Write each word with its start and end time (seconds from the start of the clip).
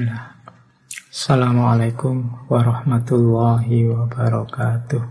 Bismillah. 0.00 0.32
Assalamualaikum 1.12 2.48
warahmatullahi 2.48 3.84
wabarakatuh. 3.84 5.04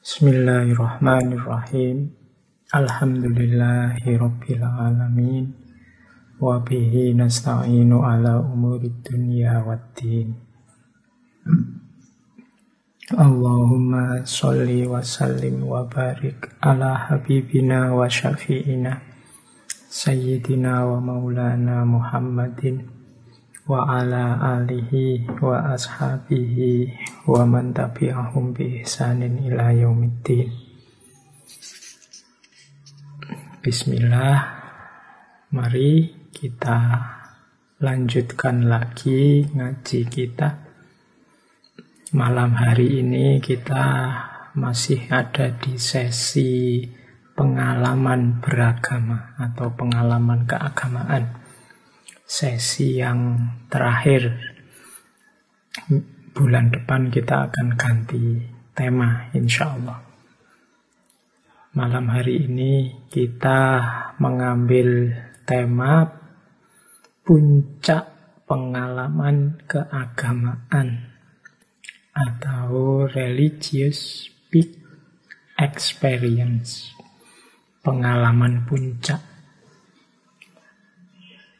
Bismillahirrahmanirrahim. 0.00 2.08
Alhamdulillahi 2.72 4.16
rabbil 4.16 4.64
alamin. 4.64 5.52
Wa 6.40 6.64
bihi 6.64 7.12
nasta'inu 7.12 8.00
ala 8.00 8.40
umuri 8.40 8.88
dunya 9.04 9.60
waddin. 9.68 10.32
Allahumma 13.12 14.24
salli 14.24 14.88
wa 14.88 15.04
sallim 15.04 15.68
wa 15.68 15.84
barik 15.84 16.48
ala 16.64 17.12
habibina 17.12 17.92
wa 17.92 18.08
syafi'ina 18.08 19.11
Sayyidina 19.92 20.88
wa 20.88 21.04
maulana 21.04 21.84
Muhammadin 21.84 22.88
wa 23.68 23.84
ala 23.92 24.40
alihi 24.56 25.28
wa 25.36 25.76
ashabihi 25.76 26.88
wa 27.28 27.44
man 27.44 27.76
tabi'ahum 27.76 28.56
bi 28.56 28.80
ihsanin 28.80 29.44
ila 29.44 29.68
yaumiddin. 29.76 30.48
Bismillah. 33.60 34.40
Mari 35.52 36.24
kita 36.32 36.78
lanjutkan 37.84 38.64
lagi 38.64 39.44
ngaji 39.44 40.00
kita. 40.08 40.56
Malam 42.16 42.56
hari 42.56 43.04
ini 43.04 43.44
kita 43.44 43.84
masih 44.56 45.04
ada 45.12 45.52
di 45.52 45.76
sesi 45.76 46.80
pengalaman 47.32 48.40
beragama 48.44 49.36
atau 49.40 49.72
pengalaman 49.72 50.44
keagamaan. 50.44 51.42
Sesi 52.22 52.96
yang 52.96 53.36
terakhir 53.68 54.32
bulan 56.32 56.72
depan 56.72 57.12
kita 57.12 57.48
akan 57.48 57.76
ganti 57.76 58.40
tema 58.72 59.28
insya 59.36 59.76
Allah. 59.76 60.00
Malam 61.72 62.08
hari 62.12 62.48
ini 62.48 63.04
kita 63.08 63.80
mengambil 64.20 65.12
tema 65.48 66.04
puncak 67.24 68.12
pengalaman 68.44 69.56
keagamaan 69.64 71.16
atau 72.12 73.08
religious 73.08 74.28
peak 74.52 74.76
experience 75.56 76.92
pengalaman 77.82 78.62
puncak. 78.62 79.18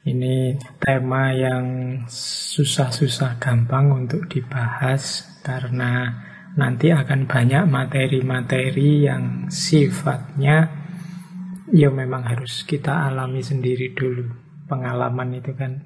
Ini 0.02 0.58
tema 0.82 1.30
yang 1.34 1.66
susah-susah 2.10 3.38
gampang 3.38 4.06
untuk 4.06 4.26
dibahas 4.26 5.26
karena 5.46 6.10
nanti 6.58 6.90
akan 6.90 7.26
banyak 7.26 7.66
materi-materi 7.70 9.06
yang 9.06 9.46
sifatnya 9.46 10.70
ya 11.70 11.88
memang 11.90 12.26
harus 12.26 12.62
kita 12.66 13.10
alami 13.10 13.42
sendiri 13.42 13.94
dulu. 13.94 14.26
Pengalaman 14.66 15.38
itu 15.38 15.54
kan 15.54 15.82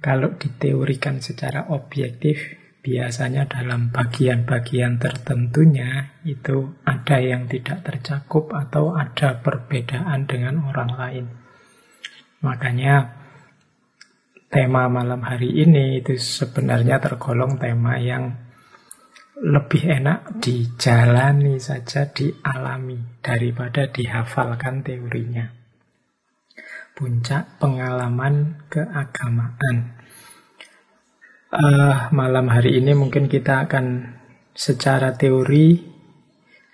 kalau 0.00 0.36
diteorikan 0.36 1.20
secara 1.20 1.72
objektif 1.72 2.55
biasanya 2.86 3.50
dalam 3.50 3.90
bagian-bagian 3.90 5.02
tertentunya 5.02 6.14
itu 6.22 6.70
ada 6.86 7.18
yang 7.18 7.50
tidak 7.50 7.82
tercakup 7.82 8.54
atau 8.54 8.94
ada 8.94 9.42
perbedaan 9.42 10.30
dengan 10.30 10.62
orang 10.70 10.90
lain. 10.94 11.26
Makanya 12.46 13.10
tema 14.46 14.86
malam 14.86 15.18
hari 15.26 15.66
ini 15.66 15.98
itu 15.98 16.14
sebenarnya 16.14 17.02
tergolong 17.02 17.58
tema 17.58 17.98
yang 17.98 18.38
lebih 19.42 19.82
enak 19.82 20.38
dijalani 20.38 21.58
saja, 21.58 22.06
dialami 22.06 23.18
daripada 23.18 23.90
dihafalkan 23.90 24.86
teorinya. 24.86 25.50
Puncak 26.94 27.58
pengalaman 27.58 28.62
keagamaan. 28.70 29.95
Uh, 31.46 32.10
malam 32.10 32.50
hari 32.50 32.82
ini 32.82 32.90
mungkin 32.98 33.30
kita 33.30 33.70
akan 33.70 34.18
secara 34.50 35.14
teori 35.14 35.78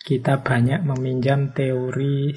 kita 0.01 0.41
banyak 0.41 0.81
meminjam 0.81 1.53
teori 1.53 2.33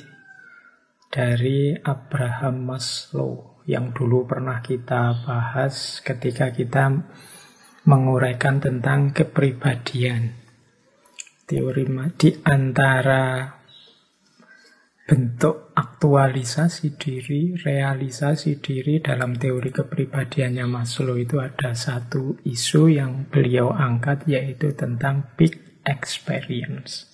dari 1.07 1.72
Abraham 1.79 2.68
Maslow 2.68 3.63
yang 3.63 3.96
dulu 3.96 4.28
pernah 4.28 4.59
kita 4.59 5.23
bahas 5.23 6.03
ketika 6.03 6.51
kita 6.51 7.07
menguraikan 7.88 8.59
tentang 8.59 9.16
kepribadian. 9.16 10.35
Teori 11.47 11.88
di 12.19 12.35
antara 12.44 13.55
bentuk 15.06 15.70
aktualisasi 15.78 16.98
diri, 16.98 17.54
realisasi 17.54 18.58
diri 18.58 18.98
dalam 18.98 19.38
teori 19.38 19.70
kepribadiannya 19.70 20.66
Maslow 20.66 21.14
itu 21.22 21.38
ada 21.38 21.78
satu 21.78 22.42
isu 22.42 22.90
yang 22.90 23.30
beliau 23.30 23.70
angkat 23.70 24.26
yaitu 24.26 24.74
tentang 24.74 25.30
big 25.38 25.62
experience. 25.86 27.06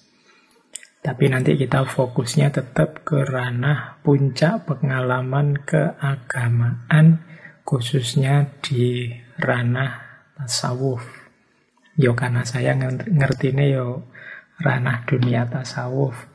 Tapi 1.04 1.28
nanti 1.28 1.60
kita 1.60 1.84
fokusnya 1.84 2.56
tetap 2.56 3.04
ke 3.04 3.28
ranah 3.28 4.00
puncak 4.08 4.70
pengalaman 4.70 5.60
keagamaan 5.60 7.28
khususnya 7.68 8.56
di 8.64 9.12
ranah 9.36 10.00
tasawuf. 10.40 11.04
Yo 12.00 12.16
karena 12.16 12.48
saya 12.48 12.72
ngerti 12.80 13.52
nih 13.52 13.76
yo 13.76 14.08
ranah 14.64 15.04
dunia 15.04 15.44
tasawuf 15.50 16.31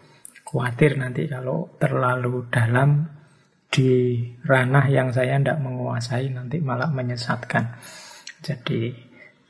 khawatir 0.56 0.96
nanti 0.96 1.28
kalau 1.28 1.68
terlalu 1.76 2.48
dalam 2.48 3.04
di 3.68 4.24
ranah 4.40 4.88
yang 4.88 5.12
saya 5.12 5.36
tidak 5.36 5.60
menguasai 5.60 6.32
nanti 6.32 6.64
malah 6.64 6.88
menyesatkan. 6.88 7.76
Jadi 8.40 8.88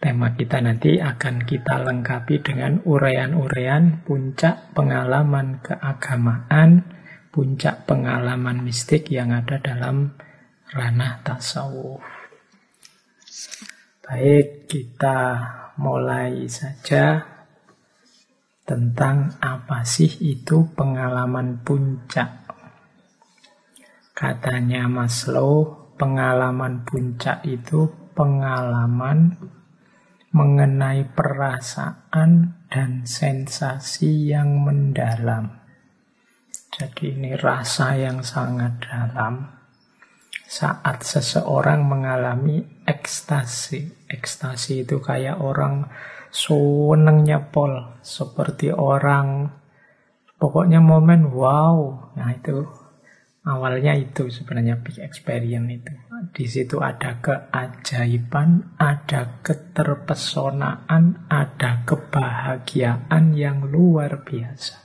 tema 0.03 0.35
kita 0.35 0.59
nanti 0.59 0.99
akan 0.99 1.47
kita 1.47 1.79
lengkapi 1.87 2.43
dengan 2.43 2.83
urean-urean 2.83 4.03
puncak 4.03 4.75
pengalaman 4.75 5.63
keagamaan, 5.63 6.83
puncak 7.31 7.87
pengalaman 7.87 8.67
mistik 8.67 9.07
yang 9.15 9.31
ada 9.31 9.63
dalam 9.63 10.11
ranah 10.75 11.23
tasawuf. 11.23 12.03
Baik, 14.03 14.67
kita 14.67 15.19
mulai 15.79 16.51
saja 16.51 17.36
tentang 18.67 19.39
apa 19.39 19.87
sih 19.87 20.11
itu 20.27 20.67
pengalaman 20.75 21.63
puncak. 21.63 22.51
Katanya 24.11 24.91
Maslow, 24.91 25.95
pengalaman 25.95 26.83
puncak 26.83 27.47
itu 27.47 27.87
pengalaman 28.19 29.39
mengenai 30.35 31.07
perasaan 31.15 32.61
dan 32.67 33.07
sensasi 33.07 34.35
yang 34.35 34.67
mendalam. 34.67 35.63
Jadi 36.75 37.17
ini 37.17 37.33
rasa 37.39 37.97
yang 37.97 38.21
sangat 38.21 38.85
dalam 38.85 39.57
saat 40.45 41.01
seseorang 41.07 41.89
mengalami 41.89 42.85
ekstasi. 42.85 44.11
Ekstasi 44.13 44.85
itu 44.85 45.01
kayak 45.01 45.41
orang 45.41 45.89
senengnya 46.37 47.49
pol 47.49 47.97
seperti 48.05 48.69
orang. 48.69 49.49
Pokoknya 50.37 50.85
momen 50.85 51.33
wow. 51.33 52.13
Nah 52.13 52.29
itu 52.37 52.61
awalnya 53.49 53.97
itu 53.97 54.29
sebenarnya 54.29 54.85
big 54.85 55.01
experience 55.01 55.81
itu. 55.81 55.93
Di 56.37 56.45
situ 56.45 56.77
ada 56.85 57.17
keajaiban 57.25 58.77
ada 58.77 59.41
keterpesonaan 59.41 61.25
ada 61.33 61.81
kebahagiaan 61.89 63.33
yang 63.33 63.65
luar 63.65 64.21
biasa. 64.21 64.77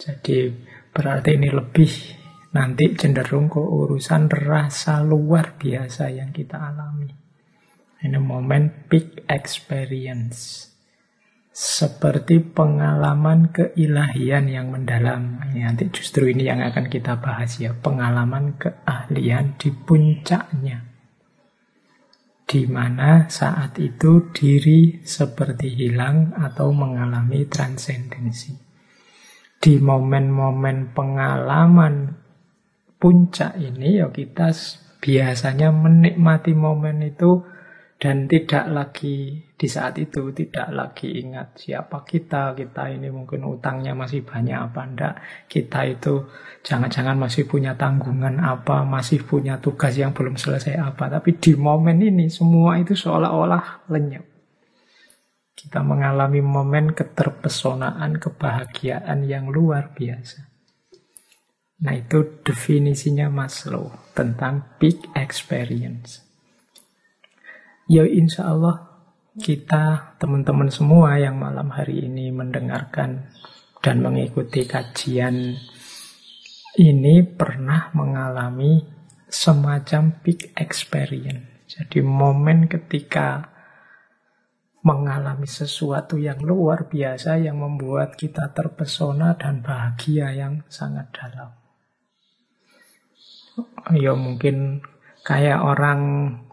Jadi 0.00 0.48
berarti 0.88 1.36
ini 1.36 1.52
lebih 1.52 1.92
nanti 2.56 2.96
cenderung 2.96 3.52
ke 3.52 3.60
urusan 3.60 4.32
rasa 4.32 5.04
luar 5.04 5.60
biasa 5.60 6.08
yang 6.08 6.32
kita 6.32 6.56
alami 6.56 7.17
ini 7.98 8.18
momen 8.18 8.86
peak 8.86 9.26
experience. 9.26 10.66
Seperti 11.50 12.38
pengalaman 12.38 13.50
keilahian 13.50 14.46
yang 14.46 14.70
mendalam. 14.70 15.42
Ini 15.50 15.66
nanti 15.66 15.90
justru 15.90 16.30
ini 16.30 16.46
yang 16.46 16.62
akan 16.62 16.86
kita 16.86 17.18
bahas 17.18 17.58
ya. 17.58 17.74
Pengalaman 17.74 18.54
keahlian 18.54 19.58
di 19.58 19.74
puncaknya. 19.74 20.86
Di 22.46 22.62
mana 22.70 23.26
saat 23.26 23.74
itu 23.82 24.30
diri 24.30 25.02
seperti 25.02 25.74
hilang 25.74 26.30
atau 26.38 26.70
mengalami 26.70 27.42
transendensi. 27.50 28.54
Di 29.58 29.82
momen-momen 29.82 30.94
pengalaman 30.94 32.14
puncak 33.02 33.58
ini 33.58 33.98
ya 33.98 34.14
kita 34.14 34.54
Biasanya 34.98 35.70
menikmati 35.70 36.58
momen 36.58 37.06
itu 37.06 37.46
dan 37.98 38.30
tidak 38.30 38.70
lagi 38.70 39.42
di 39.58 39.66
saat 39.66 39.98
itu 39.98 40.30
tidak 40.30 40.70
lagi 40.70 41.18
ingat 41.18 41.58
siapa 41.58 42.06
kita, 42.06 42.54
kita 42.54 42.94
ini 42.94 43.10
mungkin 43.10 43.42
utangnya 43.42 43.90
masih 43.90 44.22
banyak 44.22 44.54
apa 44.54 44.80
enggak, 44.86 45.14
kita 45.50 45.82
itu 45.82 46.30
jangan-jangan 46.62 47.18
masih 47.18 47.50
punya 47.50 47.74
tanggungan 47.74 48.38
apa, 48.38 48.86
masih 48.86 49.26
punya 49.26 49.58
tugas 49.58 49.98
yang 49.98 50.14
belum 50.14 50.38
selesai 50.38 50.78
apa, 50.78 51.10
tapi 51.10 51.42
di 51.42 51.58
momen 51.58 51.98
ini 51.98 52.30
semua 52.30 52.78
itu 52.78 52.94
seolah-olah 52.94 53.90
lenyap. 53.90 54.22
Kita 55.58 55.82
mengalami 55.82 56.38
momen 56.38 56.94
keterpesonaan, 56.94 58.22
kebahagiaan 58.22 59.26
yang 59.26 59.50
luar 59.50 59.90
biasa. 59.90 60.46
Nah 61.82 61.98
itu 61.98 62.46
definisinya 62.46 63.26
Maslow 63.26 63.90
tentang 64.14 64.78
peak 64.78 65.10
experience. 65.18 66.27
Ya 67.88 68.04
insya 68.04 68.52
Allah 68.52 68.84
kita 69.40 70.12
teman-teman 70.20 70.68
semua 70.68 71.16
yang 71.16 71.40
malam 71.40 71.72
hari 71.72 72.04
ini 72.04 72.28
mendengarkan 72.28 73.32
dan 73.80 74.04
mengikuti 74.04 74.68
kajian 74.68 75.56
ini 76.76 77.14
pernah 77.24 77.88
mengalami 77.96 78.84
semacam 79.24 80.20
peak 80.20 80.52
experience. 80.52 81.64
Jadi 81.64 82.04
momen 82.04 82.68
ketika 82.68 83.56
mengalami 84.84 85.48
sesuatu 85.48 86.20
yang 86.20 86.44
luar 86.44 86.92
biasa 86.92 87.40
yang 87.40 87.56
membuat 87.56 88.20
kita 88.20 88.52
terpesona 88.52 89.32
dan 89.40 89.64
bahagia 89.64 90.28
yang 90.36 90.60
sangat 90.68 91.08
dalam. 91.16 91.56
Ya 93.96 94.12
mungkin 94.12 94.84
kayak 95.24 95.64
orang 95.64 96.00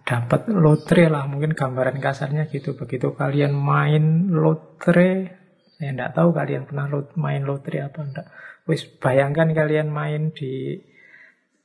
dapat 0.06 0.48
lotre 0.54 1.10
lah 1.10 1.26
mungkin 1.26 1.58
gambaran 1.58 1.98
kasarnya 1.98 2.48
gitu. 2.54 2.78
Begitu 2.78 3.18
kalian 3.18 3.58
main 3.58 4.30
lotre 4.30 5.44
saya 5.76 5.92
tidak 5.92 6.12
tahu 6.16 6.30
kalian 6.32 6.64
pernah 6.64 6.88
lot, 6.88 7.12
main 7.20 7.44
lotre 7.44 7.84
apa 7.84 8.00
enggak 8.00 8.28
wis 8.64 8.88
bayangkan 8.88 9.52
kalian 9.52 9.92
main 9.92 10.32
di 10.32 10.80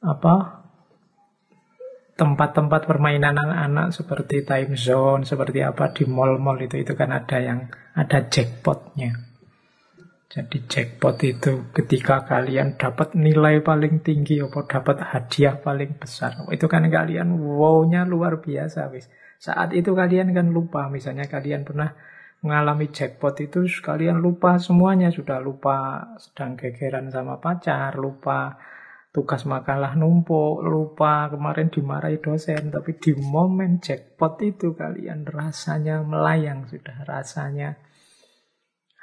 apa 0.03 0.67
tempat-tempat 2.19 2.85
permainan 2.85 3.39
anak-anak 3.39 3.95
seperti 3.95 4.45
time 4.45 4.75
zone 4.77 5.23
seperti 5.25 5.63
apa 5.63 5.95
di 5.95 6.05
mall-mall 6.05 6.59
itu 6.61 6.77
itu 6.77 6.93
kan 6.99 7.15
ada 7.15 7.39
yang 7.41 7.71
ada 7.97 8.29
jackpotnya 8.29 9.30
jadi 10.31 10.63
jackpot 10.71 11.19
itu 11.27 11.75
ketika 11.75 12.23
kalian 12.23 12.79
dapat 12.79 13.19
nilai 13.19 13.59
paling 13.67 13.99
tinggi 13.99 14.39
atau 14.39 14.63
dapat 14.63 15.03
hadiah 15.03 15.59
paling 15.59 15.99
besar. 15.99 16.47
Itu 16.55 16.71
kan 16.71 16.87
kalian 16.87 17.35
wow-nya 17.35 18.07
luar 18.07 18.39
biasa 18.39 18.95
wis. 18.95 19.11
Saat 19.43 19.75
itu 19.75 19.91
kalian 19.91 20.31
kan 20.31 20.55
lupa 20.55 20.87
misalnya 20.87 21.27
kalian 21.27 21.67
pernah 21.67 21.91
mengalami 22.47 22.95
jackpot 22.95 23.43
itu 23.43 23.67
kalian 23.83 24.23
lupa 24.23 24.63
semuanya 24.63 25.11
sudah 25.11 25.43
lupa 25.43 26.07
sedang 26.23 26.55
gegeran 26.55 27.11
sama 27.11 27.43
pacar, 27.43 27.99
lupa 27.99 28.55
tugas 29.11 29.43
makalah 29.51 29.99
numpuk, 29.99 30.63
lupa 30.63 31.27
kemarin 31.27 31.75
dimarahi 31.75 32.23
dosen, 32.23 32.71
tapi 32.71 32.95
di 33.03 33.19
momen 33.19 33.83
jackpot 33.83 34.39
itu 34.47 34.79
kalian 34.79 35.27
rasanya 35.27 36.07
melayang 36.07 36.71
sudah 36.71 37.03
rasanya 37.03 37.90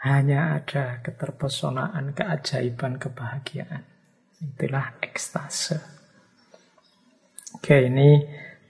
hanya 0.08 0.56
ada 0.56 1.04
keterpesonaan, 1.04 2.16
keajaiban, 2.16 2.96
kebahagiaan. 2.96 3.84
Itulah 4.40 4.96
ekstase. 5.04 5.78
Oke, 7.58 7.90
ini 7.90 8.22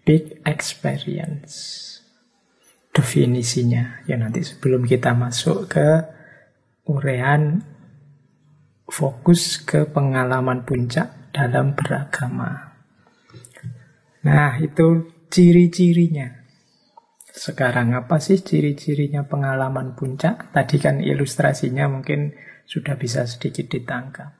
big 0.08 0.42
experience. 0.48 1.86
Definisinya. 2.96 4.08
Ya 4.10 4.18
nanti 4.18 4.42
sebelum 4.42 4.88
kita 4.88 5.14
masuk 5.14 5.70
ke 5.70 5.90
urean 6.88 7.62
fokus 8.88 9.60
ke 9.62 9.84
pengalaman 9.86 10.64
puncak 10.64 11.34
dalam 11.36 11.76
beragama. 11.76 12.80
Nah, 14.24 14.56
itu 14.58 15.12
ciri-cirinya. 15.28 16.37
Sekarang 17.38 17.94
apa 17.94 18.18
sih 18.18 18.42
ciri-cirinya 18.42 19.30
pengalaman 19.30 19.94
puncak? 19.94 20.50
Tadi 20.50 20.82
kan 20.82 20.98
ilustrasinya 21.06 21.86
mungkin 21.86 22.34
sudah 22.66 22.98
bisa 22.98 23.30
sedikit 23.30 23.70
ditangkap. 23.70 24.34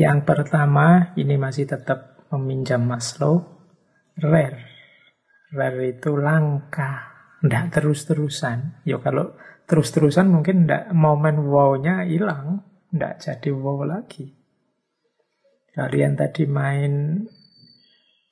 Yang 0.00 0.24
pertama, 0.24 1.12
ini 1.20 1.36
masih 1.36 1.68
tetap 1.68 2.24
meminjam 2.32 2.80
Maslow, 2.88 3.44
rare. 4.16 4.64
Rare 5.52 5.92
itu 5.92 6.16
langka, 6.16 7.04
tidak 7.44 7.68
terus-terusan. 7.68 8.80
Ya 8.88 8.96
kalau 8.96 9.36
terus-terusan 9.68 10.32
mungkin 10.32 10.64
tidak 10.64 10.88
momen 10.96 11.52
wow-nya 11.52 12.08
hilang, 12.08 12.64
tidak 12.88 13.20
jadi 13.20 13.50
wow 13.52 13.84
lagi. 13.84 14.40
Kalian 15.76 16.16
tadi 16.16 16.48
main 16.48 17.28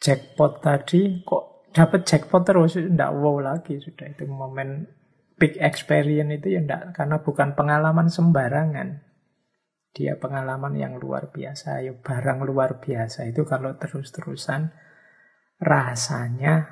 jackpot 0.01 0.65
tadi 0.65 1.21
kok 1.21 1.58
dapat 1.79 2.03
jackpot 2.03 2.43
terus 2.43 2.75
tidak 2.75 3.15
wow 3.15 3.39
lagi. 3.39 3.79
Sudah 3.79 4.11
itu 4.11 4.27
momen 4.27 4.91
big 5.39 5.55
experience 5.63 6.43
itu 6.43 6.59
ya 6.59 6.61
enggak 6.67 6.99
karena 6.99 7.23
bukan 7.23 7.55
pengalaman 7.55 8.11
sembarangan. 8.11 9.07
Dia 9.95 10.19
pengalaman 10.19 10.75
yang 10.75 10.99
luar 10.99 11.31
biasa 11.31 11.87
ya 11.87 11.95
barang 11.95 12.43
luar 12.43 12.83
biasa 12.83 13.31
itu 13.31 13.47
kalau 13.47 13.79
terus-terusan 13.79 14.75
rasanya 15.63 16.67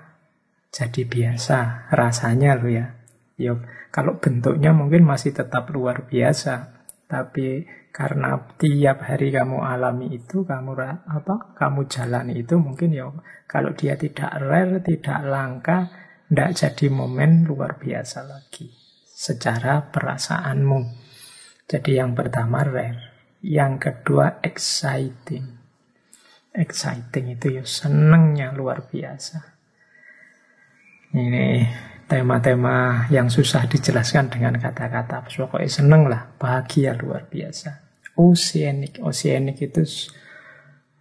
jadi 0.74 1.02
biasa 1.06 1.90
rasanya 1.94 2.58
lo 2.58 2.66
ya. 2.66 2.98
Ya 3.38 3.54
kalau 3.94 4.18
bentuknya 4.18 4.74
mungkin 4.74 5.06
masih 5.06 5.30
tetap 5.30 5.70
luar 5.70 6.10
biasa 6.10 6.74
tapi 7.06 7.64
karena 7.96 8.36
tiap 8.60 9.08
hari 9.08 9.32
kamu 9.32 9.64
alami 9.64 10.20
itu, 10.20 10.44
kamu 10.44 10.76
apa? 11.08 11.56
Kamu 11.56 11.88
jalani 11.88 12.36
itu 12.36 12.60
mungkin 12.60 12.92
ya 12.92 13.08
kalau 13.48 13.72
dia 13.72 13.96
tidak 13.96 14.36
rare, 14.36 14.84
tidak 14.84 15.24
langka, 15.24 15.88
tidak 16.28 16.52
jadi 16.52 16.86
momen 16.92 17.48
luar 17.48 17.80
biasa 17.80 18.28
lagi 18.28 18.68
secara 19.16 19.80
perasaanmu. 19.88 20.80
Jadi 21.64 21.96
yang 21.96 22.12
pertama 22.12 22.68
rare, 22.68 23.32
yang 23.40 23.80
kedua 23.80 24.44
exciting. 24.44 25.56
Exciting 26.52 27.32
itu 27.32 27.56
ya 27.56 27.64
senengnya 27.64 28.52
luar 28.52 28.92
biasa. 28.92 29.40
Ini 31.16 31.64
tema-tema 32.04 33.08
yang 33.08 33.32
susah 33.32 33.64
dijelaskan 33.64 34.28
dengan 34.28 34.60
kata-kata. 34.60 35.24
Pokoknya 35.24 35.70
seneng 35.72 36.12
lah, 36.12 36.28
bahagia 36.36 36.92
luar 36.92 37.24
biasa 37.32 37.85
oceanic. 38.16 38.98
Oceanic 39.04 39.56
itu 39.60 39.84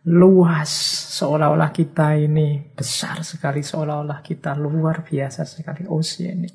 luas, 0.05 0.69
seolah-olah 1.17 1.74
kita 1.74 2.13
ini 2.19 2.62
besar 2.77 3.25
sekali, 3.25 3.65
seolah-olah 3.65 4.22
kita 4.22 4.53
luar 4.53 5.01
biasa 5.01 5.48
sekali, 5.50 5.89
oceanic. 5.89 6.53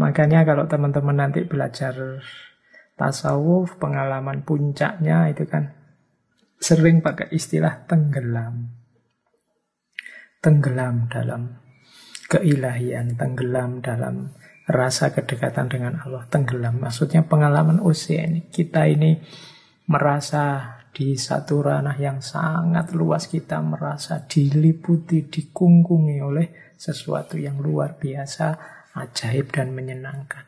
Makanya 0.00 0.42
kalau 0.42 0.66
teman-teman 0.66 1.22
nanti 1.22 1.46
belajar 1.46 1.94
tasawuf, 2.98 3.78
pengalaman 3.78 4.42
puncaknya 4.42 5.30
itu 5.30 5.46
kan 5.46 5.70
sering 6.58 6.98
pakai 6.98 7.30
istilah 7.30 7.86
tenggelam. 7.86 8.74
Tenggelam 10.42 11.06
dalam 11.06 11.62
keilahian, 12.26 13.14
tenggelam 13.14 13.78
dalam 13.78 14.34
rasa 14.66 15.10
kedekatan 15.10 15.66
dengan 15.66 15.98
Allah 16.02 16.26
tenggelam. 16.30 16.78
Maksudnya 16.78 17.26
pengalaman 17.26 17.82
usia 17.82 18.22
ini. 18.22 18.46
Kita 18.46 18.86
ini 18.86 19.18
merasa 19.90 20.78
di 20.92 21.16
satu 21.16 21.64
ranah 21.64 21.96
yang 21.96 22.20
sangat 22.20 22.92
luas 22.92 23.26
kita 23.26 23.58
merasa 23.64 24.28
diliputi, 24.28 25.24
dikungkungi 25.24 26.18
oleh 26.20 26.76
sesuatu 26.76 27.40
yang 27.40 27.58
luar 27.58 27.96
biasa, 27.96 28.46
ajaib 28.92 29.48
dan 29.50 29.72
menyenangkan. 29.72 30.44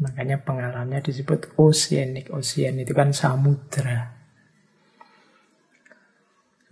Makanya 0.00 0.42
pengalamannya 0.42 1.06
disebut 1.06 1.54
oceanic. 1.60 2.32
Ocean 2.34 2.82
itu 2.82 2.90
kan 2.96 3.14
samudra. 3.14 4.10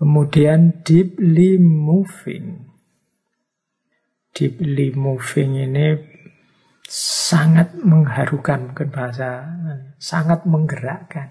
Kemudian 0.02 0.82
deeply 0.82 1.62
moving. 1.62 2.66
Deeply 4.34 4.90
moving 4.96 5.60
ini 5.60 6.11
sangat 6.86 7.74
mengharukan, 7.78 8.70
mungkin 8.72 8.88
bahasa 8.90 9.46
sangat 9.96 10.44
menggerakkan. 10.44 11.30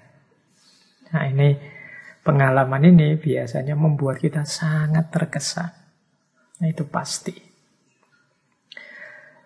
Nah 1.11 1.27
ini 1.27 1.59
pengalaman 2.23 2.87
ini 2.87 3.19
biasanya 3.19 3.75
membuat 3.75 4.23
kita 4.23 4.47
sangat 4.47 5.11
terkesan. 5.11 5.71
Nah 6.61 6.67
itu 6.69 6.87
pasti. 6.87 7.51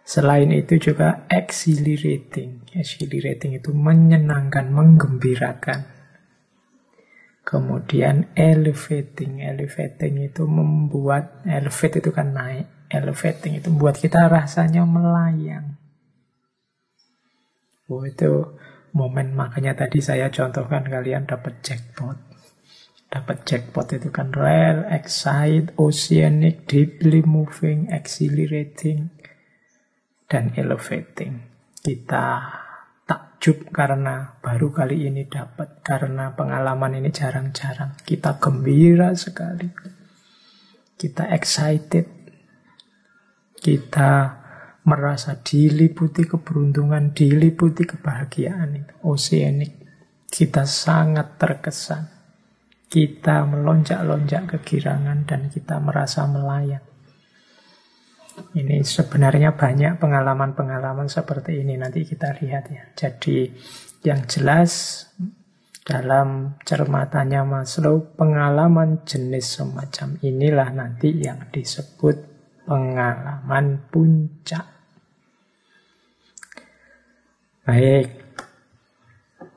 Selain 0.05 0.45
itu 0.53 0.77
juga 0.77 1.25
exhilarating. 1.25 2.69
Exhilarating 2.77 3.57
itu 3.57 3.73
menyenangkan, 3.73 4.69
menggembirakan. 4.69 5.89
Kemudian 7.41 8.29
elevating. 8.37 9.41
Elevating 9.41 10.29
itu 10.29 10.45
membuat, 10.45 11.41
elevate 11.49 12.05
itu 12.05 12.13
kan 12.13 12.37
naik. 12.37 12.69
Elevating 12.85 13.57
itu 13.57 13.73
membuat 13.73 13.97
kita 13.97 14.29
rasanya 14.29 14.85
melayang. 14.85 15.74
Oh, 17.85 18.01
itu 18.01 18.57
momen 18.97 19.37
makanya 19.37 19.77
tadi 19.77 20.01
saya 20.01 20.33
contohkan 20.33 20.89
kalian 20.89 21.29
dapat 21.29 21.61
jackpot. 21.61 22.17
Dapat 23.13 23.45
jackpot 23.45 23.93
itu 23.93 24.09
kan 24.09 24.33
rare, 24.33 24.89
excite, 24.89 25.71
oceanic, 25.77 26.65
deeply 26.65 27.21
moving, 27.21 27.85
exhilarating, 27.93 29.13
dan 30.25 30.49
elevating. 30.57 31.45
Kita 31.79 32.41
takjub 33.05 33.69
karena 33.69 34.41
baru 34.41 34.73
kali 34.73 35.05
ini 35.05 35.29
dapat, 35.29 35.85
karena 35.85 36.33
pengalaman 36.33 36.97
ini 36.97 37.13
jarang-jarang. 37.13 37.93
Kita 38.01 38.41
gembira 38.41 39.13
sekali. 39.13 39.69
Kita 40.97 41.29
excited. 41.29 42.09
Kita 43.61 44.43
merasa 44.85 45.41
diliputi 45.41 46.29
keberuntungan, 46.29 47.11
diliputi 47.11 47.83
kebahagiaan 47.83 48.69
itu. 48.77 48.93
Oceanic. 49.05 49.73
Kita 50.29 50.63
sangat 50.65 51.41
terkesan. 51.41 52.03
Kita 52.85 53.43
melonjak-lonjak 53.49 54.57
kegirangan 54.57 55.25
dan 55.25 55.49
kita 55.49 55.81
merasa 55.81 56.29
melayang. 56.29 56.85
Ini 58.35 58.83
sebenarnya 58.83 59.55
banyak 59.55 59.97
pengalaman-pengalaman 59.97 61.07
seperti 61.07 61.63
ini. 61.63 61.79
Nanti 61.79 62.03
kita 62.03 62.35
lihat 62.35 62.67
ya. 62.67 62.83
Jadi 62.93 63.47
yang 64.03 64.27
jelas 64.27 65.01
dalam 65.87 66.59
cermatannya 66.61 67.41
Maslow, 67.47 68.13
pengalaman 68.19 69.07
jenis 69.07 69.61
semacam 69.61 70.19
inilah 70.19 70.69
nanti 70.75 71.15
yang 71.15 71.47
disebut 71.49 72.17
pengalaman 72.67 73.87
puncak. 73.87 74.74
Baik. 77.65 78.13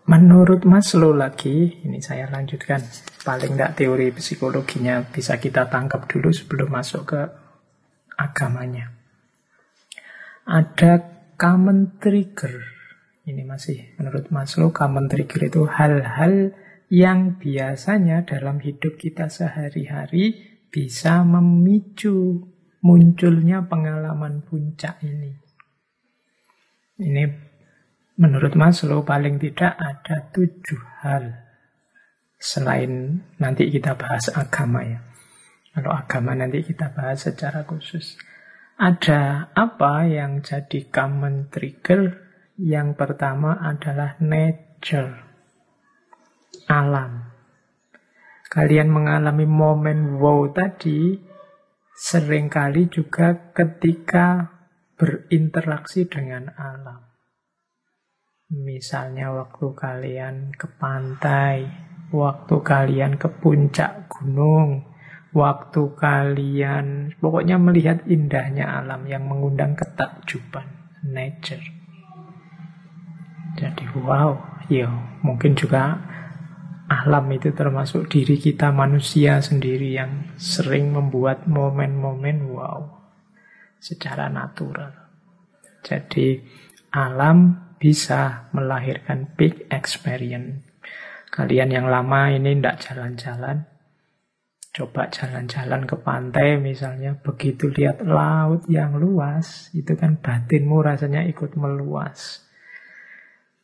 Menurut 0.09 0.65
Maslow 0.65 1.13
lagi, 1.13 1.85
ini 1.85 2.01
saya 2.01 2.25
lanjutkan. 2.33 2.81
Paling 3.21 3.61
tidak 3.61 3.77
teori 3.77 4.09
psikologinya 4.17 5.05
bisa 5.05 5.37
kita 5.37 5.69
tangkap 5.69 6.09
dulu 6.09 6.33
sebelum 6.33 6.73
masuk 6.73 7.13
ke 7.13 7.21
agamanya. 8.17 8.97
Ada 10.49 11.05
common 11.37 12.01
trigger. 12.01 12.65
Ini 13.29 13.45
masih 13.45 14.01
menurut 14.01 14.33
Maslow 14.33 14.73
common 14.73 15.05
trigger 15.13 15.53
itu 15.53 15.69
hal-hal 15.69 16.57
yang 16.89 17.37
biasanya 17.37 18.25
dalam 18.25 18.65
hidup 18.65 18.97
kita 18.97 19.29
sehari-hari 19.29 20.57
bisa 20.73 21.21
memicu 21.29 22.49
munculnya 22.81 23.69
pengalaman 23.69 24.41
puncak 24.41 24.97
ini. 25.05 25.37
Ini 26.97 27.48
Menurut 28.19 28.59
Maslow 28.59 29.07
paling 29.07 29.39
tidak 29.39 29.79
ada 29.79 30.27
tujuh 30.35 30.83
hal 31.07 31.39
selain 32.39 33.23
nanti 33.39 33.71
kita 33.71 33.95
bahas 33.95 34.27
agama 34.35 34.83
ya. 34.83 34.99
Kalau 35.71 35.95
agama 35.95 36.35
nanti 36.35 36.67
kita 36.67 36.91
bahas 36.91 37.31
secara 37.31 37.63
khusus. 37.63 38.19
Ada 38.79 39.55
apa 39.55 40.07
yang 40.07 40.43
jadi 40.43 40.91
common 40.91 41.51
trigger? 41.51 42.27
Yang 42.59 42.99
pertama 42.99 43.55
adalah 43.55 44.19
nature, 44.19 45.15
alam. 46.67 47.31
Kalian 48.51 48.91
mengalami 48.91 49.47
momen 49.47 50.19
wow 50.19 50.51
tadi 50.51 51.15
sering 51.95 52.51
kali 52.51 52.91
juga 52.91 53.55
ketika 53.55 54.59
berinteraksi 54.99 56.11
dengan 56.11 56.51
alam. 56.59 57.08
Misalnya 58.49 59.29
waktu 59.29 59.77
kalian 59.77 60.57
ke 60.57 60.65
pantai, 60.81 61.69
waktu 62.09 62.57
kalian 62.65 63.21
ke 63.21 63.29
puncak 63.29 64.09
gunung, 64.09 64.89
waktu 65.37 65.93
kalian 65.93 67.13
pokoknya 67.21 67.61
melihat 67.61 68.01
indahnya 68.09 68.81
alam 68.81 69.05
yang 69.05 69.29
mengundang 69.29 69.77
ketakjuban, 69.77 70.65
nature. 71.05 71.61
Jadi 73.61 73.85
wow, 74.01 74.65
ya 74.73 74.89
mungkin 75.21 75.53
juga 75.53 76.01
alam 76.89 77.29
itu 77.29 77.53
termasuk 77.53 78.09
diri 78.09 78.41
kita 78.41 78.73
manusia 78.73 79.45
sendiri 79.45 79.93
yang 79.93 80.33
sering 80.41 80.97
membuat 80.97 81.45
momen-momen 81.45 82.49
wow 82.49 82.81
secara 83.77 84.33
natural. 84.33 84.97
Jadi 85.85 86.41
alam 86.97 87.68
bisa 87.79 88.51
melahirkan 88.51 89.31
big 89.39 89.67
experience. 89.71 90.67
Kalian 91.31 91.71
yang 91.71 91.87
lama 91.87 92.35
ini 92.35 92.59
tidak 92.59 92.83
jalan-jalan, 92.83 93.63
coba 94.75 95.07
jalan-jalan 95.07 95.87
ke 95.87 95.97
pantai 96.03 96.59
misalnya, 96.59 97.15
begitu 97.23 97.71
lihat 97.71 98.03
laut 98.03 98.67
yang 98.67 98.99
luas, 98.99 99.71
itu 99.71 99.95
kan 99.95 100.19
batinmu 100.19 100.83
rasanya 100.83 101.23
ikut 101.31 101.55
meluas. 101.55 102.43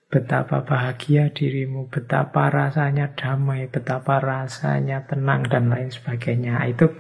Betapa 0.07 0.63
bahagia 0.63 1.35
dirimu, 1.35 1.91
betapa 1.91 2.47
rasanya 2.47 3.19
damai, 3.19 3.67
betapa 3.67 4.23
rasanya 4.23 5.03
tenang, 5.11 5.43
dan 5.51 5.67
lain 5.75 5.91
sebagainya. 5.91 6.63
Itu 6.71 6.95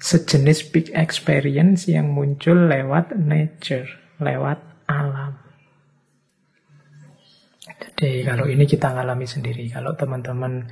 sejenis 0.00 0.72
big 0.72 0.88
experience 0.96 1.84
yang 1.84 2.16
muncul 2.16 2.56
lewat 2.56 3.12
nature, 3.20 4.16
lewat 4.16 4.64
alam. 4.88 5.43
Jadi 7.80 8.26
kalau 8.26 8.46
ini 8.46 8.64
kita 8.68 8.94
alami 8.94 9.26
sendiri. 9.26 9.66
Kalau 9.70 9.94
teman-teman 9.98 10.68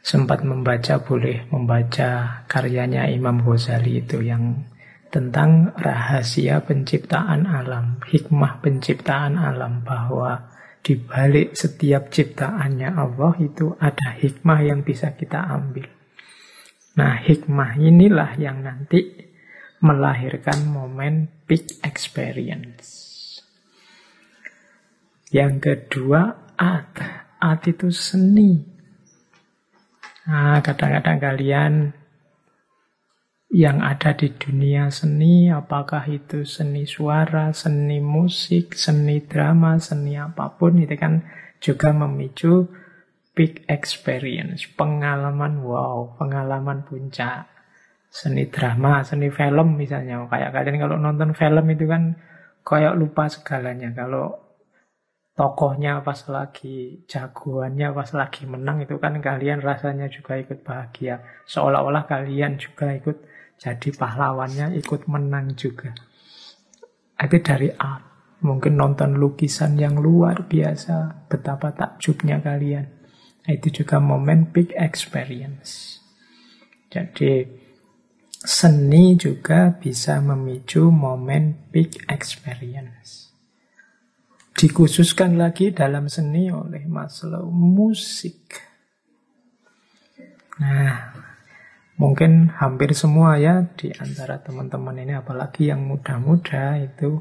sempat 0.00 0.46
membaca, 0.46 1.02
boleh 1.02 1.50
membaca 1.50 2.42
karyanya 2.46 3.10
Imam 3.10 3.42
Ghazali 3.42 4.06
itu 4.06 4.22
yang 4.22 4.62
tentang 5.10 5.72
rahasia 5.74 6.62
penciptaan 6.62 7.46
alam, 7.46 8.02
hikmah 8.04 8.62
penciptaan 8.62 9.38
alam 9.38 9.82
bahwa 9.82 10.52
di 10.86 10.94
balik 10.94 11.58
setiap 11.58 12.14
ciptaannya 12.14 12.94
Allah 12.94 13.34
itu 13.42 13.74
ada 13.82 14.14
hikmah 14.14 14.60
yang 14.62 14.86
bisa 14.86 15.18
kita 15.18 15.42
ambil. 15.42 15.90
Nah, 16.94 17.18
hikmah 17.18 17.74
inilah 17.82 18.38
yang 18.38 18.62
nanti 18.62 19.26
melahirkan 19.82 20.70
momen 20.70 21.28
big 21.50 21.66
experience. 21.82 22.86
Yang 25.34 25.54
kedua, 25.58 26.45
art. 26.56 26.98
Art 27.36 27.62
itu 27.68 27.92
seni. 27.92 28.58
Nah, 30.26 30.58
kadang-kadang 30.58 31.18
kalian 31.22 31.74
yang 33.54 33.78
ada 33.78 34.10
di 34.18 34.34
dunia 34.34 34.90
seni, 34.90 35.46
apakah 35.54 36.02
itu 36.10 36.42
seni 36.42 36.82
suara, 36.82 37.54
seni 37.54 38.02
musik, 38.02 38.74
seni 38.74 39.22
drama, 39.22 39.78
seni 39.78 40.18
apa 40.18 40.50
pun, 40.58 40.82
itu 40.82 40.98
kan 40.98 41.22
juga 41.62 41.94
memicu 41.94 42.66
big 43.38 43.62
experience, 43.70 44.66
pengalaman 44.74 45.62
wow, 45.62 46.18
pengalaman 46.18 46.82
puncak. 46.82 47.46
Seni 48.10 48.48
drama, 48.50 49.04
seni 49.06 49.30
film 49.30 49.78
misalnya, 49.78 50.26
kayak 50.26 50.50
kalian 50.50 50.76
kalau 50.82 50.96
nonton 50.98 51.36
film 51.36 51.66
itu 51.70 51.84
kan 51.86 52.16
kayak 52.66 52.98
lupa 52.98 53.30
segalanya. 53.30 53.92
Kalau 53.94 54.45
tokohnya 55.36 56.00
pas 56.00 56.16
lagi 56.32 57.04
jagoannya 57.04 57.92
pas 57.92 58.08
lagi 58.16 58.48
menang 58.48 58.88
itu 58.88 58.96
kan 58.96 59.20
kalian 59.20 59.60
rasanya 59.60 60.08
juga 60.08 60.40
ikut 60.40 60.64
bahagia. 60.64 61.20
Seolah-olah 61.44 62.08
kalian 62.08 62.56
juga 62.56 62.96
ikut 62.96 63.20
jadi 63.60 63.88
pahlawannya 63.92 64.80
ikut 64.80 65.04
menang 65.12 65.52
juga. 65.52 65.92
Itu 67.20 67.36
dari 67.44 67.68
art 67.68 68.40
mungkin 68.40 68.80
nonton 68.80 69.20
lukisan 69.20 69.76
yang 69.76 70.00
luar 70.00 70.48
biasa 70.48 71.28
betapa 71.28 71.76
takjubnya 71.76 72.40
kalian. 72.40 72.88
Itu 73.44 73.84
juga 73.84 74.00
momen 74.00 74.48
big 74.50 74.72
experience. 74.72 76.00
Jadi 76.88 77.44
seni 78.32 79.20
juga 79.20 79.68
bisa 79.76 80.16
memicu 80.24 80.88
momen 80.88 81.68
big 81.68 81.92
experience 82.08 83.25
Dikhususkan 84.56 85.36
lagi 85.36 85.68
dalam 85.76 86.08
seni 86.08 86.48
oleh 86.48 86.88
Maslow 86.88 87.44
musik. 87.52 88.56
Nah, 90.56 91.12
mungkin 92.00 92.48
hampir 92.56 92.96
semua 92.96 93.36
ya 93.36 93.68
di 93.76 93.92
antara 93.92 94.40
teman-teman 94.40 94.96
ini 94.96 95.12
apalagi 95.12 95.68
yang 95.68 95.84
muda-muda 95.84 96.80
itu 96.80 97.20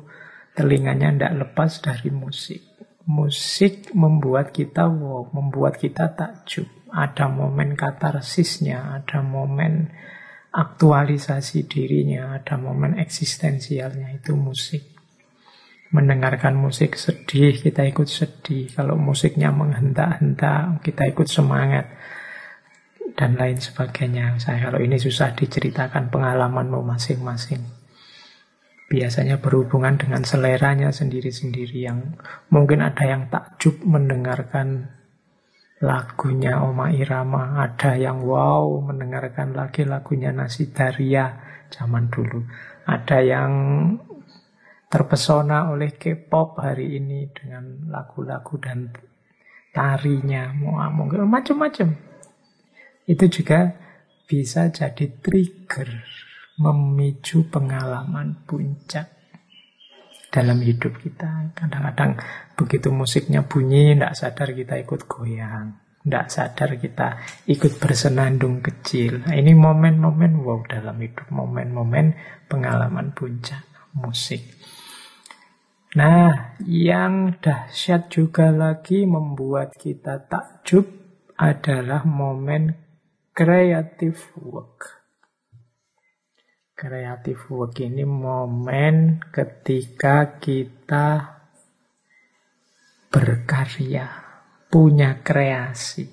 telinganya 0.56 1.12
tidak 1.12 1.34
lepas 1.44 1.84
dari 1.84 2.08
musik. 2.08 2.64
Musik 3.04 3.92
membuat 3.92 4.56
kita 4.56 4.88
wow, 4.88 5.28
membuat 5.36 5.76
kita 5.76 6.16
takjub. 6.16 6.72
Ada 6.88 7.28
momen 7.28 7.76
katarsisnya, 7.76 8.96
ada 8.96 9.20
momen 9.20 9.92
aktualisasi 10.56 11.68
dirinya, 11.68 12.40
ada 12.40 12.56
momen 12.56 12.96
eksistensialnya, 12.96 14.16
itu 14.16 14.32
musik. 14.40 14.95
Mendengarkan 15.96 16.60
musik 16.60 17.00
sedih, 17.00 17.56
kita 17.56 17.88
ikut 17.88 18.12
sedih. 18.12 18.68
Kalau 18.76 19.00
musiknya 19.00 19.56
menghentak-hentak, 19.56 20.84
kita 20.84 21.08
ikut 21.08 21.32
semangat. 21.32 21.88
Dan 23.16 23.40
lain 23.40 23.56
sebagainya. 23.64 24.36
Saya 24.44 24.68
kalau 24.68 24.84
ini 24.84 25.00
susah 25.00 25.32
diceritakan 25.32 26.12
pengalamanmu 26.12 26.84
masing-masing 26.84 27.86
biasanya 28.86 29.42
berhubungan 29.42 29.98
dengan 29.98 30.22
seleranya 30.22 30.94
sendiri-sendiri 30.94 31.90
yang 31.90 32.22
mungkin 32.54 32.86
ada 32.86 33.02
yang 33.02 33.34
takjub 33.34 33.82
mendengarkan 33.82 34.94
lagunya 35.82 36.64
Oma 36.64 36.94
Irama, 36.94 37.60
ada 37.66 37.98
yang 37.98 38.24
wow 38.24 38.80
mendengarkan 38.86 39.58
lagi 39.58 39.84
lagunya 39.84 40.32
Nasi 40.32 40.72
Daria 40.72 41.36
zaman 41.74 42.08
dulu, 42.08 42.46
ada 42.88 43.20
yang 43.20 43.52
terpesona 44.96 45.76
oleh 45.76 46.00
K-pop 46.00 46.56
hari 46.64 46.96
ini 46.96 47.28
dengan 47.36 47.92
lagu-lagu 47.92 48.56
dan 48.64 48.96
tarinya, 49.76 50.56
mungkin 50.56 51.28
macam-macam. 51.28 51.92
Itu 53.04 53.28
juga 53.28 53.76
bisa 54.24 54.72
jadi 54.72 55.20
trigger 55.20 55.92
memicu 56.64 57.44
pengalaman 57.52 58.48
puncak 58.48 59.12
dalam 60.32 60.64
hidup 60.64 60.96
kita. 61.04 61.52
Kadang-kadang 61.52 62.16
begitu 62.56 62.88
musiknya 62.96 63.44
bunyi, 63.44 64.00
tidak 64.00 64.16
sadar 64.16 64.56
kita 64.56 64.80
ikut 64.80 65.12
goyang. 65.12 65.76
Tidak 66.08 66.26
sadar 66.32 66.80
kita 66.80 67.08
ikut 67.52 67.84
bersenandung 67.84 68.64
kecil. 68.64 69.28
Nah, 69.28 69.36
ini 69.36 69.52
momen-momen 69.60 70.40
wow 70.40 70.64
dalam 70.64 70.96
hidup. 71.04 71.28
Momen-momen 71.36 72.16
pengalaman 72.48 73.12
puncak 73.12 73.92
musik. 73.92 74.55
Nah, 75.96 76.60
yang 76.68 77.40
dahsyat 77.40 78.12
juga 78.12 78.52
lagi 78.52 79.08
membuat 79.08 79.80
kita 79.80 80.28
takjub 80.28 80.84
adalah 81.40 82.04
momen 82.04 82.76
creative 83.32 84.20
work. 84.44 85.08
Kreatif 86.76 87.48
work 87.48 87.80
ini 87.80 88.04
momen 88.04 89.24
ketika 89.32 90.36
kita 90.36 91.40
berkarya, 93.08 94.08
punya 94.68 95.24
kreasi. 95.24 96.12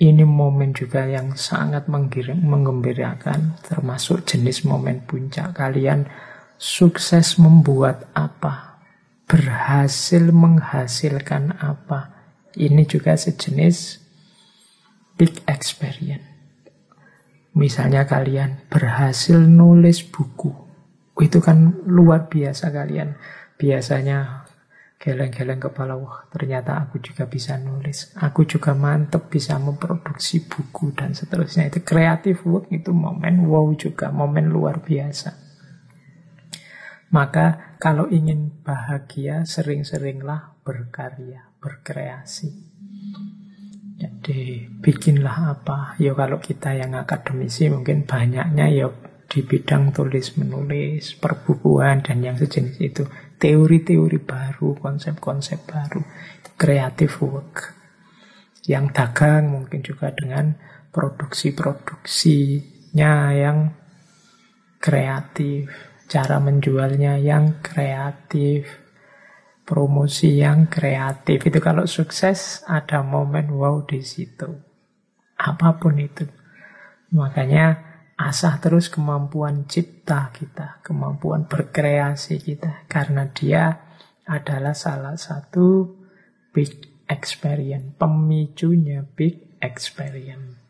Ini 0.00 0.24
momen 0.24 0.72
juga 0.72 1.04
yang 1.04 1.36
sangat 1.36 1.92
menggembirakan, 1.92 3.60
termasuk 3.60 4.24
jenis 4.24 4.64
momen 4.64 5.04
puncak. 5.04 5.52
Kalian 5.52 6.08
sukses 6.58 7.38
membuat 7.38 8.10
apa? 8.12 8.82
Berhasil 9.30 10.34
menghasilkan 10.34 11.54
apa? 11.62 12.18
Ini 12.58 12.82
juga 12.84 13.14
sejenis 13.14 14.02
big 15.14 15.46
experience. 15.46 16.26
Misalnya 17.54 18.06
kalian 18.06 18.66
berhasil 18.70 19.38
nulis 19.38 20.02
buku. 20.02 20.50
Itu 21.18 21.38
kan 21.42 21.82
luar 21.86 22.30
biasa 22.30 22.70
kalian. 22.70 23.18
Biasanya 23.58 24.46
geleng-geleng 24.98 25.62
kepala, 25.62 25.98
wah 25.98 26.26
ternyata 26.30 26.78
aku 26.78 27.02
juga 27.02 27.26
bisa 27.26 27.58
nulis. 27.58 28.14
Aku 28.18 28.46
juga 28.46 28.74
mantep 28.74 29.26
bisa 29.30 29.58
memproduksi 29.58 30.46
buku 30.46 30.94
dan 30.94 31.14
seterusnya. 31.14 31.70
Itu 31.70 31.82
kreatif 31.82 32.46
work, 32.46 32.70
itu 32.70 32.94
momen 32.94 33.46
wow 33.46 33.66
juga, 33.74 34.14
momen 34.14 34.50
luar 34.50 34.78
biasa. 34.82 35.47
Maka 37.08 37.72
kalau 37.80 38.04
ingin 38.12 38.60
bahagia, 38.60 39.48
sering-seringlah 39.48 40.60
berkarya, 40.60 41.56
berkreasi. 41.56 42.68
Jadi 43.98 44.70
bikinlah 44.78 45.58
apa? 45.58 45.98
Ya 45.98 46.14
kalau 46.14 46.38
kita 46.38 46.70
yang 46.76 46.94
akademisi 46.94 47.66
mungkin 47.72 48.06
banyaknya 48.06 48.70
ya 48.70 48.86
di 49.28 49.44
bidang 49.44 49.92
tulis 49.92 50.36
menulis, 50.38 51.14
perbukuan 51.18 52.02
dan 52.04 52.22
yang 52.22 52.36
sejenis 52.38 52.78
itu. 52.78 53.04
Teori-teori 53.38 54.18
baru, 54.18 54.74
konsep-konsep 54.78 55.66
baru, 55.66 56.02
kreatif 56.58 57.22
work. 57.22 57.74
Yang 58.66 58.92
dagang 58.94 59.48
mungkin 59.48 59.82
juga 59.86 60.12
dengan 60.12 60.54
produksi-produksinya 60.90 63.32
yang 63.32 63.70
kreatif, 64.82 65.87
cara 66.08 66.40
menjualnya 66.40 67.20
yang 67.20 67.60
kreatif, 67.60 68.64
promosi 69.68 70.40
yang 70.40 70.66
kreatif. 70.72 71.44
Itu 71.44 71.60
kalau 71.60 71.84
sukses 71.84 72.64
ada 72.64 73.04
momen 73.04 73.52
wow 73.52 73.84
di 73.84 74.00
situ. 74.00 74.48
Apa 75.36 75.76
pun 75.76 76.00
itu. 76.00 76.24
Makanya 77.12 77.86
asah 78.18 78.58
terus 78.58 78.90
kemampuan 78.90 79.68
cipta 79.70 80.32
kita 80.34 80.80
kemampuan 80.82 81.44
berkreasi 81.44 82.40
kita. 82.40 82.88
Karena 82.88 83.28
dia 83.28 83.76
adalah 84.24 84.72
salah 84.72 85.14
satu 85.14 85.96
big 86.52 87.04
experience 87.08 87.96
pemicunya 87.96 89.00
big 89.16 89.56
experience 89.64 90.67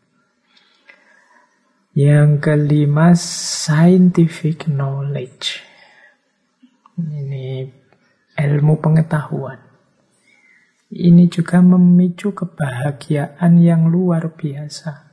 yang 1.98 2.38
kelima 2.38 3.10
scientific 3.18 4.70
knowledge 4.70 5.66
ini 6.94 7.66
ilmu 8.38 8.78
pengetahuan. 8.78 9.58
Ini 10.94 11.26
juga 11.26 11.58
memicu 11.58 12.38
kebahagiaan 12.38 13.58
yang 13.58 13.90
luar 13.90 14.30
biasa. 14.30 15.10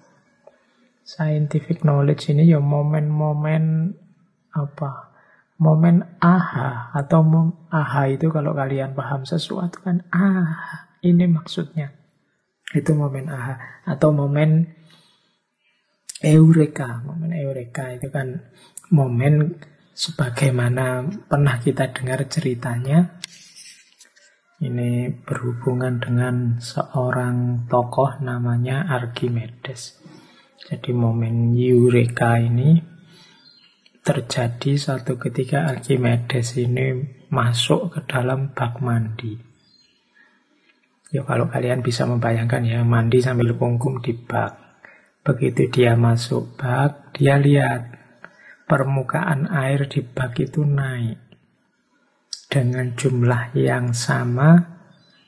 Scientific 1.02 1.82
knowledge 1.82 2.30
ini 2.30 2.54
ya 2.54 2.62
momen-momen 2.62 3.98
apa? 4.54 5.10
Momen 5.58 6.06
aha 6.22 6.94
atau 6.94 7.26
mom, 7.26 7.66
aha 7.74 8.14
itu 8.14 8.30
kalau 8.30 8.54
kalian 8.54 8.94
paham 8.94 9.26
sesuatu 9.26 9.82
kan 9.82 10.06
ah 10.14 10.86
ini 11.02 11.26
maksudnya. 11.26 11.98
Itu 12.78 12.94
momen 12.94 13.26
aha 13.26 13.82
atau 13.90 14.14
momen 14.14 14.85
eureka. 16.26 17.06
Momen 17.06 17.38
eureka 17.38 17.94
itu 17.94 18.10
kan 18.10 18.42
momen 18.90 19.62
sebagaimana 19.94 21.06
pernah 21.30 21.62
kita 21.62 21.94
dengar 21.94 22.26
ceritanya 22.26 23.22
ini 24.66 25.12
berhubungan 25.12 26.02
dengan 26.02 26.58
seorang 26.64 27.68
tokoh 27.70 28.24
namanya 28.24 28.88
Archimedes. 28.88 30.02
Jadi 30.66 30.96
momen 30.96 31.54
Eureka 31.54 32.42
ini 32.42 32.82
terjadi 34.02 34.80
satu 34.80 35.22
ketika 35.22 35.70
Archimedes 35.70 36.58
ini 36.58 37.06
masuk 37.30 37.94
ke 37.94 38.00
dalam 38.10 38.56
bak 38.58 38.82
mandi. 38.82 39.38
Ya 41.14 41.22
kalau 41.22 41.46
kalian 41.52 41.86
bisa 41.86 42.10
membayangkan 42.10 42.66
ya 42.66 42.82
mandi 42.82 43.22
sambil 43.22 43.54
kungkum 43.54 44.02
di 44.02 44.18
bak. 44.18 44.65
Begitu 45.26 45.74
dia 45.74 45.98
masuk 45.98 46.54
bak, 46.54 47.18
dia 47.18 47.42
lihat 47.42 47.98
permukaan 48.70 49.50
air 49.50 49.90
di 49.90 50.06
bak 50.06 50.38
itu 50.38 50.62
naik 50.62 51.18
dengan 52.46 52.94
jumlah 52.94 53.58
yang 53.58 53.90
sama 53.98 54.78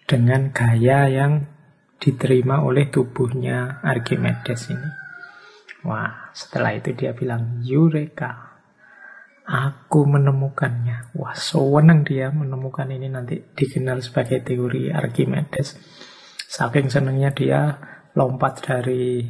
dengan 0.05 0.53
gaya 0.53 1.09
yang 1.09 1.49
diterima 1.97 2.61
oleh 2.61 2.93
tubuhnya 2.93 3.81
Archimedes 3.81 4.69
ini. 4.69 4.89
Wah, 5.81 6.29
setelah 6.29 6.77
itu 6.77 6.93
dia 6.93 7.17
bilang, 7.17 7.65
Eureka, 7.65 8.61
aku 9.49 10.05
menemukannya. 10.05 11.17
Wah, 11.17 11.33
sewenang 11.33 12.05
dia 12.05 12.29
menemukan 12.29 12.85
ini 12.85 13.09
nanti 13.09 13.41
dikenal 13.41 14.05
sebagai 14.05 14.45
teori 14.45 14.93
Archimedes. 14.93 15.73
Saking 16.45 16.93
senangnya 16.93 17.33
dia 17.33 17.61
lompat 18.13 18.61
dari 18.61 19.25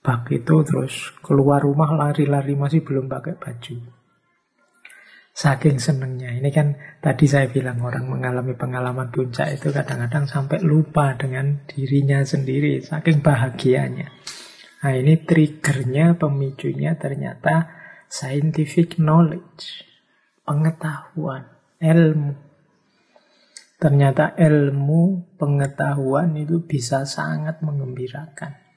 bak 0.00 0.32
itu 0.32 0.64
terus 0.64 1.12
keluar 1.20 1.60
rumah 1.60 1.92
lari-lari 1.92 2.56
masih 2.56 2.80
belum 2.80 3.08
pakai 3.08 3.36
baju. 3.36 3.76
Saking 5.30 5.80
senengnya. 5.80 6.36
Ini 6.36 6.50
kan 6.52 6.76
tadi 7.00 7.24
saya 7.24 7.48
bilang 7.48 7.80
orang 7.80 8.08
mengalami 8.10 8.52
pengalaman 8.58 9.08
puncak 9.08 9.56
itu 9.56 9.72
kadang-kadang 9.72 10.28
sampai 10.28 10.60
lupa 10.60 11.16
dengan 11.16 11.64
dirinya 11.64 12.20
sendiri. 12.20 12.82
Saking 12.84 13.24
bahagianya. 13.24 14.10
Nah 14.80 14.92
ini 14.96 15.20
triggernya, 15.20 16.16
pemicunya 16.16 16.96
ternyata 16.96 17.68
scientific 18.08 18.96
knowledge. 19.00 19.86
Pengetahuan, 20.44 21.46
ilmu. 21.78 22.34
Ternyata 23.80 24.36
ilmu 24.36 25.36
pengetahuan 25.40 26.36
itu 26.36 26.68
bisa 26.68 27.08
sangat 27.08 27.64
mengembirakan. 27.64 28.69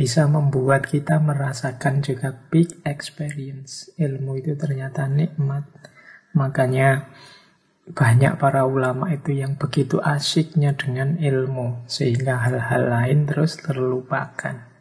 Bisa 0.00 0.24
membuat 0.24 0.88
kita 0.88 1.20
merasakan 1.20 2.00
juga 2.00 2.32
big 2.48 2.80
experience. 2.88 3.92
Ilmu 4.00 4.40
itu 4.40 4.56
ternyata 4.56 5.04
nikmat. 5.04 5.68
Makanya 6.32 7.12
banyak 7.84 8.40
para 8.40 8.64
ulama 8.64 9.12
itu 9.12 9.36
yang 9.36 9.60
begitu 9.60 10.00
asyiknya 10.00 10.72
dengan 10.72 11.20
ilmu. 11.20 11.84
Sehingga 11.84 12.40
hal-hal 12.48 12.88
lain 12.88 13.28
terus 13.28 13.60
terlupakan. 13.60 14.72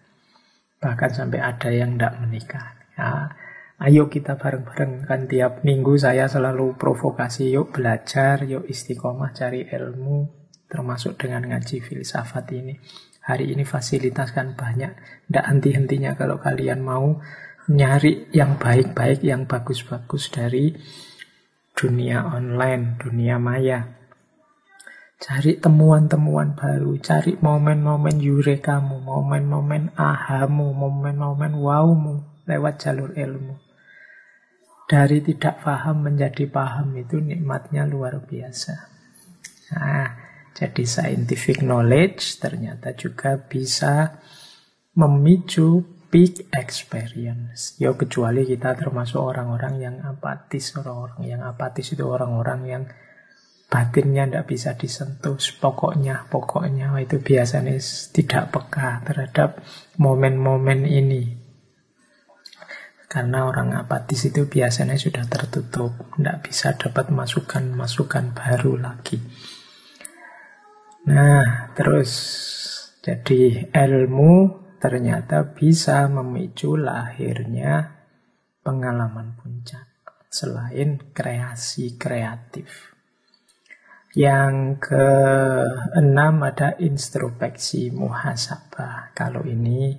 Bahkan 0.80 1.12
sampai 1.12 1.44
ada 1.44 1.68
yang 1.68 2.00
tidak 2.00 2.16
menikah. 2.24 2.80
Ya, 2.96 3.36
Ayo 3.80 4.12
kita 4.12 4.40
bareng-bareng 4.40 5.04
kan 5.08 5.28
tiap 5.28 5.64
minggu 5.68 6.00
saya 6.00 6.28
selalu 6.28 6.76
provokasi 6.76 7.56
yuk 7.56 7.76
belajar, 7.76 8.44
yuk 8.44 8.68
istiqomah 8.68 9.32
cari 9.32 9.68
ilmu 9.68 10.40
termasuk 10.70 11.18
dengan 11.18 11.50
ngaji 11.50 11.82
filsafat 11.82 12.46
ini. 12.60 12.76
Hari 13.30 13.54
ini 13.54 13.62
fasilitas 13.62 14.34
kan 14.34 14.58
banyak, 14.58 14.90
tidak 15.30 15.46
henti-hentinya 15.46 16.18
kalau 16.18 16.42
kalian 16.42 16.82
mau 16.82 17.22
nyari 17.70 18.26
yang 18.34 18.58
baik-baik, 18.58 19.22
yang 19.22 19.46
bagus-bagus 19.46 20.34
dari 20.34 20.74
dunia 21.78 22.26
online, 22.26 22.98
dunia 22.98 23.38
maya. 23.38 23.86
Cari 25.22 25.62
temuan-temuan 25.62 26.58
baru, 26.58 26.98
cari 26.98 27.38
momen-momen 27.38 28.18
yurekamu, 28.18 28.98
momen-momen 28.98 29.94
ahamu, 29.94 30.74
momen-momen 30.74 31.54
wowmu 31.54 32.44
lewat 32.50 32.82
jalur 32.82 33.14
ilmu. 33.14 33.62
Dari 34.90 35.22
tidak 35.22 35.62
paham 35.62 36.02
menjadi 36.02 36.50
paham 36.50 36.98
itu 36.98 37.22
nikmatnya 37.22 37.86
luar 37.86 38.26
biasa. 38.26 38.74
Nah, 39.78 40.29
jadi 40.60 40.84
scientific 40.84 41.64
knowledge 41.64 42.44
ternyata 42.44 42.92
juga 42.92 43.40
bisa 43.40 44.20
memicu 45.00 45.88
big 46.12 46.52
experience. 46.52 47.80
Ya 47.80 47.96
kecuali 47.96 48.44
kita 48.44 48.76
termasuk 48.76 49.24
orang-orang 49.24 49.80
yang 49.80 49.96
apatis. 50.04 50.76
Orang-orang 50.76 51.24
yang 51.24 51.42
apatis 51.48 51.96
itu 51.96 52.04
orang-orang 52.04 52.62
yang 52.68 52.84
batinnya 53.72 54.28
tidak 54.28 54.46
bisa 54.52 54.76
disentuh. 54.76 55.40
Pokoknya, 55.64 56.28
pokoknya 56.28 56.92
itu 57.00 57.24
biasanya 57.24 57.80
tidak 58.12 58.52
peka 58.52 59.00
terhadap 59.08 59.64
momen-momen 59.96 60.84
ini. 60.84 61.40
Karena 63.10 63.48
orang 63.48 63.74
apatis 63.74 64.28
itu 64.28 64.46
biasanya 64.46 64.94
sudah 64.94 65.26
tertutup, 65.26 66.14
tidak 66.14 66.46
bisa 66.46 66.78
dapat 66.78 67.10
masukan-masukan 67.10 68.38
baru 68.38 68.78
lagi. 68.78 69.18
Nah, 71.08 71.72
terus 71.72 72.12
jadi 73.00 73.72
ilmu 73.72 74.60
ternyata 74.84 75.56
bisa 75.56 76.08
memicu 76.12 76.76
lahirnya 76.76 78.04
pengalaman 78.60 79.40
puncak 79.40 79.88
selain 80.28 81.00
kreasi 81.16 81.96
kreatif. 81.96 82.92
Yang 84.12 84.90
keenam 84.90 86.42
ada 86.42 86.74
introspeksi 86.82 87.94
muhasabah. 87.94 89.14
Kalau 89.14 89.46
ini 89.46 89.94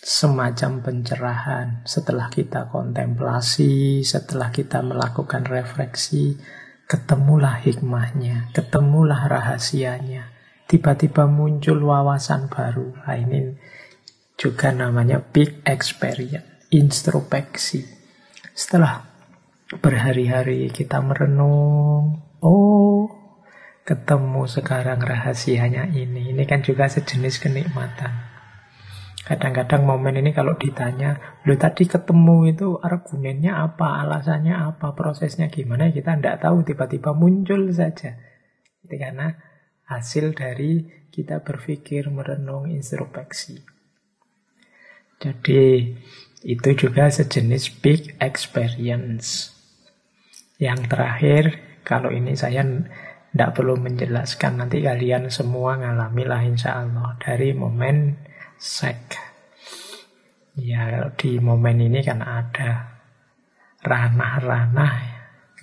semacam 0.00 0.80
pencerahan 0.80 1.84
setelah 1.84 2.32
kita 2.32 2.70
kontemplasi, 2.70 4.00
setelah 4.06 4.48
kita 4.54 4.80
melakukan 4.80 5.44
refleksi, 5.44 6.38
ketemulah 6.90 7.62
hikmahnya, 7.62 8.50
ketemulah 8.50 9.30
rahasianya. 9.30 10.34
Tiba-tiba 10.66 11.30
muncul 11.30 11.78
wawasan 11.86 12.50
baru. 12.50 12.90
Nah, 13.06 13.14
ini 13.14 13.54
juga 14.34 14.74
namanya 14.74 15.22
big 15.22 15.62
experience, 15.62 16.66
introspeksi. 16.74 17.86
Setelah 18.50 19.06
berhari-hari 19.78 20.74
kita 20.74 20.98
merenung, 20.98 22.26
oh 22.42 23.06
ketemu 23.86 24.50
sekarang 24.50 24.98
rahasianya 24.98 25.94
ini. 25.94 26.34
Ini 26.34 26.42
kan 26.46 26.66
juga 26.66 26.90
sejenis 26.90 27.38
kenikmatan. 27.38 28.29
Kadang-kadang 29.30 29.86
momen 29.86 30.18
ini 30.18 30.34
kalau 30.34 30.58
ditanya, 30.58 31.38
lu 31.46 31.54
tadi 31.54 31.86
ketemu 31.86 32.50
itu 32.50 32.74
argumennya 32.82 33.62
apa, 33.62 34.02
alasannya 34.02 34.58
apa, 34.58 34.90
prosesnya 34.98 35.46
gimana, 35.46 35.94
kita 35.94 36.18
tidak 36.18 36.42
tahu, 36.42 36.66
tiba-tiba 36.66 37.14
muncul 37.14 37.70
saja. 37.70 38.18
Itu 38.82 38.90
karena 38.98 39.30
hasil 39.86 40.34
dari 40.34 40.82
kita 41.14 41.46
berpikir, 41.46 42.10
merenung, 42.10 42.74
introspeksi. 42.74 43.62
Jadi 45.22 45.94
itu 46.42 46.70
juga 46.74 47.06
sejenis 47.06 47.78
big 47.78 48.18
experience. 48.18 49.54
Yang 50.58 50.90
terakhir, 50.90 51.44
kalau 51.86 52.10
ini 52.10 52.34
saya 52.34 52.66
tidak 52.66 53.50
perlu 53.54 53.78
menjelaskan, 53.78 54.58
nanti 54.58 54.82
kalian 54.82 55.30
semua 55.30 55.78
ngalami 55.78 56.26
lah 56.26 56.42
insya 56.42 56.82
Allah 56.82 57.14
dari 57.22 57.54
momen 57.54 58.26
sek. 58.60 59.16
Ya 60.60 61.08
di 61.16 61.40
momen 61.40 61.80
ini 61.80 62.04
kan 62.04 62.20
ada 62.20 63.00
ranah-ranah 63.80 64.94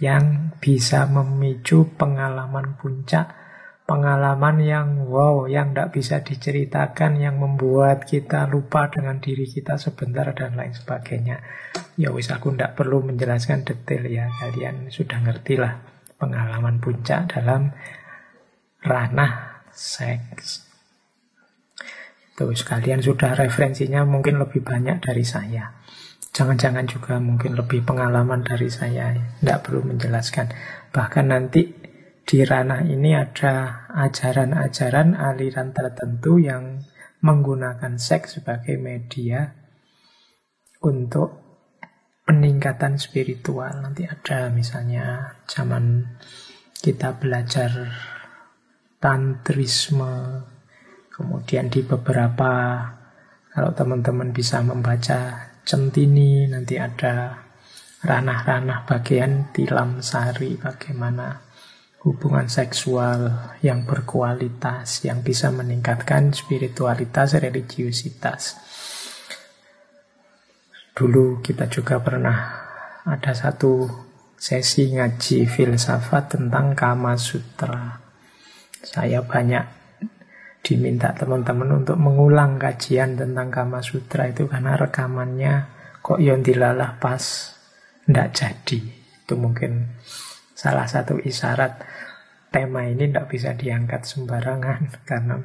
yang 0.01 0.57
bisa 0.57 1.05
memicu 1.05 1.85
pengalaman 1.93 2.73
puncak, 2.81 3.29
pengalaman 3.85 4.57
yang 4.65 4.87
wow, 5.05 5.45
yang 5.45 5.73
tidak 5.73 5.93
bisa 5.93 6.25
diceritakan, 6.25 7.21
yang 7.21 7.37
membuat 7.37 8.09
kita 8.09 8.49
lupa 8.49 8.89
dengan 8.89 9.21
diri 9.21 9.45
kita 9.45 9.77
sebentar 9.77 10.33
dan 10.33 10.57
lain 10.57 10.73
sebagainya. 10.73 11.37
Ya 11.97 12.09
wis 12.09 12.33
aku 12.33 12.53
tidak 12.57 12.73
perlu 12.77 13.05
menjelaskan 13.05 13.65
detail 13.65 14.05
ya, 14.09 14.25
kalian 14.41 14.89
sudah 14.89 15.21
ngerti 15.21 15.61
lah 15.61 15.77
pengalaman 16.17 16.81
puncak 16.81 17.29
dalam 17.37 17.69
ranah 18.81 19.61
seks. 19.69 20.66
Tuh, 22.37 22.53
sekalian 22.53 23.01
sudah 23.01 23.33
referensinya 23.33 24.05
mungkin 24.05 24.37
lebih 24.37 24.61
banyak 24.61 25.01
dari 25.01 25.25
saya. 25.25 25.73
Jangan-jangan 26.37 26.85
juga 26.85 27.17
mungkin 27.17 27.57
lebih 27.57 27.81
pengalaman 27.81 28.45
dari 28.45 28.69
saya. 28.69 29.09
Tidak 29.41 29.59
perlu 29.65 29.89
menjelaskan. 29.89 30.53
Bahkan 30.93 31.25
nanti 31.33 31.65
di 32.27 32.37
ranah 32.45 32.85
ini 32.85 33.17
ada 33.17 33.89
ajaran-ajaran 33.89 35.17
aliran 35.17 35.73
tertentu 35.73 36.37
yang 36.37 36.85
menggunakan 37.25 37.97
seks 37.97 38.37
sebagai 38.37 38.77
media 38.77 39.57
untuk 40.85 41.41
peningkatan 42.27 43.01
spiritual. 43.01 43.81
Nanti 43.81 44.05
ada 44.05 44.53
misalnya 44.53 45.39
zaman 45.49 46.05
kita 46.77 47.17
belajar 47.17 47.97
tantrisme, 49.01 50.45
Kemudian 51.17 51.73
di 51.73 51.81
beberapa, 51.81 52.77
kalau 53.49 53.73
teman-teman 53.73 54.29
bisa 54.29 54.61
membaca 54.61 55.49
centini, 55.65 56.45
nanti 56.45 56.77
ada 56.77 57.41
ranah-ranah 58.05 58.85
bagian 58.85 59.49
tilam 59.49 60.05
sari, 60.05 60.61
bagaimana 60.61 61.41
hubungan 62.05 62.45
seksual 62.45 63.33
yang 63.65 63.89
berkualitas, 63.89 65.01
yang 65.09 65.25
bisa 65.25 65.49
meningkatkan 65.49 66.37
spiritualitas, 66.37 67.33
religiusitas. 67.33 68.61
Dulu 70.93 71.41
kita 71.41 71.65
juga 71.65 71.97
pernah 71.97 72.37
ada 73.09 73.33
satu 73.33 73.89
sesi 74.37 74.93
ngaji 74.93 75.49
filsafat 75.49 76.37
tentang 76.37 76.77
Kama 76.77 77.17
Sutra. 77.17 77.97
Saya 78.85 79.25
banyak 79.25 79.65
diminta 80.67 81.15
teman-teman 81.15 81.79
untuk 81.79 81.95
mengulang 81.95 82.59
kajian 82.59 83.15
tentang 83.15 83.47
Kama 83.47 83.79
Sutra 83.79 84.27
itu 84.27 84.51
karena 84.51 84.75
rekamannya 84.75 85.53
kok 86.03 86.19
yon 86.19 86.43
dilalah 86.43 86.99
pas 86.99 87.23
ndak 88.11 88.35
jadi. 88.35 88.79
Itu 89.23 89.39
mungkin 89.39 89.95
salah 90.51 90.83
satu 90.83 91.23
isyarat 91.23 91.87
tema 92.51 92.83
ini 92.83 93.07
ndak 93.07 93.31
bisa 93.31 93.55
diangkat 93.55 94.03
sembarangan 94.03 94.91
karena 95.09 95.39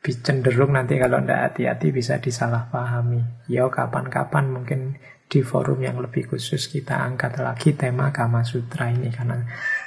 cenderung 0.00 0.72
nanti 0.72 0.96
kalau 0.96 1.20
ndak 1.20 1.52
hati-hati 1.52 1.92
bisa 1.92 2.16
disalahpahami. 2.16 3.52
Ya 3.52 3.68
kapan-kapan 3.68 4.56
mungkin 4.56 4.96
di 5.28 5.44
forum 5.44 5.84
yang 5.84 6.00
lebih 6.00 6.32
khusus 6.32 6.64
kita 6.72 6.96
angkat 6.96 7.36
lagi 7.44 7.76
tema 7.76 8.08
Kama 8.08 8.40
Sutra 8.40 8.88
ini 8.88 9.12
karena 9.12 9.36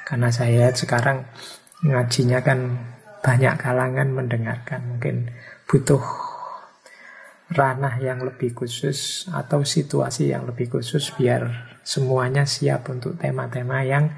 karena 0.05 0.29
saya 0.29 0.69
sekarang 0.69 1.25
ngajinya 1.81 2.41
kan 2.45 2.93
banyak 3.25 3.57
kalangan 3.57 4.13
mendengarkan. 4.13 4.85
Mungkin 4.85 5.33
butuh 5.65 6.05
ranah 7.49 7.97
yang 7.97 8.21
lebih 8.21 8.53
khusus 8.53 9.25
atau 9.33 9.65
situasi 9.65 10.29
yang 10.29 10.45
lebih 10.45 10.69
khusus 10.77 11.09
biar 11.17 11.73
semuanya 11.81 12.45
siap 12.45 12.85
untuk 12.93 13.17
tema-tema 13.17 13.81
yang 13.81 14.13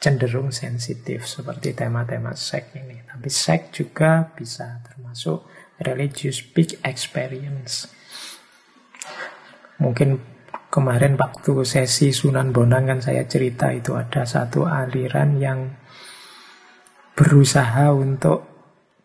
cenderung 0.00 0.48
sensitif 0.48 1.28
seperti 1.28 1.76
tema-tema 1.76 2.32
seks 2.32 2.72
ini. 2.72 3.04
Tapi 3.04 3.28
seks 3.28 3.76
juga 3.76 4.32
bisa 4.32 4.80
termasuk 4.80 5.44
religious 5.84 6.40
peak 6.40 6.80
experience. 6.88 7.92
Mungkin 9.78 10.18
kemarin 10.72 11.14
waktu 11.20 11.52
sesi 11.68 12.10
Sunan 12.10 12.50
Bonang 12.50 12.88
kan 12.88 13.00
saya 13.04 13.28
cerita 13.28 13.70
itu 13.70 13.94
ada 13.94 14.26
satu 14.26 14.66
aliran 14.66 15.38
yang 15.38 15.60
berusaha 17.18 17.90
untuk 17.90 18.46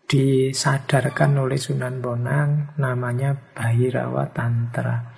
disadarkan 0.06 1.34
oleh 1.42 1.58
Sunan 1.58 1.98
Bonang 1.98 2.78
namanya 2.78 3.34
Bahirawa 3.34 4.30
Tantra 4.30 5.18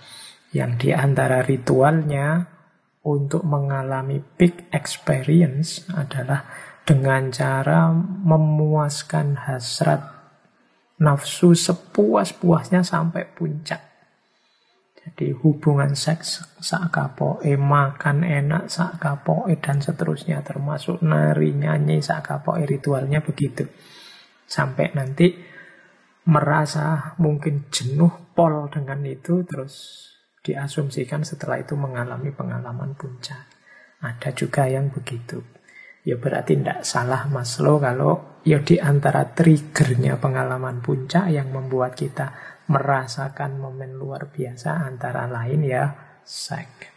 yang 0.56 0.80
di 0.80 0.96
antara 0.96 1.44
ritualnya 1.44 2.48
untuk 3.04 3.44
mengalami 3.44 4.24
peak 4.24 4.72
experience 4.72 5.84
adalah 5.92 6.48
dengan 6.88 7.36
cara 7.36 7.92
memuaskan 8.00 9.44
hasrat 9.44 10.00
nafsu 10.96 11.52
sepuas-puasnya 11.52 12.80
sampai 12.80 13.28
puncak. 13.28 13.95
Jadi 15.06 15.38
hubungan 15.38 15.94
seks 15.94 16.58
sak 16.58 16.89
kapoe, 16.89 17.54
makan 17.54 18.26
enak 18.26 18.74
sak 18.74 18.98
dan 19.62 19.78
seterusnya 19.78 20.41
termasuk 20.41 21.06
nari 21.06 21.54
nyanyi 21.54 22.02
sak 22.02 22.41
ritualnya 22.65 23.22
begitu. 23.22 23.70
Sampai 24.50 24.98
nanti 24.98 25.30
merasa 26.26 27.13
mungkin 27.22 27.70
jenuh 27.70 28.34
pol 28.34 28.65
dengan 28.74 29.06
itu 29.06 29.46
terus 29.46 30.06
diasumsikan 30.41 31.22
setelah 31.22 31.62
itu 31.62 31.78
mengalami 31.78 32.34
pengalaman 32.34 32.98
puncak. 32.98 33.46
Ada 34.02 34.34
juga 34.34 34.65
yang 34.65 34.89
begitu. 34.89 35.41
Ya 36.06 36.18
berarti 36.18 36.58
tidak 36.58 36.86
salah 36.86 37.26
Maslow 37.30 37.82
kalau 37.82 38.41
ya 38.46 38.62
di 38.62 38.78
antara 38.78 39.26
triggernya 39.34 40.22
pengalaman 40.22 40.82
puncak 40.82 41.34
yang 41.34 41.50
membuat 41.50 41.98
kita 41.98 42.55
merasakan 42.71 43.62
momen 43.62 43.97
luar 43.97 44.30
biasa 44.30 44.86
antara 44.86 45.30
lain 45.30 45.62
ya 45.65 45.86
seks. 46.25 46.93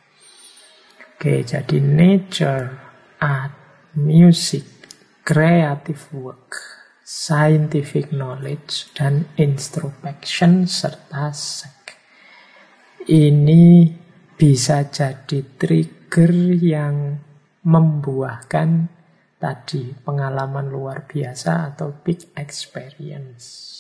Oke, 1.19 1.43
jadi 1.43 1.79
nature, 1.83 2.67
art, 3.19 3.55
music, 3.99 4.65
creative 5.27 6.01
work, 6.15 6.55
scientific 7.03 8.15
knowledge, 8.15 8.95
dan 8.95 9.27
introspection 9.35 10.65
serta 10.71 11.35
seks 11.35 11.79
ini 13.09 13.89
bisa 14.37 14.85
jadi 14.93 15.41
trigger 15.57 16.33
yang 16.61 17.17
membuahkan 17.65 18.93
tadi 19.41 19.97
pengalaman 20.05 20.69
luar 20.69 21.09
biasa 21.09 21.73
atau 21.75 21.97
big 22.05 22.29
experience. 22.37 23.78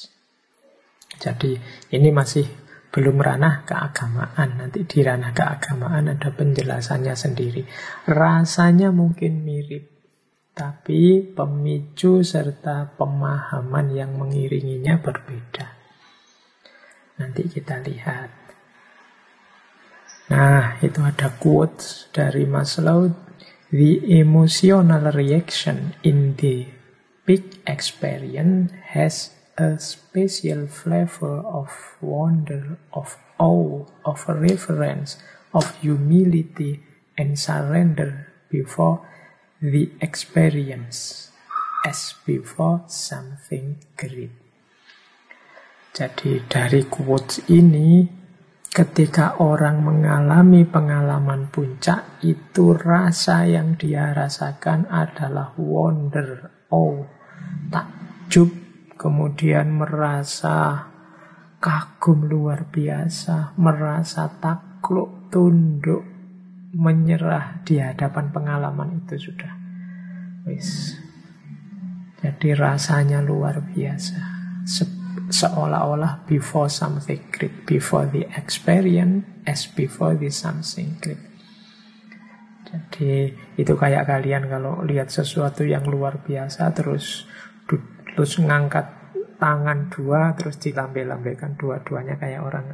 Jadi 1.18 1.58
ini 1.92 2.08
masih 2.14 2.46
belum 2.88 3.20
ranah 3.20 3.68
keagamaan. 3.68 4.64
Nanti 4.64 4.86
di 4.88 4.98
ranah 5.04 5.34
keagamaan 5.34 6.14
ada 6.14 6.30
penjelasannya 6.32 7.14
sendiri. 7.14 7.62
Rasanya 8.08 8.94
mungkin 8.94 9.44
mirip, 9.44 9.84
tapi 10.56 11.22
pemicu 11.22 12.24
serta 12.24 12.96
pemahaman 12.96 13.86
yang 13.92 14.16
mengiringinya 14.16 14.98
berbeda. 14.98 15.66
Nanti 17.18 17.42
kita 17.50 17.82
lihat. 17.82 18.30
Nah, 20.28 20.76
itu 20.84 21.00
ada 21.00 21.32
quote 21.40 22.10
dari 22.14 22.44
Maslow. 22.44 23.26
The 23.68 24.00
emotional 24.24 25.12
reaction 25.12 25.92
in 26.00 26.40
the 26.40 26.72
big 27.28 27.60
experience 27.68 28.72
has 28.96 29.37
a 29.58 29.74
special 29.82 30.70
flavor 30.70 31.42
of 31.42 31.98
wonder, 32.00 32.78
of 32.94 33.18
awe, 33.42 33.82
of 34.06 34.22
reverence, 34.30 35.18
of 35.52 35.74
humility, 35.82 36.80
and 37.18 37.34
surrender 37.34 38.30
before 38.46 39.02
the 39.58 39.90
experience 39.98 41.30
as 41.82 42.14
before 42.22 42.86
something 42.86 43.82
great. 43.98 44.30
Jadi 45.90 46.46
dari 46.46 46.86
quotes 46.86 47.42
ini 47.50 48.18
Ketika 48.68 49.40
orang 49.42 49.80
mengalami 49.80 50.62
pengalaman 50.62 51.48
puncak, 51.48 52.20
itu 52.20 52.76
rasa 52.76 53.48
yang 53.48 53.74
dia 53.80 54.12
rasakan 54.12 54.84
adalah 54.92 55.56
wonder, 55.56 56.52
oh, 56.70 57.08
takjub, 57.72 58.67
kemudian 58.98 59.78
merasa 59.78 60.90
kagum 61.62 62.26
luar 62.26 62.66
biasa, 62.68 63.54
merasa 63.56 64.26
takluk, 64.42 65.30
tunduk, 65.30 66.02
menyerah 66.74 67.62
di 67.62 67.78
hadapan 67.78 68.34
pengalaman 68.34 69.06
itu 69.06 69.30
sudah. 69.30 69.52
Wis. 70.44 70.98
Jadi 72.18 72.50
rasanya 72.58 73.22
luar 73.22 73.62
biasa 73.62 74.38
seolah-olah 75.28 76.24
before 76.24 76.66
something 76.72 77.20
great, 77.30 77.64
before 77.68 78.08
the 78.08 78.26
experience 78.34 79.24
as 79.44 79.68
before 79.68 80.16
the 80.16 80.32
something 80.32 80.96
great. 81.00 81.20
Jadi 82.68 83.32
itu 83.56 83.72
kayak 83.72 84.04
kalian 84.04 84.44
kalau 84.44 84.84
lihat 84.84 85.08
sesuatu 85.08 85.64
yang 85.64 85.88
luar 85.88 86.20
biasa 86.20 86.68
terus 86.76 87.24
terus 88.18 88.34
ngangkat 88.42 88.82
tangan 89.38 89.86
dua 89.94 90.34
terus 90.34 90.58
dilambe-lambekan 90.58 91.54
dua-duanya 91.54 92.18
kayak 92.18 92.42
orang 92.42 92.66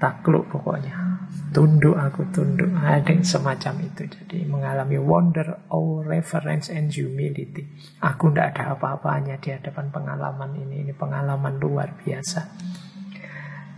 takluk 0.00 0.48
pokoknya. 0.48 1.20
Tunduk 1.52 1.98
aku 1.98 2.24
tunduk. 2.32 2.72
Ada 2.72 3.12
yang 3.12 3.20
semacam 3.20 3.84
itu. 3.84 4.08
Jadi 4.08 4.48
mengalami 4.48 4.96
wonder 4.96 5.68
awe 5.68 6.00
reverence 6.06 6.72
and 6.72 6.88
humility. 6.88 7.68
Aku 8.00 8.32
tidak 8.32 8.56
ada 8.56 8.78
apa-apanya 8.78 9.36
di 9.36 9.52
hadapan 9.52 9.92
pengalaman 9.92 10.56
ini. 10.56 10.88
Ini 10.88 10.96
pengalaman 10.96 11.60
luar 11.60 11.92
biasa. 12.00 12.40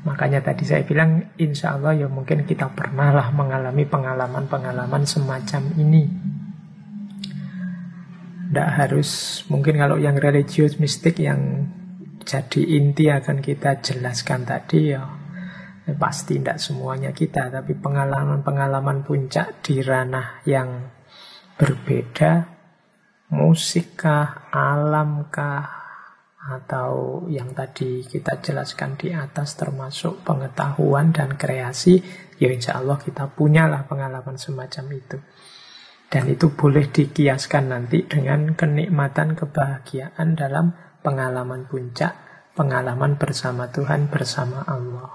Makanya 0.06 0.40
tadi 0.40 0.64
saya 0.64 0.86
bilang 0.86 1.34
insya 1.36 1.76
Allah 1.76 1.92
ya 1.92 2.08
mungkin 2.08 2.46
kita 2.46 2.72
pernah 2.72 3.12
lah 3.12 3.28
mengalami 3.34 3.84
pengalaman-pengalaman 3.84 5.04
semacam 5.04 5.62
ini 5.76 6.08
tidak 8.50 8.70
harus 8.74 9.42
mungkin 9.46 9.78
kalau 9.78 9.96
yang 9.96 10.18
religius 10.18 10.82
mistik 10.82 11.22
yang 11.22 11.70
jadi 12.26 12.60
inti 12.82 13.06
akan 13.08 13.38
kita 13.38 13.78
jelaskan 13.78 14.42
tadi 14.42 14.92
ya 14.92 15.20
Pasti 15.96 16.38
tidak 16.38 16.60
semuanya 16.62 17.10
kita, 17.10 17.50
tapi 17.50 17.74
pengalaman-pengalaman 17.74 19.02
puncak 19.02 19.64
di 19.64 19.80
ranah 19.82 20.44
yang 20.46 20.92
berbeda, 21.56 22.46
musikkah, 23.32 24.52
alamkah, 24.52 25.66
atau 26.40 27.24
yang 27.28 27.52
tadi 27.52 28.04
kita 28.06 28.40
jelaskan 28.40 28.96
di 28.96 29.12
atas 29.12 29.56
termasuk 29.58 30.22
pengetahuan 30.22 31.12
dan 31.12 31.34
kreasi, 31.34 32.00
ya 32.38 32.48
insya 32.52 32.78
Allah 32.78 33.00
kita 33.00 33.28
punyalah 33.32 33.88
pengalaman 33.88 34.36
semacam 34.38 34.84
itu. 34.94 35.18
Dan 36.10 36.26
itu 36.26 36.50
boleh 36.50 36.90
dikiaskan 36.90 37.70
nanti 37.70 38.02
dengan 38.02 38.58
kenikmatan 38.58 39.38
kebahagiaan 39.38 40.34
dalam 40.34 40.74
pengalaman 41.06 41.70
puncak, 41.70 42.18
pengalaman 42.58 43.14
bersama 43.14 43.70
Tuhan, 43.70 44.10
bersama 44.10 44.66
Allah. 44.66 45.06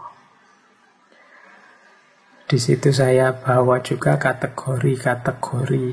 Di 2.47 2.55
situ 2.55 2.95
saya 2.95 3.35
bawa 3.35 3.83
juga 3.83 4.15
kategori-kategori 4.15 5.85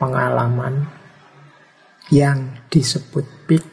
pengalaman 0.00 0.88
yang 2.08 2.64
disebut 2.72 3.26
peak, 3.44 3.64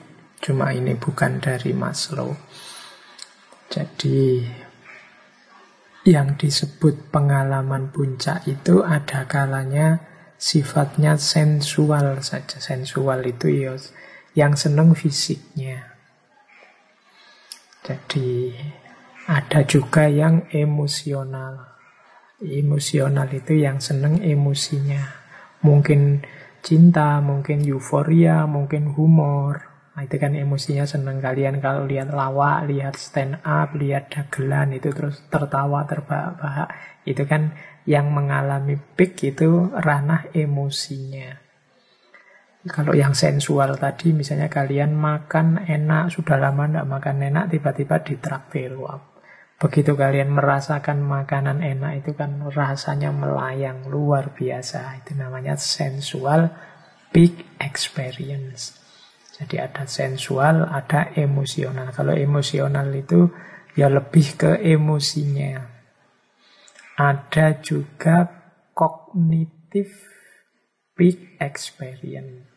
cuma 0.44 0.76
ini 0.76 1.00
bukan 1.00 1.40
dari 1.40 1.72
Maslow. 1.72 2.36
Jadi 3.72 4.44
yang 6.04 6.36
disebut 6.36 7.08
pengalaman 7.08 7.88
puncak 7.88 8.44
itu 8.52 8.84
ada 8.84 9.24
kalanya 9.30 10.13
sifatnya 10.44 11.16
sensual 11.16 12.20
saja. 12.20 12.60
Sensual 12.60 13.24
itu 13.24 13.48
ya 13.48 13.80
yang 14.36 14.60
seneng 14.60 14.92
fisiknya. 14.92 15.96
Jadi 17.80 18.52
ada 19.32 19.64
juga 19.64 20.12
yang 20.12 20.44
emosional. 20.52 21.80
Emosional 22.44 23.32
itu 23.32 23.56
yang 23.56 23.80
seneng 23.80 24.20
emosinya. 24.20 25.24
Mungkin 25.64 26.28
cinta, 26.60 27.24
mungkin 27.24 27.64
euforia, 27.64 28.44
mungkin 28.44 28.92
humor. 28.92 29.64
Nah, 29.96 30.04
itu 30.04 30.18
kan 30.20 30.36
emosinya 30.36 30.84
seneng 30.84 31.24
kalian 31.24 31.64
kalau 31.64 31.88
lihat 31.88 32.12
lawak, 32.12 32.68
lihat 32.68 33.00
stand 33.00 33.40
up, 33.48 33.72
lihat 33.78 34.12
dagelan 34.12 34.76
itu 34.76 34.92
terus 34.92 35.24
tertawa 35.32 35.88
terbahak-bahak. 35.88 36.68
Itu 37.08 37.24
kan 37.30 37.56
yang 37.84 38.12
mengalami 38.12 38.80
peak 38.80 39.36
itu 39.36 39.72
ranah 39.72 40.32
emosinya. 40.32 41.44
Kalau 42.64 42.96
yang 42.96 43.12
sensual 43.12 43.76
tadi, 43.76 44.16
misalnya 44.16 44.48
kalian 44.48 44.96
makan 44.96 45.68
enak, 45.68 46.16
sudah 46.16 46.40
lama 46.40 46.64
tidak 46.64 46.88
makan 46.88 47.18
enak, 47.28 47.52
tiba-tiba 47.52 48.00
ditraktir. 48.00 48.72
Begitu 49.60 49.92
kalian 50.00 50.32
merasakan 50.32 51.04
makanan 51.04 51.60
enak 51.60 52.04
itu 52.04 52.16
kan 52.16 52.40
rasanya 52.56 53.12
melayang 53.12 53.84
luar 53.92 54.32
biasa. 54.32 55.04
Itu 55.04 55.20
namanya 55.20 55.60
sensual 55.60 56.56
big 57.12 57.36
experience. 57.60 58.80
Jadi 59.36 59.60
ada 59.60 59.84
sensual, 59.84 60.64
ada 60.64 61.12
emosional. 61.20 61.92
Kalau 61.92 62.16
emosional 62.16 62.88
itu 62.96 63.28
ya 63.76 63.92
lebih 63.92 64.40
ke 64.40 64.52
emosinya. 64.64 65.73
Ada 66.94 67.58
juga 67.66 68.30
kognitif 68.78 69.90
big 70.94 71.38
experience. 71.42 72.50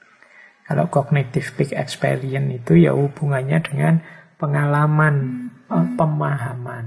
Kalau 0.66 0.90
cognitive 0.92 1.54
big 1.56 1.72
experience 1.72 2.50
itu 2.52 2.84
ya 2.84 2.92
hubungannya 2.92 3.58
dengan 3.64 3.94
pengalaman, 4.36 5.48
eh, 5.72 5.88
pemahaman, 5.96 6.86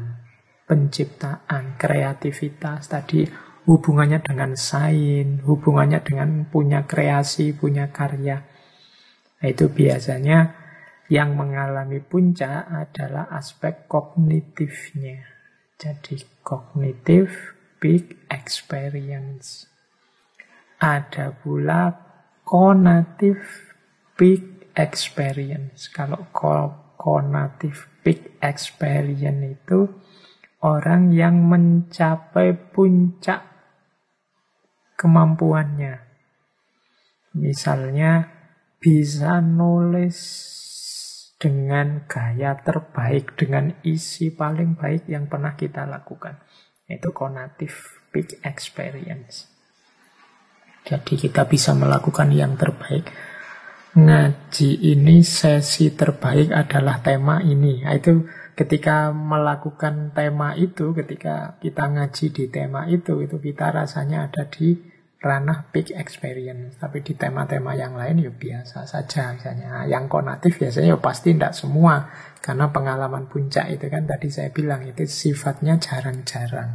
penciptaan, 0.70 1.80
kreativitas 1.80 2.92
tadi 2.92 3.26
hubungannya 3.70 4.22
dengan 4.22 4.58
sains, 4.58 5.46
hubungannya 5.46 6.02
dengan 6.02 6.50
punya 6.50 6.90
kreasi, 6.90 7.54
punya 7.54 7.94
karya. 7.94 8.42
Nah, 9.40 9.48
itu 9.48 9.70
biasanya 9.70 10.58
yang 11.10 11.38
mengalami 11.38 12.02
puncak 12.02 12.66
adalah 12.66 13.30
aspek 13.34 13.86
kognitifnya. 13.86 15.29
Jadi 15.80 16.20
kognitif 16.44 17.56
big 17.80 18.28
experience. 18.28 19.64
Ada 20.76 21.32
pula 21.32 21.96
konatif 22.44 23.72
big 24.20 24.68
experience. 24.76 25.88
Kalau 25.88 26.28
konatif 27.00 27.88
big 28.04 28.36
experience 28.44 29.56
itu 29.56 29.88
orang 30.68 31.16
yang 31.16 31.48
mencapai 31.48 32.52
puncak 32.76 33.40
kemampuannya. 35.00 35.96
Misalnya 37.40 38.28
bisa 38.84 39.40
nulis 39.40 40.20
dengan 41.40 42.04
gaya 42.06 42.60
terbaik, 42.60 43.40
dengan 43.40 43.72
isi 43.88 44.30
paling 44.30 44.76
baik 44.76 45.08
yang 45.08 45.32
pernah 45.32 45.56
kita 45.56 45.88
lakukan. 45.88 46.36
Itu 46.84 47.16
konatif 47.16 48.04
big 48.12 48.44
experience. 48.44 49.48
Jadi 50.84 51.16
kita 51.16 51.48
bisa 51.48 51.72
melakukan 51.72 52.36
yang 52.36 52.60
terbaik 52.60 53.08
ngaji 53.90 54.94
ini 54.94 55.26
sesi 55.26 55.90
terbaik 55.98 56.54
adalah 56.54 57.02
tema 57.02 57.42
ini. 57.42 57.82
Nah, 57.82 57.98
itu 57.98 58.30
ketika 58.54 59.10
melakukan 59.10 60.14
tema 60.14 60.54
itu, 60.54 60.94
ketika 60.94 61.58
kita 61.58 61.90
ngaji 61.90 62.26
di 62.30 62.46
tema 62.54 62.86
itu, 62.86 63.26
itu 63.26 63.42
kita 63.42 63.74
rasanya 63.74 64.30
ada 64.30 64.46
di 64.46 64.78
ranah 65.20 65.68
big 65.76 65.92
experience. 65.92 66.80
Tapi 66.80 67.04
di 67.04 67.12
tema-tema 67.14 67.76
yang 67.76 68.00
lain 68.00 68.24
ya 68.24 68.32
biasa 68.32 68.88
saja 68.88 69.36
misalnya. 69.36 69.84
Yang 69.86 70.08
konatif 70.08 70.60
biasanya 70.60 70.96
ya 70.96 71.00
pasti 71.00 71.34
tidak 71.36 71.54
semua. 71.56 72.08
Karena 72.40 72.72
pengalaman 72.72 73.28
puncak 73.28 73.68
itu 73.68 73.92
kan 73.92 74.08
tadi 74.08 74.32
saya 74.32 74.48
bilang 74.50 74.88
itu 74.88 75.04
sifatnya 75.04 75.76
jarang-jarang. 75.76 76.72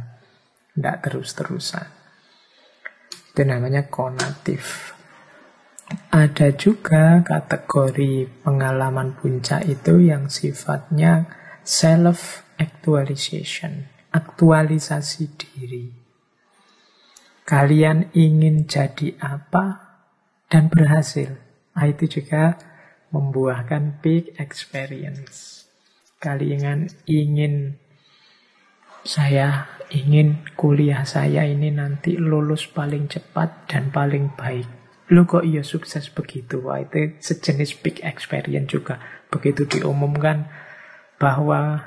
Tidak 0.77 0.97
terus-terusan. 1.01 1.87
Itu 3.33 3.41
namanya 3.43 3.89
konatif. 3.89 4.93
Ada 6.09 6.49
juga 6.57 7.21
kategori 7.21 8.25
pengalaman 8.41 9.13
puncak 9.13 9.69
itu 9.69 10.01
yang 10.01 10.33
sifatnya 10.33 11.29
self-actualization, 11.61 13.85
aktualisasi 14.09 15.29
diri. 15.37 16.04
Kalian 17.45 18.09
ingin 18.17 18.65
jadi 18.65 19.13
apa 19.21 19.97
dan 20.49 20.67
berhasil. 20.67 21.37
Nah, 21.77 21.85
itu 21.85 22.09
juga 22.21 22.57
membuahkan 23.13 24.01
big 24.01 24.33
experience. 24.41 25.69
Kalian 26.17 26.89
ingin 27.05 27.77
saya 29.05 29.69
ingin 29.93 30.41
kuliah 30.57 31.05
saya 31.05 31.45
ini 31.45 31.69
nanti 31.69 32.17
lulus 32.17 32.65
paling 32.65 33.05
cepat 33.05 33.69
dan 33.69 33.93
paling 33.93 34.33
baik 34.33 34.65
lu 35.13 35.29
kok 35.29 35.45
iya 35.45 35.61
sukses 35.61 36.09
begitu 36.09 36.65
wah 36.65 36.81
itu 36.81 37.13
sejenis 37.21 37.77
big 37.85 38.01
experience 38.01 38.73
juga 38.73 38.97
begitu 39.29 39.69
diumumkan 39.69 40.49
bahwa 41.21 41.85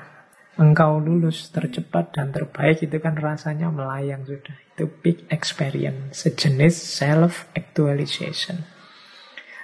engkau 0.59 0.99
lulus 0.99 1.47
tercepat 1.55 2.11
dan 2.11 2.35
terbaik 2.35 2.83
itu 2.83 2.99
kan 2.99 3.15
rasanya 3.15 3.71
melayang 3.71 4.27
sudah 4.27 4.53
itu 4.75 4.85
big 4.99 5.23
experience 5.31 6.27
sejenis 6.27 6.75
self 6.75 7.47
actualization 7.55 8.67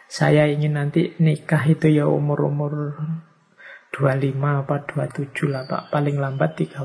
saya 0.08 0.48
ingin 0.48 0.80
nanti 0.80 1.12
nikah 1.20 1.68
itu 1.68 1.92
ya 1.92 2.08
umur-umur 2.08 2.96
25 3.96 4.36
apa 4.44 4.84
27 4.92 5.32
lah 5.48 5.64
Pak, 5.72 5.88
paling 5.88 6.20
lambat 6.20 6.60
30. 6.60 6.84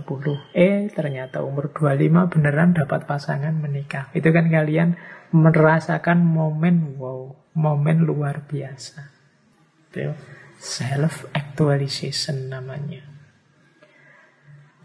Eh, 0.54 0.86
ternyata 0.94 1.42
umur 1.42 1.74
25 1.74 2.30
beneran 2.30 2.70
dapat 2.70 3.10
pasangan 3.10 3.50
menikah. 3.50 4.14
Itu 4.14 4.30
kan 4.30 4.46
kalian 4.46 4.94
merasakan 5.34 6.22
momen 6.22 6.94
wow, 7.02 7.34
momen 7.58 8.06
luar 8.06 8.46
biasa. 8.46 9.10
Itu 9.90 10.14
self 10.62 11.26
actualization 11.34 12.46
namanya. 12.46 13.02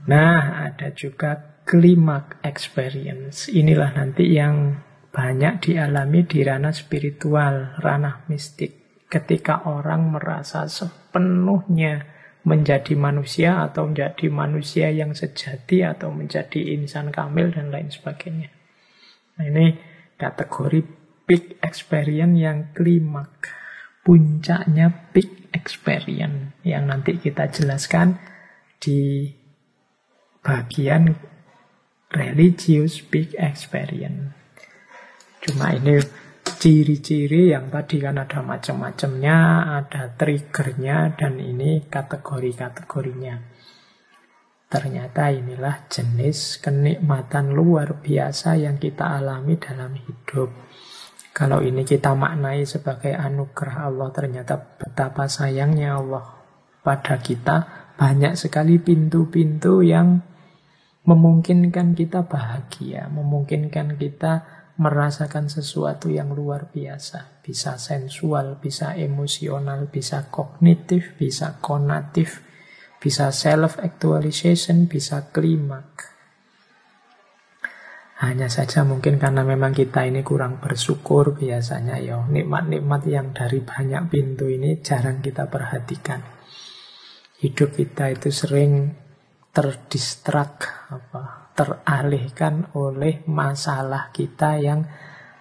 Nah, 0.06 0.70
ada 0.70 0.94
juga 0.94 1.62
klimak 1.66 2.38
experience. 2.46 3.50
Inilah 3.50 3.98
nanti 3.98 4.38
yang 4.38 4.78
banyak 5.10 5.72
dialami 5.72 6.28
di 6.30 6.46
ranah 6.46 6.76
spiritual, 6.76 7.82
ranah 7.82 8.30
mistik. 8.30 9.06
Ketika 9.10 9.66
orang 9.66 10.14
merasa 10.14 10.70
sepenuhnya 10.70 12.06
menjadi 12.46 12.94
manusia 12.94 13.66
atau 13.66 13.90
menjadi 13.90 14.30
manusia 14.30 14.94
yang 14.94 15.18
sejati 15.18 15.82
atau 15.82 16.14
menjadi 16.14 16.78
insan 16.78 17.10
kamil 17.10 17.50
dan 17.50 17.74
lain 17.74 17.90
sebagainya. 17.90 18.54
Nah, 19.36 19.46
ini 19.50 19.74
kategori 20.22 20.86
big 21.26 21.58
experience 21.66 22.38
yang 22.38 22.70
klimak. 22.78 23.50
Puncaknya 24.06 25.10
big 25.10 25.50
experience 25.50 26.62
yang 26.62 26.86
nanti 26.86 27.18
kita 27.18 27.50
jelaskan 27.50 28.22
di 28.78 29.34
bagian 30.46 31.18
religious 32.14 33.02
big 33.02 33.34
experience. 33.42 34.30
Cuma 35.42 35.74
ini 35.74 35.98
ciri-ciri 36.46 37.50
yang 37.50 37.74
tadi 37.74 37.98
kan 37.98 38.22
ada 38.22 38.46
macam-macamnya, 38.46 39.38
ada 39.82 40.14
triggernya, 40.14 41.18
dan 41.18 41.42
ini 41.42 41.90
kategori-kategorinya. 41.90 43.36
Ternyata 44.66 45.30
inilah 45.34 45.90
jenis 45.90 46.62
kenikmatan 46.62 47.54
luar 47.54 48.02
biasa 48.02 48.58
yang 48.58 48.78
kita 48.78 49.18
alami 49.18 49.58
dalam 49.58 49.94
hidup. 49.94 50.50
Kalau 51.36 51.60
ini 51.62 51.84
kita 51.84 52.16
maknai 52.16 52.64
sebagai 52.66 53.14
anugerah 53.14 53.92
Allah, 53.92 54.10
ternyata 54.14 54.56
betapa 54.56 55.28
sayangnya 55.28 56.00
Allah 56.00 56.26
pada 56.82 57.18
kita. 57.20 57.86
Banyak 57.96 58.36
sekali 58.36 58.76
pintu-pintu 58.80 59.80
yang 59.80 60.35
memungkinkan 61.06 61.94
kita 61.94 62.26
bahagia, 62.26 63.06
memungkinkan 63.14 63.98
kita 64.02 64.46
merasakan 64.76 65.48
sesuatu 65.48 66.12
yang 66.12 66.36
luar 66.36 66.68
biasa. 66.74 67.40
Bisa 67.46 67.80
sensual, 67.80 68.60
bisa 68.60 68.98
emosional, 68.98 69.88
bisa 69.88 70.28
kognitif, 70.34 71.16
bisa 71.16 71.62
konatif, 71.64 72.44
bisa 73.00 73.30
self-actualization, 73.30 74.90
bisa 74.90 75.30
klimak. 75.30 76.12
Hanya 78.16 78.48
saja 78.48 78.82
mungkin 78.88 79.20
karena 79.20 79.44
memang 79.44 79.76
kita 79.76 80.08
ini 80.08 80.24
kurang 80.24 80.64
bersyukur 80.64 81.36
biasanya 81.36 82.00
ya 82.00 82.24
nikmat-nikmat 82.24 83.04
yang 83.06 83.36
dari 83.36 83.60
banyak 83.60 84.08
pintu 84.08 84.48
ini 84.48 84.80
jarang 84.80 85.20
kita 85.20 85.52
perhatikan. 85.52 86.24
Hidup 87.44 87.76
kita 87.76 88.16
itu 88.16 88.32
sering 88.32 89.05
terdistrak 89.56 90.68
apa 90.92 91.56
teralihkan 91.56 92.76
oleh 92.76 93.24
masalah 93.32 94.12
kita 94.12 94.60
yang 94.60 94.84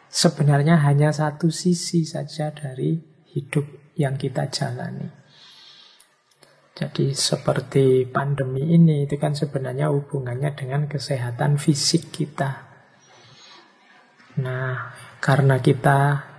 sebenarnya 0.07 0.79
hanya 0.87 1.11
satu 1.11 1.51
sisi 1.51 2.07
saja 2.07 2.55
dari 2.55 2.95
hidup 3.35 3.67
yang 3.99 4.15
kita 4.15 4.47
jalani. 4.47 5.11
Jadi 6.75 7.15
seperti 7.15 8.07
pandemi 8.07 8.75
ini 8.75 9.07
itu 9.07 9.19
kan 9.19 9.35
sebenarnya 9.35 9.91
hubungannya 9.91 10.55
dengan 10.55 10.87
kesehatan 10.87 11.59
fisik 11.59 12.15
kita. 12.15 12.67
Nah, 14.43 14.95
karena 15.23 15.63
kita 15.63 16.34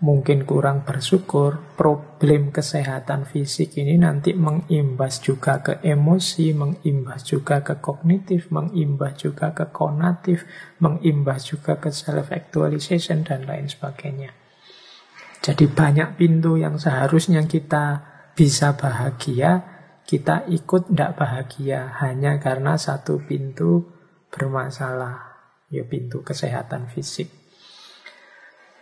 mungkin 0.00 0.48
kurang 0.48 0.88
bersyukur, 0.88 1.76
problem 1.76 2.48
kesehatan 2.48 3.28
fisik 3.28 3.76
ini 3.76 4.00
nanti 4.00 4.32
mengimbas 4.32 5.20
juga 5.20 5.60
ke 5.60 5.84
emosi, 5.84 6.56
mengimbas 6.56 7.28
juga 7.28 7.60
ke 7.60 7.84
kognitif, 7.84 8.48
mengimbas 8.48 9.20
juga 9.20 9.52
ke 9.52 9.68
konatif, 9.68 10.48
mengimbas 10.80 11.52
juga 11.52 11.76
ke 11.76 11.92
self-actualization, 11.92 13.28
dan 13.28 13.44
lain 13.44 13.68
sebagainya. 13.68 14.32
Jadi 15.40 15.68
banyak 15.68 16.16
pintu 16.16 16.56
yang 16.56 16.80
seharusnya 16.80 17.44
kita 17.44 18.04
bisa 18.32 18.76
bahagia, 18.76 19.64
kita 20.04 20.48
ikut 20.48 20.92
tidak 20.92 21.16
bahagia 21.16 21.96
hanya 22.00 22.40
karena 22.40 22.76
satu 22.80 23.20
pintu 23.24 23.88
bermasalah, 24.32 25.40
ya 25.72 25.84
pintu 25.84 26.24
kesehatan 26.24 26.88
fisik. 26.88 27.39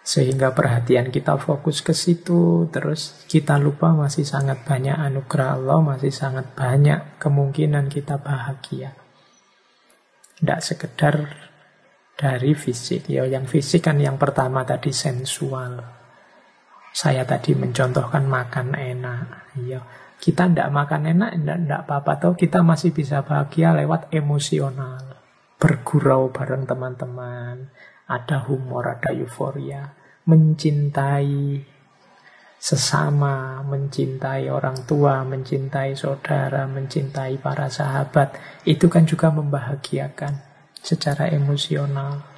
Sehingga 0.09 0.57
perhatian 0.57 1.13
kita 1.13 1.37
fokus 1.37 1.85
ke 1.85 1.93
situ, 1.93 2.65
terus 2.73 3.29
kita 3.29 3.61
lupa 3.61 3.93
masih 3.93 4.25
sangat 4.25 4.65
banyak 4.65 4.97
anugerah 4.97 5.61
Allah, 5.61 5.85
masih 5.85 6.09
sangat 6.09 6.57
banyak 6.57 7.21
kemungkinan 7.21 7.93
kita 7.93 8.17
bahagia. 8.17 8.97
Tidak 10.41 10.61
sekedar 10.65 11.29
dari 12.17 12.57
fisik. 12.57 13.05
Ya, 13.13 13.29
yang 13.29 13.45
fisik 13.45 13.85
kan 13.85 14.01
yang 14.01 14.17
pertama 14.17 14.65
tadi 14.65 14.97
sensual. 14.97 15.77
Saya 16.97 17.29
tadi 17.29 17.53
mencontohkan 17.53 18.25
makan 18.25 18.81
enak. 18.81 19.53
Ya, 19.61 19.85
kita 20.25 20.49
tidak 20.49 20.73
makan 20.73 21.05
enak, 21.05 21.37
tidak 21.37 21.85
apa-apa. 21.85 22.17
Tahu 22.17 22.33
kita 22.33 22.65
masih 22.65 22.97
bisa 22.97 23.21
bahagia 23.29 23.77
lewat 23.77 24.09
emosional. 24.17 25.21
Bergurau 25.61 26.33
bareng 26.33 26.65
teman-teman. 26.65 27.69
Ada 28.09 28.49
humor, 28.49 28.89
ada 28.89 29.13
euforia 29.13 29.98
mencintai 30.29 31.65
sesama, 32.59 33.65
mencintai 33.65 34.51
orang 34.53 34.85
tua, 34.85 35.25
mencintai 35.25 35.97
saudara, 35.97 36.69
mencintai 36.69 37.41
para 37.41 37.71
sahabat, 37.71 38.37
itu 38.67 38.91
kan 38.93 39.07
juga 39.07 39.33
membahagiakan 39.33 40.35
secara 40.77 41.31
emosional. 41.33 42.29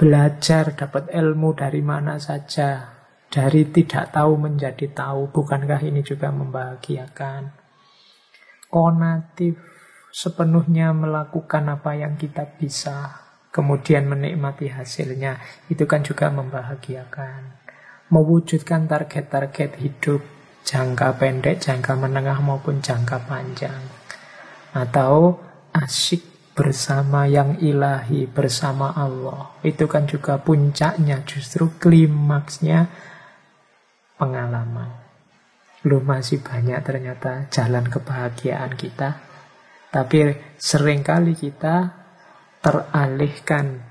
Belajar 0.00 0.72
dapat 0.72 1.12
ilmu 1.12 1.52
dari 1.52 1.84
mana 1.84 2.16
saja, 2.16 2.88
dari 3.28 3.68
tidak 3.68 4.16
tahu 4.16 4.40
menjadi 4.40 4.88
tahu, 4.88 5.28
bukankah 5.28 5.82
ini 5.84 6.00
juga 6.00 6.32
membahagiakan? 6.32 7.52
Konatif, 8.70 9.60
sepenuhnya 10.08 10.96
melakukan 10.96 11.68
apa 11.68 12.00
yang 12.00 12.16
kita 12.16 12.48
bisa, 12.56 13.29
kemudian 13.50 14.06
menikmati 14.06 14.70
hasilnya, 14.70 15.38
itu 15.66 15.84
kan 15.84 16.06
juga 16.06 16.30
membahagiakan. 16.30 17.60
Mewujudkan 18.10 18.90
target-target 18.90 19.78
hidup 19.78 20.22
jangka 20.66 21.18
pendek, 21.18 21.62
jangka 21.62 21.94
menengah 21.94 22.38
maupun 22.42 22.82
jangka 22.82 23.22
panjang. 23.26 23.82
Atau 24.74 25.38
asyik 25.74 26.54
bersama 26.54 27.26
yang 27.26 27.58
ilahi, 27.62 28.26
bersama 28.26 28.94
Allah. 28.94 29.54
Itu 29.62 29.86
kan 29.86 30.06
juga 30.06 30.38
puncaknya, 30.38 31.22
justru 31.26 31.70
klimaksnya 31.78 32.90
pengalaman. 34.18 34.90
Belum 35.80 36.04
masih 36.04 36.44
banyak 36.44 36.76
ternyata 36.84 37.48
jalan 37.48 37.88
kebahagiaan 37.88 38.74
kita. 38.76 39.16
Tapi 39.90 40.38
sering 40.60 41.02
kali 41.02 41.34
kita 41.34 41.99
teralihkan 42.60 43.84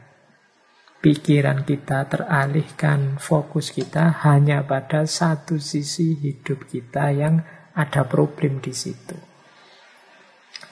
pikiran 0.99 1.63
kita, 1.63 2.05
teralihkan 2.05 3.17
fokus 3.17 3.71
kita 3.71 4.21
hanya 4.23 4.63
pada 4.67 5.07
satu 5.07 5.57
sisi 5.57 6.15
hidup 6.19 6.67
kita 6.69 7.09
yang 7.11 7.41
ada 7.73 8.03
problem 8.05 8.59
di 8.59 8.75
situ. 8.75 9.15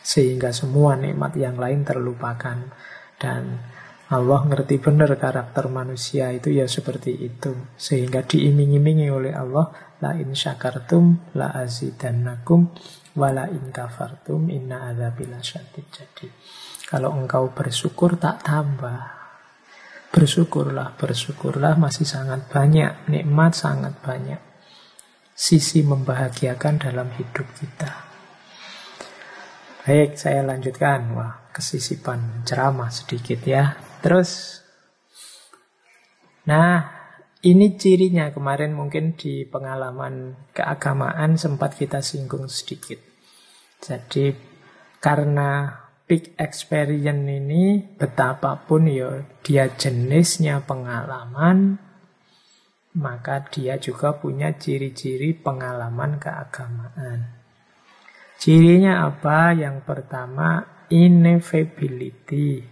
Sehingga 0.03 0.55
semua 0.55 0.95
nikmat 0.95 1.35
yang 1.35 1.59
lain 1.59 1.83
terlupakan. 1.83 2.71
Dan 3.17 3.59
Allah 4.07 4.41
ngerti 4.47 4.79
benar 4.79 5.11
karakter 5.19 5.67
manusia 5.67 6.31
itu 6.31 6.51
ya 6.55 6.63
seperti 6.63 7.11
itu. 7.27 7.51
Sehingga 7.75 8.23
diiming-imingi 8.23 9.11
oleh 9.11 9.35
Allah, 9.35 9.87
La 9.97 10.13
in 10.13 10.37
syakartum 10.37 11.33
la 11.33 11.57
azidannakum, 11.57 12.69
wa 13.17 13.33
la 13.33 13.49
in 13.49 13.73
kafartum 13.73 14.45
inna 14.53 14.93
adzabila 14.93 15.41
syadid. 15.41 15.89
Jadi 15.89 16.29
kalau 16.88 17.11
engkau 17.11 17.51
bersyukur 17.51 18.15
tak 18.15 18.47
tambah. 18.47 19.19
Bersyukurlah, 20.07 20.95
bersyukurlah 20.95 21.75
masih 21.75 22.07
sangat 22.07 22.47
banyak, 22.47 23.11
nikmat 23.11 23.51
sangat 23.51 23.99
banyak. 23.99 24.39
Sisi 25.35 25.83
membahagiakan 25.83 26.79
dalam 26.79 27.11
hidup 27.11 27.43
kita. 27.59 27.91
Baik, 29.83 30.15
saya 30.15 30.47
lanjutkan. 30.47 31.11
Wah, 31.11 31.51
kesisipan 31.51 32.47
ceramah 32.47 32.88
sedikit 32.88 33.43
ya. 33.43 33.75
Terus, 33.99 34.63
nah 36.47 36.88
ini 37.43 37.75
cirinya 37.75 38.31
kemarin 38.31 38.71
mungkin 38.73 39.19
di 39.19 39.43
pengalaman 39.43 40.47
keagamaan 40.55 41.35
sempat 41.35 41.75
kita 41.75 41.99
singgung 41.99 42.47
sedikit. 42.47 42.97
Jadi 43.83 44.33
karena 44.97 45.83
peak 46.07 46.39
experience 46.39 47.27
ini 47.27 47.83
betapapun 47.99 48.87
ya 48.87 49.27
dia 49.43 49.67
jenisnya 49.75 50.63
pengalaman 50.63 51.83
maka 52.97 53.45
dia 53.53 53.77
juga 53.77 54.17
punya 54.17 54.57
ciri-ciri 54.57 55.37
pengalaman 55.37 56.17
keagamaan. 56.17 57.29
Cirinya 58.41 59.05
apa? 59.05 59.53
Yang 59.53 59.85
pertama 59.85 60.65
inevitability. 60.89 62.65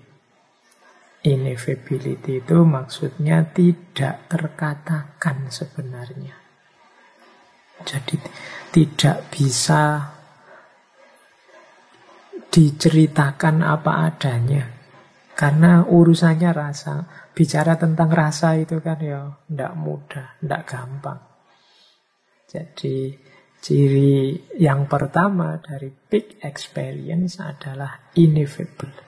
Inevitability 1.25 2.41
itu 2.41 2.57
maksudnya 2.65 3.45
tidak 3.49 4.29
terkatakan 4.29 5.49
sebenarnya. 5.49 6.37
Jadi 7.85 8.17
tidak 8.73 9.29
bisa 9.29 10.14
diceritakan 12.55 13.67
apa 13.67 14.07
adanya. 14.07 14.63
Karena 15.35 15.83
urusannya 15.83 16.51
rasa. 16.55 17.03
Bicara 17.35 17.75
tentang 17.75 18.07
rasa 18.07 18.55
itu 18.55 18.79
kan 18.79 18.95
ya 19.03 19.27
tidak 19.43 19.73
mudah, 19.75 20.39
tidak 20.39 20.63
gampang. 20.63 21.19
Jadi 22.47 23.11
ciri 23.59 24.39
yang 24.55 24.87
pertama 24.87 25.59
dari 25.59 25.91
big 25.91 26.39
experience 26.39 27.43
adalah 27.43 28.15
ineffable. 28.15 29.03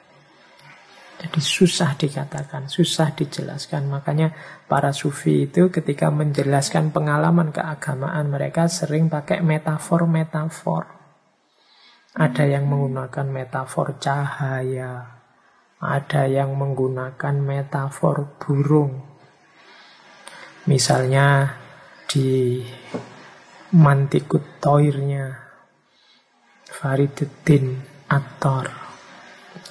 Jadi 1.18 1.40
susah 1.40 1.96
dikatakan, 1.96 2.68
susah 2.68 3.16
dijelaskan. 3.16 3.88
Makanya 3.88 4.36
para 4.68 4.92
sufi 4.92 5.48
itu 5.48 5.72
ketika 5.72 6.12
menjelaskan 6.12 6.92
pengalaman 6.92 7.56
keagamaan 7.56 8.28
mereka 8.28 8.68
sering 8.68 9.08
pakai 9.08 9.40
metafor-metafor. 9.40 10.97
Ada 12.18 12.50
yang 12.50 12.66
menggunakan 12.66 13.30
metafor 13.30 14.02
cahaya, 14.02 15.22
ada 15.78 16.26
yang 16.26 16.58
menggunakan 16.58 17.36
metafor 17.38 18.42
burung. 18.42 19.06
Misalnya 20.66 21.54
di 22.10 22.66
Mantikut 23.78 24.58
Toirnya 24.58 25.30
Fariduddin 26.66 27.78
Attor 28.10 28.66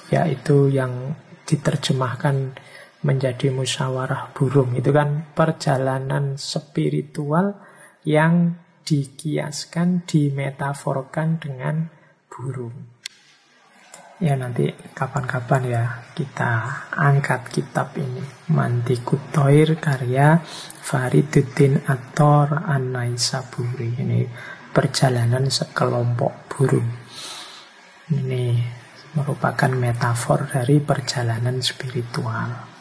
yaitu 0.07 0.71
yang 0.71 1.19
diterjemahkan 1.43 2.55
menjadi 3.03 3.51
musyawarah 3.51 4.31
burung 4.31 4.71
itu 4.79 4.95
kan 4.95 5.27
perjalanan 5.35 6.39
spiritual 6.39 7.59
yang 8.07 8.55
dikiaskan, 8.87 10.07
dimetaforkan 10.07 11.43
dengan 11.43 11.96
burung. 12.37 12.93
Ya 14.17 14.33
nanti 14.33 14.69
kapan-kapan 14.93 15.61
ya 15.65 15.83
kita 16.13 16.85
angkat 16.93 17.49
kitab 17.49 17.97
ini. 17.97 18.21
Mantikut 18.53 19.21
Toir 19.33 19.77
karya 19.77 20.41
Fariduddin 20.85 21.81
Ator 21.85 22.65
An-Naisaburi. 22.65 23.97
Ini 23.97 24.25
perjalanan 24.73 25.49
sekelompok 25.49 26.33
burung. 26.49 26.89
Ini 28.13 28.45
merupakan 29.17 29.73
metafor 29.73 30.49
dari 30.49 30.77
perjalanan 30.81 31.61
spiritual. 31.61 32.77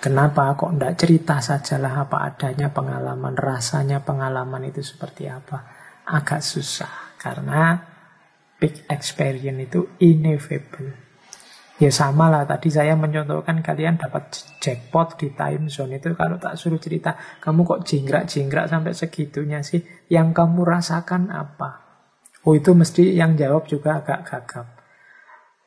Kenapa 0.00 0.56
kok 0.56 0.72
tidak 0.76 0.96
cerita 0.96 1.36
sajalah 1.44 2.08
apa 2.08 2.24
adanya 2.24 2.72
pengalaman, 2.72 3.36
rasanya 3.36 4.00
pengalaman 4.00 4.64
itu 4.64 4.80
seperti 4.80 5.28
apa? 5.28 5.60
Agak 6.08 6.40
susah, 6.40 7.20
karena 7.20 7.89
big 8.60 8.84
experience 8.86 9.58
itu 9.64 9.80
inevitable. 9.98 10.92
Ya 11.80 11.88
sama 11.88 12.28
lah, 12.28 12.44
tadi 12.44 12.68
saya 12.68 12.92
mencontohkan 12.92 13.64
kalian 13.64 13.96
dapat 13.96 14.36
jackpot 14.60 15.16
di 15.16 15.32
time 15.32 15.72
zone 15.72 15.96
itu 15.96 16.12
kalau 16.12 16.36
tak 16.36 16.60
suruh 16.60 16.76
cerita, 16.76 17.16
kamu 17.40 17.64
kok 17.64 17.88
jingkrak-jingkrak 17.88 18.68
sampai 18.68 18.92
segitunya 18.92 19.64
sih? 19.64 19.80
Yang 20.12 20.36
kamu 20.36 20.60
rasakan 20.60 21.32
apa? 21.32 21.80
Oh 22.44 22.52
itu 22.52 22.76
mesti 22.76 23.16
yang 23.16 23.32
jawab 23.32 23.64
juga 23.64 24.04
agak 24.04 24.28
gagap. 24.28 24.68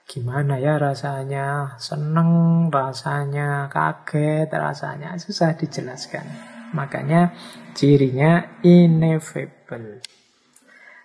Gimana 0.06 0.62
ya 0.62 0.78
rasanya? 0.78 1.82
Seneng, 1.82 2.70
rasanya 2.70 3.66
kaget, 3.74 4.54
rasanya 4.54 5.18
susah 5.18 5.58
dijelaskan. 5.58 6.30
Makanya 6.78 7.34
cirinya 7.74 8.62
inevitable. 8.62 9.98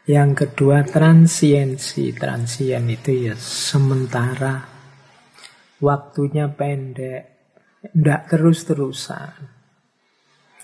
Yang 0.08 0.30
kedua 0.48 0.88
transiensi. 0.88 2.16
Transien 2.16 2.88
itu 2.88 3.28
ya 3.28 3.36
sementara 3.36 4.64
waktunya 5.84 6.48
pendek, 6.48 7.22
tidak 7.92 8.20
terus-terusan. 8.32 9.36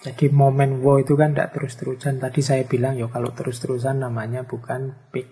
Jadi 0.01 0.33
momen 0.33 0.81
wow 0.81 1.01
itu 1.01 1.13
kan 1.13 1.37
tidak 1.37 1.61
terus-terusan. 1.61 2.25
Tadi 2.25 2.41
saya 2.41 2.65
bilang 2.65 2.97
ya 2.97 3.09
kalau 3.13 3.37
terus-terusan 3.37 4.01
namanya 4.01 4.49
bukan 4.49 5.13
peak. 5.13 5.29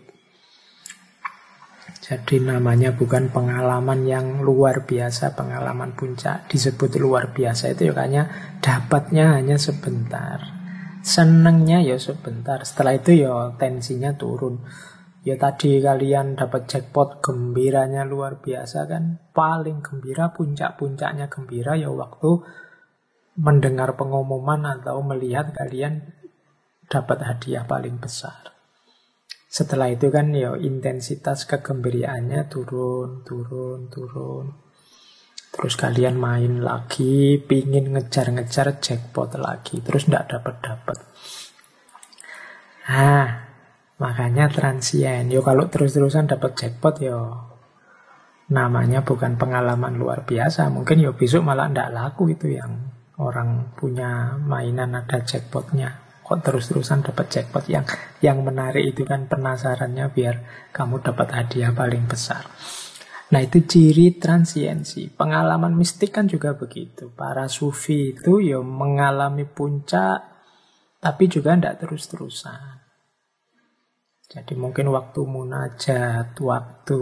Jadi 2.05 2.41
namanya 2.45 2.93
bukan 2.93 3.33
pengalaman 3.33 4.05
yang 4.05 4.45
luar 4.45 4.85
biasa, 4.85 5.33
pengalaman 5.33 5.97
puncak. 5.97 6.53
Disebut 6.53 7.01
luar 7.01 7.33
biasa 7.33 7.73
itu 7.73 7.89
ya 7.89 7.93
kayaknya 7.97 8.25
dapatnya 8.61 9.41
hanya 9.41 9.57
sebentar. 9.57 10.62
Senengnya 11.03 11.83
ya 11.83 11.99
sebentar. 11.99 12.63
Setelah 12.63 12.95
itu 12.95 13.27
ya 13.27 13.53
tensinya 13.59 14.15
turun. 14.15 14.63
Ya 15.23 15.39
tadi 15.39 15.79
kalian 15.83 16.35
dapat 16.39 16.71
jackpot 16.71 17.19
gembiranya 17.23 18.07
luar 18.07 18.39
biasa 18.39 18.87
kan. 18.87 19.19
Paling 19.35 19.83
gembira, 19.83 20.31
puncak-puncaknya 20.31 21.27
gembira 21.27 21.75
ya 21.75 21.91
waktu 21.91 22.43
mendengar 23.39 23.99
pengumuman 23.99 24.63
atau 24.79 25.03
melihat 25.03 25.51
kalian 25.51 26.15
dapat 26.87 27.19
hadiah 27.27 27.67
paling 27.67 27.99
besar. 27.99 28.53
Setelah 29.53 29.93
itu 29.93 30.09
kan 30.09 30.33
ya 30.33 30.57
intensitas 30.57 31.45
kegembiraannya 31.45 32.49
turun, 32.49 33.21
turun, 33.27 33.91
turun. 33.93 34.62
Terus 35.53 35.77
kalian 35.77 36.17
main 36.17 36.65
lagi, 36.65 37.37
pingin 37.37 37.93
ngejar-ngejar 37.93 38.81
jackpot 38.81 39.37
lagi. 39.37 39.85
Terus 39.85 40.09
tidak 40.09 40.33
dapat-dapat. 40.33 40.99
Nah, 42.89 43.53
Makanya 44.03 44.51
transien. 44.51 45.31
Yo 45.31 45.47
kalau 45.47 45.71
terus-terusan 45.71 46.27
dapat 46.27 46.59
jackpot 46.59 46.99
yo 46.99 47.39
namanya 48.51 49.07
bukan 49.07 49.39
pengalaman 49.39 49.95
luar 49.95 50.27
biasa. 50.27 50.67
Mungkin 50.75 50.99
yo 50.99 51.15
besok 51.15 51.47
malah 51.47 51.71
ndak 51.71 51.95
laku 51.95 52.35
itu 52.35 52.51
yang 52.51 52.91
orang 53.23 53.71
punya 53.79 54.35
mainan 54.43 54.99
ada 54.99 55.23
jackpotnya. 55.23 56.03
Kok 56.27 56.43
terus-terusan 56.43 57.07
dapat 57.07 57.31
jackpot 57.31 57.71
yang 57.71 57.87
yang 58.19 58.43
menarik 58.43 58.83
itu 58.83 59.07
kan 59.07 59.31
penasarannya 59.31 60.11
biar 60.11 60.43
kamu 60.75 60.99
dapat 61.07 61.31
hadiah 61.31 61.71
paling 61.71 62.03
besar. 62.11 62.43
Nah 63.33 63.41
itu 63.41 63.65
ciri 63.65 64.21
transiensi. 64.21 65.09
Pengalaman 65.09 65.73
mistik 65.73 66.13
kan 66.13 66.29
juga 66.29 66.53
begitu. 66.53 67.09
Para 67.17 67.49
sufi 67.49 68.13
itu 68.13 68.45
ya 68.45 68.61
mengalami 68.61 69.49
puncak 69.49 70.33
tapi 71.03 71.27
juga 71.27 71.57
tidak 71.57 71.83
terus-terusan. 71.83 72.79
Jadi 74.33 74.57
mungkin 74.57 74.89
waktu 74.95 75.21
munajat, 75.29 76.33
waktu 76.41 77.01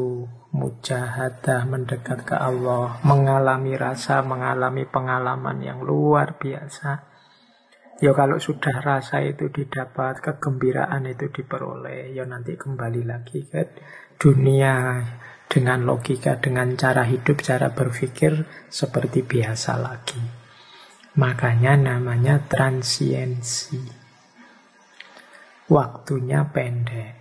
mujahadah 0.51 1.63
mendekat 1.63 2.27
ke 2.27 2.35
Allah, 2.35 2.99
mengalami 3.07 3.79
rasa, 3.79 4.19
mengalami 4.27 4.83
pengalaman 4.83 5.63
yang 5.63 5.79
luar 5.79 6.41
biasa. 6.43 7.07
Ya 8.03 8.11
kalau 8.17 8.41
sudah 8.41 8.83
rasa 8.83 9.23
itu 9.23 9.47
didapat, 9.47 10.19
kegembiraan 10.19 11.07
itu 11.07 11.31
diperoleh, 11.31 12.17
ya 12.17 12.27
nanti 12.27 12.59
kembali 12.59 13.07
lagi 13.07 13.47
ke 13.47 13.79
dunia 14.19 15.05
dengan 15.51 15.83
logika, 15.83 16.39
dengan 16.39 16.79
cara 16.79 17.03
hidup, 17.03 17.43
cara 17.43 17.75
berpikir 17.75 18.47
seperti 18.71 19.27
biasa 19.27 19.75
lagi. 19.83 20.23
Makanya 21.19 21.75
namanya 21.75 22.39
transiensi. 22.47 23.83
Waktunya 25.67 26.47
pendek. 26.47 27.19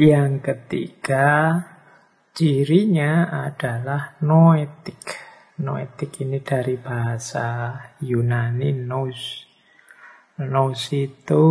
Yang 0.00 0.32
ketiga, 0.40 1.60
cirinya 2.32 3.28
adalah 3.52 4.16
noetik. 4.24 5.04
Noetik 5.60 6.24
ini 6.24 6.40
dari 6.40 6.80
bahasa 6.80 7.78
Yunani 8.00 8.72
nous. 8.74 9.44
Nous 10.40 10.82
itu 10.90 11.44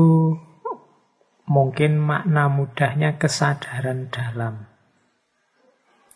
mungkin 1.48 2.02
makna 2.02 2.50
mudahnya 2.50 3.16
kesadaran 3.22 4.12
dalam. 4.12 4.73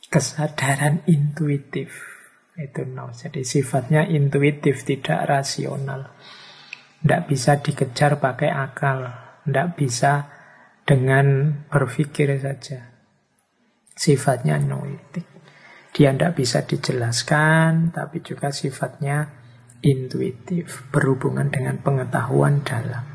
Kesadaran 0.08 1.03
intuitif. 1.08 1.91
Itu 2.58 2.88
nous. 2.89 3.14
Jadi 3.14 3.45
sifatnya 3.45 4.08
intuitif, 4.08 4.82
tidak 4.88 5.28
rasional. 5.30 6.16
Tidak 7.03 7.22
bisa 7.30 7.62
dikejar 7.62 8.18
pakai 8.18 8.49
akal. 8.49 9.12
Tidak 9.45 9.68
bisa 9.78 10.32
dengan 10.88 11.51
berpikir 11.68 12.39
saja. 12.39 12.88
Sifatnya 13.93 14.58
noetik. 14.58 15.28
Dia 15.91 16.14
tidak 16.14 16.38
bisa 16.38 16.64
dijelaskan, 16.64 17.89
tapi 17.89 18.22
juga 18.22 18.53
sifatnya 18.53 19.34
intuitif, 19.82 20.89
berhubungan 20.93 21.49
dengan 21.49 21.82
pengetahuan 21.82 22.62
dalam. 22.66 23.05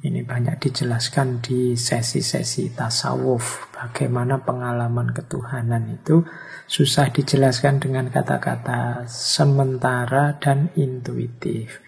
Ini 0.00 0.24
banyak 0.24 0.56
dijelaskan 0.56 1.44
di 1.44 1.76
sesi-sesi 1.76 2.72
tasawuf, 2.72 3.69
bagaimana 3.80 4.44
pengalaman 4.44 5.16
ketuhanan 5.16 5.88
itu 5.88 6.28
susah 6.68 7.08
dijelaskan 7.08 7.80
dengan 7.80 8.12
kata-kata 8.12 9.08
sementara 9.08 10.36
dan 10.36 10.68
intuitif. 10.76 11.80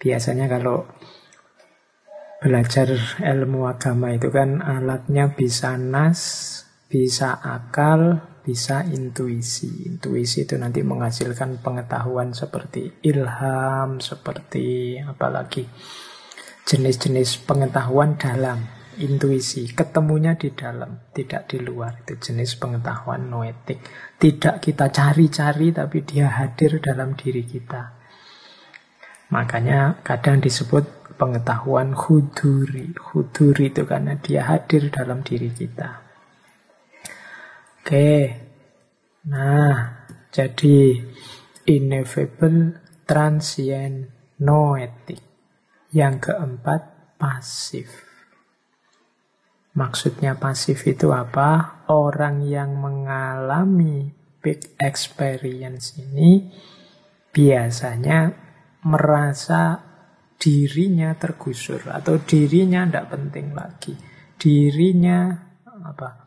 Biasanya 0.00 0.48
kalau 0.48 0.88
belajar 2.40 2.96
ilmu 3.20 3.68
agama 3.68 4.16
itu 4.16 4.32
kan 4.32 4.64
alatnya 4.64 5.36
bisa 5.36 5.76
nas, 5.76 6.20
bisa 6.88 7.36
akal, 7.36 8.24
bisa 8.40 8.80
intuisi. 8.88 9.84
Intuisi 9.84 10.48
itu 10.48 10.56
nanti 10.56 10.80
menghasilkan 10.80 11.60
pengetahuan 11.60 12.32
seperti 12.32 13.04
ilham, 13.04 14.00
seperti 14.00 14.96
apalagi 15.04 15.68
jenis-jenis 16.64 17.44
pengetahuan 17.44 18.16
dalam 18.16 18.83
intuisi. 19.00 19.70
Ketemunya 19.70 20.36
di 20.38 20.52
dalam, 20.54 21.10
tidak 21.10 21.50
di 21.50 21.58
luar. 21.62 22.04
Itu 22.04 22.18
jenis 22.20 22.58
pengetahuan 22.60 23.30
noetik. 23.30 23.80
Tidak 24.18 24.62
kita 24.62 24.92
cari-cari, 24.92 25.72
tapi 25.74 26.04
dia 26.06 26.30
hadir 26.30 26.78
dalam 26.78 27.16
diri 27.16 27.42
kita. 27.42 28.04
Makanya 29.32 30.04
kadang 30.04 30.38
disebut 30.38 31.16
pengetahuan 31.16 31.96
huduri. 31.96 32.92
Huduri 32.92 33.72
itu 33.72 33.82
karena 33.88 34.14
dia 34.20 34.46
hadir 34.46 34.92
dalam 34.92 35.24
diri 35.24 35.50
kita. 35.50 36.04
Oke, 37.84 38.12
nah 39.28 40.08
jadi 40.32 41.04
ineffable, 41.68 42.80
transient, 43.04 44.08
noetic. 44.40 45.20
Yang 45.94 46.30
keempat, 46.30 46.82
pasif. 47.20 48.03
Maksudnya 49.74 50.38
pasif 50.38 50.86
itu 50.86 51.10
apa? 51.10 51.82
Orang 51.90 52.46
yang 52.46 52.78
mengalami 52.78 54.14
big 54.38 54.78
experience 54.78 55.98
ini 55.98 56.46
biasanya 57.34 58.30
merasa 58.86 59.82
dirinya 60.38 61.16
tergusur 61.18 61.90
atau 61.90 62.22
dirinya 62.22 62.86
tidak 62.86 63.18
penting 63.18 63.50
lagi. 63.50 63.98
Dirinya 64.38 65.34
apa? 65.66 66.22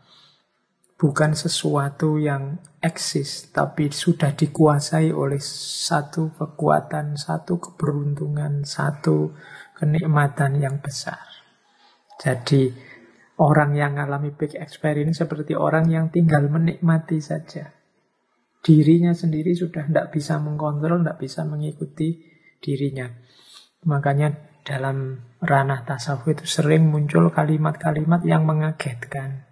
Bukan 0.97 1.37
sesuatu 1.37 2.17
yang 2.17 2.57
eksis, 2.81 3.53
tapi 3.53 3.93
sudah 3.93 4.33
dikuasai 4.33 5.13
oleh 5.13 5.37
satu 5.39 6.33
kekuatan, 6.33 7.13
satu 7.13 7.61
keberuntungan, 7.61 8.65
satu 8.65 9.37
kenikmatan 9.77 10.57
yang 10.57 10.81
besar. 10.81 11.21
Jadi 12.17 12.73
orang 13.37 13.77
yang 13.77 13.93
mengalami 13.93 14.33
big 14.33 14.57
experience 14.57 15.21
seperti 15.21 15.53
orang 15.53 15.89
yang 15.93 16.09
tinggal 16.09 16.45
menikmati 16.49 17.21
saja. 17.21 17.69
Dirinya 18.61 19.13
sendiri 19.13 19.53
sudah 19.53 19.85
tidak 19.87 20.11
bisa 20.11 20.41
mengkontrol, 20.41 21.05
tidak 21.05 21.21
bisa 21.21 21.45
mengikuti 21.45 22.19
dirinya. 22.57 23.07
Makanya 23.85 24.59
dalam 24.65 25.21
ranah 25.39 25.87
tasawuf 25.87 26.27
itu 26.33 26.45
sering 26.49 26.89
muncul 26.89 27.31
kalimat-kalimat 27.31 28.25
yang 28.25 28.43
mengagetkan. 28.43 29.47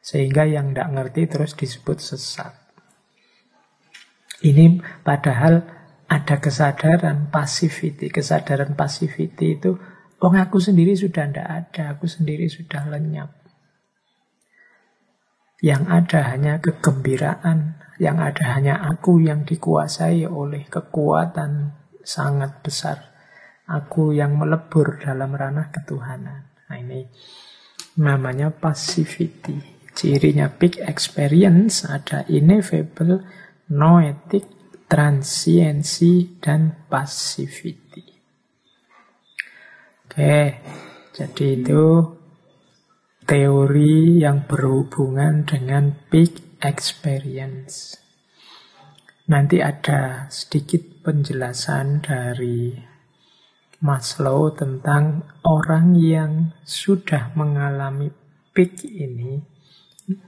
Sehingga 0.00 0.48
yang 0.48 0.72
tidak 0.72 0.88
ngerti 0.94 1.22
terus 1.28 1.52
disebut 1.58 1.98
sesat. 2.00 2.54
Ini 4.44 4.80
padahal 5.04 5.64
ada 6.08 6.36
kesadaran 6.40 7.32
passivity. 7.32 8.12
Kesadaran 8.12 8.76
passivity 8.76 9.56
itu, 9.56 9.76
oh 10.24 10.32
aku 10.32 10.56
sendiri 10.56 10.96
sudah 10.96 11.28
tidak 11.28 11.48
ada, 11.48 11.92
aku 11.92 12.08
sendiri 12.08 12.48
sudah 12.48 12.88
lenyap. 12.88 13.28
Yang 15.60 15.82
ada 15.88 16.20
hanya 16.32 16.54
kegembiraan, 16.64 17.76
yang 18.00 18.18
ada 18.18 18.56
hanya 18.56 18.80
aku 18.88 19.20
yang 19.20 19.44
dikuasai 19.44 20.24
oleh 20.24 20.64
kekuatan 20.66 21.76
sangat 22.00 22.64
besar. 22.64 23.12
Aku 23.64 24.12
yang 24.12 24.36
melebur 24.36 25.00
dalam 25.00 25.32
ranah 25.32 25.72
ketuhanan. 25.72 26.52
Nah 26.68 26.76
ini 26.76 27.08
namanya 27.96 28.52
passivity. 28.52 29.56
Cirinya 29.94 30.50
big 30.52 30.76
experience 30.84 31.86
ada 31.86 32.28
ineffable, 32.28 33.24
noetic, 33.72 34.44
transiensi, 34.84 36.42
dan 36.42 36.84
passivity. 36.90 38.03
Oke, 40.14 40.62
jadi 41.10 41.58
itu 41.58 42.06
teori 43.26 44.22
yang 44.22 44.46
berhubungan 44.46 45.42
dengan 45.42 45.90
big 46.06 46.62
experience. 46.62 47.98
Nanti 49.26 49.58
ada 49.58 50.30
sedikit 50.30 51.02
penjelasan 51.02 52.06
dari 52.06 52.78
Maslow 53.82 54.54
tentang 54.54 55.26
orang 55.42 55.98
yang 55.98 56.54
sudah 56.62 57.34
mengalami 57.34 58.14
peak 58.54 58.86
ini 58.86 59.42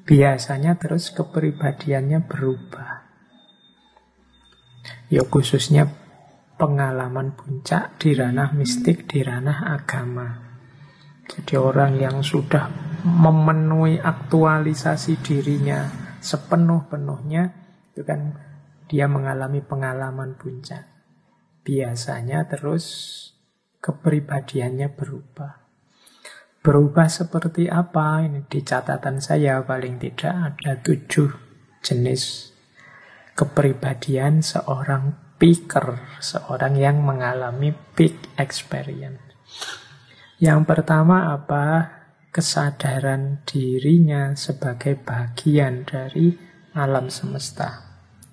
biasanya 0.03 0.75
terus 0.83 1.15
kepribadiannya 1.15 2.27
berubah. 2.27 3.07
Ya 5.15 5.23
khususnya 5.23 6.06
pengalaman 6.57 7.37
puncak 7.37 8.01
di 8.01 8.17
ranah 8.17 8.57
mistik, 8.57 9.05
di 9.05 9.21
ranah 9.21 9.77
agama. 9.77 10.29
Jadi 11.29 11.55
orang 11.61 12.01
yang 12.01 12.25
sudah 12.25 12.69
memenuhi 13.05 14.01
aktualisasi 14.01 15.21
dirinya 15.21 15.85
sepenuh-penuhnya 16.19 17.45
itu 17.93 18.03
kan 18.03 18.35
dia 18.89 19.07
mengalami 19.07 19.61
pengalaman 19.61 20.35
puncak. 20.35 20.87
Biasanya 21.67 22.47
terus 22.49 22.85
kepribadiannya 23.83 24.89
berubah. 24.95 25.67
Berubah 26.63 27.07
seperti 27.07 27.71
apa? 27.71 28.27
Ini 28.27 28.47
di 28.47 28.63
catatan 28.63 29.23
saya 29.23 29.63
paling 29.63 30.03
tidak 30.03 30.35
ada 30.35 30.79
tujuh 30.83 31.31
jenis 31.83 32.51
kepribadian 33.39 34.43
seorang 34.43 35.26
picker, 35.37 36.19
seorang 36.21 36.77
yang 36.77 37.05
mengalami 37.05 37.73
big 37.95 38.17
experience. 38.41 39.21
Yang 40.37 40.61
pertama 40.69 41.33
apa? 41.33 41.97
Kesadaran 42.29 43.41
dirinya 43.49 44.37
sebagai 44.37 45.01
bagian 45.01 45.89
dari 45.89 46.37
alam 46.77 47.09
semesta 47.09 47.81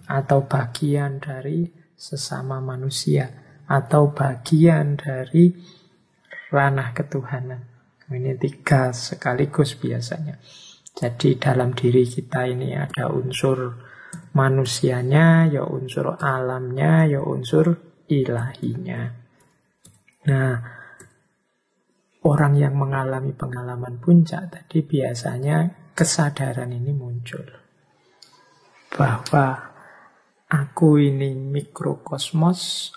atau 0.04 0.44
bagian 0.44 1.24
dari 1.24 1.64
sesama 1.96 2.60
manusia 2.60 3.32
atau 3.64 4.12
bagian 4.12 5.00
dari 5.00 5.56
ranah 6.52 6.92
ketuhanan. 6.92 7.64
Ini 8.12 8.36
tiga 8.36 8.92
sekaligus 8.92 9.80
biasanya. 9.80 10.36
Jadi 10.94 11.40
dalam 11.40 11.72
diri 11.72 12.04
kita 12.04 12.46
ini 12.46 12.76
ada 12.76 13.10
unsur 13.10 13.74
manusianya, 14.34 15.48
ya 15.50 15.64
unsur 15.64 16.18
alamnya, 16.18 17.06
ya 17.06 17.22
unsur 17.22 17.78
ilahinya. 18.10 19.02
Nah, 20.28 20.54
orang 22.26 22.54
yang 22.58 22.74
mengalami 22.74 23.32
pengalaman 23.32 24.02
puncak 24.02 24.50
tadi 24.50 24.82
biasanya 24.82 25.90
kesadaran 25.94 26.74
ini 26.74 26.92
muncul. 26.92 27.46
Bahwa 28.94 29.58
aku 30.50 30.90
ini 31.02 31.34
mikrokosmos, 31.34 32.92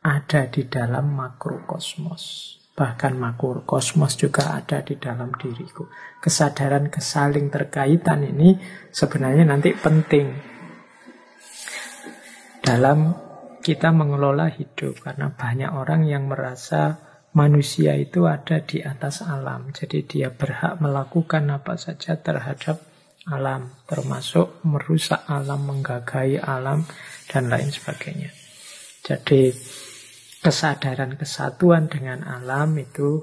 ada 0.00 0.48
di 0.48 0.64
dalam 0.64 1.12
makrokosmos. 1.12 2.56
Bahkan 2.72 3.12
makrokosmos 3.20 4.16
juga 4.16 4.56
ada 4.56 4.80
di 4.80 4.96
dalam 4.96 5.36
diriku. 5.36 5.84
Kesadaran 6.16 6.88
kesaling 6.88 7.52
terkaitan 7.52 8.24
ini 8.24 8.56
sebenarnya 8.88 9.44
nanti 9.44 9.76
penting 9.76 10.49
dalam 12.60 13.16
kita 13.60 13.92
mengelola 13.92 14.48
hidup. 14.48 15.04
Karena 15.04 15.28
banyak 15.32 15.70
orang 15.70 16.08
yang 16.08 16.26
merasa 16.26 16.96
manusia 17.36 17.94
itu 17.94 18.24
ada 18.26 18.64
di 18.64 18.80
atas 18.80 19.22
alam. 19.22 19.70
Jadi 19.70 20.04
dia 20.08 20.28
berhak 20.32 20.80
melakukan 20.80 21.46
apa 21.52 21.76
saja 21.76 22.16
terhadap 22.18 22.80
alam. 23.28 23.84
Termasuk 23.84 24.64
merusak 24.64 25.28
alam, 25.28 25.68
menggagai 25.68 26.40
alam, 26.40 26.88
dan 27.28 27.52
lain 27.52 27.70
sebagainya. 27.70 28.32
Jadi 29.04 29.52
kesadaran 30.40 31.20
kesatuan 31.20 31.88
dengan 31.92 32.24
alam 32.24 32.72
itu 32.80 33.20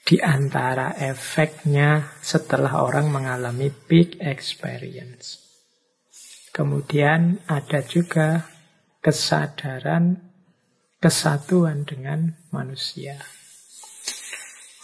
di 0.00 0.16
antara 0.18 0.96
efeknya 0.96 2.16
setelah 2.24 2.80
orang 2.80 3.12
mengalami 3.12 3.68
big 3.68 4.16
experience. 4.24 5.49
Kemudian 6.50 7.42
ada 7.46 7.80
juga 7.86 8.46
kesadaran 9.00 10.18
kesatuan 10.98 11.86
dengan 11.86 12.36
manusia. 12.50 13.22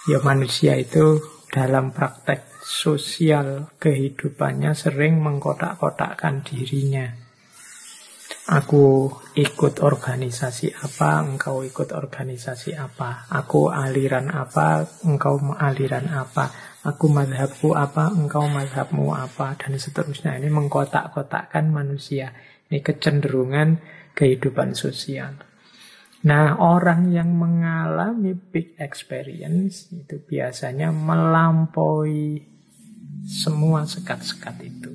Ya 0.06 0.22
manusia 0.22 0.78
itu 0.78 1.20
dalam 1.50 1.90
praktek 1.90 2.46
sosial 2.62 3.74
kehidupannya 3.82 4.72
sering 4.78 5.18
mengkotak-kotakkan 5.18 6.46
dirinya 6.46 7.26
Aku 8.46 9.10
ikut 9.34 9.82
organisasi 9.82 10.70
apa, 10.78 11.18
engkau 11.18 11.66
ikut 11.66 11.90
organisasi 11.90 12.78
apa. 12.78 13.26
Aku 13.26 13.74
aliran 13.74 14.30
apa, 14.30 14.86
engkau 15.02 15.42
aliran 15.58 16.06
apa. 16.14 16.54
Aku 16.87 17.11
madhabku 17.11 17.74
apa, 17.74 18.14
engkau 18.14 18.47
madhabmu 18.47 19.11
apa. 19.11 19.59
Dan 19.59 19.74
seterusnya. 19.74 20.39
Ini 20.39 20.47
mengkotak-kotakkan 20.55 21.66
manusia. 21.74 22.30
Ini 22.70 22.78
kecenderungan 22.78 23.82
kehidupan 24.14 24.78
sosial. 24.78 25.34
Nah, 26.26 26.59
orang 26.62 27.11
yang 27.11 27.34
mengalami 27.34 28.39
big 28.39 28.78
experience 28.78 29.91
itu 29.91 30.22
biasanya 30.22 30.95
melampaui 30.95 32.47
semua 33.26 33.82
sekat-sekat 33.82 34.57
itu. 34.62 34.95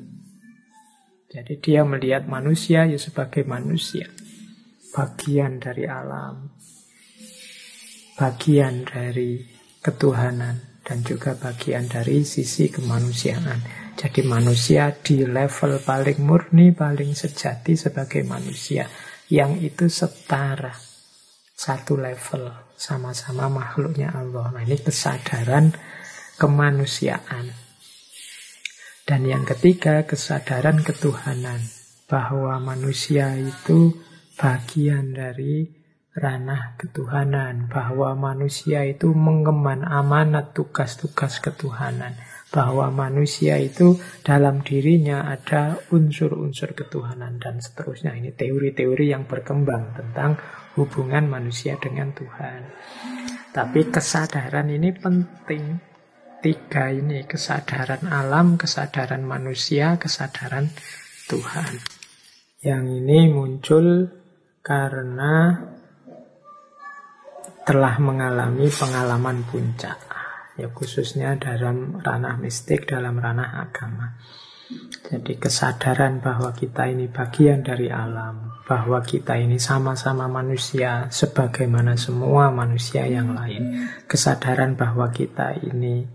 Jadi 1.32 1.60
dia 1.60 1.84
melihat 1.84 2.28
manusia 2.28 2.88
ya 2.88 3.00
sebagai 3.00 3.44
manusia. 3.44 4.08
Bagian 4.92 5.60
dari 5.60 5.88
alam. 5.88 6.56
Bagian 8.16 8.84
dari 8.84 9.40
ketuhanan. 9.80 10.71
Dan 10.92 11.08
juga 11.08 11.40
bagian 11.40 11.88
dari 11.88 12.28
sisi 12.28 12.68
kemanusiaan. 12.68 13.64
Jadi 13.96 14.28
manusia 14.28 14.92
di 14.92 15.24
level 15.24 15.80
paling 15.80 16.20
murni, 16.20 16.76
paling 16.76 17.16
sejati 17.16 17.80
sebagai 17.80 18.28
manusia. 18.28 18.92
Yang 19.32 19.72
itu 19.72 19.86
setara. 19.88 20.76
Satu 21.56 21.96
level. 21.96 22.76
Sama-sama 22.76 23.48
makhluknya 23.48 24.12
Allah. 24.12 24.52
Nah 24.52 24.68
ini 24.68 24.76
kesadaran 24.84 25.72
kemanusiaan. 26.36 27.56
Dan 29.08 29.22
yang 29.24 29.48
ketiga, 29.48 30.04
kesadaran 30.04 30.84
ketuhanan. 30.84 31.72
Bahwa 32.12 32.60
manusia 32.60 33.32
itu 33.40 33.96
bagian 34.36 35.16
dari 35.16 35.72
ranah 36.16 36.76
ketuhanan. 36.80 37.68
Bahwa 37.68 38.16
manusia 38.16 38.84
itu 38.88 39.12
mengemban 39.12 39.84
amanat 39.84 40.56
tugas-tugas 40.56 41.40
ketuhanan. 41.40 42.16
Bahwa 42.52 42.92
manusia 42.92 43.56
itu 43.60 43.96
dalam 44.28 44.60
dirinya 44.60 45.28
ada 45.32 45.80
unsur-unsur 45.92 46.76
ketuhanan 46.76 47.40
dan 47.40 47.64
seterusnya. 47.64 48.12
Ini 48.16 48.36
teori-teori 48.36 49.12
yang 49.12 49.24
berkembang 49.24 49.96
tentang 49.96 50.36
hubungan 50.76 51.28
manusia 51.28 51.76
dengan 51.80 52.12
Tuhan. 52.16 52.62
Tapi 53.52 53.92
kesadaran 53.92 54.72
ini 54.72 54.96
penting 54.96 55.92
tiga 56.42 56.90
ini 56.90 57.28
kesadaran 57.28 58.10
alam, 58.10 58.58
kesadaran 58.58 59.22
manusia, 59.22 60.00
kesadaran 60.00 60.72
Tuhan. 61.30 61.72
Yang 62.64 62.86
ini 63.04 63.20
muncul 63.30 63.88
karena 64.64 65.60
telah 67.66 67.96
mengalami 68.02 68.68
pengalaman 68.68 69.46
puncak. 69.46 69.98
Ya 70.60 70.68
khususnya 70.70 71.40
dalam 71.40 72.02
ranah 72.02 72.38
mistik, 72.38 72.90
dalam 72.90 73.18
ranah 73.18 73.64
agama. 73.64 74.20
Jadi 75.12 75.36
kesadaran 75.36 76.24
bahwa 76.24 76.56
kita 76.56 76.88
ini 76.88 77.12
bagian 77.12 77.60
dari 77.60 77.92
alam, 77.92 78.64
bahwa 78.64 79.04
kita 79.04 79.36
ini 79.36 79.60
sama-sama 79.60 80.32
manusia 80.32 81.12
sebagaimana 81.12 82.00
semua 82.00 82.54
manusia 82.56 83.04
yang 83.04 83.36
lain. 83.36 83.92
Kesadaran 84.08 84.80
bahwa 84.80 85.12
kita 85.12 85.60
ini 85.60 86.08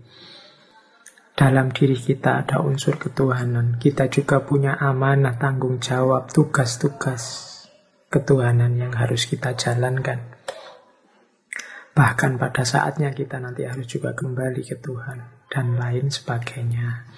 dalam 1.37 1.69
diri 1.69 1.93
kita 1.93 2.41
ada 2.41 2.65
unsur 2.65 2.97
ketuhanan. 2.97 3.77
Kita 3.77 4.09
juga 4.09 4.41
punya 4.41 4.73
amanah, 4.73 5.37
tanggung 5.37 5.77
jawab, 5.77 6.33
tugas-tugas 6.33 7.45
ketuhanan 8.09 8.73
yang 8.73 8.93
harus 8.97 9.29
kita 9.29 9.53
jalankan. 9.53 10.36
Bahkan 11.97 12.37
pada 12.37 12.61
saatnya 12.61 13.09
kita 13.09 13.41
nanti 13.41 13.65
harus 13.65 13.89
juga 13.89 14.13
kembali 14.13 14.61
ke 14.61 14.77
Tuhan 14.77 15.49
dan 15.49 15.81
lain 15.81 16.13
sebagainya. 16.13 17.09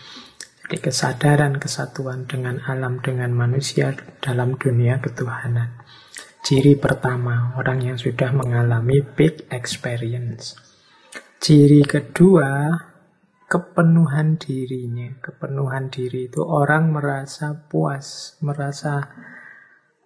Jadi 0.63 0.77
kesadaran 0.80 1.59
kesatuan 1.59 2.23
dengan 2.23 2.63
alam, 2.63 3.03
dengan 3.03 3.36
manusia 3.36 3.91
dalam 4.23 4.55
dunia 4.55 5.03
ketuhanan. 5.03 5.84
Ciri 6.47 6.80
pertama, 6.80 7.59
orang 7.59 7.91
yang 7.91 7.97
sudah 7.99 8.32
mengalami 8.32 9.03
big 9.03 9.51
experience. 9.51 10.55
Ciri 11.43 11.84
kedua, 11.84 12.71
kepenuhan 13.51 14.39
dirinya. 14.39 15.11
Kepenuhan 15.19 15.91
diri 15.91 16.32
itu 16.32 16.39
orang 16.39 16.95
merasa 16.95 17.51
puas, 17.67 18.39
merasa 18.39 19.11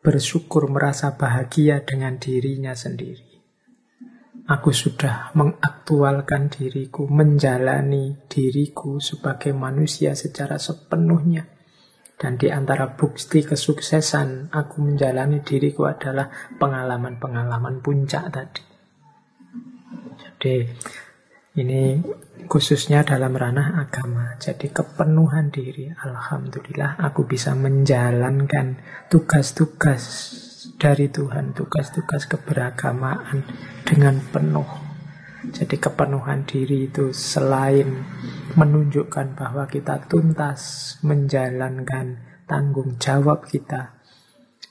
bersyukur, 0.02 0.66
merasa 0.66 1.14
bahagia 1.14 1.86
dengan 1.86 2.18
dirinya 2.18 2.74
sendiri. 2.74 3.33
Aku 4.44 4.76
sudah 4.76 5.32
mengaktualkan 5.40 6.52
diriku, 6.52 7.08
menjalani 7.08 8.28
diriku 8.28 9.00
sebagai 9.00 9.56
manusia 9.56 10.20
secara 10.20 10.60
sepenuhnya. 10.60 11.48
Dan 12.20 12.36
di 12.36 12.52
antara 12.52 12.92
bukti 12.92 13.40
kesuksesan 13.40 14.52
aku 14.52 14.84
menjalani 14.84 15.40
diriku 15.40 15.88
adalah 15.88 16.28
pengalaman-pengalaman 16.60 17.80
puncak 17.80 18.36
tadi. 18.36 18.64
Jadi 20.20 20.56
ini 21.64 22.04
khususnya 22.44 23.08
dalam 23.08 23.32
ranah 23.32 23.80
agama. 23.80 24.36
Jadi 24.44 24.76
kepenuhan 24.76 25.56
diri, 25.56 25.88
alhamdulillah 25.88 27.00
aku 27.00 27.24
bisa 27.24 27.56
menjalankan 27.56 28.76
tugas-tugas 29.08 30.04
dari 30.84 31.08
Tuhan, 31.08 31.56
tugas-tugas 31.56 32.28
keberagamaan 32.28 33.48
dengan 33.88 34.20
penuh. 34.20 34.68
Jadi 35.48 35.80
kepenuhan 35.80 36.44
diri 36.44 36.92
itu 36.92 37.16
selain 37.16 38.04
menunjukkan 38.60 39.32
bahwa 39.40 39.64
kita 39.72 40.04
tuntas 40.12 40.96
menjalankan 41.08 42.20
tanggung 42.44 43.00
jawab 43.00 43.48
kita 43.48 43.96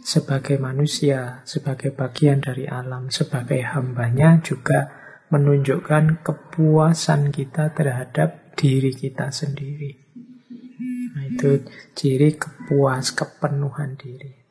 sebagai 0.05 0.61
manusia, 0.61 1.41
sebagai 1.49 1.97
bagian 1.97 2.45
dari 2.45 2.69
alam, 2.69 3.09
sebagai 3.09 3.65
hambanya 3.73 4.37
juga 4.45 4.93
menunjukkan 5.33 6.21
kepuasan 6.21 7.33
kita 7.33 7.73
terhadap 7.73 8.53
diri 8.53 8.93
kita 8.93 9.33
sendiri. 9.33 9.97
Nah, 11.17 11.25
itu 11.25 11.65
ciri 11.97 12.37
kepuas, 12.37 13.17
kepenuhan 13.17 13.97
diri. 13.97 14.42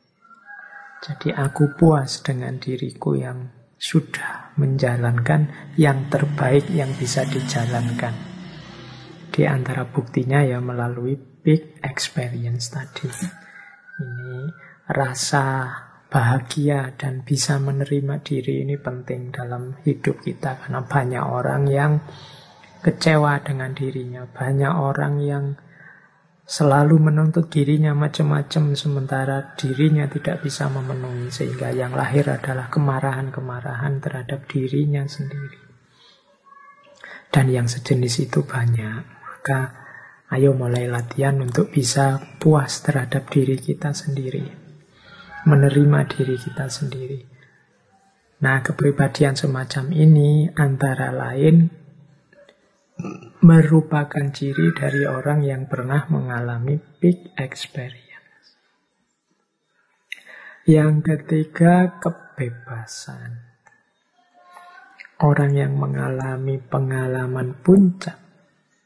Jadi 1.02 1.34
aku 1.34 1.74
puas 1.74 2.22
dengan 2.22 2.62
diriku 2.62 3.18
yang 3.18 3.50
sudah 3.74 4.54
menjalankan 4.54 5.74
yang 5.74 6.06
terbaik 6.06 6.70
yang 6.70 6.94
bisa 6.94 7.26
dijalankan. 7.26 8.14
Di 9.34 9.42
antara 9.42 9.82
buktinya 9.82 10.46
ya 10.46 10.62
melalui 10.62 11.18
big 11.18 11.82
experience 11.82 12.70
tadi. 12.70 13.10
Ini 13.98 14.46
rasa 14.94 15.74
bahagia 16.06 16.94
dan 16.94 17.26
bisa 17.26 17.58
menerima 17.58 18.22
diri 18.22 18.62
ini 18.62 18.78
penting 18.78 19.34
dalam 19.34 19.74
hidup 19.82 20.22
kita 20.22 20.62
karena 20.62 20.86
banyak 20.86 21.24
orang 21.24 21.66
yang 21.66 21.92
kecewa 22.86 23.42
dengan 23.42 23.74
dirinya, 23.74 24.22
banyak 24.30 24.70
orang 24.70 25.14
yang 25.18 25.44
selalu 26.42 26.98
menuntut 26.98 27.48
dirinya 27.48 27.94
macam-macam 27.94 28.74
sementara 28.74 29.54
dirinya 29.54 30.06
tidak 30.10 30.42
bisa 30.42 30.66
memenuhi 30.68 31.30
sehingga 31.30 31.70
yang 31.72 31.94
lahir 31.94 32.28
adalah 32.28 32.68
kemarahan-kemarahan 32.68 34.02
terhadap 34.02 34.44
dirinya 34.50 35.06
sendiri. 35.06 35.58
Dan 37.32 37.48
yang 37.48 37.64
sejenis 37.64 38.28
itu 38.28 38.44
banyak. 38.44 39.02
Maka 39.08 39.60
ayo 40.36 40.52
mulai 40.52 40.84
latihan 40.86 41.40
untuk 41.40 41.72
bisa 41.72 42.20
puas 42.36 42.84
terhadap 42.84 43.32
diri 43.32 43.56
kita 43.56 43.96
sendiri 43.96 44.62
menerima 45.42 46.06
diri 46.06 46.36
kita 46.38 46.70
sendiri. 46.70 47.20
Nah, 48.42 48.62
kepribadian 48.62 49.38
semacam 49.38 49.90
ini 49.94 50.50
antara 50.54 51.14
lain 51.14 51.70
merupakan 53.42 54.30
ciri 54.30 54.70
dari 54.74 55.02
orang 55.02 55.42
yang 55.42 55.66
pernah 55.66 56.06
mengalami 56.06 56.78
big 57.02 57.34
experience. 57.34 58.58
Yang 60.62 60.94
ketiga, 61.02 61.98
kebebasan. 61.98 63.50
Orang 65.22 65.54
yang 65.54 65.78
mengalami 65.78 66.58
pengalaman 66.58 67.54
puncak 67.62 68.18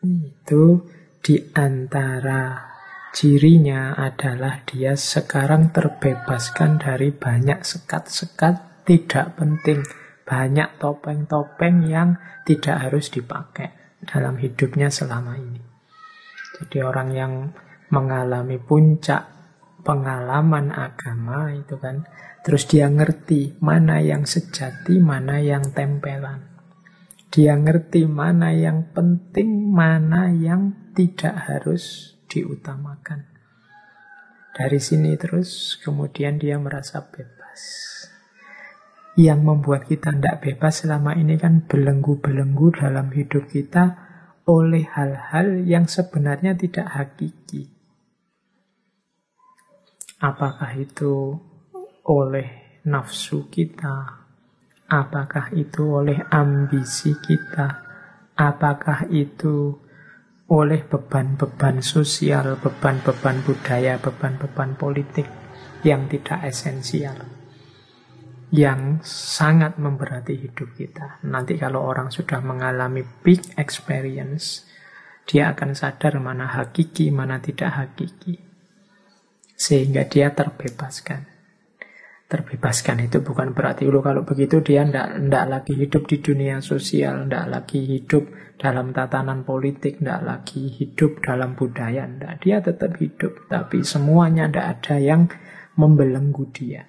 itu 0.05 0.85
di 1.25 1.41
antara 1.57 2.73
Cirinya 3.17 3.97
adalah 3.97 4.61
dia 4.69 4.93
sekarang 4.93 5.73
terbebaskan 5.73 6.77
dari 6.77 7.17
banyak 7.17 7.65
sekat-sekat 7.65 8.85
tidak 8.85 9.41
penting. 9.41 9.81
Banyak 10.29 10.77
topeng-topeng 10.77 11.89
yang 11.89 12.21
tidak 12.45 12.77
harus 12.77 13.09
dipakai 13.09 13.86
dalam 14.07 14.39
hidupnya 14.39 14.89
selama 14.89 15.37
ini. 15.37 15.63
Jadi 16.57 16.79
orang 16.81 17.09
yang 17.13 17.33
mengalami 17.93 18.57
puncak 18.57 19.29
pengalaman 19.87 20.75
agama 20.75 21.53
itu 21.55 21.79
kan, 21.79 22.09
terus 22.43 22.67
dia 22.67 22.91
ngerti 22.91 23.61
mana 23.63 24.03
yang 24.03 24.27
sejati, 24.27 24.99
mana 24.99 25.39
yang 25.39 25.63
tempelan. 25.71 26.43
Dia 27.31 27.55
ngerti 27.59 28.09
mana 28.09 28.55
yang 28.57 28.91
penting, 28.97 29.71
mana 29.71 30.33
yang 30.33 30.91
tidak 30.97 31.37
harus 31.47 32.17
diutamakan. 32.27 33.29
Dari 34.57 34.81
sini 34.81 35.13
terus 35.21 35.77
kemudian 35.85 36.41
dia 36.41 36.57
merasa 36.57 37.05
bebas. 37.05 37.61
Yang 39.17 39.41
membuat 39.41 39.89
kita 39.89 40.13
tidak 40.13 40.45
bebas 40.45 40.85
selama 40.85 41.17
ini 41.17 41.41
kan 41.41 41.65
belenggu-belenggu 41.65 42.69
dalam 42.77 43.09
hidup 43.17 43.49
kita 43.49 43.97
oleh 44.45 44.85
hal-hal 44.85 45.65
yang 45.65 45.89
sebenarnya 45.89 46.53
tidak 46.53 46.87
hakiki. 46.93 47.73
Apakah 50.21 50.77
itu 50.77 51.33
oleh 52.07 52.81
nafsu 52.85 53.49
kita? 53.49 54.25
Apakah 54.87 55.51
itu 55.57 55.83
oleh 55.83 56.23
ambisi 56.31 57.17
kita? 57.19 57.83
Apakah 58.37 59.09
itu 59.11 59.75
oleh 60.47 60.87
beban-beban 60.87 61.83
sosial, 61.83 62.55
beban-beban 62.63 63.43
budaya, 63.43 63.99
beban-beban 63.99 64.79
politik 64.79 65.27
yang 65.83 66.07
tidak 66.07 66.47
esensial, 66.47 67.19
yang 68.55 69.03
sangat 69.03 69.79
memberati 69.79 70.39
hidup 70.39 70.75
kita. 70.79 71.23
Nanti 71.27 71.59
kalau 71.59 71.83
orang 71.83 72.15
sudah 72.15 72.39
mengalami 72.39 73.03
big 73.03 73.43
experience, 73.59 74.67
dia 75.27 75.51
akan 75.55 75.75
sadar 75.75 76.19
mana 76.23 76.47
hakiki, 76.47 77.11
mana 77.11 77.43
tidak 77.43 77.75
hakiki. 77.75 78.39
Sehingga 79.57 80.07
dia 80.07 80.31
terbebaskan 80.31 81.37
terbebaskan 82.27 83.07
itu 83.07 83.23
bukan 83.23 83.55
berarti 83.55 83.87
lo 83.87 84.03
kalau 84.03 84.27
begitu 84.27 84.59
dia 84.59 84.83
ndak 84.83 85.31
ndak 85.31 85.45
lagi 85.47 85.79
hidup 85.79 86.11
di 86.11 86.19
dunia 86.19 86.59
sosial, 86.59 87.31
ndak 87.31 87.47
lagi 87.47 87.87
hidup 87.87 88.27
dalam 88.59 88.91
tatanan 88.91 89.47
politik, 89.47 90.03
ndak 90.03 90.27
lagi 90.27 90.67
hidup 90.67 91.23
dalam 91.23 91.55
budaya, 91.55 92.03
ndak 92.03 92.43
dia 92.43 92.59
tetap 92.59 92.99
hidup, 92.99 93.47
tapi 93.47 93.87
semuanya 93.87 94.51
ndak 94.51 94.67
ada 94.79 94.97
yang 94.99 95.31
membelenggu 95.79 96.51
dia. 96.51 96.83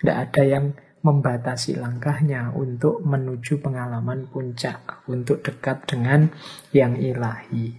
Ndak 0.00 0.16
ada 0.16 0.42
yang 0.44 0.66
membatasi 1.00 1.80
langkahnya 1.80 2.52
untuk 2.52 3.00
menuju 3.00 3.64
pengalaman 3.64 4.28
puncak, 4.28 5.04
untuk 5.08 5.40
dekat 5.40 5.88
dengan 5.88 6.28
yang 6.76 6.96
ilahi. 6.96 7.72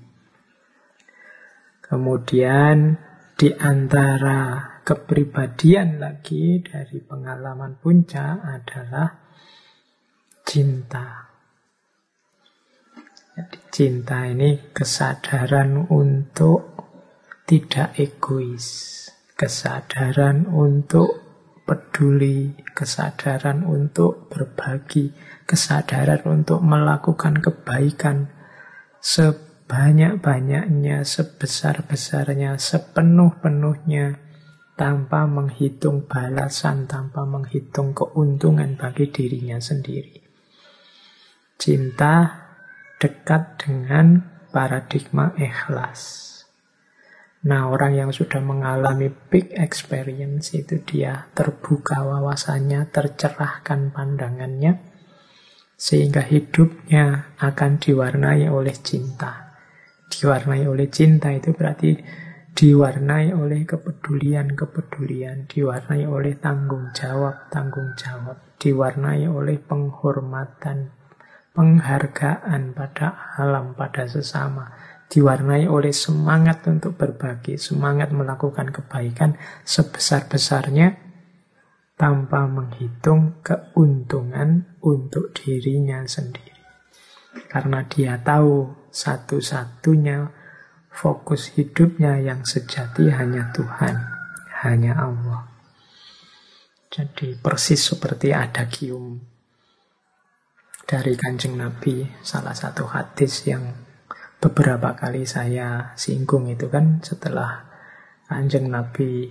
Kemudian 1.86 2.98
di 3.38 3.54
antara 3.54 4.82
kepribadian 4.82 6.02
lagi 6.02 6.62
dari 6.66 6.98
pengalaman 7.02 7.78
puncak 7.78 8.42
adalah 8.42 9.10
cinta. 10.46 11.30
Jadi 13.32 13.60
cinta 13.72 14.28
ini 14.28 14.72
kesadaran 14.74 15.88
untuk 15.90 16.74
tidak 17.46 17.98
egois, 17.98 19.08
kesadaran 19.36 20.48
untuk 20.48 21.31
peduli, 21.68 22.56
kesadaran 22.74 23.64
untuk 23.64 24.32
berbagi, 24.32 25.14
kesadaran 25.46 26.24
untuk 26.26 26.64
melakukan 26.64 27.40
kebaikan 27.40 28.32
sebanyak-banyaknya, 29.02 31.06
sebesar-besarnya, 31.06 32.58
sepenuh-penuhnya, 32.58 34.18
tanpa 34.80 35.30
menghitung 35.30 36.10
balasan, 36.10 36.90
tanpa 36.90 37.22
menghitung 37.22 37.94
keuntungan 37.94 38.74
bagi 38.80 39.14
dirinya 39.14 39.62
sendiri. 39.62 40.18
Cinta 41.62 42.42
dekat 42.98 43.62
dengan 43.62 44.26
paradigma 44.50 45.38
ikhlas. 45.38 46.31
Nah, 47.42 47.74
orang 47.74 47.98
yang 47.98 48.12
sudah 48.14 48.38
mengalami 48.38 49.10
big 49.10 49.50
experience 49.58 50.54
itu 50.54 50.78
dia 50.86 51.26
terbuka 51.34 52.06
wawasannya, 52.06 52.86
tercerahkan 52.94 53.90
pandangannya, 53.90 54.78
sehingga 55.74 56.22
hidupnya 56.22 57.34
akan 57.42 57.82
diwarnai 57.82 58.46
oleh 58.46 58.78
cinta. 58.78 59.58
Diwarnai 60.06 60.70
oleh 60.70 60.86
cinta 60.94 61.34
itu 61.34 61.50
berarti 61.58 61.98
diwarnai 62.54 63.34
oleh 63.34 63.66
kepedulian-kepedulian, 63.66 65.50
diwarnai 65.50 66.06
oleh 66.06 66.38
tanggung 66.38 66.94
jawab-tanggung 66.94 67.98
jawab, 67.98 68.38
diwarnai 68.62 69.26
oleh 69.26 69.58
penghormatan, 69.58 70.94
penghargaan 71.58 72.78
pada 72.78 73.34
alam, 73.40 73.74
pada 73.74 74.06
sesama, 74.06 74.70
diwarnai 75.12 75.68
oleh 75.68 75.92
semangat 75.92 76.64
untuk 76.72 76.96
berbagi, 76.96 77.60
semangat 77.60 78.16
melakukan 78.16 78.72
kebaikan 78.72 79.36
sebesar-besarnya 79.68 80.96
tanpa 82.00 82.48
menghitung 82.48 83.44
keuntungan 83.44 84.80
untuk 84.80 85.36
dirinya 85.36 86.00
sendiri. 86.08 86.56
Karena 87.52 87.84
dia 87.84 88.16
tahu 88.24 88.88
satu-satunya 88.88 90.32
fokus 90.88 91.60
hidupnya 91.60 92.16
yang 92.24 92.48
sejati 92.48 93.12
hanya 93.12 93.52
Tuhan, 93.52 93.96
hanya 94.64 94.96
Allah. 94.96 95.52
Jadi 96.88 97.36
persis 97.36 97.84
seperti 97.84 98.32
ada 98.32 98.64
kium 98.68 99.32
dari 100.92 101.16
kanjeng 101.16 101.56
Nabi, 101.56 102.04
salah 102.20 102.52
satu 102.52 102.84
hadis 102.84 103.48
yang 103.48 103.81
beberapa 104.42 104.98
kali 104.98 105.30
saya 105.30 105.94
singgung 105.94 106.50
itu 106.50 106.66
kan 106.66 106.98
setelah 107.06 107.70
Kanjeng 108.26 108.74
Nabi 108.74 109.30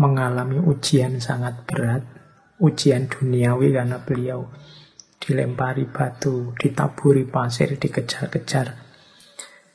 mengalami 0.00 0.56
ujian 0.56 1.20
sangat 1.20 1.68
berat, 1.68 2.00
ujian 2.56 3.04
duniawi 3.04 3.74
karena 3.76 4.00
beliau 4.00 4.48
dilempari 5.20 5.84
batu, 5.90 6.56
ditaburi 6.56 7.28
pasir, 7.28 7.76
dikejar-kejar 7.76 8.86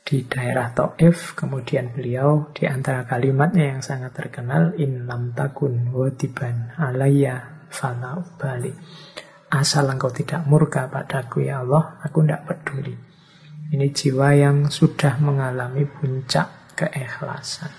di 0.02 0.24
daerah 0.26 0.72
Taif. 0.72 1.38
Kemudian 1.38 1.92
beliau 1.94 2.50
di 2.50 2.66
antara 2.66 3.04
kalimatnya 3.06 3.76
yang 3.76 3.84
sangat 3.84 4.16
terkenal, 4.16 4.74
In 4.80 5.06
lam 5.06 5.36
takun 5.36 5.92
wadiban 5.92 6.74
alaya 6.80 7.68
fala 7.68 8.18
ubali. 8.18 8.72
Asal 9.52 9.84
engkau 9.92 10.08
tidak 10.08 10.48
murka 10.48 10.88
padaku 10.88 11.44
ya 11.44 11.60
Allah, 11.60 12.00
aku 12.00 12.24
tidak 12.24 12.48
peduli. 12.48 13.11
Ini 13.72 13.88
jiwa 13.88 14.36
yang 14.36 14.68
sudah 14.68 15.16
mengalami 15.16 15.88
puncak 15.88 16.76
keikhlasan. 16.76 17.72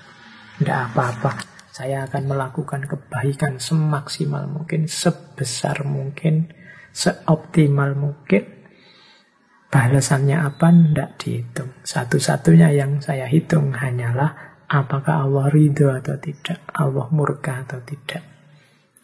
Tidak 0.58 0.90
apa-apa, 0.90 1.38
saya 1.70 2.10
akan 2.10 2.34
melakukan 2.34 2.90
kebaikan 2.90 3.62
semaksimal 3.62 4.50
mungkin, 4.50 4.90
sebesar 4.90 5.86
mungkin, 5.86 6.50
seoptimal 6.90 7.94
mungkin. 7.94 8.42
Balasannya 9.70 10.38
apa? 10.42 10.74
Tidak 10.74 11.10
dihitung. 11.22 11.72
Satu-satunya 11.86 12.74
yang 12.74 12.98
saya 12.98 13.30
hitung 13.30 13.78
hanyalah 13.78 14.66
apakah 14.66 15.30
Allah 15.30 15.50
ridho 15.54 15.94
atau 15.94 16.18
tidak, 16.18 16.74
Allah 16.74 17.06
murka 17.14 17.70
atau 17.70 17.86
tidak. 17.86 18.22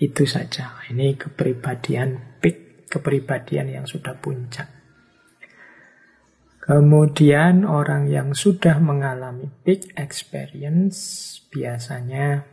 Itu 0.01 0.25
saja. 0.25 0.81
Ini 0.89 1.21
kepribadian 1.21 2.41
peak, 2.41 2.89
kepribadian 2.89 3.77
yang 3.77 3.85
sudah 3.85 4.17
puncak. 4.17 4.78
Kemudian 6.69 7.65
orang 7.65 8.05
yang 8.13 8.37
sudah 8.37 8.77
mengalami 8.77 9.49
big 9.65 9.89
experience 9.97 11.01
biasanya 11.49 12.45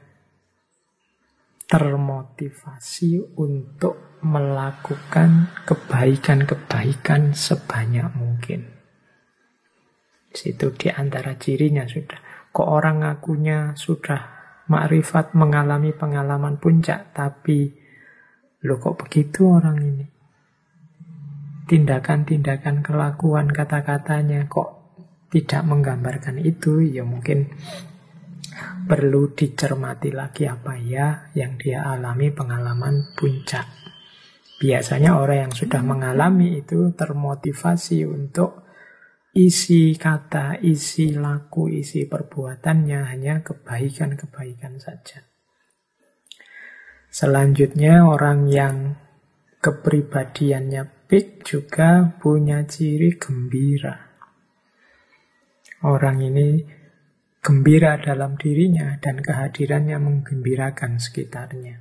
termotivasi 1.69 3.37
untuk 3.37 4.17
melakukan 4.25 5.53
kebaikan-kebaikan 5.69 7.37
sebanyak 7.37 8.09
mungkin. 8.17 8.73
Situ 10.33 10.73
di 10.73 10.89
antara 10.89 11.37
cirinya 11.37 11.85
sudah. 11.85 12.49
Kok 12.57 12.69
orang 12.73 13.05
ngakunya 13.05 13.77
sudah 13.77 14.33
makrifat 14.73 15.37
mengalami 15.37 15.93
pengalaman 15.93 16.57
puncak, 16.57 17.13
tapi 17.13 17.69
lo 18.65 18.81
kok 18.81 18.97
begitu 18.97 19.45
orang 19.45 19.77
ini? 19.77 20.16
Tindakan-tindakan 21.67 22.87
kelakuan 22.87 23.51
kata-katanya 23.51 24.47
kok 24.47 25.03
tidak 25.31 25.63
menggambarkan 25.67 26.39
itu, 26.41 26.81
ya 26.87 27.03
mungkin 27.03 27.51
perlu 28.87 29.35
dicermati 29.35 30.15
lagi 30.15 30.49
apa 30.49 30.79
ya 30.79 31.29
yang 31.35 31.59
dia 31.59 31.85
alami 31.85 32.33
pengalaman 32.33 33.13
puncak. 33.19 33.67
Biasanya 34.57 35.21
orang 35.21 35.51
yang 35.51 35.53
sudah 35.53 35.83
mengalami 35.85 36.57
itu 36.65 36.97
termotivasi 36.97 38.09
untuk 38.09 38.65
isi 39.37 39.93
kata, 39.93 40.65
isi 40.65 41.13
laku, 41.13 41.69
isi 41.69 42.09
perbuatannya 42.09 43.01
hanya 43.13 43.45
kebaikan-kebaikan 43.45 44.81
saja. 44.81 45.29
Selanjutnya 47.13 48.09
orang 48.09 48.49
yang 48.49 48.97
kepribadiannya 49.61 50.96
Pik 51.07 51.47
juga 51.47 52.19
punya 52.19 52.67
ciri 52.67 53.15
gembira. 53.15 53.95
Orang 55.87 56.19
ini 56.19 56.67
gembira 57.39 57.95
dalam 58.03 58.35
dirinya 58.35 58.99
dan 58.99 59.23
kehadirannya 59.23 60.03
menggembirakan 60.03 60.99
sekitarnya. 60.99 61.79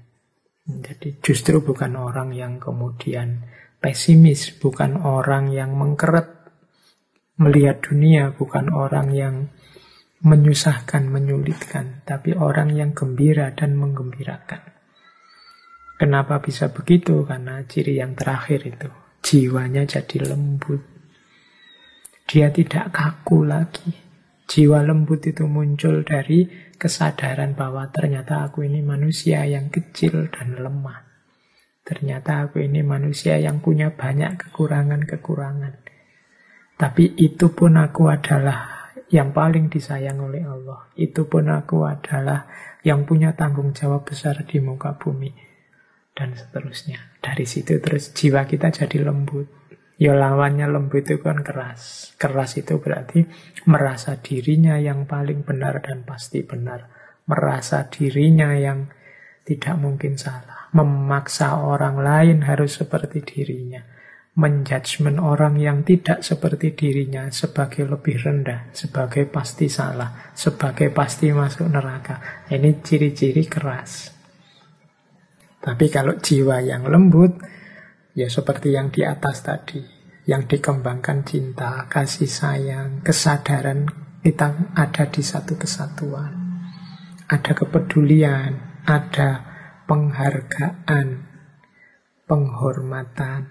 Jadi 0.66 1.18
justru 1.26 1.66
bukan 1.66 1.98
orang 1.98 2.38
yang 2.38 2.62
kemudian 2.62 3.50
pesimis, 3.82 4.62
bukan 4.62 5.02
orang 5.02 5.50
yang 5.50 5.74
mengkeret 5.74 6.30
melihat 7.42 7.82
dunia, 7.82 8.30
bukan 8.30 8.70
orang 8.70 9.10
yang 9.10 9.36
menyusahkan, 10.26 11.06
menyulitkan, 11.10 12.06
tapi 12.06 12.34
orang 12.38 12.74
yang 12.78 12.94
gembira 12.94 13.54
dan 13.58 13.74
menggembirakan. 13.74 14.62
Kenapa 15.98 16.42
bisa 16.42 16.70
begitu? 16.70 17.26
Karena 17.26 17.62
ciri 17.66 18.02
yang 18.02 18.18
terakhir 18.18 18.66
itu, 18.66 18.90
jiwanya 19.26 19.90
jadi 19.90 20.22
lembut. 20.22 20.86
Dia 22.30 22.54
tidak 22.54 22.94
kaku 22.94 23.42
lagi. 23.42 23.90
Jiwa 24.46 24.86
lembut 24.86 25.26
itu 25.26 25.50
muncul 25.50 26.06
dari 26.06 26.46
kesadaran 26.78 27.58
bahwa 27.58 27.90
ternyata 27.90 28.46
aku 28.46 28.62
ini 28.62 28.86
manusia 28.86 29.42
yang 29.50 29.74
kecil 29.74 30.30
dan 30.30 30.62
lemah. 30.62 31.02
Ternyata 31.82 32.46
aku 32.46 32.62
ini 32.62 32.86
manusia 32.86 33.42
yang 33.42 33.66
punya 33.66 33.98
banyak 33.98 34.38
kekurangan-kekurangan. 34.38 35.82
Tapi 36.78 37.18
itu 37.18 37.50
pun 37.58 37.82
aku 37.82 38.14
adalah 38.14 38.94
yang 39.10 39.34
paling 39.34 39.74
disayang 39.74 40.22
oleh 40.22 40.46
Allah. 40.46 40.94
Itu 40.94 41.26
pun 41.26 41.50
aku 41.50 41.90
adalah 41.90 42.46
yang 42.86 43.10
punya 43.10 43.34
tanggung 43.34 43.74
jawab 43.74 44.06
besar 44.06 44.46
di 44.46 44.62
muka 44.62 44.94
bumi 44.94 45.45
dan 46.16 46.34
seterusnya. 46.34 47.20
Dari 47.20 47.44
situ 47.44 47.78
terus 47.84 48.16
jiwa 48.16 48.48
kita 48.48 48.72
jadi 48.72 49.04
lembut. 49.04 49.52
Ya 49.96 50.16
lawannya 50.16 50.68
lembut 50.68 51.08
itu 51.08 51.20
kan 51.20 51.44
keras. 51.44 52.16
Keras 52.16 52.56
itu 52.60 52.80
berarti 52.80 53.28
merasa 53.68 54.20
dirinya 54.20 54.80
yang 54.80 55.04
paling 55.08 55.44
benar 55.44 55.84
dan 55.84 56.08
pasti 56.08 56.44
benar. 56.44 56.88
Merasa 57.28 57.88
dirinya 57.92 58.56
yang 58.56 58.88
tidak 59.44 59.76
mungkin 59.76 60.16
salah. 60.16 60.72
Memaksa 60.76 61.64
orang 61.64 62.00
lain 62.00 62.44
harus 62.44 62.80
seperti 62.80 63.24
dirinya. 63.24 63.84
Menjudgment 64.36 65.16
orang 65.24 65.56
yang 65.56 65.88
tidak 65.88 66.20
seperti 66.20 66.76
dirinya 66.76 67.32
sebagai 67.32 67.88
lebih 67.88 68.20
rendah, 68.20 68.68
sebagai 68.76 69.24
pasti 69.32 69.72
salah, 69.72 70.36
sebagai 70.36 70.92
pasti 70.92 71.32
masuk 71.32 71.72
neraka. 71.72 72.44
Ini 72.52 72.84
ciri-ciri 72.84 73.48
keras. 73.48 74.15
Tapi 75.66 75.90
kalau 75.90 76.22
jiwa 76.22 76.62
yang 76.62 76.86
lembut, 76.86 77.42
ya 78.14 78.30
seperti 78.30 78.78
yang 78.78 78.94
di 78.94 79.02
atas 79.02 79.42
tadi, 79.42 79.82
yang 80.30 80.46
dikembangkan 80.46 81.26
cinta, 81.26 81.90
kasih 81.90 82.30
sayang, 82.30 83.02
kesadaran 83.02 83.90
kita 84.22 84.74
ada 84.78 85.10
di 85.10 85.26
satu 85.26 85.58
kesatuan. 85.58 86.46
ada 87.26 87.58
kepedulian, 87.58 88.82
ada 88.86 89.42
penghargaan, 89.90 91.26
penghormatan, 92.30 93.50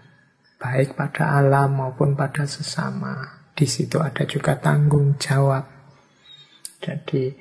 baik 0.62 0.94
pada 0.94 1.42
alam 1.42 1.82
maupun 1.82 2.14
pada 2.14 2.46
sesama. 2.46 3.42
Di 3.54 3.66
situ 3.66 3.98
ada 3.98 4.22
juga 4.30 4.58
tanggung 4.62 5.18
jawab. 5.18 5.66
Jadi, 6.78 7.34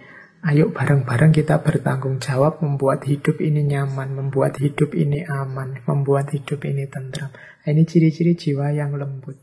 ayo 0.44 0.76
bareng-bareng 0.76 1.32
kita 1.32 1.64
bertanggung 1.64 2.20
jawab 2.20 2.60
membuat 2.60 3.08
hidup 3.08 3.40
ini 3.40 3.64
nyaman, 3.64 4.12
membuat 4.12 4.60
hidup 4.60 4.92
ini 4.92 5.24
aman, 5.24 5.80
membuat 5.88 6.36
hidup 6.36 6.68
ini 6.68 6.84
tentram. 6.92 7.32
Nah, 7.34 7.70
ini 7.72 7.88
ciri-ciri 7.88 8.36
jiwa 8.36 8.76
yang 8.76 8.92
lembut. 9.00 9.40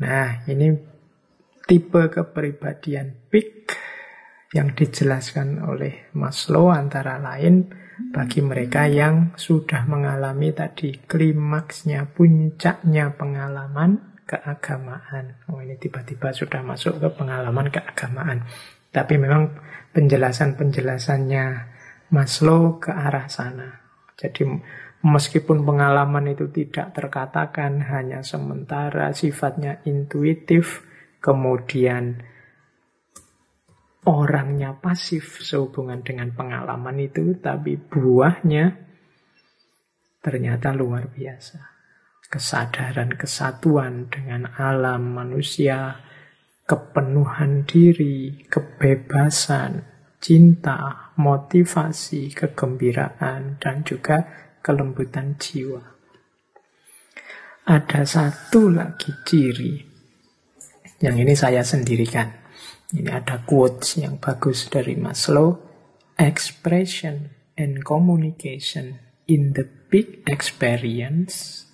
Nah, 0.00 0.48
ini 0.48 0.72
tipe 1.68 2.02
kepribadian 2.08 3.28
peak 3.28 3.76
yang 4.56 4.72
dijelaskan 4.72 5.62
oleh 5.62 6.10
Maslow 6.16 6.72
antara 6.72 7.20
lain 7.20 7.70
bagi 8.10 8.40
mereka 8.40 8.88
yang 8.88 9.36
sudah 9.36 9.84
mengalami 9.84 10.56
tadi 10.56 10.96
klimaksnya, 11.04 12.08
puncaknya 12.16 13.12
pengalaman 13.12 14.09
keagamaan. 14.30 15.42
Oh 15.50 15.58
ini 15.58 15.74
tiba-tiba 15.74 16.30
sudah 16.30 16.62
masuk 16.62 17.02
ke 17.02 17.08
pengalaman 17.10 17.66
keagamaan. 17.74 18.46
Tapi 18.94 19.18
memang 19.18 19.58
penjelasan-penjelasannya 19.90 21.46
Maslow 22.10 22.82
ke 22.82 22.90
arah 22.90 23.30
sana. 23.30 23.70
Jadi 24.18 24.42
meskipun 25.06 25.62
pengalaman 25.62 26.34
itu 26.34 26.50
tidak 26.50 26.90
terkatakan 26.90 27.78
hanya 27.86 28.26
sementara 28.26 29.14
sifatnya 29.14 29.78
intuitif, 29.86 30.82
kemudian 31.22 32.18
orangnya 34.10 34.74
pasif 34.74 35.38
sehubungan 35.38 36.02
dengan 36.02 36.34
pengalaman 36.34 36.98
itu, 36.98 37.38
tapi 37.38 37.78
buahnya 37.78 38.74
ternyata 40.18 40.74
luar 40.74 41.06
biasa. 41.14 41.69
Kesadaran 42.30 43.18
kesatuan 43.18 44.06
dengan 44.06 44.46
alam 44.54 45.18
manusia, 45.18 45.98
kepenuhan 46.62 47.66
diri, 47.66 48.46
kebebasan, 48.46 49.82
cinta, 50.22 51.10
motivasi, 51.18 52.30
kegembiraan, 52.30 53.58
dan 53.58 53.82
juga 53.82 54.30
kelembutan 54.62 55.34
jiwa. 55.42 55.82
Ada 57.66 58.06
satu 58.06 58.70
lagi 58.70 59.10
ciri 59.26 59.90
yang 61.00 61.16
ini 61.16 61.32
saya 61.32 61.64
sendirikan. 61.64 62.28
Ini 62.92 63.10
ada 63.10 63.40
quotes 63.42 63.98
yang 63.98 64.20
bagus 64.20 64.68
dari 64.68 64.94
Maslow. 64.94 65.66
Expression 66.20 67.32
and 67.56 67.80
communication 67.80 69.00
in 69.24 69.56
the 69.56 69.64
big 69.88 70.20
experience 70.28 71.64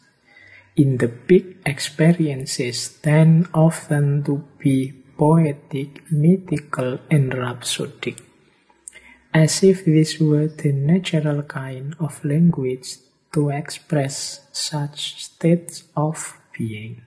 in 0.76 1.00
the 1.00 1.08
big 1.08 1.56
experiences 1.64 3.00
tend 3.00 3.48
often 3.56 4.22
to 4.28 4.44
be 4.60 4.92
poetic, 5.16 6.04
mythical, 6.12 7.00
and 7.08 7.32
rhapsodic, 7.32 8.20
as 9.32 9.64
if 9.64 9.88
this 9.88 10.20
were 10.20 10.46
the 10.46 10.72
natural 10.72 11.42
kind 11.48 11.96
of 11.98 12.20
language 12.24 13.00
to 13.32 13.48
express 13.48 14.44
such 14.52 15.24
states 15.24 15.88
of 15.96 16.36
being. 16.52 17.00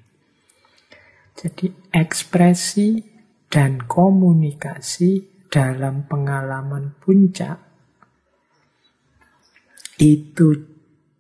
Jadi 1.38 1.72
ekspresi 1.94 3.00
dan 3.48 3.86
komunikasi 3.86 5.46
dalam 5.48 6.06
pengalaman 6.06 7.00
puncak 7.00 7.58
itu 10.02 10.70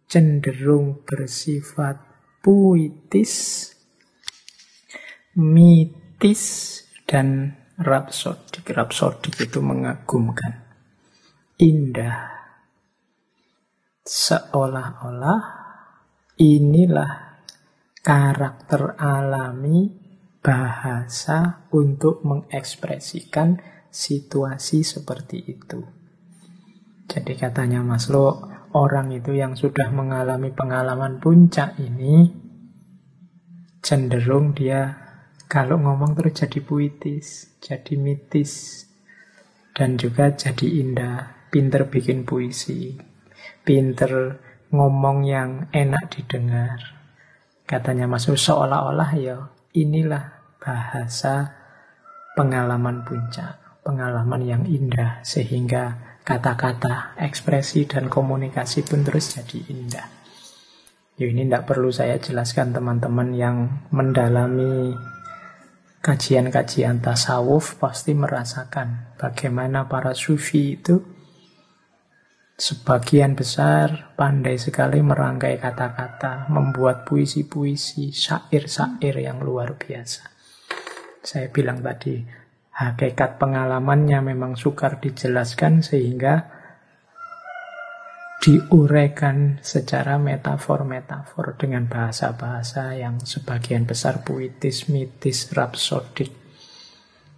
cenderung 0.09 1.05
bersifat 1.05 2.08
puitis, 2.39 3.33
mitis, 5.35 6.43
dan 7.07 7.57
rapsodik. 7.79 8.67
Rapsodik 8.69 9.35
itu 9.39 9.59
mengagumkan, 9.63 10.67
indah. 11.57 12.37
Seolah-olah 14.03 15.41
inilah 16.41 17.41
karakter 18.01 18.97
alami 18.97 19.91
bahasa 20.39 21.67
untuk 21.75 22.23
mengekspresikan 22.25 23.59
situasi 23.91 24.81
seperti 24.81 25.37
itu. 25.45 25.83
Jadi 27.09 27.33
katanya 27.37 27.81
Maslow, 27.81 28.58
orang 28.75 29.13
itu 29.13 29.33
yang 29.37 29.57
sudah 29.57 29.89
mengalami 29.89 30.53
pengalaman 30.53 31.17
puncak 31.17 31.77
ini 31.81 32.29
cenderung 33.79 34.53
dia 34.53 35.09
kalau 35.49 35.81
ngomong 35.81 36.13
terus 36.13 36.45
jadi 36.45 36.61
puitis, 36.61 37.57
jadi 37.57 37.97
mitis, 37.97 38.85
dan 39.73 39.97
juga 39.97 40.29
jadi 40.29 40.85
indah, 40.85 41.49
pinter 41.49 41.89
bikin 41.89 42.21
puisi, 42.21 42.93
pinter 43.65 44.37
ngomong 44.69 45.25
yang 45.25 45.65
enak 45.73 46.13
didengar. 46.13 46.77
Katanya 47.65 48.05
Maslow 48.05 48.37
seolah-olah 48.37 49.11
ya 49.17 49.49
inilah 49.73 50.53
bahasa 50.61 51.49
pengalaman 52.37 53.01
puncak, 53.01 53.81
pengalaman 53.81 54.45
yang 54.45 54.63
indah 54.69 55.25
sehingga 55.25 56.08
kata-kata, 56.29 57.17
ekspresi 57.17 57.89
dan 57.89 58.05
komunikasi 58.05 58.85
pun 58.85 59.01
terus 59.01 59.33
jadi 59.33 59.65
indah. 59.73 60.07
Ya 61.17 61.25
ini 61.25 61.49
tidak 61.49 61.65
perlu 61.65 61.89
saya 61.89 62.21
jelaskan 62.21 62.69
teman-teman 62.69 63.33
yang 63.33 63.57
mendalami 63.89 64.93
kajian-kajian 66.05 67.01
tasawuf 67.01 67.81
pasti 67.81 68.13
merasakan 68.13 69.17
bagaimana 69.17 69.89
para 69.89 70.13
sufi 70.13 70.77
itu 70.77 71.01
Sebagian 72.59 73.39
besar 73.39 74.11
pandai 74.19 74.59
sekali 74.59 74.99
merangkai 74.99 75.63
kata-kata, 75.63 76.51
membuat 76.51 77.07
puisi-puisi, 77.07 78.11
syair-syair 78.11 79.15
yang 79.15 79.39
luar 79.39 79.79
biasa. 79.79 80.27
Saya 81.23 81.47
bilang 81.55 81.79
tadi, 81.79 82.19
hakikat 82.79 83.35
pengalamannya 83.35 84.23
memang 84.23 84.55
sukar 84.55 85.03
dijelaskan 85.03 85.83
sehingga 85.83 86.47
diuraikan 88.39 89.59
secara 89.59 90.15
metafor-metafor 90.15 91.59
dengan 91.59 91.91
bahasa-bahasa 91.91 92.95
yang 92.95 93.19
sebagian 93.19 93.83
besar 93.83 94.23
puitis, 94.23 94.87
mitis, 94.87 95.51
rapsodik. 95.51 96.31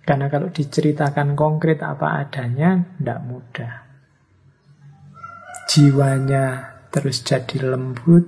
Karena 0.05 0.29
kalau 0.29 0.53
diceritakan 0.53 1.33
konkret 1.33 1.81
apa 1.81 2.21
adanya, 2.21 2.77
tidak 3.01 3.19
mudah 3.25 3.91
jiwanya 5.71 6.75
terus 6.91 7.23
jadi 7.23 7.63
lembut, 7.63 8.27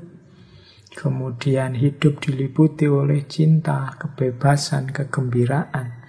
kemudian 0.96 1.76
hidup 1.76 2.24
diliputi 2.24 2.88
oleh 2.88 3.28
cinta, 3.28 4.00
kebebasan, 4.00 4.96
kegembiraan, 4.96 6.03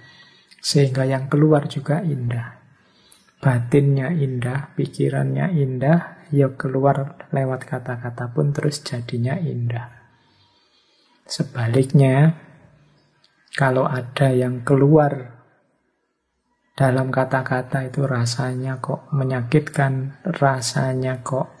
sehingga 0.65 1.05
yang 1.05 1.29
keluar 1.29 1.69
juga 1.69 2.01
indah. 2.01 2.57
Batinnya 3.37 4.09
indah, 4.09 4.73
pikirannya 4.73 5.53
indah, 5.53 6.25
ya 6.33 6.49
keluar 6.57 7.29
lewat 7.29 7.69
kata-kata 7.69 8.33
pun 8.33 8.49
terus 8.49 8.81
jadinya 8.81 9.37
indah. 9.37 9.93
Sebaliknya, 11.29 12.33
kalau 13.53 13.85
ada 13.85 14.33
yang 14.33 14.65
keluar 14.65 15.37
dalam 16.73 17.13
kata-kata 17.13 17.85
itu 17.85 18.01
rasanya 18.01 18.81
kok 18.81 19.13
menyakitkan, 19.13 20.17
rasanya 20.25 21.21
kok 21.21 21.53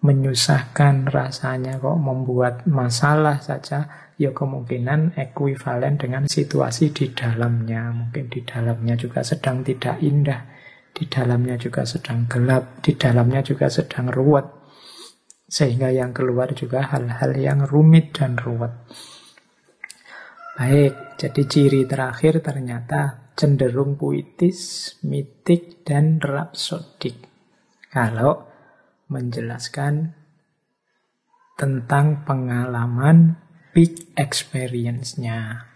menyusahkan, 0.00 1.12
rasanya 1.12 1.76
kok 1.76 2.00
membuat 2.00 2.64
masalah 2.64 3.36
saja, 3.44 4.05
ya 4.16 4.32
kemungkinan 4.32 5.16
ekuivalen 5.16 6.00
dengan 6.00 6.24
situasi 6.24 6.92
di 6.92 7.12
dalamnya. 7.12 7.92
Mungkin 7.92 8.32
di 8.32 8.40
dalamnya 8.42 8.96
juga 8.96 9.20
sedang 9.20 9.60
tidak 9.60 10.00
indah, 10.00 10.40
di 10.92 11.04
dalamnya 11.08 11.60
juga 11.60 11.84
sedang 11.84 12.24
gelap, 12.24 12.80
di 12.80 12.96
dalamnya 12.96 13.44
juga 13.44 13.68
sedang 13.68 14.08
ruwet. 14.08 14.48
Sehingga 15.46 15.94
yang 15.94 16.10
keluar 16.10 16.50
juga 16.56 16.90
hal-hal 16.90 17.38
yang 17.38 17.62
rumit 17.62 18.16
dan 18.16 18.34
ruwet. 18.34 18.72
Baik, 20.56 21.20
jadi 21.20 21.42
ciri 21.44 21.84
terakhir 21.84 22.40
ternyata 22.40 23.30
cenderung 23.36 24.00
puitis, 24.00 24.96
mitik, 25.04 25.84
dan 25.84 26.16
rapsodik. 26.18 27.20
Kalau 27.92 28.48
menjelaskan 29.12 30.16
tentang 31.54 32.26
pengalaman 32.26 33.45
big 33.76 34.16
experience-nya. 34.16 35.68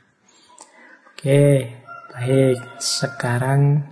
Oke, 1.12 1.68
baik. 2.16 2.80
Sekarang 2.80 3.84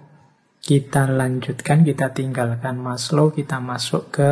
Kita 0.68 1.08
lanjutkan, 1.08 1.80
kita 1.80 2.12
tinggalkan 2.12 2.76
Maslow, 2.76 3.32
kita 3.32 3.56
masuk 3.56 4.12
ke 4.12 4.30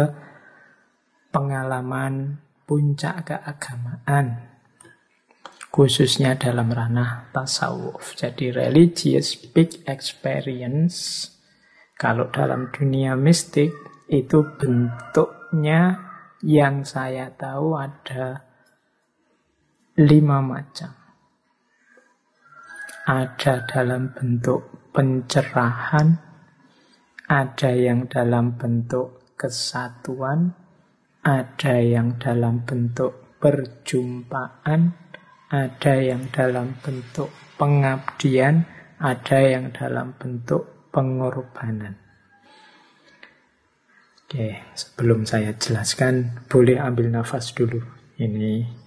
pengalaman 1.32 2.44
puncak 2.68 3.24
keagamaan. 3.24 4.52
Khususnya 5.72 6.36
dalam 6.36 6.68
ranah 6.68 7.32
tasawuf. 7.32 8.20
Jadi 8.20 8.52
religious 8.52 9.32
big 9.36 9.80
experience. 9.88 11.28
Kalau 11.96 12.28
dalam 12.28 12.68
dunia 12.68 13.16
mistik 13.16 13.72
itu 14.12 14.44
bentuknya 14.60 16.04
yang 16.44 16.84
saya 16.84 17.32
tahu 17.32 17.80
ada 17.80 18.45
lima 19.96 20.44
macam. 20.44 20.92
Ada 23.08 23.64
dalam 23.64 24.12
bentuk 24.12 24.92
pencerahan, 24.92 26.20
ada 27.32 27.70
yang 27.72 28.04
dalam 28.04 28.60
bentuk 28.60 29.36
kesatuan, 29.40 30.52
ada 31.24 31.80
yang 31.80 32.20
dalam 32.20 32.60
bentuk 32.68 33.40
perjumpaan, 33.40 34.92
ada 35.48 35.94
yang 35.96 36.28
dalam 36.28 36.76
bentuk 36.84 37.32
pengabdian, 37.56 38.68
ada 39.00 39.38
yang 39.40 39.72
dalam 39.72 40.12
bentuk 40.20 40.92
pengorbanan. 40.92 41.96
Oke, 44.26 44.60
sebelum 44.76 45.24
saya 45.24 45.56
jelaskan, 45.56 46.44
boleh 46.50 46.76
ambil 46.82 47.08
nafas 47.08 47.54
dulu. 47.54 47.78
Ini 48.18 48.84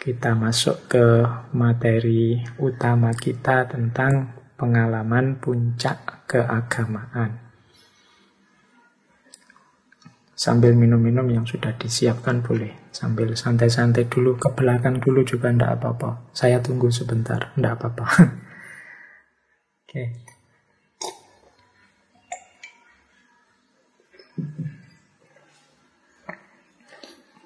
kita 0.00 0.32
masuk 0.32 0.88
ke 0.88 1.04
materi 1.52 2.40
utama 2.56 3.12
kita 3.12 3.68
tentang 3.68 4.32
pengalaman 4.56 5.36
puncak 5.36 6.24
keagamaan. 6.24 7.52
Sambil 10.32 10.72
minum-minum 10.72 11.28
yang 11.28 11.44
sudah 11.44 11.76
disiapkan 11.76 12.40
boleh. 12.40 12.88
Sambil 12.96 13.36
santai-santai 13.36 14.08
dulu, 14.08 14.40
ke 14.40 14.48
belakang 14.56 15.04
dulu 15.04 15.20
juga 15.20 15.52
tidak 15.52 15.76
apa-apa. 15.76 16.32
Saya 16.32 16.64
tunggu 16.64 16.88
sebentar, 16.88 17.52
tidak 17.52 17.76
apa-apa. 17.76 18.06
Oke. 19.84 20.04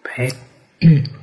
Baik. 0.06 0.34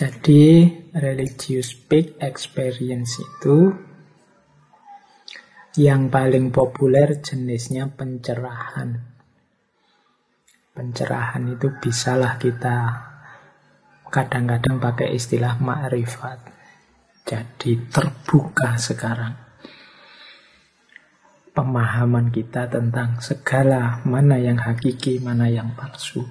Jadi, 0.00 0.64
religious 0.96 1.76
big 1.76 2.16
experience 2.24 3.20
itu 3.20 3.68
yang 5.76 6.08
paling 6.08 6.48
populer 6.48 7.20
jenisnya 7.20 7.84
pencerahan. 7.92 8.96
Pencerahan 10.72 11.44
itu 11.52 11.68
bisalah 11.84 12.40
kita 12.40 12.96
kadang-kadang 14.08 14.80
pakai 14.80 15.12
istilah 15.12 15.60
ma'rifat. 15.60 16.48
Jadi 17.28 17.92
terbuka 17.92 18.80
sekarang 18.80 19.36
pemahaman 21.52 22.32
kita 22.32 22.72
tentang 22.72 23.20
segala 23.20 24.00
mana 24.08 24.40
yang 24.40 24.56
hakiki, 24.56 25.20
mana 25.20 25.52
yang 25.52 25.76
palsu. 25.76 26.24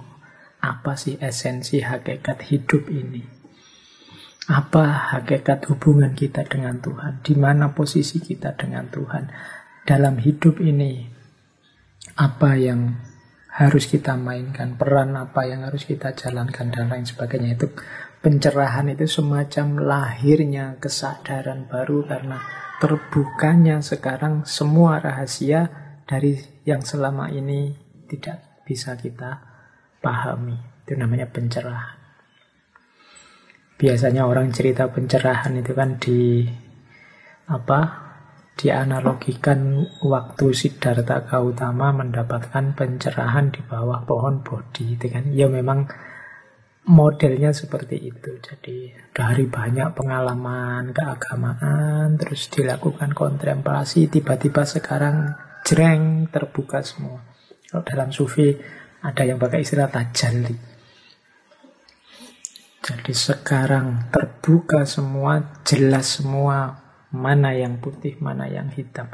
Apa 0.58 0.98
sih 0.98 1.22
esensi 1.22 1.86
hakikat 1.86 2.50
hidup 2.50 2.90
ini? 2.90 3.39
Apa 4.50 5.14
hakikat 5.14 5.70
hubungan 5.70 6.18
kita 6.18 6.42
dengan 6.42 6.82
Tuhan? 6.82 7.22
Di 7.22 7.38
mana 7.38 7.78
posisi 7.78 8.18
kita 8.18 8.58
dengan 8.58 8.90
Tuhan? 8.90 9.30
Dalam 9.86 10.18
hidup 10.18 10.58
ini, 10.58 11.06
apa 12.18 12.58
yang 12.58 12.98
harus 13.54 13.86
kita 13.86 14.18
mainkan? 14.18 14.74
Peran 14.74 15.14
apa 15.22 15.46
yang 15.46 15.70
harus 15.70 15.86
kita 15.86 16.18
jalankan? 16.18 16.74
Dan 16.74 16.90
lain 16.90 17.06
sebagainya. 17.06 17.62
Itu 17.62 17.78
pencerahan 18.26 18.90
itu 18.90 19.06
semacam 19.06 19.86
lahirnya 19.86 20.82
kesadaran 20.82 21.70
baru 21.70 22.10
karena 22.10 22.42
terbukanya 22.82 23.86
sekarang 23.86 24.50
semua 24.50 24.98
rahasia 24.98 25.70
dari 26.10 26.42
yang 26.66 26.82
selama 26.82 27.30
ini 27.30 27.78
tidak 28.10 28.66
bisa 28.66 28.98
kita 28.98 29.46
pahami. 30.02 30.58
Itu 30.90 30.98
namanya 30.98 31.30
pencerahan. 31.30 31.99
Biasanya 33.80 34.28
orang 34.28 34.52
cerita 34.52 34.92
pencerahan 34.92 35.56
itu 35.56 35.72
kan 35.72 35.96
di 35.96 36.44
apa? 37.48 38.12
Dianalogikan 38.60 39.88
waktu 40.04 40.52
Siddhartha 40.52 41.24
Gautama 41.24 41.96
mendapatkan 41.96 42.76
pencerahan 42.76 43.56
di 43.56 43.64
bawah 43.64 44.04
pohon 44.04 44.44
bodhi 44.44 45.00
itu 45.00 45.08
kan. 45.08 45.32
Ya 45.32 45.48
memang 45.48 45.88
modelnya 46.92 47.56
seperti 47.56 48.12
itu. 48.12 48.36
Jadi 48.44 48.92
dari 49.16 49.48
banyak 49.48 49.96
pengalaman 49.96 50.92
keagamaan 50.92 52.20
terus 52.20 52.52
dilakukan 52.52 53.16
kontemplasi 53.16 54.12
tiba-tiba 54.12 54.68
sekarang 54.68 55.40
jreng 55.64 56.28
terbuka 56.28 56.84
semua. 56.84 57.24
Kalau 57.64 57.88
dalam 57.88 58.12
sufi 58.12 58.60
ada 59.00 59.24
yang 59.24 59.40
pakai 59.40 59.64
istilah 59.64 59.88
tajalli. 59.88 60.69
Jadi 62.80 63.12
sekarang 63.12 64.08
terbuka 64.08 64.88
semua, 64.88 65.60
jelas 65.68 66.20
semua 66.20 66.80
mana 67.12 67.52
yang 67.52 67.84
putih, 67.84 68.16
mana 68.24 68.48
yang 68.48 68.72
hitam. 68.72 69.12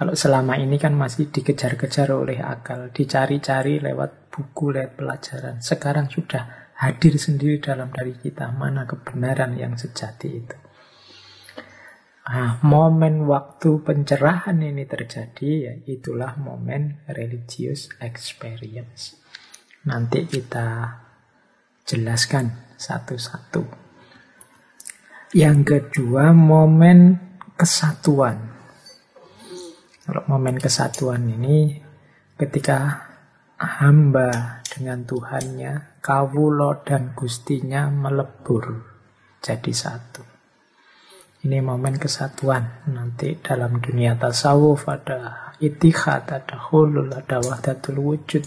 Kalau 0.00 0.16
selama 0.16 0.56
ini 0.56 0.80
kan 0.80 0.96
masih 0.96 1.28
dikejar-kejar 1.28 2.08
oleh 2.14 2.40
akal, 2.40 2.88
dicari-cari 2.88 3.82
lewat 3.82 4.32
buku, 4.32 4.72
lewat 4.72 4.96
pelajaran. 4.96 5.54
Sekarang 5.60 6.08
sudah 6.08 6.72
hadir 6.80 7.20
sendiri 7.20 7.60
dalam 7.60 7.92
diri 7.92 8.16
kita 8.16 8.48
mana 8.56 8.88
kebenaran 8.88 9.58
yang 9.60 9.76
sejati 9.76 10.28
itu. 10.32 10.56
Nah, 12.30 12.62
momen 12.62 13.26
waktu 13.26 13.82
pencerahan 13.82 14.62
ini 14.62 14.86
terjadi, 14.86 15.50
ya 15.66 15.74
itulah 15.84 16.38
momen 16.38 17.02
religious 17.10 17.90
experience. 17.98 19.18
Nanti 19.82 20.30
kita 20.30 20.94
jelaskan 21.84 22.69
satu-satu. 22.80 23.62
Yang 25.36 25.58
kedua, 25.68 26.32
momen 26.32 27.20
kesatuan. 27.60 28.40
Kalau 30.08 30.24
momen 30.26 30.56
kesatuan 30.56 31.28
ini 31.28 31.76
ketika 32.40 33.06
hamba 33.60 34.64
dengan 34.64 35.04
Tuhannya, 35.04 36.00
kawulo 36.00 36.80
dan 36.82 37.12
gustinya 37.12 37.92
melebur 37.92 38.80
jadi 39.44 39.70
satu. 39.76 40.24
Ini 41.40 41.64
momen 41.64 41.96
kesatuan. 41.96 42.84
Nanti 42.92 43.36
dalam 43.40 43.80
dunia 43.80 44.16
tasawuf 44.16 44.88
ada 44.88 45.52
itihad, 45.56 46.28
ada 46.28 46.56
hulul, 46.68 47.08
ada 47.12 47.40
wahdatul 47.40 48.00
wujud. 48.00 48.44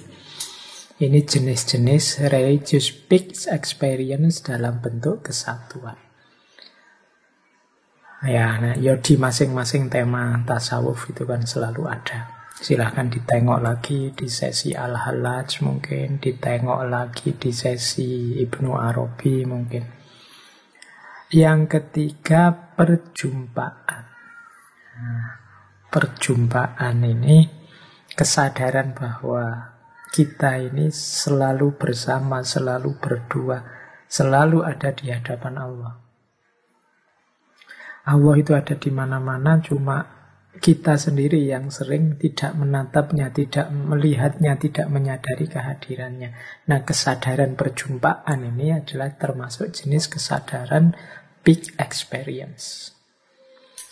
Ini 0.94 1.26
jenis-jenis 1.26 2.30
religious 2.30 2.94
peak 2.94 3.34
experience 3.50 4.46
dalam 4.46 4.78
bentuk 4.78 5.26
kesatuan. 5.26 5.98
Ya, 8.24 8.56
nah, 8.62 8.78
ya 8.78 8.96
di 9.02 9.18
masing-masing 9.18 9.90
tema 9.90 10.46
tasawuf 10.46 11.10
itu 11.10 11.26
kan 11.26 11.44
selalu 11.44 11.90
ada. 11.90 12.46
Silahkan 12.54 13.10
ditengok 13.10 13.60
lagi 13.60 14.14
di 14.14 14.30
sesi 14.30 14.78
Al-Halaj 14.78 15.66
mungkin, 15.66 16.22
ditengok 16.22 16.86
lagi 16.86 17.36
di 17.36 17.50
sesi 17.50 18.38
Ibnu 18.40 18.78
Arabi 18.78 19.44
mungkin. 19.50 19.84
Yang 21.34 21.62
ketiga, 21.68 22.54
perjumpaan. 22.78 24.04
Nah, 24.94 25.30
perjumpaan 25.90 27.02
ini 27.02 27.50
kesadaran 28.14 28.94
bahwa 28.94 29.73
kita 30.14 30.62
ini 30.62 30.94
selalu 30.94 31.74
bersama, 31.74 32.46
selalu 32.46 33.02
berdua, 33.02 33.66
selalu 34.06 34.62
ada 34.62 34.94
di 34.94 35.10
hadapan 35.10 35.58
Allah. 35.58 35.94
Allah 38.06 38.36
itu 38.38 38.54
ada 38.54 38.78
di 38.78 38.94
mana-mana, 38.94 39.58
cuma 39.58 40.06
kita 40.62 41.02
sendiri 41.02 41.50
yang 41.50 41.74
sering 41.74 42.22
tidak 42.22 42.54
menatapnya, 42.54 43.34
tidak 43.34 43.74
melihatnya, 43.74 44.54
tidak 44.62 44.86
menyadari 44.94 45.50
kehadirannya. 45.50 46.30
Nah, 46.70 46.86
kesadaran 46.86 47.58
perjumpaan 47.58 48.46
ini 48.54 48.70
adalah 48.70 49.18
termasuk 49.18 49.74
jenis 49.74 50.14
kesadaran 50.14 50.94
big 51.42 51.74
experience. 51.82 52.94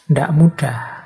Tidak 0.05 0.29
mudah 0.37 1.01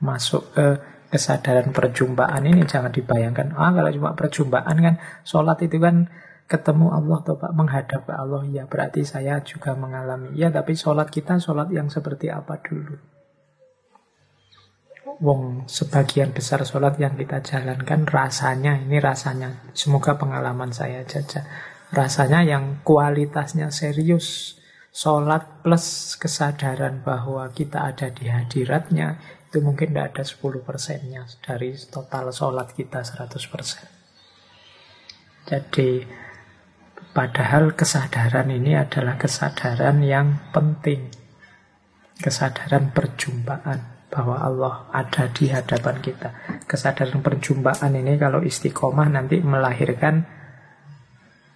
masuk 0.00 0.56
ke 0.56 0.93
kesadaran 1.14 1.70
perjumpaan 1.70 2.42
ini 2.42 2.66
jangan 2.66 2.90
dibayangkan. 2.90 3.54
Ah 3.54 3.70
kalau 3.70 3.94
cuma 3.94 4.18
perjumpaan 4.18 4.76
kan 4.82 4.94
sholat 5.22 5.62
itu 5.62 5.78
kan 5.78 6.10
ketemu 6.50 6.90
Allah 6.90 7.22
atau 7.22 7.38
Pak 7.38 7.52
menghadap 7.54 8.02
ke 8.04 8.12
Allah 8.12 8.42
ya 8.50 8.66
berarti 8.66 9.06
saya 9.06 9.38
juga 9.46 9.78
mengalami. 9.78 10.34
Ya 10.34 10.50
tapi 10.50 10.74
sholat 10.74 11.14
kita 11.14 11.38
sholat 11.38 11.70
yang 11.70 11.86
seperti 11.86 12.34
apa 12.34 12.58
dulu? 12.58 12.98
Wong 15.22 15.70
sebagian 15.70 16.34
besar 16.34 16.66
sholat 16.66 16.98
yang 16.98 17.14
kita 17.14 17.38
jalankan 17.38 18.02
rasanya, 18.02 18.82
ini 18.82 18.98
rasanya, 18.98 19.70
semoga 19.70 20.18
pengalaman 20.18 20.74
saya 20.74 21.06
jaja. 21.06 21.46
Rasanya 21.94 22.42
yang 22.42 22.82
kualitasnya 22.82 23.70
serius, 23.70 24.58
sholat 24.90 25.62
plus 25.62 26.18
kesadaran 26.18 27.06
bahwa 27.06 27.46
kita 27.54 27.94
ada 27.94 28.10
di 28.10 28.26
hadiratnya, 28.26 29.22
itu 29.54 29.62
mungkin 29.62 29.94
tidak 29.94 30.18
ada 30.18 30.26
10 30.26 30.66
persennya 30.66 31.22
dari 31.38 31.78
total 31.78 32.34
sholat 32.34 32.74
kita 32.74 33.06
100 33.06 33.38
persen. 33.46 33.86
Jadi, 35.46 36.02
padahal 37.14 37.78
kesadaran 37.78 38.50
ini 38.50 38.74
adalah 38.74 39.14
kesadaran 39.14 40.02
yang 40.02 40.50
penting. 40.50 41.06
Kesadaran 42.18 42.90
perjumpaan 42.90 44.10
bahwa 44.10 44.42
Allah 44.42 44.74
ada 44.90 45.30
di 45.30 45.46
hadapan 45.46 46.02
kita. 46.02 46.34
Kesadaran 46.66 47.22
perjumpaan 47.22 47.94
ini 47.94 48.18
kalau 48.18 48.42
istiqomah 48.42 49.06
nanti 49.06 49.38
melahirkan 49.38 50.26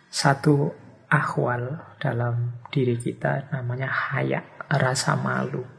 satu 0.07 0.71
akhwal 1.11 1.83
dalam 1.99 2.63
diri 2.71 2.95
kita 2.95 3.51
namanya 3.51 3.91
haya, 3.91 4.47
rasa 4.71 5.19
malu. 5.19 5.78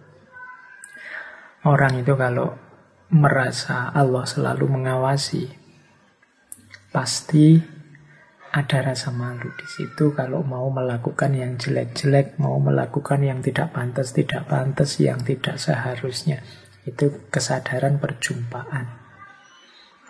Orang 1.68 1.99
itu 1.99 2.15
kalau 2.15 2.56
merasa 3.11 3.91
Allah 3.91 4.23
selalu 4.23 4.69
mengawasi, 4.80 5.52
pasti 6.95 7.60
ada 8.49 8.81
rasa 8.81 9.14
malu 9.14 9.52
di 9.53 9.68
situ 9.68 10.15
kalau 10.15 10.41
mau 10.41 10.72
melakukan 10.73 11.36
yang 11.36 11.60
jelek-jelek, 11.60 12.40
mau 12.41 12.57
melakukan 12.57 13.22
yang 13.22 13.44
tidak 13.45 13.76
pantas, 13.76 14.15
tidak 14.15 14.48
pantas, 14.49 14.98
yang 14.98 15.22
tidak 15.22 15.61
seharusnya. 15.61 16.41
Itu 16.88 17.30
kesadaran 17.30 18.02
perjumpaan. 18.02 18.90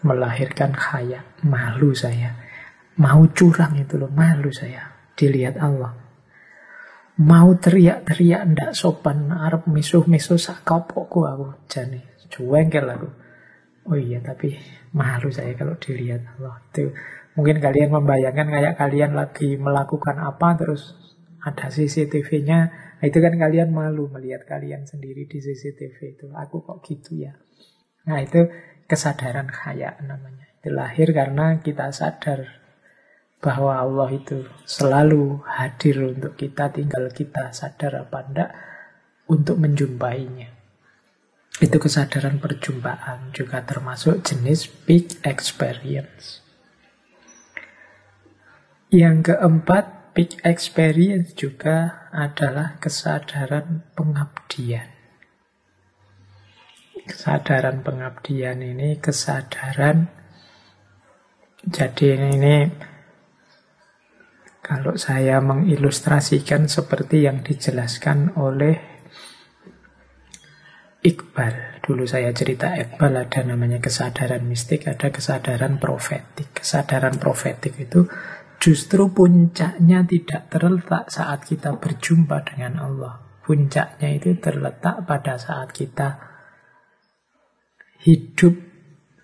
Melahirkan 0.06 0.72
khaya. 0.72 1.28
Malu 1.44 1.92
saya. 1.92 2.40
Mau 2.96 3.28
curang 3.36 3.76
itu 3.76 4.00
loh. 4.00 4.08
Malu 4.08 4.48
saya. 4.56 4.88
Dilihat 5.20 5.60
Allah. 5.60 5.92
Mau 7.20 7.52
teriak-teriak 7.60 8.42
ndak 8.56 8.72
sopan. 8.72 9.30
Arab 9.36 9.68
misuh-misuh 9.68 10.40
sakopokku 10.40 11.28
aku. 11.28 11.48
Jani. 11.68 12.00
Cuengkel 12.32 12.88
aku. 12.88 13.10
Oh 13.90 13.98
iya 13.98 14.22
tapi 14.22 14.56
malu 14.96 15.28
saya 15.34 15.52
kalau 15.60 15.76
dilihat 15.76 16.24
Allah. 16.38 16.64
Itu 16.72 16.96
mungkin 17.36 17.60
kalian 17.60 17.92
membayangkan 17.92 18.48
kayak 18.48 18.76
kalian 18.80 19.12
lagi 19.18 19.60
melakukan 19.60 20.16
apa 20.22 20.56
terus 20.56 20.96
ada 21.44 21.68
CCTV-nya 21.72 22.90
Nah, 23.00 23.08
itu 23.08 23.24
kan 23.24 23.32
kalian 23.32 23.72
malu 23.72 24.12
melihat 24.12 24.44
kalian 24.44 24.84
sendiri 24.84 25.24
di 25.24 25.40
CCTV 25.40 26.20
itu. 26.20 26.28
Aku 26.36 26.60
kok 26.68 26.84
gitu 26.84 27.16
ya. 27.16 27.32
Nah 28.04 28.20
itu 28.20 28.52
kesadaran 28.92 29.48
kaya 29.48 29.96
namanya. 30.04 30.52
Itu 30.60 30.76
lahir 30.76 31.16
karena 31.16 31.64
kita 31.64 31.96
sadar 31.96 32.60
bahwa 33.40 33.80
Allah 33.80 34.12
itu 34.12 34.44
selalu 34.68 35.44
hadir 35.48 36.04
untuk 36.04 36.36
kita, 36.36 36.76
tinggal 36.76 37.08
kita 37.12 37.56
sadar 37.56 38.04
apa 38.08 38.20
enggak 38.28 38.52
untuk 39.32 39.56
menjumpainya. 39.64 40.52
Itu 41.60 41.76
kesadaran 41.80 42.40
perjumpaan 42.40 43.32
juga 43.36 43.64
termasuk 43.64 44.24
jenis 44.24 44.68
big 44.88 45.20
experience. 45.28 46.44
Yang 48.92 49.36
keempat, 49.36 50.16
big 50.16 50.40
experience 50.44 51.36
juga 51.36 52.10
adalah 52.12 52.80
kesadaran 52.80 53.88
pengabdian. 53.96 54.88
Kesadaran 57.08 57.82
pengabdian 57.84 58.60
ini 58.62 59.00
kesadaran 59.00 60.20
jadi 61.68 62.16
ini 62.16 62.72
kalau 64.70 64.94
saya 65.02 65.42
mengilustrasikan 65.42 66.70
seperti 66.70 67.26
yang 67.26 67.42
dijelaskan 67.42 68.38
oleh 68.38 68.78
Iqbal. 71.02 71.82
Dulu 71.82 72.06
saya 72.06 72.30
cerita 72.38 72.78
Iqbal 72.78 73.18
ada 73.18 73.42
namanya 73.42 73.82
kesadaran 73.82 74.46
mistik, 74.46 74.86
ada 74.86 75.10
kesadaran 75.10 75.82
profetik. 75.82 76.62
Kesadaran 76.62 77.18
profetik 77.18 77.82
itu 77.82 78.06
Justru 78.60 79.08
puncaknya 79.16 80.04
tidak 80.04 80.52
terletak 80.52 81.08
saat 81.08 81.48
kita 81.48 81.80
berjumpa 81.80 82.44
dengan 82.44 82.84
Allah. 82.84 83.16
Puncaknya 83.40 84.20
itu 84.20 84.36
terletak 84.36 85.08
pada 85.08 85.40
saat 85.40 85.72
kita 85.72 86.20
hidup 88.04 88.69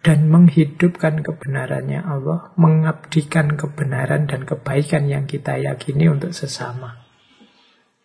dan 0.05 0.29
menghidupkan 0.29 1.25
kebenarannya 1.25 2.05
Allah, 2.05 2.53
mengabdikan 2.61 3.57
kebenaran 3.57 4.29
dan 4.29 4.45
kebaikan 4.45 5.09
yang 5.09 5.25
kita 5.25 5.57
yakini 5.57 6.05
untuk 6.13 6.29
sesama. 6.29 7.09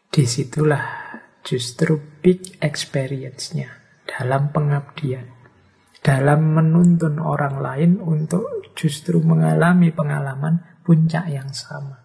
Di 0.09 0.24
situlah 0.24 1.12
justru 1.44 2.01
big 2.24 2.56
experience-nya 2.64 3.68
dalam 4.09 4.48
pengabdian 4.48 5.40
dalam 6.01 6.56
menuntun 6.56 7.20
orang 7.20 7.60
lain 7.60 7.93
untuk 8.01 8.72
justru 8.72 9.20
mengalami 9.20 9.93
pengalaman 9.93 10.81
puncak 10.81 11.28
yang 11.28 11.52
sama. 11.52 12.01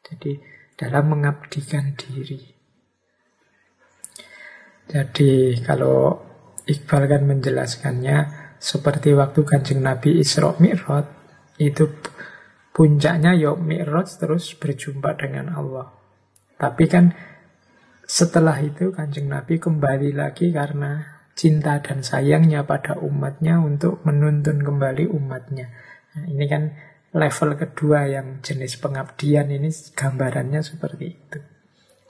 Jadi 0.00 0.40
dalam 0.76 1.12
mengabdikan 1.12 1.92
diri. 1.92 2.40
Jadi 4.86 5.60
kalau 5.60 6.24
Iqbal 6.66 7.02
kan 7.06 7.22
menjelaskannya 7.26 8.45
seperti 8.66 9.14
waktu 9.14 9.46
kanjeng 9.46 9.78
Nabi 9.78 10.18
Isra 10.18 10.50
Mi'raj 10.58 11.06
itu 11.62 11.86
puncaknya 12.74 13.38
ya 13.38 13.54
Mi'raj 13.54 14.18
terus 14.18 14.58
berjumpa 14.58 15.14
dengan 15.14 15.54
Allah. 15.54 15.94
Tapi 16.58 16.90
kan 16.90 17.14
setelah 18.02 18.58
itu 18.58 18.90
kanjeng 18.90 19.30
Nabi 19.30 19.62
kembali 19.62 20.18
lagi 20.18 20.50
karena 20.50 21.22
cinta 21.38 21.78
dan 21.78 22.02
sayangnya 22.02 22.66
pada 22.66 22.98
umatnya 22.98 23.62
untuk 23.62 24.02
menuntun 24.02 24.58
kembali 24.58 25.14
umatnya. 25.14 25.70
Nah, 26.18 26.26
ini 26.26 26.44
kan 26.50 26.74
level 27.14 27.54
kedua 27.54 28.10
yang 28.10 28.42
jenis 28.42 28.82
pengabdian 28.82 29.46
ini 29.46 29.70
gambarannya 29.94 30.66
seperti 30.66 31.06
itu. 31.06 31.38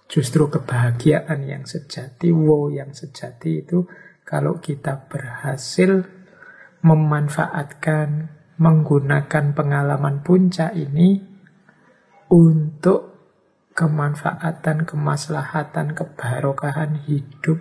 Justru 0.08 0.48
kebahagiaan 0.48 1.44
yang 1.44 1.68
sejati, 1.68 2.32
wow 2.32 2.72
yang 2.72 2.96
sejati 2.96 3.66
itu 3.66 3.84
kalau 4.24 4.56
kita 4.62 5.10
berhasil 5.10 6.15
memanfaatkan, 6.86 8.30
menggunakan 8.62 9.44
pengalaman 9.58 10.22
puncak 10.22 10.70
ini 10.78 11.18
untuk 12.30 13.18
kemanfaatan, 13.74 14.86
kemaslahatan, 14.86 15.98
kebarokahan 15.98 17.02
hidup 17.10 17.58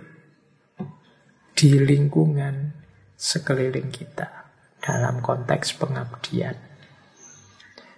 di 1.58 1.74
lingkungan 1.82 2.72
sekeliling 3.18 3.90
kita 3.90 4.54
dalam 4.78 5.18
konteks 5.18 5.74
pengabdian. 5.74 6.54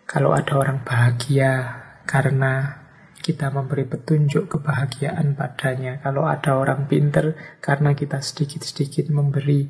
Kalau 0.09 0.33
ada 0.33 0.57
orang 0.57 0.81
bahagia 0.81 1.85
karena 2.09 2.81
kita 3.21 3.53
memberi 3.53 3.85
petunjuk 3.85 4.49
kebahagiaan 4.49 5.37
padanya. 5.37 6.01
Kalau 6.01 6.25
ada 6.25 6.57
orang 6.57 6.89
pinter 6.89 7.37
karena 7.61 7.93
kita 7.93 8.25
sedikit-sedikit 8.25 9.13
memberi 9.13 9.69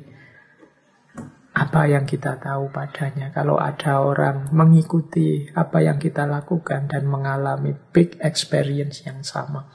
apa 1.55 1.89
yang 1.89 2.05
kita 2.05 2.37
tahu 2.37 2.69
padanya. 2.69 3.33
Kalau 3.33 3.57
ada 3.57 4.05
orang 4.05 4.53
mengikuti 4.53 5.49
apa 5.57 5.81
yang 5.81 5.97
kita 5.97 6.29
lakukan 6.29 6.85
dan 6.85 7.09
mengalami 7.09 7.73
big 7.93 8.17
experience 8.21 9.03
yang 9.05 9.25
sama. 9.25 9.65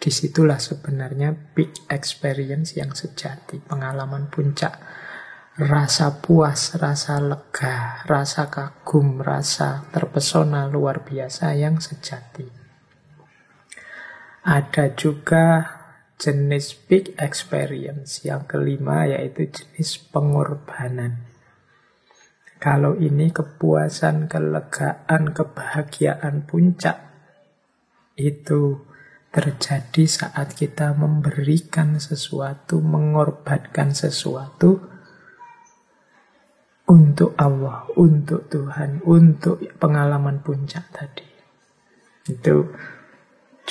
Di 0.00 0.08
situlah 0.08 0.56
sebenarnya 0.56 1.32
big 1.52 1.76
experience 1.92 2.76
yang 2.76 2.96
sejati, 2.96 3.60
pengalaman 3.60 4.32
puncak 4.32 4.80
rasa 5.60 6.24
puas, 6.24 6.72
rasa 6.80 7.20
lega, 7.20 8.00
rasa 8.08 8.48
kagum, 8.48 9.20
rasa 9.20 9.84
terpesona 9.92 10.64
luar 10.72 11.04
biasa 11.04 11.52
yang 11.52 11.76
sejati. 11.76 12.48
Ada 14.40 14.96
juga 14.96 15.79
jenis 16.20 16.76
big 16.76 17.16
experience 17.16 18.20
yang 18.28 18.44
kelima 18.44 19.08
yaitu 19.08 19.48
jenis 19.48 19.96
pengorbanan. 20.12 21.24
Kalau 22.60 22.92
ini 23.00 23.32
kepuasan, 23.32 24.28
kelegaan, 24.28 25.32
kebahagiaan 25.32 26.44
puncak 26.44 27.00
itu 28.20 28.84
terjadi 29.32 30.04
saat 30.04 30.52
kita 30.52 30.92
memberikan 30.92 31.96
sesuatu, 31.96 32.84
mengorbankan 32.84 33.96
sesuatu 33.96 34.76
untuk 36.84 37.32
Allah, 37.40 37.88
untuk 37.96 38.44
Tuhan, 38.52 39.00
untuk 39.08 39.62
pengalaman 39.80 40.44
puncak 40.44 40.84
tadi. 40.92 41.24
Itu 42.28 42.76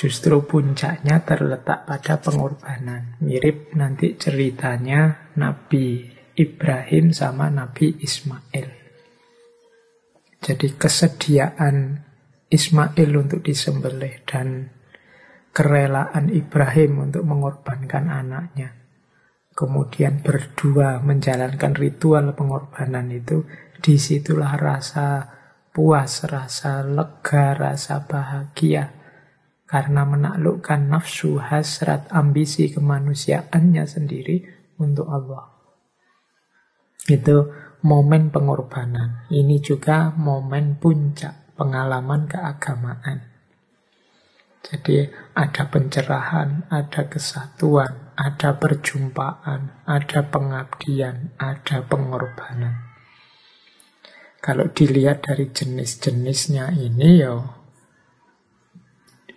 Justru 0.00 0.48
puncaknya 0.48 1.20
terletak 1.28 1.84
pada 1.84 2.16
pengorbanan. 2.16 3.20
Mirip 3.20 3.76
nanti 3.76 4.16
ceritanya 4.16 5.28
Nabi 5.36 6.08
Ibrahim 6.40 7.12
sama 7.12 7.52
Nabi 7.52 8.00
Ismail. 8.00 8.68
Jadi 10.40 10.68
kesediaan 10.80 12.00
Ismail 12.48 13.10
untuk 13.12 13.44
disembelih 13.44 14.24
dan 14.24 14.72
kerelaan 15.52 16.32
Ibrahim 16.32 17.12
untuk 17.12 17.28
mengorbankan 17.28 18.08
anaknya. 18.08 18.72
Kemudian 19.52 20.24
berdua 20.24 21.04
menjalankan 21.04 21.76
ritual 21.76 22.32
pengorbanan 22.32 23.12
itu, 23.12 23.44
di 23.84 24.00
situlah 24.00 24.56
rasa 24.56 25.28
puas, 25.76 26.24
rasa 26.24 26.80
lega, 26.88 27.52
rasa 27.52 28.00
bahagia 28.08 28.99
karena 29.70 30.02
menaklukkan 30.02 30.90
nafsu, 30.90 31.38
hasrat, 31.38 32.10
ambisi 32.10 32.74
kemanusiaannya 32.74 33.86
sendiri 33.86 34.42
untuk 34.82 35.06
Allah. 35.06 35.46
Itu 37.06 37.54
momen 37.86 38.34
pengorbanan. 38.34 39.30
Ini 39.30 39.62
juga 39.62 40.10
momen 40.10 40.74
puncak 40.82 41.54
pengalaman 41.54 42.26
keagamaan. 42.26 43.30
Jadi 44.60 45.06
ada 45.38 45.70
pencerahan, 45.70 46.66
ada 46.66 47.06
kesatuan, 47.06 48.10
ada 48.18 48.58
perjumpaan, 48.58 49.86
ada 49.86 50.20
pengabdian, 50.26 51.32
ada 51.38 51.86
pengorbanan. 51.86 52.90
Kalau 54.42 54.66
dilihat 54.72 55.24
dari 55.30 55.52
jenis-jenisnya 55.52 56.76
ini 56.76 57.22
ya 57.22 57.59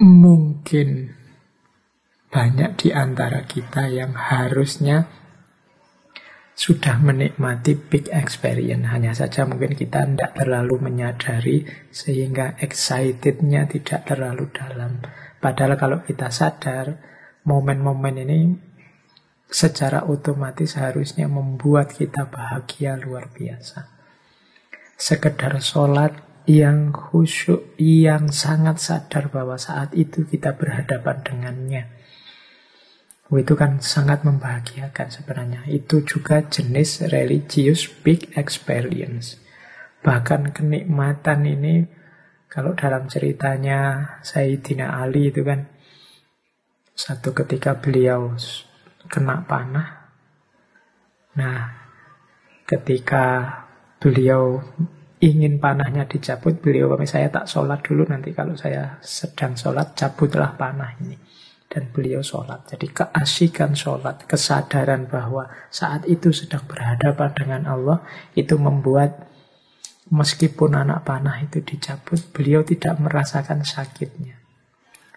mungkin 0.01 1.13
banyak 2.33 2.71
di 2.81 2.89
antara 2.89 3.45
kita 3.45 3.93
yang 3.93 4.17
harusnya 4.17 5.05
sudah 6.53 7.01
menikmati 7.01 7.77
big 7.77 8.09
experience. 8.09 8.85
Hanya 8.89 9.13
saja 9.13 9.45
mungkin 9.45 9.77
kita 9.77 10.05
tidak 10.05 10.33
terlalu 10.37 10.81
menyadari 10.81 11.65
sehingga 11.89 12.57
excitednya 12.57 13.69
tidak 13.69 14.05
terlalu 14.05 14.49
dalam. 14.53 15.01
Padahal 15.37 15.75
kalau 15.77 15.99
kita 16.01 16.29
sadar, 16.33 16.97
momen-momen 17.43 18.15
ini 18.23 18.39
secara 19.49 20.09
otomatis 20.09 20.73
harusnya 20.79 21.29
membuat 21.29 21.93
kita 21.93 22.25
bahagia 22.25 22.97
luar 22.97 23.29
biasa. 23.29 23.91
Sekedar 24.97 25.59
sholat 25.61 26.32
yang 26.43 26.91
khusyuk, 26.91 27.75
yang 27.79 28.27
sangat 28.31 28.79
sadar 28.79 29.31
bahwa 29.31 29.55
saat 29.55 29.95
itu 29.95 30.27
kita 30.27 30.59
berhadapan 30.59 31.23
dengannya. 31.23 31.83
Oh, 33.31 33.39
itu 33.39 33.55
kan 33.55 33.79
sangat 33.79 34.27
membahagiakan 34.27 35.07
sebenarnya. 35.09 35.61
Itu 35.71 36.03
juga 36.03 36.43
jenis 36.43 37.07
religious 37.09 37.87
big 37.89 38.35
experience. 38.35 39.39
Bahkan 40.03 40.51
kenikmatan 40.51 41.47
ini, 41.47 41.87
kalau 42.51 42.75
dalam 42.75 43.07
ceritanya 43.07 44.05
Sayyidina 44.21 44.99
Ali 44.99 45.31
itu 45.31 45.41
kan, 45.41 45.71
satu 46.93 47.33
ketika 47.33 47.79
beliau 47.79 48.37
kena 49.09 49.41
panah. 49.47 50.13
Nah, 51.33 51.73
ketika 52.69 53.49
beliau 53.97 54.61
ingin 55.23 55.55
panahnya 55.63 56.03
dicabut, 56.03 56.59
beliau 56.59 56.91
kami 56.91 57.07
saya 57.07 57.31
tak 57.31 57.47
sholat 57.47 57.79
dulu 57.79 58.03
nanti 58.11 58.35
kalau 58.35 58.59
saya 58.59 58.99
sedang 58.99 59.55
sholat 59.55 59.95
cabutlah 59.95 60.59
panah 60.59 60.91
ini. 60.99 61.15
Dan 61.71 61.89
beliau 61.89 62.21
sholat. 62.21 62.69
Jadi 62.69 62.91
keasikan 62.91 63.73
sholat, 63.73 64.29
kesadaran 64.29 65.09
bahwa 65.09 65.49
saat 65.73 66.05
itu 66.05 66.29
sedang 66.29 66.67
berhadapan 66.69 67.31
dengan 67.33 67.61
Allah, 67.65 67.97
itu 68.37 68.59
membuat 68.61 69.25
meskipun 70.13 70.77
anak 70.77 71.07
panah 71.07 71.41
itu 71.41 71.65
dicabut, 71.65 72.19
beliau 72.29 72.61
tidak 72.61 72.99
merasakan 73.01 73.65
sakitnya. 73.65 74.37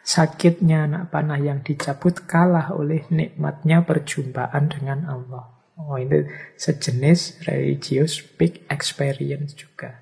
Sakitnya 0.07 0.87
anak 0.87 1.11
panah 1.11 1.37
yang 1.37 1.61
dicabut 1.67 2.25
kalah 2.31 2.73
oleh 2.73 3.05
nikmatnya 3.11 3.83
perjumpaan 3.83 4.71
dengan 4.71 5.05
Allah. 5.11 5.56
Oh 5.77 6.01
itu 6.01 6.25
sejenis 6.57 7.45
religious 7.45 8.25
big 8.25 8.65
experience 8.73 9.53
juga. 9.53 10.01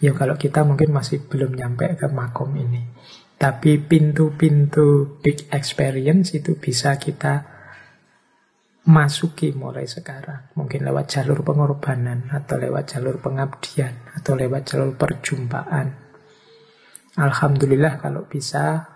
Ya 0.00 0.14
kalau 0.14 0.38
kita 0.38 0.64
mungkin 0.64 0.94
masih 0.94 1.26
belum 1.26 1.58
nyampe 1.58 1.92
ke 1.98 2.08
makom 2.08 2.54
ini. 2.56 2.88
Tapi 3.38 3.78
pintu-pintu 3.78 5.20
big 5.22 5.46
experience 5.54 6.34
itu 6.34 6.58
bisa 6.58 6.98
kita 6.98 7.46
masuki 8.88 9.54
mulai 9.54 9.84
sekarang. 9.86 10.50
Mungkin 10.58 10.82
lewat 10.82 11.06
jalur 11.18 11.46
pengorbanan, 11.46 12.32
atau 12.34 12.58
lewat 12.58 12.98
jalur 12.98 13.22
pengabdian, 13.22 14.10
atau 14.18 14.34
lewat 14.34 14.74
jalur 14.74 14.90
perjumpaan. 14.98 15.94
Alhamdulillah 17.14 18.02
kalau 18.02 18.26
bisa 18.26 18.90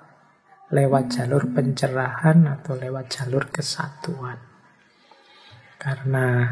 lewat 0.72 1.20
jalur 1.20 1.52
pencerahan 1.52 2.48
atau 2.48 2.74
lewat 2.74 3.06
jalur 3.12 3.46
kesatuan. 3.52 4.51
Karena 5.82 6.46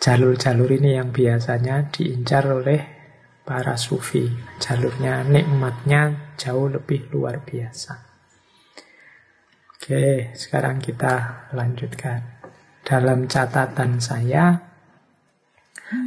jalur-jalur 0.00 0.72
ini 0.80 0.96
yang 0.96 1.12
biasanya 1.12 1.92
diincar 1.92 2.48
oleh 2.48 2.80
para 3.44 3.76
sufi. 3.76 4.24
Jalurnya 4.56 5.28
nikmatnya 5.28 6.32
jauh 6.40 6.72
lebih 6.72 7.12
luar 7.12 7.44
biasa. 7.44 7.92
Oke, 9.76 10.32
sekarang 10.32 10.80
kita 10.80 11.52
lanjutkan. 11.52 12.40
Dalam 12.80 13.28
catatan 13.28 14.00
saya 14.00 14.56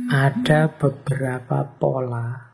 ada 0.10 0.74
beberapa 0.74 1.62
pola 1.78 2.54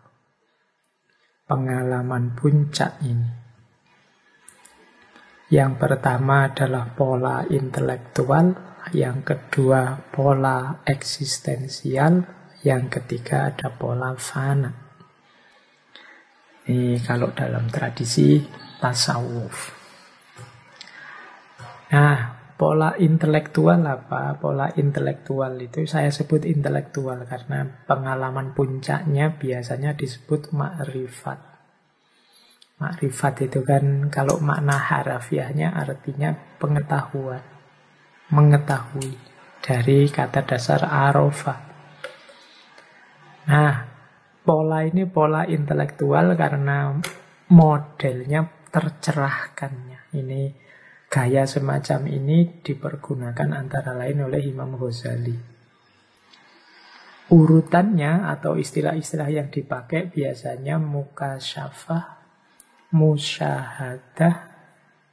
pengalaman 1.48 2.36
puncak 2.36 3.00
ini. 3.08 3.32
Yang 5.50 5.82
pertama 5.82 6.46
adalah 6.46 6.94
pola 6.94 7.42
intelektual, 7.50 8.79
yang 8.96 9.22
kedua 9.22 10.10
pola 10.10 10.82
eksistensial, 10.82 12.26
yang 12.66 12.90
ketiga 12.90 13.54
ada 13.54 13.70
pola 13.72 14.18
fana. 14.18 14.72
Ini 16.70 17.02
kalau 17.02 17.34
dalam 17.34 17.66
tradisi 17.70 18.42
tasawuf. 18.78 19.74
Nah, 21.90 22.18
pola 22.58 22.94
intelektual 22.98 23.82
apa? 23.86 24.38
Pola 24.38 24.70
intelektual 24.78 25.58
itu 25.58 25.90
saya 25.90 26.14
sebut 26.14 26.46
intelektual 26.46 27.26
karena 27.26 27.66
pengalaman 27.90 28.54
puncaknya 28.54 29.34
biasanya 29.34 29.98
disebut 29.98 30.54
makrifat. 30.54 31.42
Makrifat 32.80 33.50
itu 33.50 33.66
kan 33.66 34.08
kalau 34.14 34.38
makna 34.40 34.78
harafiahnya 34.78 35.74
artinya 35.74 36.32
pengetahuan 36.62 37.59
mengetahui 38.30 39.18
dari 39.60 40.10
kata 40.10 40.46
dasar 40.46 40.86
arofa. 40.86 41.56
Nah, 43.50 43.74
pola 44.46 44.86
ini 44.86 45.10
pola 45.10 45.46
intelektual 45.50 46.38
karena 46.38 46.94
modelnya 47.50 48.46
tercerahkannya. 48.70 50.14
Ini 50.14 50.42
gaya 51.10 51.50
semacam 51.50 52.06
ini 52.06 52.62
dipergunakan 52.62 53.50
antara 53.58 53.98
lain 53.98 54.30
oleh 54.30 54.42
Imam 54.46 54.78
Ghazali. 54.78 55.58
Urutannya 57.30 58.26
atau 58.30 58.58
istilah-istilah 58.58 59.30
yang 59.30 59.50
dipakai 59.54 60.10
biasanya 60.10 60.82
muka 60.82 61.38
syafah, 61.38 62.22
musyahadah, 62.94 64.36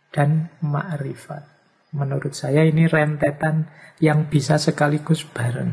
dan 0.08 0.48
ma'rifat. 0.64 1.55
Menurut 1.96 2.36
saya 2.36 2.68
ini 2.68 2.84
rentetan 2.84 3.72
yang 4.04 4.28
bisa 4.28 4.60
sekaligus 4.60 5.24
bareng. 5.24 5.72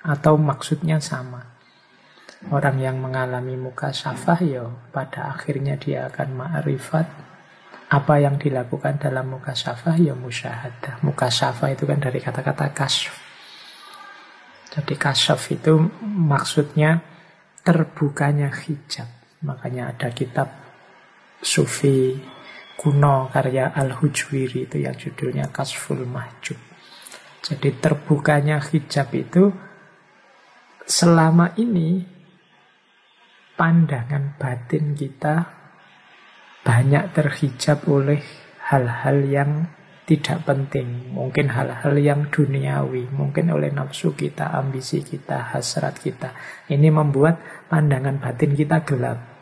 Atau 0.00 0.40
maksudnya 0.40 1.04
sama. 1.04 1.52
Orang 2.48 2.80
yang 2.80 3.00
mengalami 3.00 3.56
muka 3.56 3.92
syafah 3.92 4.40
ya 4.40 4.64
pada 4.92 5.36
akhirnya 5.36 5.76
dia 5.76 6.08
akan 6.08 6.28
ma'rifat. 6.32 7.06
Apa 7.92 8.24
yang 8.24 8.40
dilakukan 8.40 8.96
dalam 8.96 9.36
muka 9.36 9.52
syafah 9.52 10.00
ya 10.00 10.16
musyahadah. 10.16 11.04
Muka 11.04 11.28
syafah 11.28 11.76
itu 11.76 11.84
kan 11.84 12.00
dari 12.00 12.24
kata-kata 12.24 12.72
kasyf. 12.72 13.12
Jadi 14.72 14.96
kasyaf 14.96 15.40
itu 15.52 15.92
maksudnya 16.04 17.04
terbukanya 17.60 18.48
hijab. 18.48 19.06
Makanya 19.44 19.92
ada 19.92 20.08
kitab 20.08 20.48
sufi 21.44 22.16
kuno 22.74 23.30
karya 23.30 23.70
Al-Hujwiri 23.72 24.66
itu 24.66 24.82
yang 24.82 24.96
judulnya 24.98 25.48
Kasful 25.50 26.04
Mahjub. 26.04 26.58
Jadi 27.44 27.76
terbukanya 27.76 28.56
hijab 28.60 29.12
itu 29.12 29.52
selama 30.84 31.52
ini 31.60 32.04
pandangan 33.54 34.36
batin 34.40 34.96
kita 34.96 35.44
banyak 36.64 37.12
terhijab 37.12 37.84
oleh 37.86 38.24
hal-hal 38.72 39.18
yang 39.28 39.50
tidak 40.04 40.44
penting, 40.44 41.16
mungkin 41.16 41.48
hal-hal 41.48 41.96
yang 41.96 42.28
duniawi, 42.28 43.08
mungkin 43.08 43.48
oleh 43.48 43.72
nafsu 43.72 44.12
kita, 44.12 44.52
ambisi 44.52 45.00
kita, 45.00 45.56
hasrat 45.56 45.96
kita. 45.96 46.36
Ini 46.68 46.92
membuat 46.92 47.40
pandangan 47.72 48.20
batin 48.20 48.52
kita 48.52 48.84
gelap, 48.84 49.33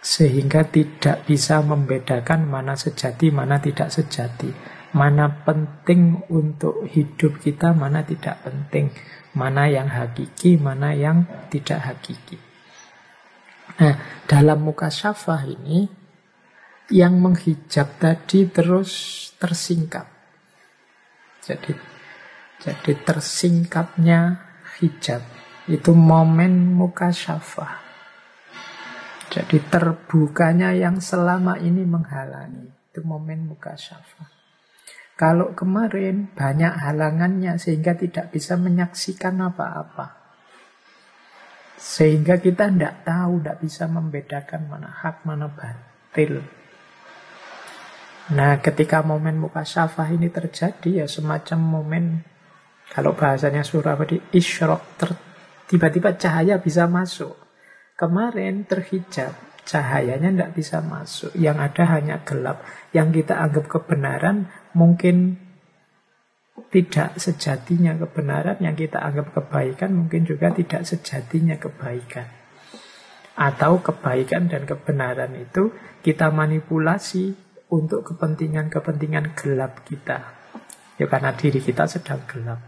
sehingga 0.00 0.64
tidak 0.64 1.28
bisa 1.28 1.60
membedakan 1.60 2.48
mana 2.48 2.72
sejati, 2.72 3.28
mana 3.28 3.60
tidak 3.60 3.92
sejati, 3.92 4.48
mana 4.96 5.44
penting 5.44 6.24
untuk 6.32 6.88
hidup 6.88 7.36
kita, 7.38 7.76
mana 7.76 8.00
tidak 8.00 8.40
penting, 8.40 8.90
mana 9.36 9.68
yang 9.68 9.92
hakiki, 9.92 10.56
mana 10.56 10.96
yang 10.96 11.28
tidak 11.52 11.84
hakiki. 11.84 12.40
Nah, 13.80 14.24
dalam 14.24 14.64
muka 14.64 14.88
syafah 14.88 15.44
ini, 15.46 15.88
yang 16.90 17.22
menghijab 17.22 18.02
tadi 18.02 18.50
terus 18.50 18.90
tersingkap. 19.38 20.10
Jadi 21.40 21.72
jadi 22.60 22.92
tersingkapnya 22.92 24.36
hijab 24.82 25.24
itu 25.70 25.96
momen 25.96 26.76
muka 26.76 27.08
syafah. 27.08 27.89
Jadi 29.30 29.62
terbukanya 29.70 30.74
yang 30.74 30.98
selama 30.98 31.54
ini 31.62 31.86
menghalangi 31.86 32.66
itu 32.90 33.00
momen 33.06 33.46
muka 33.46 33.78
syafah. 33.78 34.26
Kalau 35.14 35.54
kemarin 35.54 36.34
banyak 36.34 36.74
halangannya 36.82 37.54
sehingga 37.54 37.94
tidak 37.94 38.34
bisa 38.34 38.58
menyaksikan 38.58 39.38
apa-apa. 39.38 40.18
Sehingga 41.80 42.36
kita 42.42 42.68
tidak 42.68 43.06
tahu, 43.06 43.40
tidak 43.40 43.58
bisa 43.62 43.84
membedakan 43.88 44.68
mana 44.68 44.90
hak, 44.90 45.24
mana 45.24 45.48
batil. 45.48 46.44
Nah, 48.36 48.60
ketika 48.60 49.00
momen 49.00 49.40
muka 49.40 49.64
syafah 49.64 50.12
ini 50.12 50.28
terjadi 50.28 51.02
ya 51.02 51.06
semacam 51.08 51.58
momen 51.58 52.04
kalau 52.90 53.14
bahasanya 53.14 53.62
Surabadi 53.62 54.18
isyrok 54.34 54.82
tiba-tiba 55.70 56.18
cahaya 56.18 56.60
bisa 56.60 56.84
masuk. 56.90 57.39
Kemarin 58.00 58.64
terhijab, 58.64 59.36
cahayanya 59.68 60.32
tidak 60.32 60.52
bisa 60.56 60.80
masuk. 60.80 61.36
Yang 61.36 61.68
ada 61.68 61.84
hanya 62.00 62.16
gelap. 62.24 62.64
Yang 62.96 63.20
kita 63.20 63.36
anggap 63.36 63.68
kebenaran 63.68 64.48
mungkin 64.72 65.36
tidak 66.72 67.20
sejatinya 67.20 68.00
kebenaran. 68.00 68.56
Yang 68.64 68.88
kita 68.88 69.04
anggap 69.04 69.36
kebaikan 69.36 69.92
mungkin 69.92 70.24
juga 70.24 70.48
tidak 70.48 70.88
sejatinya 70.88 71.60
kebaikan. 71.60 72.24
Atau 73.36 73.84
kebaikan 73.84 74.48
dan 74.48 74.64
kebenaran 74.64 75.36
itu 75.36 75.68
kita 76.00 76.32
manipulasi 76.32 77.36
untuk 77.68 78.08
kepentingan-kepentingan 78.08 79.36
gelap 79.36 79.84
kita. 79.84 80.40
Ya 80.96 81.04
karena 81.04 81.36
diri 81.36 81.60
kita 81.60 81.84
sedang 81.84 82.24
gelap. 82.24 82.64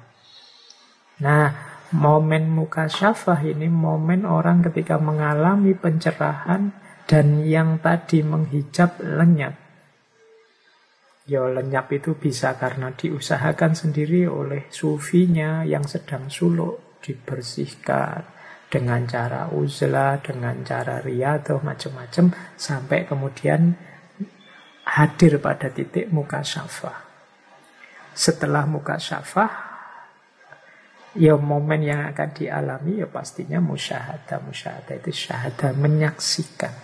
Nah, 1.25 1.72
momen 1.93 2.49
muka 2.49 2.89
syafah 2.89 3.41
ini 3.45 3.69
momen 3.69 4.25
orang 4.25 4.65
ketika 4.65 4.97
mengalami 4.97 5.77
pencerahan 5.77 6.73
dan 7.05 7.45
yang 7.45 7.79
tadi 7.85 8.25
menghijab 8.25 8.97
lenyap. 9.01 9.55
Ya 11.29 11.47
lenyap 11.47 11.93
itu 11.95 12.19
bisa 12.19 12.59
karena 12.59 12.91
diusahakan 12.97 13.79
sendiri 13.79 14.27
oleh 14.27 14.67
sufinya 14.73 15.63
yang 15.63 15.87
sedang 15.87 16.27
suluk 16.27 16.99
dibersihkan 16.99 18.27
dengan 18.73 19.05
cara 19.05 19.53
uzlah, 19.53 20.19
dengan 20.25 20.65
cara 20.65 20.99
riadoh, 21.05 21.61
macam-macam 21.61 22.33
sampai 22.57 23.05
kemudian 23.05 23.77
hadir 24.89 25.39
pada 25.39 25.69
titik 25.69 26.09
muka 26.09 26.41
syafah. 26.41 27.05
Setelah 28.17 28.65
muka 28.65 28.97
syafah, 28.97 29.72
ya 31.17 31.37
momen 31.37 31.85
yang 31.85 32.09
akan 32.13 32.31
dialami 32.33 33.05
ya 33.05 33.09
pastinya 33.09 33.61
musyahadah. 33.61 34.39
Musyahadah 34.41 34.95
itu 34.97 35.11
syahadah 35.13 35.71
menyaksikan. 35.77 36.75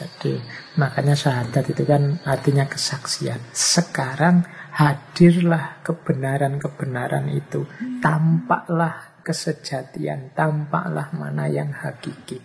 Jadi 0.00 0.40
makanya 0.80 1.12
syahadat 1.12 1.64
itu 1.76 1.84
kan 1.84 2.18
artinya 2.24 2.64
kesaksian. 2.64 3.36
Sekarang 3.52 4.48
hadirlah 4.72 5.84
kebenaran-kebenaran 5.84 7.28
itu. 7.28 7.68
Tampaklah 8.00 9.20
kesejatian, 9.20 10.32
tampaklah 10.32 11.12
mana 11.12 11.52
yang 11.52 11.68
hakiki. 11.68 12.40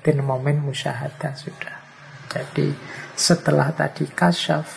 Itu 0.00 0.10
momen 0.24 0.64
musyahadah 0.64 1.32
sudah. 1.36 1.76
Jadi 2.32 2.72
setelah 3.12 3.76
tadi 3.76 4.08
kasyaf, 4.08 4.68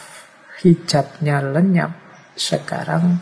hijabnya 0.64 1.40
lenyap, 1.40 1.92
sekarang 2.36 3.20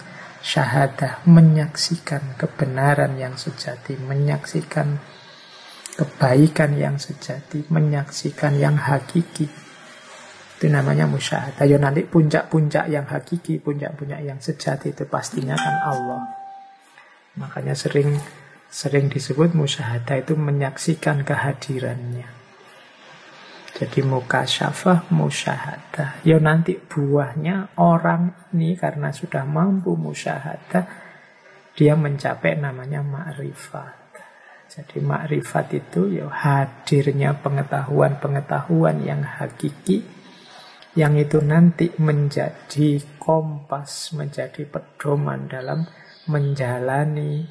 syahadah 0.47 1.27
menyaksikan 1.27 2.39
kebenaran 2.39 3.19
yang 3.19 3.35
sejati, 3.35 3.99
menyaksikan 3.99 4.95
kebaikan 5.99 6.71
yang 6.79 6.95
sejati, 6.95 7.67
menyaksikan 7.67 8.55
yang 8.55 8.79
hakiki. 8.79 9.51
Itu 10.57 10.65
namanya 10.71 11.03
musyahadah. 11.03 11.67
Ya 11.67 11.75
nanti 11.75 12.07
puncak-puncak 12.07 12.87
yang 12.87 13.03
hakiki, 13.03 13.59
puncak-puncak 13.59 14.23
yang 14.23 14.39
sejati 14.39 14.95
itu 14.95 15.03
pastinya 15.03 15.59
kan 15.59 15.75
Allah. 15.83 16.23
Makanya 17.35 17.75
sering 17.75 18.15
sering 18.71 19.11
disebut 19.11 19.51
musyahadah 19.51 20.23
itu 20.23 20.33
menyaksikan 20.39 21.27
kehadirannya. 21.27 22.36
Jadi 23.77 24.01
muka 24.01 24.41
syafah 24.41 25.05
musyahadah. 25.13 26.25
Ya 26.25 26.41
nanti 26.41 26.81
buahnya 26.81 27.77
orang 27.77 28.49
ini 28.57 28.73
karena 28.73 29.13
sudah 29.13 29.45
mampu 29.45 29.93
musyahadah, 29.93 30.81
dia 31.77 31.93
mencapai 31.93 32.57
namanya 32.57 33.05
makrifat. 33.05 33.93
Jadi 34.65 34.97
makrifat 34.97 35.77
itu 35.77 36.09
ya 36.09 36.25
hadirnya 36.25 37.37
pengetahuan-pengetahuan 37.37 39.05
yang 39.05 39.21
hakiki, 39.21 40.01
yang 40.97 41.13
itu 41.13 41.37
nanti 41.45 41.93
menjadi 42.01 42.97
kompas, 43.21 44.17
menjadi 44.17 44.65
pedoman 44.65 45.45
dalam 45.45 45.85
menjalani 46.25 47.45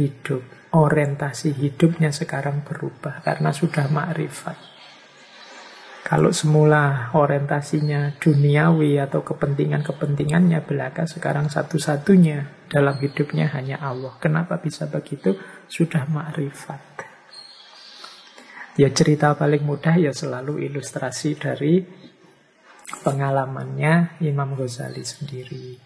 hidup. 0.00 0.72
Orientasi 0.72 1.52
hidupnya 1.52 2.08
sekarang 2.08 2.64
berubah 2.64 3.20
karena 3.20 3.52
sudah 3.52 3.84
makrifat. 3.92 4.77
Kalau 6.08 6.32
semula 6.32 7.12
orientasinya 7.12 8.16
duniawi 8.16 8.96
atau 8.96 9.20
kepentingan-kepentingannya 9.20 10.64
belaka, 10.64 11.04
sekarang 11.04 11.52
satu-satunya 11.52 12.64
dalam 12.72 12.96
hidupnya 12.96 13.52
hanya 13.52 13.76
Allah. 13.76 14.16
Kenapa 14.16 14.56
bisa 14.56 14.88
begitu? 14.88 15.36
Sudah 15.68 16.08
makrifat. 16.08 16.80
Ya 18.80 18.88
cerita 18.88 19.36
paling 19.36 19.60
mudah 19.68 20.00
ya 20.00 20.16
selalu 20.16 20.64
ilustrasi 20.72 21.36
dari 21.36 21.84
pengalamannya 23.04 24.16
Imam 24.24 24.56
Ghazali 24.56 25.04
sendiri. 25.04 25.76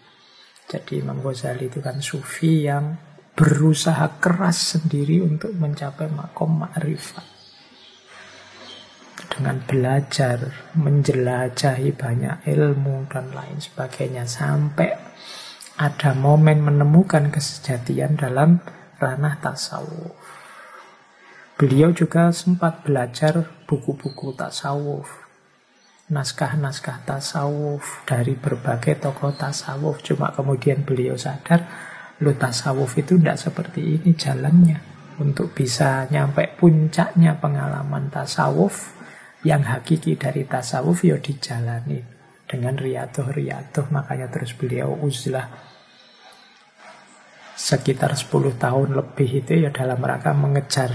Jadi 0.71 1.03
Imam 1.03 1.19
Ghazali 1.19 1.67
itu 1.67 1.83
kan 1.83 1.99
sufi 1.99 2.63
yang 2.63 2.95
berusaha 3.35 4.23
keras 4.23 4.79
sendiri 4.79 5.19
untuk 5.19 5.51
mencapai 5.51 6.07
makom 6.07 6.63
makrifat 6.63 7.32
dengan 9.33 9.57
belajar, 9.65 10.53
menjelajahi 10.77 11.89
banyak 11.97 12.45
ilmu 12.45 13.09
dan 13.09 13.33
lain 13.33 13.57
sebagainya 13.57 14.29
sampai 14.29 14.93
ada 15.81 16.13
momen 16.13 16.61
menemukan 16.61 17.33
kesejatian 17.33 18.13
dalam 18.13 18.61
ranah 19.01 19.41
tasawuf. 19.41 20.13
Beliau 21.57 21.89
juga 21.89 22.29
sempat 22.29 22.85
belajar 22.85 23.41
buku-buku 23.65 24.37
tasawuf, 24.37 25.09
naskah-naskah 26.13 27.01
tasawuf 27.09 28.05
dari 28.05 28.37
berbagai 28.37 29.01
tokoh 29.01 29.33
tasawuf. 29.33 30.05
Cuma 30.05 30.29
kemudian 30.29 30.85
beliau 30.85 31.17
sadar, 31.17 31.65
lu 32.21 32.37
tasawuf 32.37 32.97
itu 33.01 33.17
tidak 33.17 33.41
seperti 33.41 33.97
ini 33.97 34.13
jalannya. 34.13 34.77
Untuk 35.21 35.53
bisa 35.53 36.09
nyampe 36.09 36.57
puncaknya 36.57 37.37
pengalaman 37.37 38.09
tasawuf, 38.09 39.02
yang 39.43 39.63
hakiki 39.63 40.15
dari 40.15 40.47
tasawuf 40.47 41.03
ya 41.03 41.19
dijalani 41.19 41.99
dengan 42.47 42.79
riadoh-riadoh 42.79 43.91
makanya 43.91 44.31
terus 44.31 44.55
beliau 44.55 44.95
uzlah 45.03 45.47
sekitar 47.53 48.15
10 48.15 48.55
tahun 48.57 48.89
lebih 48.97 49.45
itu 49.45 49.67
ya 49.67 49.69
dalam 49.69 49.99
rangka 50.01 50.33
mengejar 50.33 50.91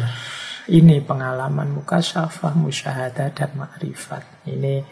ini 0.68 1.00
pengalaman 1.00 1.72
muka 1.72 1.96
syafah, 1.96 2.52
musyahadah 2.52 3.32
dan 3.32 3.50
makrifat 3.56 4.44
ini 4.52 4.84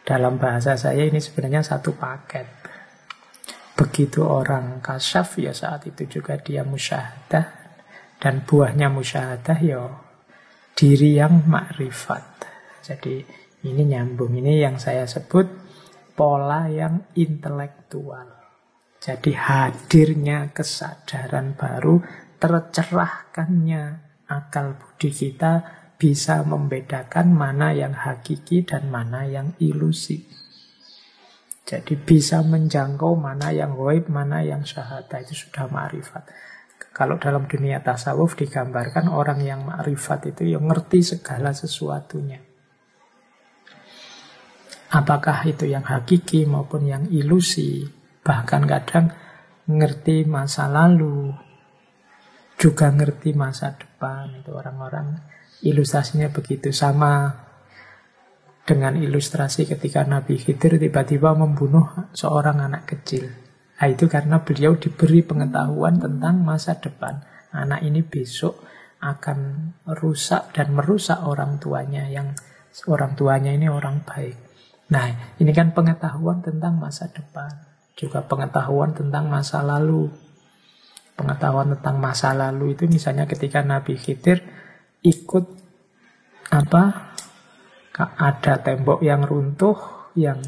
dalam 0.00 0.40
bahasa 0.40 0.72
saya 0.72 1.04
ini 1.04 1.20
sebenarnya 1.20 1.60
satu 1.60 1.92
paket. 1.92 2.48
Begitu 3.76 4.24
orang 4.24 4.80
kasyaf 4.80 5.36
ya 5.36 5.52
saat 5.52 5.84
itu 5.84 6.18
juga 6.18 6.40
dia 6.40 6.64
musyahadah 6.64 7.44
dan 8.16 8.42
buahnya 8.42 8.88
musyahadah 8.88 9.58
ya 9.60 9.84
diri 10.72 11.20
yang 11.20 11.44
makrifat 11.44 12.27
Jadi 12.88 13.20
ini 13.68 13.82
nyambung. 13.84 14.32
Ini 14.32 14.64
yang 14.64 14.80
saya 14.80 15.04
sebut 15.04 15.44
pola 16.16 16.72
yang 16.72 17.12
intelektual. 17.12 18.40
Jadi 18.98 19.36
hadirnya 19.36 20.50
kesadaran 20.50 21.54
baru, 21.54 22.00
tercerahkannya 22.40 23.82
akal 24.26 24.74
budi 24.80 25.12
kita 25.12 25.62
bisa 26.00 26.42
membedakan 26.42 27.30
mana 27.30 27.76
yang 27.76 27.92
hakiki 27.92 28.64
dan 28.64 28.88
mana 28.88 29.28
yang 29.28 29.52
ilusi. 29.60 30.26
Jadi 31.68 32.00
bisa 32.00 32.40
menjangkau 32.40 33.12
mana 33.20 33.52
yang 33.52 33.76
goib, 33.76 34.08
mana 34.08 34.40
yang 34.40 34.64
syahada. 34.64 35.20
Itu 35.20 35.36
sudah 35.36 35.68
ma'rifat. 35.68 36.24
Kalau 36.96 37.20
dalam 37.20 37.44
dunia 37.44 37.84
tasawuf 37.84 38.34
digambarkan 38.40 39.12
orang 39.12 39.44
yang 39.44 39.68
ma'rifat 39.68 40.32
itu 40.32 40.56
yang 40.56 40.64
ngerti 40.64 41.04
segala 41.04 41.52
sesuatunya. 41.52 42.47
Apakah 44.88 45.44
itu 45.44 45.68
yang 45.68 45.84
hakiki 45.84 46.48
maupun 46.48 46.88
yang 46.88 47.04
ilusi. 47.12 47.84
Bahkan 48.24 48.62
kadang 48.64 49.12
ngerti 49.68 50.24
masa 50.24 50.64
lalu, 50.68 51.32
juga 52.56 52.88
ngerti 52.88 53.36
masa 53.36 53.76
depan. 53.76 54.40
Itu 54.40 54.56
orang-orang 54.56 55.20
ilustrasinya 55.60 56.32
begitu. 56.32 56.72
Sama 56.72 57.28
dengan 58.68 58.96
ilustrasi 59.00 59.64
ketika 59.64 60.04
Nabi 60.04 60.36
Khidir 60.36 60.76
tiba-tiba 60.76 61.32
membunuh 61.32 62.12
seorang 62.12 62.60
anak 62.60 62.88
kecil. 62.88 63.28
Nah, 63.78 63.86
itu 63.86 64.10
karena 64.10 64.42
beliau 64.42 64.76
diberi 64.76 65.22
pengetahuan 65.22 65.96
tentang 66.02 66.42
masa 66.42 66.76
depan. 66.76 67.22
Anak 67.52 67.80
ini 67.80 68.04
besok 68.04 68.60
akan 69.00 69.70
rusak 69.88 70.52
dan 70.52 70.74
merusak 70.74 71.22
orang 71.22 71.62
tuanya 71.62 72.10
yang 72.10 72.34
orang 72.90 73.14
tuanya 73.14 73.54
ini 73.54 73.70
orang 73.70 74.02
baik. 74.02 74.47
Nah, 74.88 75.36
ini 75.36 75.52
kan 75.52 75.76
pengetahuan 75.76 76.40
tentang 76.40 76.80
masa 76.80 77.12
depan, 77.12 77.48
juga 77.92 78.24
pengetahuan 78.24 78.96
tentang 78.96 79.28
masa 79.28 79.60
lalu. 79.60 80.08
Pengetahuan 81.18 81.76
tentang 81.76 82.00
masa 82.00 82.32
lalu 82.32 82.72
itu 82.72 82.88
misalnya 82.88 83.28
ketika 83.28 83.60
Nabi 83.60 83.98
Khidir 83.98 84.40
ikut 85.04 85.44
apa? 86.48 87.12
Ada 87.98 88.62
tembok 88.62 89.02
yang 89.02 89.26
runtuh 89.26 89.74
yang 90.14 90.38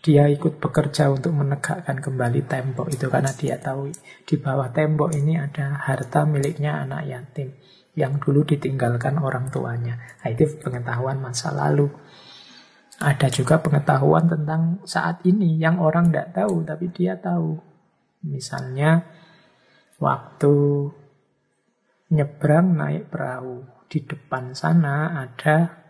dia 0.00 0.30
ikut 0.30 0.62
bekerja 0.62 1.12
untuk 1.12 1.36
menegakkan 1.36 2.00
kembali 2.00 2.46
tembok 2.46 2.88
itu 2.88 3.10
karena 3.10 3.34
dia 3.36 3.60
tahu 3.60 3.92
di 4.24 4.38
bawah 4.40 4.72
tembok 4.72 5.12
ini 5.12 5.36
ada 5.36 5.76
harta 5.76 6.24
miliknya 6.24 6.80
anak 6.80 7.04
yatim 7.04 7.52
yang 7.98 8.16
dulu 8.16 8.46
ditinggalkan 8.46 9.20
orang 9.20 9.52
tuanya. 9.52 10.00
Nah, 10.22 10.28
itu 10.32 10.48
pengetahuan 10.62 11.20
masa 11.20 11.52
lalu. 11.52 11.90
Ada 13.00 13.32
juga 13.32 13.56
pengetahuan 13.56 14.28
tentang 14.28 14.84
saat 14.84 15.24
ini 15.24 15.56
yang 15.56 15.80
orang 15.80 16.12
tidak 16.12 16.36
tahu 16.36 16.60
tapi 16.68 16.92
dia 16.92 17.16
tahu. 17.16 17.56
Misalnya 18.28 19.00
waktu 19.96 20.52
nyebrang 22.12 22.76
naik 22.76 23.08
perahu 23.08 23.64
di 23.88 24.04
depan 24.04 24.52
sana 24.52 25.16
ada 25.16 25.80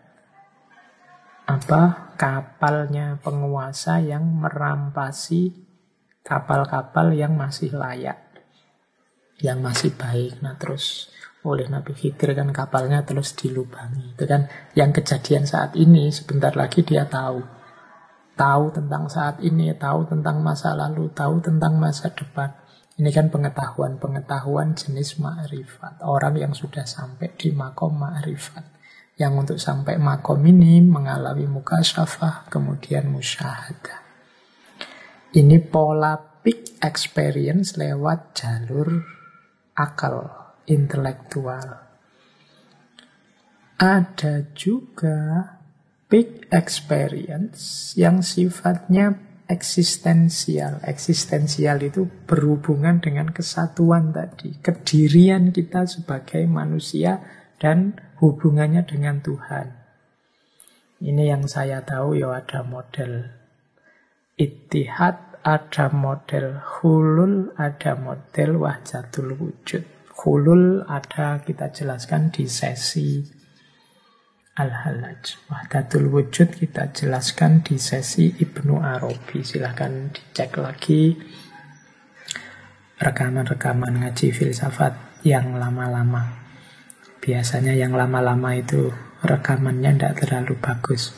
apa 1.51 2.15
kapalnya 2.15 3.19
penguasa 3.19 3.99
yang 3.99 4.23
merampasi 4.39 5.51
kapal-kapal 6.23 7.11
yang 7.11 7.35
masih 7.35 7.75
layak, 7.75 8.23
yang 9.43 9.59
masih 9.59 9.91
baik. 9.91 10.39
Nah 10.39 10.55
terus 10.55 11.11
oleh 11.41 11.65
Nabi 11.69 11.97
Khidir 11.97 12.37
kan 12.37 12.49
kapalnya 12.53 13.01
terus 13.01 13.33
dilubangi. 13.33 14.13
Itu 14.13 14.25
kan 14.29 14.45
yang 14.77 14.93
kejadian 14.93 15.49
saat 15.49 15.73
ini 15.77 16.13
sebentar 16.13 16.53
lagi 16.53 16.85
dia 16.85 17.09
tahu. 17.09 17.41
Tahu 18.37 18.63
tentang 18.73 19.05
saat 19.11 19.37
ini, 19.43 19.69
tahu 19.77 20.07
tentang 20.09 20.41
masa 20.41 20.73
lalu, 20.73 21.11
tahu 21.13 21.43
tentang 21.43 21.77
masa 21.77 22.09
depan. 22.09 22.49
Ini 22.97 23.09
kan 23.13 23.29
pengetahuan-pengetahuan 23.29 24.73
jenis 24.77 25.17
ma'rifat. 25.21 26.01
Orang 26.05 26.37
yang 26.37 26.53
sudah 26.53 26.85
sampai 26.85 27.33
di 27.37 27.53
makom 27.53 27.97
ma'rifat 27.97 28.81
yang 29.21 29.37
untuk 29.37 29.61
sampai 29.61 30.01
makom 30.01 30.41
ini 30.41 30.81
mengalami 30.81 31.45
muka 31.45 31.85
syafah, 31.85 32.49
kemudian 32.49 33.05
musyahadah. 33.13 34.01
Ini 35.37 35.61
pola 35.69 36.17
peak 36.17 36.81
experience 36.81 37.77
lewat 37.77 38.33
jalur 38.33 39.05
akal, 39.77 40.40
intelektual. 40.71 41.91
Ada 43.75 44.55
juga 44.55 45.59
peak 46.07 46.47
experience 46.47 47.91
yang 47.99 48.23
sifatnya 48.23 49.19
eksistensial. 49.51 50.79
Eksistensial 50.87 51.83
itu 51.83 52.07
berhubungan 52.23 53.03
dengan 53.03 53.35
kesatuan 53.35 54.15
tadi, 54.15 54.55
kedirian 54.63 55.51
kita 55.51 55.83
sebagai 55.83 56.47
manusia 56.47 57.19
dan 57.59 57.99
hubungannya 58.23 58.87
dengan 58.87 59.19
Tuhan. 59.19 59.75
Ini 61.01 61.33
yang 61.35 61.49
saya 61.49 61.81
tahu 61.81 62.15
ya 62.15 62.37
ada 62.37 62.61
model 62.61 63.25
itihad, 64.37 65.41
ada 65.41 65.89
model 65.89 66.61
hulul, 66.61 67.51
ada 67.57 67.97
model 67.97 68.61
wahjatul 68.61 69.33
wujud. 69.33 70.00
Hulul 70.21 70.85
ada 70.85 71.41
kita 71.41 71.73
jelaskan 71.73 72.29
di 72.29 72.45
sesi 72.45 73.25
Al-Halaj. 74.53 75.49
Wahdatul 75.49 76.13
wujud 76.13 76.61
kita 76.61 76.93
jelaskan 76.93 77.65
di 77.65 77.81
sesi 77.81 78.29
Ibnu 78.29 78.77
Arabi. 78.85 79.41
Silahkan 79.41 80.13
dicek 80.13 80.61
lagi 80.61 81.17
rekaman-rekaman 83.01 84.05
ngaji 84.05 84.29
filsafat 84.29 85.25
yang 85.25 85.57
lama-lama. 85.57 86.37
Biasanya 87.17 87.73
yang 87.73 87.97
lama-lama 87.97 88.53
itu 88.53 88.93
rekamannya 89.25 89.97
tidak 89.97 90.21
terlalu 90.21 90.53
bagus. 90.61 91.17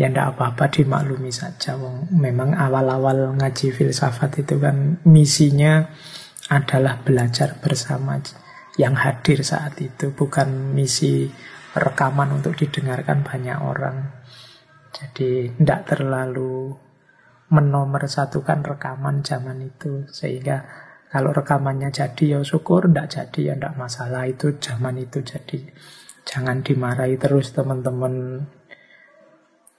Ya 0.00 0.08
tidak 0.08 0.40
apa-apa 0.40 0.72
dimaklumi 0.72 1.28
saja. 1.28 1.76
Memang 2.08 2.56
awal-awal 2.56 3.36
ngaji 3.36 3.76
filsafat 3.76 4.40
itu 4.40 4.56
kan 4.56 5.04
misinya 5.04 5.84
adalah 6.52 7.00
belajar 7.00 7.56
bersama 7.56 8.20
yang 8.76 8.92
hadir 9.00 9.40
saat 9.40 9.80
itu. 9.80 10.12
Bukan 10.12 10.76
misi 10.76 11.32
rekaman 11.72 12.36
untuk 12.36 12.60
didengarkan 12.60 13.24
banyak 13.24 13.56
orang. 13.56 14.12
Jadi 14.92 15.56
tidak 15.56 15.88
terlalu 15.88 16.76
menomorsatukan 17.48 18.60
rekaman 18.60 19.24
zaman 19.24 19.64
itu. 19.64 20.04
Sehingga 20.12 20.68
kalau 21.08 21.32
rekamannya 21.32 21.88
jadi 21.88 22.36
ya 22.36 22.40
syukur, 22.44 22.88
tidak 22.88 23.08
jadi 23.08 23.40
ya 23.40 23.54
tidak 23.56 23.74
masalah. 23.80 24.28
Itu 24.28 24.60
zaman 24.60 25.00
itu 25.00 25.24
jadi. 25.24 25.72
Jangan 26.22 26.60
dimarahi 26.60 27.16
terus 27.16 27.56
teman-teman 27.56 28.46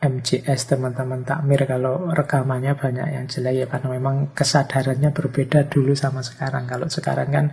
MCS, 0.03 0.75
teman-teman 0.75 1.23
takmir 1.23 1.63
kalau 1.63 2.11
rekamannya 2.11 2.75
banyak 2.75 3.07
yang 3.15 3.25
jelek 3.31 3.55
ya 3.55 3.65
karena 3.71 3.87
memang 3.95 4.35
kesadarannya 4.35 5.15
berbeda 5.15 5.71
dulu 5.71 5.95
sama 5.95 6.19
sekarang. 6.19 6.67
Kalau 6.67 6.91
sekarang 6.91 7.29
kan 7.31 7.45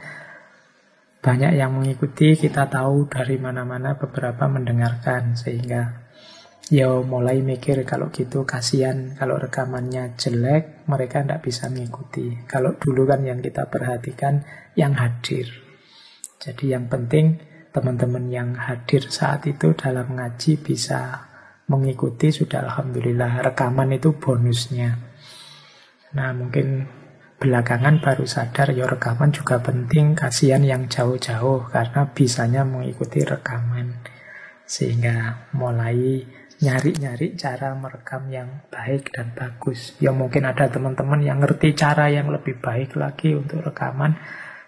banyak 1.23 1.55
yang 1.55 1.79
mengikuti, 1.79 2.35
kita 2.35 2.67
tahu 2.67 3.07
dari 3.07 3.39
mana-mana 3.39 3.95
beberapa 3.95 4.51
mendengarkan 4.51 5.39
sehingga 5.39 6.11
ya 6.75 6.91
mulai 7.07 7.39
mikir 7.39 7.87
kalau 7.87 8.11
gitu 8.11 8.43
kasihan 8.43 9.15
kalau 9.15 9.39
rekamannya 9.39 10.19
jelek 10.19 10.91
mereka 10.91 11.23
tidak 11.23 11.47
bisa 11.47 11.71
mengikuti. 11.71 12.35
Kalau 12.51 12.75
dulu 12.75 13.07
kan 13.07 13.23
yang 13.23 13.39
kita 13.39 13.71
perhatikan 13.71 14.43
yang 14.75 14.99
hadir. 14.99 15.47
Jadi 16.43 16.75
yang 16.75 16.91
penting 16.91 17.39
teman-teman 17.71 18.27
yang 18.27 18.59
hadir 18.59 19.07
saat 19.07 19.47
itu 19.47 19.71
dalam 19.79 20.19
ngaji 20.19 20.59
bisa 20.59 21.30
mengikuti 21.71 22.35
sudah 22.35 22.67
alhamdulillah 22.67 23.47
rekaman 23.47 23.95
itu 23.95 24.11
bonusnya. 24.19 24.99
Nah 26.19 26.35
mungkin 26.35 26.91
belakangan 27.39 28.03
baru 28.03 28.27
sadar 28.27 28.75
ya 28.75 28.91
rekaman 28.91 29.31
juga 29.31 29.63
penting 29.63 30.19
kasihan 30.19 30.67
yang 30.67 30.91
jauh-jauh 30.91 31.71
karena 31.71 32.11
bisanya 32.11 32.67
mengikuti 32.67 33.23
rekaman 33.23 34.03
sehingga 34.67 35.47
mulai 35.55 36.27
nyari-nyari 36.61 37.41
cara 37.41 37.73
merekam 37.73 38.29
yang 38.29 38.69
baik 38.69 39.17
dan 39.17 39.33
bagus. 39.33 39.97
Ya 39.97 40.13
mungkin 40.13 40.45
ada 40.45 40.69
teman-teman 40.69 41.25
yang 41.25 41.41
ngerti 41.41 41.73
cara 41.73 42.13
yang 42.13 42.29
lebih 42.29 42.61
baik 42.61 42.99
lagi 43.01 43.33
untuk 43.33 43.65
rekaman. 43.65 44.21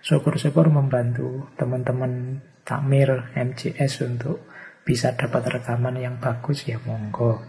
Syukur-syukur 0.03 0.67
membantu 0.73 1.53
teman-teman 1.55 2.43
takmir 2.67 3.31
MCS 3.37 4.03
untuk 4.09 4.43
bisa 4.83 5.15
dapat 5.15 5.59
rekaman 5.59 5.99
yang 5.99 6.19
bagus 6.19 6.67
ya 6.67 6.79
monggo. 6.83 7.43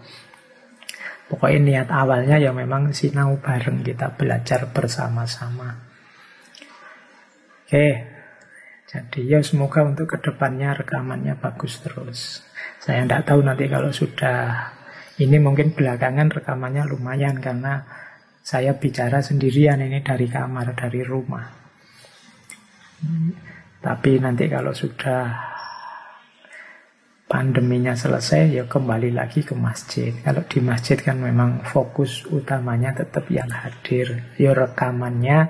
Pokoknya 1.30 1.60
niat 1.60 1.90
awalnya 1.90 2.38
ya 2.38 2.54
memang 2.54 2.94
sinau 2.94 3.42
bareng 3.42 3.82
kita 3.82 4.14
belajar 4.14 4.70
bersama-sama. 4.70 5.82
Oke, 7.66 8.06
Jadi 8.94 9.26
ya 9.26 9.42
semoga 9.42 9.82
untuk 9.82 10.06
ke 10.06 10.22
depannya 10.22 10.78
rekamannya 10.78 11.34
bagus 11.42 11.82
terus. 11.82 12.46
Saya 12.78 13.10
tidak 13.10 13.26
tahu 13.26 13.42
nanti 13.42 13.66
kalau 13.66 13.90
sudah 13.90 14.70
ini 15.18 15.42
mungkin 15.42 15.74
belakangan 15.74 16.30
rekamannya 16.30 16.86
lumayan 16.86 17.42
karena 17.42 17.82
saya 18.46 18.78
bicara 18.78 19.26
sendirian 19.26 19.82
ini 19.82 20.06
dari 20.06 20.30
kamar, 20.30 20.78
dari 20.78 21.02
rumah. 21.02 21.50
Tapi 23.82 24.12
nanti 24.22 24.46
kalau 24.46 24.78
sudah 24.78 25.53
pandeminya 27.34 27.98
selesai 27.98 28.54
ya 28.54 28.70
kembali 28.70 29.10
lagi 29.10 29.42
ke 29.42 29.58
masjid. 29.58 30.14
Kalau 30.22 30.46
di 30.46 30.62
masjid 30.62 31.02
kan 31.02 31.18
memang 31.18 31.66
fokus 31.66 32.30
utamanya 32.30 32.94
tetap 32.94 33.26
yang 33.34 33.50
hadir. 33.50 34.30
Ya 34.38 34.54
rekamannya 34.54 35.50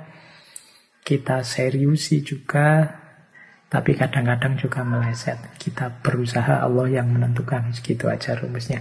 kita 1.04 1.44
seriusi 1.44 2.24
juga 2.24 2.88
tapi 3.68 4.00
kadang-kadang 4.00 4.56
juga 4.56 4.88
meleset. 4.88 5.36
Kita 5.60 6.00
berusaha 6.00 6.64
Allah 6.64 7.04
yang 7.04 7.12
menentukan. 7.12 7.76
Segitu 7.76 8.08
aja 8.08 8.40
rumusnya. 8.40 8.80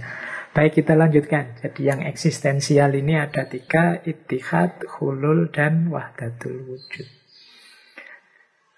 Baik 0.55 0.79
kita 0.79 0.95
lanjutkan. 0.95 1.59
Jadi 1.59 1.81
yang 1.83 1.99
eksistensial 2.07 2.95
ini 2.95 3.19
ada 3.19 3.43
tiga. 3.51 3.99
Ittihad, 3.99 4.79
hulul, 4.95 5.51
dan 5.51 5.91
wahdatul 5.91 6.71
wujud. 6.71 7.09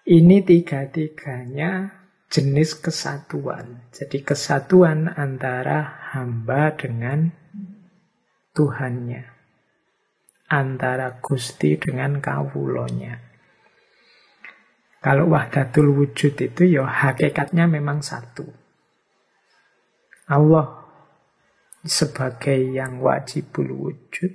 Ini 0.07 0.41
tiga-tiganya 0.41 2.04
jenis 2.35 2.75
kesatuan. 2.75 3.87
Jadi 3.95 4.19
kesatuan 4.27 5.07
antara 5.07 6.11
hamba 6.11 6.75
dengan 6.75 7.31
Tuhannya. 8.51 9.23
Antara 10.51 11.15
Gusti 11.23 11.79
dengan 11.79 12.19
kawulonya. 12.19 13.23
Kalau 14.99 15.31
wahdatul 15.31 15.95
wujud 15.95 16.35
itu 16.35 16.75
ya 16.75 16.83
hakikatnya 16.83 17.71
memang 17.71 18.03
satu. 18.03 18.43
Allah 20.27 20.83
sebagai 21.87 22.57
yang 22.57 22.99
wajibul 22.99 23.69
wujud, 23.69 24.33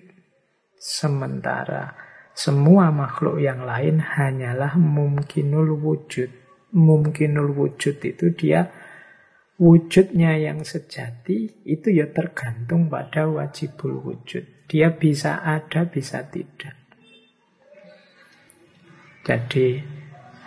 sementara 0.81 1.93
semua 2.33 2.89
makhluk 2.89 3.45
yang 3.45 3.69
lain 3.69 4.01
hanyalah 4.01 4.79
mungkinul 4.81 5.77
wujud. 5.77 6.40
Mungkinul 6.71 7.51
wujud 7.55 7.99
itu 7.99 8.31
dia 8.35 8.71
wujudnya 9.61 10.41
yang 10.41 10.65
sejati 10.65 11.67
itu 11.69 11.93
ya 11.93 12.09
tergantung 12.09 12.89
pada 12.89 13.29
wajibul 13.29 14.01
wujud. 14.01 14.65
Dia 14.71 14.95
bisa 14.95 15.45
ada, 15.45 15.85
bisa 15.85 16.25
tidak. 16.31 16.79
Jadi 19.21 19.85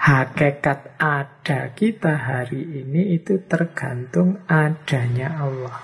hakikat 0.01 0.97
ada 0.97 1.71
kita 1.77 2.17
hari 2.17 2.83
ini 2.83 3.13
itu 3.13 3.37
tergantung 3.45 4.41
adanya 4.49 5.37
Allah. 5.37 5.77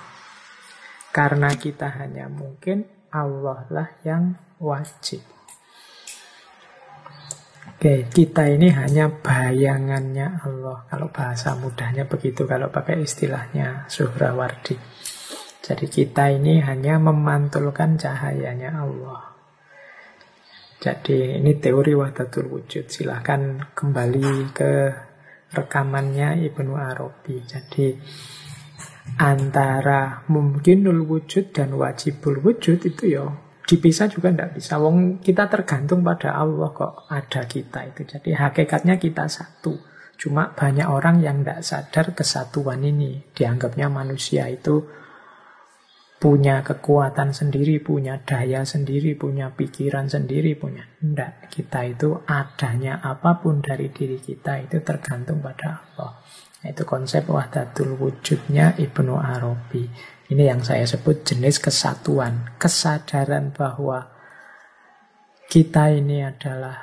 Karena 1.13 1.53
kita 1.53 1.89
hanya 2.01 2.25
mungkin 2.31 2.87
Allah 3.13 3.65
lah 3.69 3.89
yang 4.01 4.37
wajib. 4.57 5.38
Oke, 7.79 8.11
kita 8.11 8.43
ini 8.51 8.75
hanya 8.75 9.07
bayangannya 9.07 10.43
Allah. 10.43 10.83
Kalau 10.91 11.07
bahasa 11.15 11.55
mudahnya 11.55 12.03
begitu, 12.11 12.43
kalau 12.43 12.67
pakai 12.67 13.07
istilahnya 13.07 13.87
Suhrawardi. 13.87 14.75
Jadi 15.63 15.87
kita 15.87 16.27
ini 16.27 16.59
hanya 16.59 16.99
memantulkan 16.99 17.95
cahayanya 17.95 18.83
Allah. 18.83 19.31
Jadi 20.75 21.39
ini 21.39 21.55
teori 21.55 21.95
wahdatul 21.95 22.51
wujud. 22.51 22.91
Silahkan 22.91 23.71
kembali 23.71 24.51
ke 24.51 24.71
rekamannya 25.55 26.35
Ibnu 26.51 26.75
Arabi. 26.75 27.47
Jadi 27.47 27.95
antara 29.23 30.27
mungkinul 30.27 31.07
wujud 31.07 31.55
dan 31.55 31.79
wajibul 31.79 32.43
wujud 32.43 32.83
itu 32.83 33.07
ya 33.07 33.48
dipisah 33.69 34.09
juga 34.09 34.33
tidak 34.33 34.57
bisa. 34.57 34.81
Wong 34.81 35.21
kita 35.21 35.45
tergantung 35.45 36.01
pada 36.01 36.33
Allah 36.33 36.73
kok 36.73 37.05
ada 37.05 37.45
kita 37.45 37.85
itu. 37.85 38.01
Jadi 38.01 38.33
hakikatnya 38.33 38.97
kita 38.97 39.29
satu. 39.29 39.77
Cuma 40.17 40.51
banyak 40.51 40.89
orang 40.89 41.21
yang 41.21 41.45
tidak 41.45 41.61
sadar 41.61 42.05
kesatuan 42.17 42.81
ini. 42.81 43.29
Dianggapnya 43.31 43.87
manusia 43.87 44.49
itu 44.49 44.83
punya 46.19 46.59
kekuatan 46.65 47.31
sendiri, 47.31 47.79
punya 47.79 48.19
daya 48.19 48.67
sendiri, 48.67 49.15
punya 49.15 49.55
pikiran 49.55 50.11
sendiri, 50.11 50.57
punya. 50.59 50.83
Tidak, 50.99 51.47
kita 51.47 51.79
itu 51.87 52.19
adanya 52.27 52.99
apa 52.99 53.39
pun 53.39 53.63
dari 53.63 53.87
diri 53.93 54.19
kita 54.19 54.59
itu 54.65 54.83
tergantung 54.83 55.39
pada 55.39 55.87
Allah. 55.95 56.19
Itu 56.59 56.83
konsep 56.83 57.23
wahdatul 57.31 57.95
wujudnya 57.95 58.75
Ibnu 58.75 59.15
Arabi. 59.15 59.87
Ini 60.29 60.43
yang 60.45 60.61
saya 60.61 60.85
sebut 60.85 61.25
jenis 61.25 61.57
kesatuan, 61.57 62.53
kesadaran 62.61 63.49
bahwa 63.49 64.13
kita 65.49 65.89
ini 65.89 66.21
adalah 66.21 66.77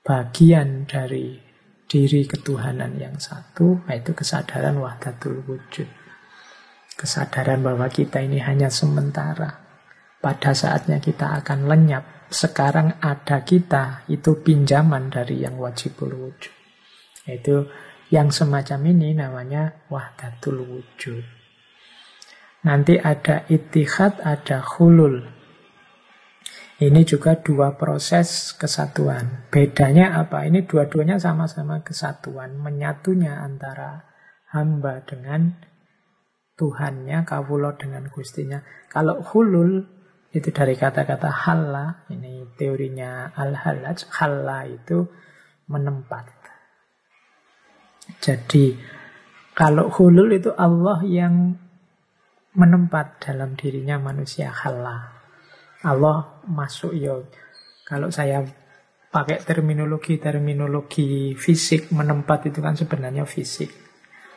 bagian 0.00 0.88
dari 0.88 1.36
diri 1.84 2.24
ketuhanan 2.24 2.96
yang 2.96 3.20
satu, 3.20 3.84
yaitu 3.84 4.16
kesadaran 4.16 4.80
wahdatul 4.80 5.44
wujud. 5.44 5.84
Kesadaran 6.96 7.60
bahwa 7.60 7.92
kita 7.92 8.24
ini 8.24 8.40
hanya 8.40 8.72
sementara. 8.72 9.60
Pada 10.24 10.56
saatnya 10.56 10.96
kita 11.04 11.44
akan 11.44 11.68
lenyap. 11.68 12.32
Sekarang 12.32 12.96
ada 13.04 13.44
kita, 13.44 14.08
itu 14.08 14.40
pinjaman 14.40 15.12
dari 15.12 15.44
yang 15.44 15.60
wajibul 15.60 16.08
wujud. 16.16 16.54
Itu 17.28 17.68
yang 18.08 18.32
semacam 18.32 18.80
ini 18.88 19.12
namanya 19.12 19.84
wahdatul 19.92 20.64
wujud. 20.64 21.33
Nanti 22.64 22.96
ada 22.96 23.44
itihad, 23.52 24.24
ada 24.24 24.64
hulul. 24.64 25.20
Ini 26.80 27.00
juga 27.06 27.38
dua 27.38 27.76
proses 27.78 28.56
kesatuan. 28.56 29.46
Bedanya 29.52 30.18
apa? 30.18 30.48
Ini 30.48 30.66
dua-duanya 30.66 31.20
sama-sama 31.20 31.84
kesatuan. 31.84 32.58
Menyatunya 32.58 33.40
antara 33.44 34.08
hamba 34.50 35.04
dengan 35.06 35.54
Tuhannya, 36.54 37.26
kawulo 37.26 37.74
dengan 37.78 38.10
gustinya. 38.10 38.62
Kalau 38.90 39.22
hulul 39.22 39.84
itu 40.34 40.50
dari 40.50 40.74
kata-kata 40.74 41.30
halla, 41.30 42.06
ini 42.10 42.46
teorinya 42.58 43.34
al-halaj, 43.34 44.06
halla 44.18 44.66
itu 44.66 45.06
menempat. 45.70 46.26
Jadi 48.20 48.76
kalau 49.56 49.88
hulul 49.88 50.30
itu 50.34 50.50
Allah 50.54 51.00
yang 51.06 51.56
menempat 52.54 53.22
dalam 53.22 53.58
dirinya 53.58 53.98
manusia 53.98 54.50
halla. 54.50 55.10
Allah 55.84 56.40
masuk 56.48 56.94
ya. 56.96 57.18
Kalau 57.84 58.08
saya 58.08 58.40
pakai 59.12 59.44
terminologi-terminologi 59.44 61.38
fisik 61.38 61.92
menempat 61.92 62.50
itu 62.50 62.58
kan 62.64 62.74
sebenarnya 62.74 63.28
fisik. 63.28 63.70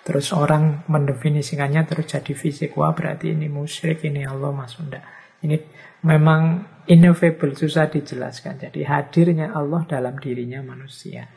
Terus 0.04 0.32
orang 0.32 0.88
mendefinisikannya 0.88 1.82
terus 1.88 2.08
jadi 2.12 2.34
fisik. 2.36 2.76
Wah 2.76 2.92
berarti 2.92 3.34
ini 3.34 3.48
musyrik, 3.52 4.04
ini 4.08 4.24
Allah 4.24 4.52
masuk 4.52 4.88
enggak. 4.88 5.04
Ini 5.44 5.56
memang 6.04 6.42
ineffable, 6.88 7.54
susah 7.56 7.92
dijelaskan. 7.92 8.56
Jadi 8.68 8.88
hadirnya 8.88 9.52
Allah 9.52 9.84
dalam 9.84 10.16
dirinya 10.16 10.64
manusia. 10.64 11.28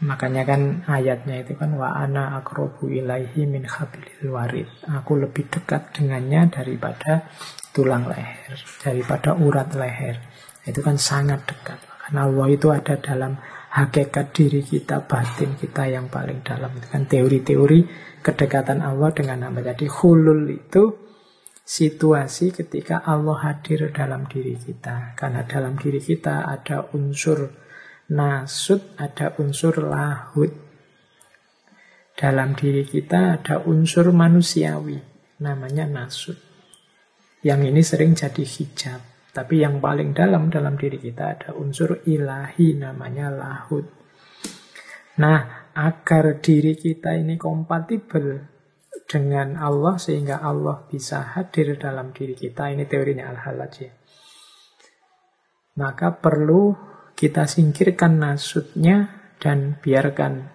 Makanya 0.00 0.48
kan 0.48 0.80
ayatnya 0.88 1.44
itu 1.44 1.52
kan 1.60 1.76
wa 1.76 1.92
ana 1.92 2.40
akrobu 2.40 2.88
ilaihi 2.88 3.44
min 3.44 3.68
hablil 3.68 4.32
warid. 4.32 4.68
Aku 4.88 5.20
lebih 5.20 5.52
dekat 5.52 5.92
dengannya 5.92 6.48
daripada 6.48 7.28
tulang 7.76 8.08
leher, 8.08 8.56
daripada 8.80 9.36
urat 9.36 9.76
leher. 9.76 10.16
Itu 10.64 10.80
kan 10.80 10.96
sangat 10.96 11.44
dekat. 11.44 11.84
Karena 12.00 12.24
Allah 12.24 12.46
itu 12.48 12.72
ada 12.72 12.96
dalam 12.96 13.36
hakikat 13.76 14.32
diri 14.32 14.64
kita, 14.64 15.04
batin 15.04 15.60
kita 15.60 15.84
yang 15.86 16.08
paling 16.08 16.40
dalam. 16.40 16.72
Itu 16.80 16.88
kan 16.88 17.04
teori-teori 17.04 17.80
kedekatan 18.24 18.80
Allah 18.80 19.12
dengan 19.12 19.46
nama. 19.46 19.60
Jadi 19.60 19.84
hulul 19.84 20.48
itu 20.48 20.96
situasi 21.60 22.56
ketika 22.56 23.04
Allah 23.04 23.52
hadir 23.52 23.92
dalam 23.92 24.24
diri 24.26 24.56
kita. 24.56 25.12
Karena 25.12 25.44
dalam 25.44 25.76
diri 25.76 26.00
kita 26.00 26.48
ada 26.48 26.88
unsur 26.96 27.68
nasut, 28.10 28.82
ada 28.98 29.38
unsur 29.38 29.78
lahut. 29.78 30.50
Dalam 32.18 32.52
diri 32.52 32.84
kita 32.84 33.40
ada 33.40 33.62
unsur 33.64 34.12
manusiawi, 34.12 34.98
namanya 35.40 35.88
nasut. 35.88 36.36
Yang 37.40 37.60
ini 37.72 37.80
sering 37.80 38.12
jadi 38.12 38.44
hijab. 38.44 39.00
Tapi 39.30 39.62
yang 39.62 39.78
paling 39.78 40.10
dalam 40.10 40.50
dalam 40.50 40.74
diri 40.74 40.98
kita 40.98 41.38
ada 41.38 41.50
unsur 41.54 42.02
ilahi 42.02 42.74
namanya 42.74 43.30
lahud. 43.30 43.86
Nah, 45.22 45.70
agar 45.70 46.42
diri 46.42 46.74
kita 46.74 47.14
ini 47.14 47.38
kompatibel 47.38 48.42
dengan 49.06 49.54
Allah 49.54 50.02
sehingga 50.02 50.42
Allah 50.42 50.82
bisa 50.90 51.38
hadir 51.38 51.78
dalam 51.78 52.10
diri 52.10 52.34
kita, 52.34 52.74
ini 52.74 52.90
teorinya 52.90 53.30
Al-Halaj 53.30 53.74
ya. 53.78 53.92
Maka 55.78 56.18
perlu 56.18 56.89
kita 57.20 57.44
singkirkan 57.44 58.16
nasutnya 58.16 59.28
dan 59.36 59.76
biarkan 59.76 60.48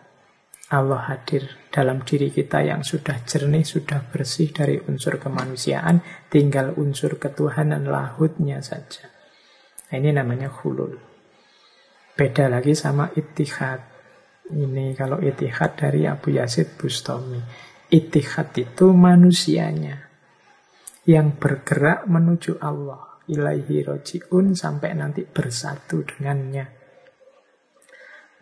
Allah 0.73 1.13
hadir 1.13 1.45
dalam 1.69 2.01
diri 2.01 2.33
kita 2.33 2.65
yang 2.65 2.81
sudah 2.81 3.21
jernih, 3.21 3.61
sudah 3.61 4.01
bersih 4.09 4.49
dari 4.49 4.81
unsur 4.81 5.21
kemanusiaan, 5.21 6.01
tinggal 6.25 6.73
unsur 6.73 7.21
ketuhanan 7.21 7.85
lahutnya 7.85 8.65
saja. 8.65 9.05
Nah, 9.93 9.95
ini 10.01 10.09
namanya 10.09 10.49
hulul. 10.49 10.97
Beda 12.17 12.49
lagi 12.49 12.73
sama 12.73 13.13
itihad. 13.13 13.85
Ini 14.49 14.97
kalau 14.97 15.21
itihad 15.21 15.77
dari 15.77 16.09
Abu 16.09 16.33
Yazid 16.33 16.81
Bustami. 16.81 17.45
Itihad 17.93 18.57
itu 18.57 18.89
manusianya 18.89 20.01
yang 21.05 21.37
bergerak 21.37 22.09
menuju 22.09 22.57
Allah. 22.57 23.14
Ilaihi 23.25 23.81
roji'un 23.81 24.53
sampai 24.53 24.93
nanti 24.93 25.25
bersatu 25.25 26.05
dengannya. 26.05 26.65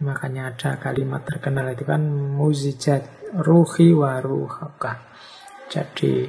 Makanya 0.04 0.52
ada 0.52 0.76
kalimat 0.84 1.24
terkenal 1.24 1.72
itu 1.72 1.88
kan 1.88 2.04
muzijat 2.12 3.32
ruhi 3.40 3.96
wa 3.96 4.20
ruhaka. 4.20 5.00
Jadi 5.72 6.28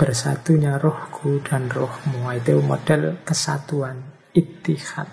bersatunya 0.00 0.80
rohku 0.80 1.44
dan 1.44 1.68
rohmu 1.68 2.32
itu 2.32 2.56
model 2.64 3.20
kesatuan 3.20 4.00
itihad. 4.32 5.06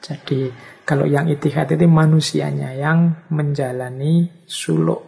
Jadi 0.00 0.48
kalau 0.88 1.04
yang 1.04 1.28
itihad 1.28 1.68
itu 1.68 1.84
manusianya 1.84 2.72
yang 2.72 3.28
menjalani 3.28 4.44
suluk 4.48 5.04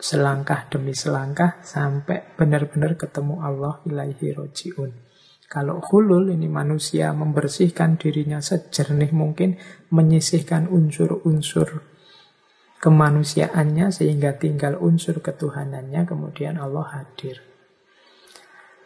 selangkah 0.00 0.66
demi 0.72 0.96
selangkah 0.96 1.60
sampai 1.60 2.34
benar-benar 2.34 2.96
ketemu 2.96 3.44
Allah 3.44 3.84
ilaihi 3.84 4.32
rojiun. 4.32 5.03
Kalau 5.44 5.78
hulul 5.78 6.32
ini 6.32 6.48
manusia 6.48 7.12
membersihkan 7.12 8.00
dirinya 8.00 8.40
sejernih 8.40 9.12
mungkin, 9.14 9.60
menyisihkan 9.92 10.66
unsur-unsur 10.66 11.84
kemanusiaannya 12.80 13.88
sehingga 13.88 14.36
tinggal 14.36 14.76
unsur 14.76 15.24
ketuhanannya, 15.24 16.04
kemudian 16.04 16.60
Allah 16.60 16.84
hadir. 17.00 17.40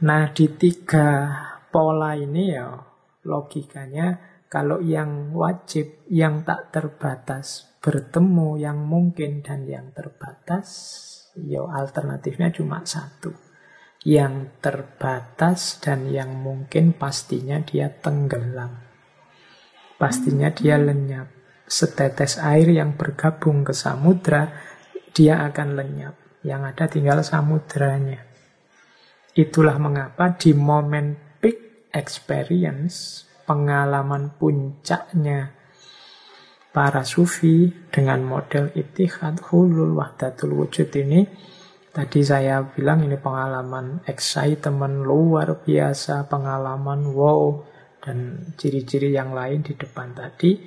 Nah, 0.07 0.31
di 0.31 0.47
tiga 0.55 1.35
pola 1.75 2.15
ini 2.15 2.55
ya 2.55 2.79
logikanya 3.27 4.39
kalau 4.47 4.79
yang 4.79 5.35
wajib, 5.35 6.07
yang 6.07 6.47
tak 6.47 6.71
terbatas 6.71 7.67
bertemu 7.83 8.59
yang 8.59 8.79
mungkin 8.87 9.43
dan 9.43 9.67
yang 9.67 9.91
terbatas, 9.91 10.67
ya 11.39 11.67
alternatifnya 11.67 12.55
cuma 12.55 12.83
satu 12.87 13.48
yang 14.07 14.63
terbatas 14.63 15.83
dan 15.83 16.07
yang 16.07 16.31
mungkin 16.39 16.95
pastinya 16.95 17.59
dia 17.59 17.91
tenggelam. 17.91 18.79
Pastinya 19.99 20.55
dia 20.55 20.79
lenyap. 20.79 21.27
Setetes 21.67 22.39
air 22.39 22.71
yang 22.71 22.95
bergabung 22.95 23.67
ke 23.67 23.75
samudra, 23.75 24.55
dia 25.11 25.43
akan 25.43 25.69
lenyap. 25.75 26.15
Yang 26.47 26.63
ada 26.71 26.85
tinggal 26.87 27.19
samudranya. 27.27 28.23
Itulah 29.35 29.77
mengapa 29.83 30.39
di 30.39 30.55
momen 30.55 31.19
peak 31.43 31.91
experience, 31.91 33.27
pengalaman 33.43 34.39
puncaknya 34.39 35.59
para 36.79 37.03
sufi 37.03 37.75
dengan 37.91 38.23
model 38.23 38.71
itihad 38.77 39.43
hulul 39.51 39.99
wahdatul 39.99 40.55
wujud 40.63 40.95
ini, 40.95 41.27
Tadi 41.99 42.23
saya 42.23 42.63
bilang 42.63 43.03
ini 43.03 43.19
pengalaman 43.19 44.07
excitement 44.07 45.03
luar 45.03 45.67
biasa, 45.67 46.31
pengalaman 46.31 47.11
wow, 47.11 47.59
dan 47.99 48.39
ciri-ciri 48.55 49.11
yang 49.11 49.35
lain 49.35 49.67
di 49.67 49.75
depan 49.75 50.15
tadi. 50.15 50.63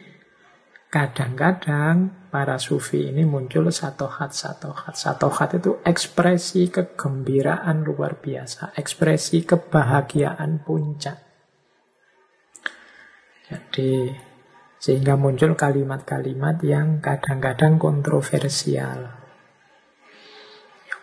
Kadang-kadang 0.91 2.27
para 2.27 2.59
sufi 2.59 3.15
ini 3.15 3.23
muncul 3.23 3.71
satu 3.71 4.11
hat, 4.11 4.35
satu 4.35 4.75
hat. 4.75 4.99
Satu 4.99 5.31
hat 5.31 5.55
itu 5.55 5.79
ekspresi 5.87 6.67
kegembiraan 6.67 7.87
luar 7.87 8.19
biasa, 8.19 8.75
ekspresi 8.75 9.47
kebahagiaan 9.47 10.67
puncak. 10.67 11.15
Jadi 13.47 14.11
sehingga 14.83 15.15
muncul 15.15 15.55
kalimat-kalimat 15.55 16.59
yang 16.67 16.99
kadang-kadang 16.99 17.79
kontroversial. 17.79 19.20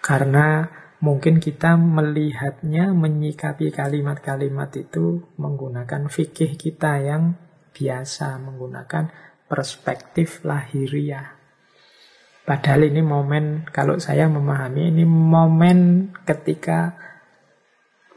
Karena 0.09 0.65
mungkin 1.05 1.37
kita 1.37 1.77
melihatnya, 1.77 2.97
menyikapi 2.97 3.69
kalimat-kalimat 3.69 4.73
itu 4.81 5.21
menggunakan 5.37 6.09
fikih 6.09 6.57
kita 6.57 6.97
yang 7.05 7.37
biasa, 7.77 8.41
menggunakan 8.41 9.13
perspektif 9.45 10.49
lahiriah. 10.49 11.37
Padahal 12.41 12.89
ini 12.89 13.05
momen, 13.05 13.69
kalau 13.69 14.01
saya 14.01 14.33
memahami, 14.33 14.89
ini 14.89 15.05
momen 15.05 16.09
ketika 16.25 16.97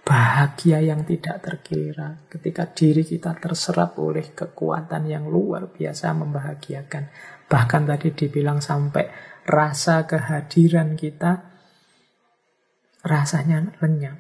bahagia 0.08 0.80
yang 0.80 1.04
tidak 1.04 1.44
terkira. 1.44 2.24
Ketika 2.32 2.72
diri 2.72 3.04
kita 3.04 3.36
terserap 3.36 4.00
oleh 4.00 4.32
kekuatan 4.32 5.12
yang 5.12 5.28
luar 5.28 5.68
biasa 5.68 6.16
membahagiakan. 6.16 7.12
Bahkan 7.52 7.84
tadi 7.84 8.16
dibilang 8.16 8.64
sampai 8.64 9.12
rasa 9.44 10.08
kehadiran 10.08 10.96
kita 10.96 11.51
rasanya 13.02 13.74
lenyap. 13.82 14.18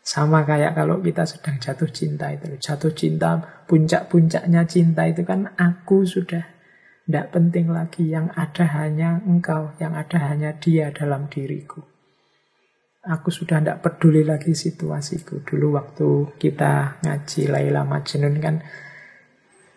Sama 0.00 0.42
kayak 0.48 0.74
kalau 0.74 0.98
kita 1.04 1.28
sedang 1.28 1.60
jatuh 1.60 1.90
cinta 1.92 2.32
itu. 2.32 2.56
Jatuh 2.56 2.92
cinta, 2.96 3.36
puncak-puncaknya 3.68 4.64
cinta 4.64 5.06
itu 5.06 5.22
kan 5.22 5.52
aku 5.54 6.08
sudah 6.08 6.42
tidak 7.04 7.26
penting 7.30 7.70
lagi. 7.70 8.08
Yang 8.08 8.32
ada 8.34 8.64
hanya 8.80 9.20
engkau, 9.22 9.76
yang 9.78 9.92
ada 9.94 10.18
hanya 10.32 10.56
dia 10.56 10.88
dalam 10.90 11.28
diriku. 11.28 11.84
Aku 13.00 13.32
sudah 13.32 13.60
tidak 13.60 13.80
peduli 13.80 14.24
lagi 14.24 14.52
situasiku. 14.52 15.44
Dulu 15.44 15.66
waktu 15.76 16.08
kita 16.36 17.00
ngaji 17.04 17.42
Laila 17.48 17.84
Majnun 17.84 18.36
kan 18.40 18.60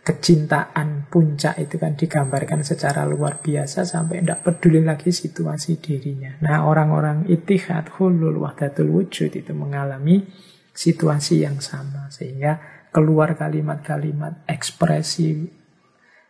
kecintaan 0.03 1.07
puncak 1.07 1.55
itu 1.63 1.79
kan 1.79 1.95
digambarkan 1.95 2.59
secara 2.67 3.07
luar 3.07 3.39
biasa 3.39 3.87
sampai 3.87 4.19
tidak 4.19 4.43
peduli 4.43 4.83
lagi 4.83 5.15
situasi 5.15 5.79
dirinya. 5.79 6.35
Nah 6.43 6.67
orang-orang 6.67 7.23
itihad 7.31 7.87
hulul 7.95 8.43
wahdatul 8.43 8.91
wujud 8.91 9.31
itu 9.31 9.55
mengalami 9.55 10.27
situasi 10.75 11.47
yang 11.47 11.63
sama 11.63 12.11
sehingga 12.11 12.59
keluar 12.91 13.39
kalimat-kalimat 13.39 14.43
ekspresi 14.43 15.47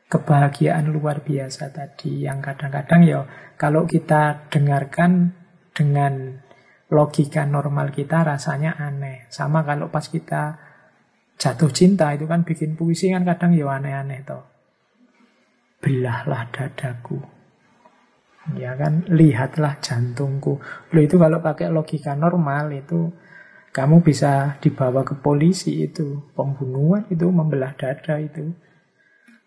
kebahagiaan 0.06 0.94
luar 0.94 1.26
biasa 1.26 1.74
tadi 1.74 2.30
yang 2.30 2.46
kadang-kadang 2.46 3.02
ya 3.02 3.26
kalau 3.58 3.90
kita 3.90 4.54
dengarkan 4.54 5.34
dengan 5.74 6.38
logika 6.94 7.50
normal 7.50 7.90
kita 7.90 8.22
rasanya 8.22 8.78
aneh. 8.78 9.26
Sama 9.34 9.66
kalau 9.66 9.90
pas 9.90 10.06
kita 10.06 10.62
jatuh 11.38 11.72
cinta 11.74 12.14
itu 12.14 12.26
kan 12.30 12.46
bikin 12.46 12.78
puisi 12.80 13.12
kan 13.12 13.28
kadang 13.28 13.54
ya 13.58 13.68
aneh-aneh 13.68 14.22
toh. 14.24 14.44
Belahlah 15.84 16.48
dadaku. 16.54 17.20
Ya 18.60 18.76
kan, 18.76 19.08
lihatlah 19.08 19.80
jantungku. 19.80 20.60
Lo 20.92 21.00
itu 21.00 21.16
kalau 21.16 21.40
pakai 21.40 21.72
logika 21.72 22.12
normal 22.12 22.76
itu 22.76 23.08
kamu 23.72 24.04
bisa 24.04 24.60
dibawa 24.60 25.08
ke 25.08 25.16
polisi 25.16 25.80
itu. 25.80 26.28
Pembunuhan 26.36 27.08
itu 27.08 27.24
membelah 27.32 27.72
dada 27.80 28.20
itu. 28.20 28.52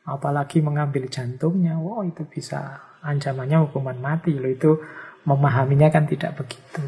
Apalagi 0.09 0.65
mengambil 0.65 1.13
jantungnya, 1.13 1.77
wow 1.77 2.01
itu 2.09 2.25
bisa 2.25 2.81
ancamannya 3.05 3.69
hukuman 3.69 4.01
mati. 4.01 4.33
Lo 4.33 4.49
itu 4.49 4.81
memahaminya 5.29 5.93
kan 5.93 6.09
tidak 6.09 6.41
begitu. 6.41 6.81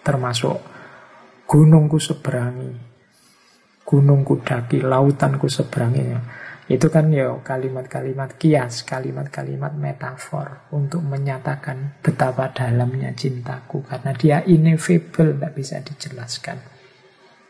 Termasuk 0.00 0.56
gunungku 1.44 2.00
seberangi, 2.00 2.72
gunungku 3.88 4.44
daki, 4.44 4.84
lautanku 4.84 5.48
seberangi. 5.48 6.12
Itu 6.68 6.92
kan 6.92 7.08
ya 7.08 7.32
kalimat-kalimat 7.40 8.36
kias, 8.36 8.84
kalimat-kalimat 8.84 9.72
metafor 9.72 10.68
untuk 10.76 11.00
menyatakan 11.00 11.96
betapa 12.04 12.52
dalamnya 12.52 13.16
cintaku. 13.16 13.80
Karena 13.88 14.12
dia 14.12 14.44
ineffable, 14.44 15.32
tidak 15.32 15.52
bisa 15.56 15.80
dijelaskan. 15.80 16.60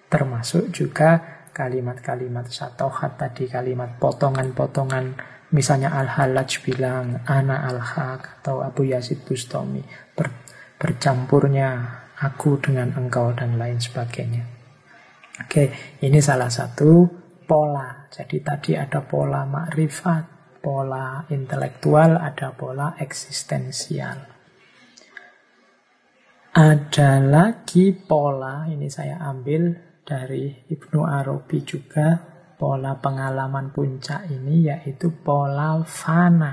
Termasuk 0.06 0.70
juga 0.70 1.19
kalimat-kalimat 1.51 2.47
satohat 2.47 3.19
tadi, 3.19 3.51
kalimat 3.51 3.98
potongan-potongan. 3.98 5.19
Misalnya 5.51 5.90
Al-Halaj 5.98 6.62
bilang, 6.62 7.27
Ana 7.27 7.66
Al-Haq, 7.66 8.39
atau 8.39 8.62
Abu 8.62 8.86
Yazid 8.86 9.27
Bustami, 9.27 9.82
ber, 10.15 10.31
bercampurnya 10.78 11.98
aku 12.23 12.62
dengan 12.62 12.94
engkau, 12.94 13.35
dan 13.35 13.59
lain 13.59 13.82
sebagainya. 13.82 14.57
Oke, 15.39 15.70
ini 16.02 16.19
salah 16.19 16.51
satu 16.51 17.06
pola. 17.47 18.10
Jadi 18.10 18.43
tadi 18.43 18.74
ada 18.74 18.98
pola 19.06 19.47
makrifat, 19.47 20.59
pola 20.59 21.23
intelektual, 21.31 22.19
ada 22.19 22.51
pola 22.51 22.98
eksistensial. 22.98 24.19
Ada 26.59 27.23
lagi 27.23 27.94
pola, 27.94 28.66
ini 28.66 28.90
saya 28.90 29.23
ambil 29.31 29.78
dari 30.02 30.66
Ibnu 30.66 31.06
Arabi 31.06 31.62
juga, 31.62 32.19
pola 32.59 32.98
pengalaman 32.98 33.70
puncak 33.70 34.27
ini 34.27 34.66
yaitu 34.66 35.15
pola 35.23 35.78
fana. 35.86 36.52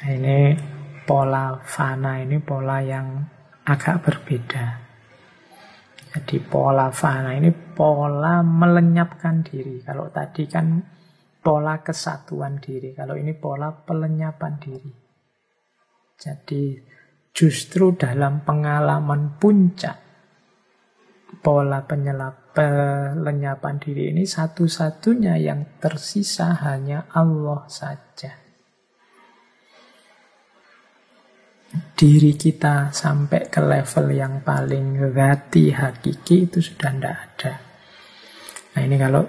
Nah, 0.00 0.08
ini 0.08 0.56
pola 1.04 1.60
fana 1.60 2.24
ini 2.24 2.40
pola 2.40 2.80
yang 2.80 3.20
agak 3.68 4.00
berbeda. 4.00 4.85
Jadi 6.16 6.40
pola 6.40 6.88
fana 6.88 7.36
ini 7.36 7.52
pola 7.52 8.40
melenyapkan 8.40 9.44
diri. 9.44 9.84
Kalau 9.84 10.08
tadi 10.08 10.48
kan 10.48 10.80
pola 11.44 11.84
kesatuan 11.84 12.56
diri. 12.56 12.96
Kalau 12.96 13.20
ini 13.20 13.36
pola 13.36 13.68
pelenyapan 13.68 14.52
diri. 14.56 14.92
Jadi 16.16 16.72
justru 17.36 17.92
dalam 18.00 18.40
pengalaman 18.48 19.36
puncak 19.36 19.96
pola 21.44 21.84
penyelap, 21.84 22.56
pelenyapan 22.56 23.76
diri 23.76 24.16
ini 24.16 24.24
satu-satunya 24.24 25.36
yang 25.36 25.76
tersisa 25.76 26.56
hanya 26.64 27.12
Allah 27.12 27.68
saja. 27.68 28.45
Diri 31.72 32.36
kita 32.38 32.94
sampai 32.94 33.50
ke 33.50 33.60
level 33.60 34.06
yang 34.14 34.40
paling 34.40 35.12
gati 35.12 35.72
hakiki 35.74 36.48
itu 36.48 36.58
sudah 36.62 36.90
tidak 36.94 37.16
ada. 37.16 37.52
Nah 38.76 38.80
ini 38.84 38.96
kalau 39.00 39.24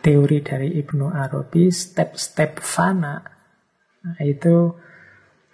teori 0.00 0.40
dari 0.40 0.80
Ibnu 0.80 1.12
Arabi, 1.12 1.68
step-step 1.70 2.58
fana, 2.58 3.20
nah 4.02 4.20
itu 4.24 4.74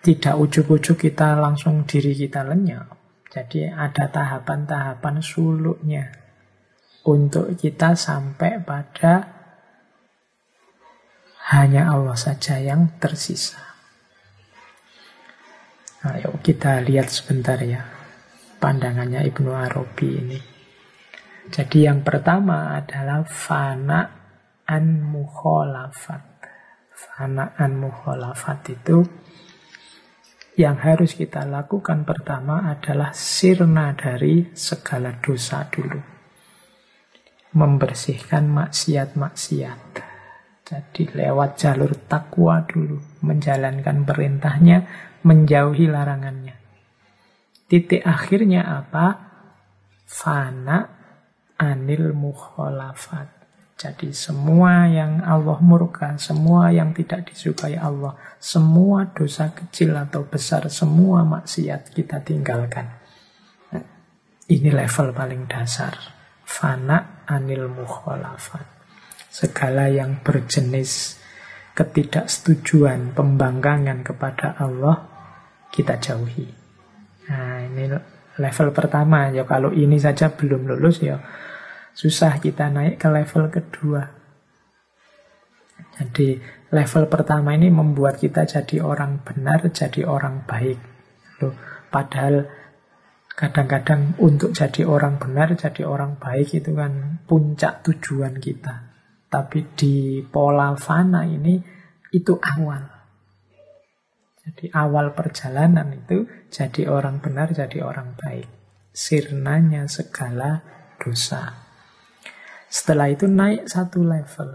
tidak 0.00 0.38
ujuk-ujuk 0.38 1.10
kita 1.10 1.34
langsung 1.34 1.82
diri 1.82 2.14
kita 2.14 2.46
lenyap. 2.46 2.94
Jadi 3.26 3.66
ada 3.66 4.06
tahapan-tahapan 4.08 5.18
suluknya 5.18 6.14
untuk 7.04 7.52
kita 7.58 7.98
sampai 7.98 8.62
pada 8.62 9.36
hanya 11.52 11.90
Allah 11.90 12.14
saja 12.14 12.58
yang 12.58 12.96
tersisa. 13.02 13.65
Ayo 16.06 16.38
kita 16.38 16.78
lihat 16.86 17.10
sebentar 17.10 17.58
ya 17.58 17.82
pandangannya 18.62 19.26
Ibnu 19.26 19.50
Arabi 19.50 20.08
ini. 20.14 20.38
Jadi 21.50 21.82
yang 21.82 22.06
pertama 22.06 22.78
adalah 22.78 23.26
fana 23.26 24.06
an 24.70 24.86
mukholafat. 25.02 26.22
Fana 26.94 27.58
an 27.58 27.82
mukholafat 27.82 28.60
itu 28.70 29.02
yang 30.54 30.78
harus 30.78 31.18
kita 31.18 31.42
lakukan 31.42 32.06
pertama 32.06 32.70
adalah 32.70 33.10
sirna 33.10 33.90
dari 33.98 34.54
segala 34.54 35.10
dosa 35.18 35.66
dulu. 35.66 36.00
Membersihkan 37.50 38.46
maksiat-maksiat. 38.46 39.82
Jadi 40.66 41.02
lewat 41.14 41.62
jalur 41.62 41.94
takwa 42.10 42.58
dulu, 42.66 42.98
menjalankan 43.22 44.02
perintahnya, 44.02 44.78
menjauhi 45.26 45.90
larangannya. 45.90 46.54
Titik 47.66 48.06
akhirnya 48.06 48.62
apa? 48.62 49.06
Fana 50.06 50.86
anil 51.58 52.14
mukholafat. 52.14 53.34
Jadi 53.76 54.14
semua 54.14 54.88
yang 54.88 55.20
Allah 55.20 55.60
murka, 55.60 56.16
semua 56.16 56.72
yang 56.72 56.96
tidak 56.96 57.28
disukai 57.28 57.76
Allah, 57.76 58.16
semua 58.40 59.04
dosa 59.12 59.52
kecil 59.52 59.92
atau 59.92 60.24
besar, 60.24 60.64
semua 60.72 61.26
maksiat 61.28 61.92
kita 61.92 62.24
tinggalkan. 62.24 62.88
Ini 64.46 64.70
level 64.70 65.10
paling 65.10 65.50
dasar. 65.50 65.92
Fana 66.46 67.26
anil 67.26 67.66
mukholafat. 67.66 68.64
Segala 69.28 69.90
yang 69.90 70.22
berjenis 70.24 71.20
ketidaksetujuan, 71.76 73.12
pembangkangan 73.12 74.00
kepada 74.00 74.56
Allah, 74.56 75.15
kita 75.76 76.00
jauhi. 76.00 76.48
Nah, 77.28 77.60
ini 77.68 77.92
level 78.40 78.68
pertama 78.72 79.28
ya. 79.28 79.44
Kalau 79.44 79.76
ini 79.76 80.00
saja 80.00 80.32
belum 80.32 80.64
lulus 80.64 81.04
ya 81.04 81.20
susah 81.96 82.36
kita 82.36 82.68
naik 82.68 83.00
ke 83.00 83.08
level 83.08 83.48
kedua. 83.48 84.04
Jadi 85.96 86.36
level 86.76 87.04
pertama 87.08 87.56
ini 87.56 87.72
membuat 87.72 88.20
kita 88.20 88.44
jadi 88.44 88.84
orang 88.84 89.24
benar, 89.24 89.64
jadi 89.72 90.04
orang 90.04 90.44
baik. 90.44 90.76
Loh, 91.40 91.56
padahal 91.88 92.44
kadang-kadang 93.32 94.12
untuk 94.20 94.52
jadi 94.52 94.84
orang 94.84 95.16
benar, 95.16 95.56
jadi 95.56 95.88
orang 95.88 96.20
baik 96.20 96.52
itu 96.52 96.76
kan 96.76 97.24
puncak 97.24 97.80
tujuan 97.80 98.36
kita. 98.36 98.92
Tapi 99.32 99.72
di 99.72 100.20
pola 100.20 100.76
fana 100.76 101.24
ini 101.24 101.56
itu 102.12 102.36
awal. 102.36 102.95
Jadi 104.46 104.70
awal 104.70 105.10
perjalanan 105.10 105.90
itu 105.90 106.22
jadi 106.54 106.86
orang 106.86 107.18
benar, 107.18 107.50
jadi 107.50 107.82
orang 107.82 108.14
baik. 108.14 108.46
Sirnanya 108.94 109.90
segala 109.90 110.62
dosa. 111.02 111.66
Setelah 112.70 113.10
itu 113.10 113.26
naik 113.26 113.66
satu 113.66 114.06
level. 114.06 114.54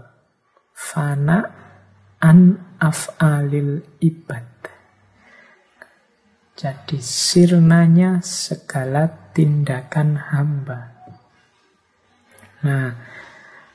Fana 0.72 1.44
an 2.24 2.56
af'alil 2.80 3.84
ibad. 4.00 4.48
Jadi 6.56 6.96
sirnanya 7.02 8.24
segala 8.24 9.32
tindakan 9.36 10.16
hamba. 10.32 10.80
Nah, 12.62 12.94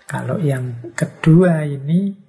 kalau 0.07 0.39
yang 0.39 0.95
kedua 0.95 1.67
ini 1.67 2.26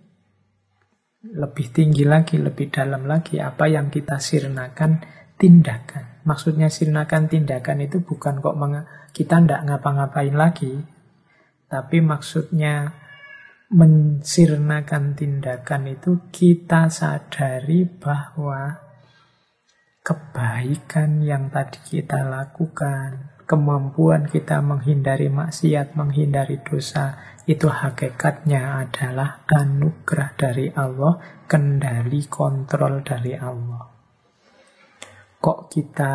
lebih 1.34 1.72
tinggi 1.74 2.04
lagi, 2.08 2.40
lebih 2.40 2.72
dalam 2.72 3.04
lagi 3.04 3.40
apa 3.42 3.68
yang 3.68 3.92
kita 3.92 4.16
sirnakan 4.16 5.04
tindakan. 5.36 6.24
Maksudnya 6.24 6.68
sirnakan 6.68 7.28
tindakan 7.28 7.84
itu 7.84 8.00
bukan 8.04 8.40
kok 8.40 8.56
kita 9.12 9.40
tidak 9.40 9.64
ngapa-ngapain 9.64 10.36
lagi, 10.36 10.74
tapi 11.68 12.00
maksudnya 12.00 12.92
mensirnakan 13.68 15.12
tindakan 15.12 15.92
itu 15.92 16.32
kita 16.32 16.88
sadari 16.88 17.84
bahwa 17.84 18.80
kebaikan 20.00 21.20
yang 21.20 21.52
tadi 21.52 21.76
kita 21.84 22.24
lakukan, 22.24 23.37
kemampuan 23.48 24.28
kita 24.28 24.60
menghindari 24.60 25.32
maksiat, 25.32 25.96
menghindari 25.96 26.60
dosa, 26.60 27.16
itu 27.48 27.72
hakikatnya 27.72 28.84
adalah 28.84 29.48
anugerah 29.48 30.36
dari 30.36 30.68
Allah, 30.76 31.16
kendali 31.48 32.28
kontrol 32.28 33.00
dari 33.00 33.32
Allah. 33.32 33.88
Kok 35.40 35.60
kita 35.72 36.12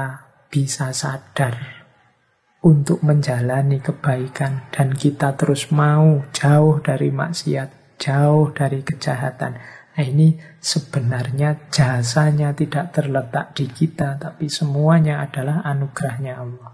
bisa 0.54 0.94
sadar 0.94 1.84
untuk 2.62 3.02
menjalani 3.02 3.82
kebaikan 3.82 4.70
dan 4.70 4.94
kita 4.94 5.34
terus 5.34 5.74
mau 5.74 6.22
jauh 6.30 6.78
dari 6.86 7.10
maksiat, 7.10 7.98
jauh 7.98 8.54
dari 8.54 8.86
kejahatan. 8.86 9.58
Nah, 9.94 10.06
ini 10.06 10.38
sebenarnya 10.62 11.70
jasanya 11.74 12.54
tidak 12.54 12.94
terletak 12.94 13.58
di 13.58 13.66
kita, 13.70 14.22
tapi 14.22 14.54
semuanya 14.54 15.26
adalah 15.26 15.66
anugerahnya 15.66 16.34
Allah. 16.38 16.73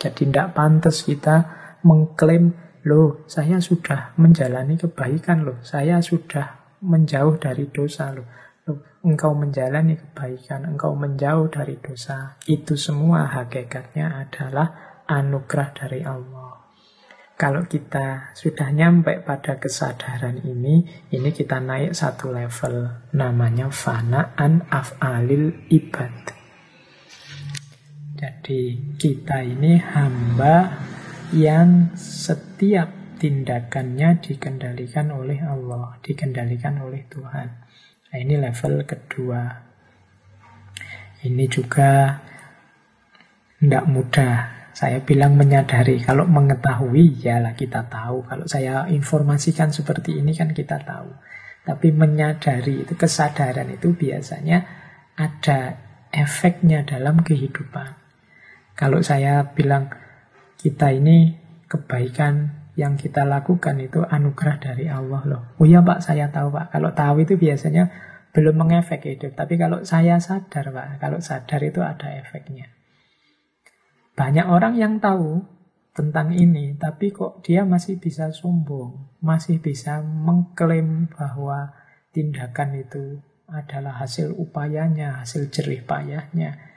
Jadi 0.00 0.32
tidak 0.32 0.56
pantas 0.56 1.04
kita 1.04 1.44
mengklaim, 1.84 2.56
loh 2.88 3.28
saya 3.28 3.60
sudah 3.60 4.16
menjalani 4.16 4.80
kebaikan 4.80 5.44
loh, 5.44 5.60
saya 5.60 6.00
sudah 6.00 6.80
menjauh 6.80 7.36
dari 7.36 7.68
dosa 7.68 8.08
loh. 8.16 8.24
loh 8.64 8.80
engkau 9.04 9.36
menjalani 9.36 10.00
kebaikan, 10.00 10.64
engkau 10.64 10.96
menjauh 10.96 11.52
dari 11.52 11.76
dosa. 11.76 12.40
Itu 12.48 12.80
semua 12.80 13.28
hakikatnya 13.28 14.24
adalah 14.24 15.00
anugerah 15.04 15.68
dari 15.76 16.00
Allah. 16.00 16.60
Kalau 17.40 17.64
kita 17.64 18.36
sudah 18.36 18.68
nyampe 18.68 19.24
pada 19.24 19.56
kesadaran 19.56 20.44
ini, 20.44 20.84
ini 21.08 21.30
kita 21.32 21.56
naik 21.56 21.96
satu 21.96 22.28
level. 22.28 23.08
Namanya 23.16 23.72
fana'an 23.72 24.68
af'alil 24.68 25.72
ibad. 25.72 26.39
Jadi 28.20 28.76
kita 29.00 29.40
ini 29.40 29.80
hamba 29.80 30.76
yang 31.32 31.96
setiap 31.96 33.16
tindakannya 33.16 34.20
dikendalikan 34.20 35.08
oleh 35.08 35.40
Allah, 35.40 35.96
dikendalikan 36.04 36.84
oleh 36.84 37.08
Tuhan. 37.08 37.48
Nah, 38.12 38.18
ini 38.20 38.36
level 38.36 38.84
kedua. 38.84 39.40
Ini 41.24 41.44
juga 41.48 42.20
tidak 43.56 43.84
mudah. 43.88 44.36
Saya 44.76 45.00
bilang 45.00 45.40
menyadari, 45.40 46.04
kalau 46.04 46.28
mengetahui 46.28 47.24
ya 47.24 47.40
kita 47.56 47.88
tahu. 47.88 48.24
Kalau 48.28 48.44
saya 48.44 48.84
informasikan 48.92 49.72
seperti 49.72 50.20
ini 50.20 50.36
kan 50.36 50.52
kita 50.52 50.76
tahu. 50.76 51.08
Tapi 51.64 51.88
menyadari 51.92 52.84
itu 52.84 52.92
kesadaran 52.96 53.68
itu 53.68 53.96
biasanya 53.96 54.64
ada 55.16 55.76
efeknya 56.12 56.84
dalam 56.88 57.20
kehidupan. 57.20 57.99
Kalau 58.80 59.04
saya 59.04 59.52
bilang 59.52 59.92
kita 60.56 60.88
ini 60.96 61.36
kebaikan 61.68 62.64
yang 62.80 62.96
kita 62.96 63.28
lakukan 63.28 63.76
itu 63.76 64.00
anugerah 64.00 64.56
dari 64.56 64.88
Allah 64.88 65.20
loh. 65.28 65.42
Oh 65.60 65.68
iya 65.68 65.84
Pak, 65.84 66.00
saya 66.00 66.32
tahu 66.32 66.48
Pak. 66.48 66.72
Kalau 66.72 66.96
tahu 66.96 67.28
itu 67.28 67.36
biasanya 67.36 67.92
belum 68.32 68.56
mengefek 68.56 69.04
hidup. 69.04 69.36
Tapi 69.36 69.60
kalau 69.60 69.84
saya 69.84 70.16
sadar, 70.16 70.72
Pak, 70.72 70.96
kalau 70.96 71.20
sadar 71.20 71.60
itu 71.60 71.84
ada 71.84 72.08
efeknya. 72.16 72.72
Banyak 74.16 74.48
orang 74.48 74.80
yang 74.80 74.96
tahu 74.96 75.44
tentang 75.92 76.32
ini, 76.32 76.72
tapi 76.80 77.12
kok 77.12 77.44
dia 77.44 77.68
masih 77.68 78.00
bisa 78.00 78.32
sombong, 78.32 79.20
masih 79.20 79.60
bisa 79.60 80.00
mengklaim 80.00 81.12
bahwa 81.12 81.76
tindakan 82.16 82.80
itu 82.80 83.20
adalah 83.50 83.98
hasil 83.98 84.32
upayanya, 84.38 85.20
hasil 85.20 85.50
jerih 85.50 85.82
payahnya, 85.82 86.69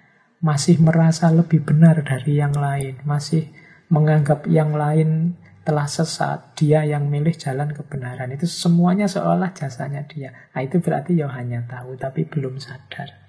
masih 0.44 0.76
merasa 0.84 1.32
lebih 1.32 1.64
benar 1.64 2.04
dari 2.04 2.36
yang 2.36 2.52
lain, 2.52 3.00
masih 3.08 3.48
menganggap 3.88 4.44
yang 4.52 4.76
lain 4.76 5.40
telah 5.64 5.88
sesat, 5.88 6.60
dia 6.60 6.84
yang 6.84 7.08
milih 7.08 7.32
jalan 7.40 7.72
kebenaran. 7.72 8.28
Itu 8.36 8.44
semuanya 8.52 9.08
seolah 9.08 9.56
jasanya 9.56 10.04
dia. 10.04 10.36
Nah, 10.52 10.60
itu 10.60 10.84
berarti 10.84 11.16
ya 11.16 11.32
hanya 11.32 11.64
tahu, 11.64 11.96
tapi 11.96 12.28
belum 12.28 12.60
sadar. 12.60 13.24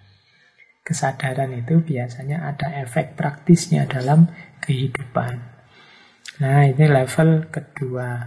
Kesadaran 0.83 1.55
itu 1.55 1.79
biasanya 1.81 2.51
ada 2.51 2.83
efek 2.83 3.15
praktisnya 3.15 3.87
dalam 3.87 4.27
kehidupan. 4.59 5.39
Nah, 6.43 6.67
ini 6.67 6.85
level 6.91 7.47
kedua. 7.55 8.27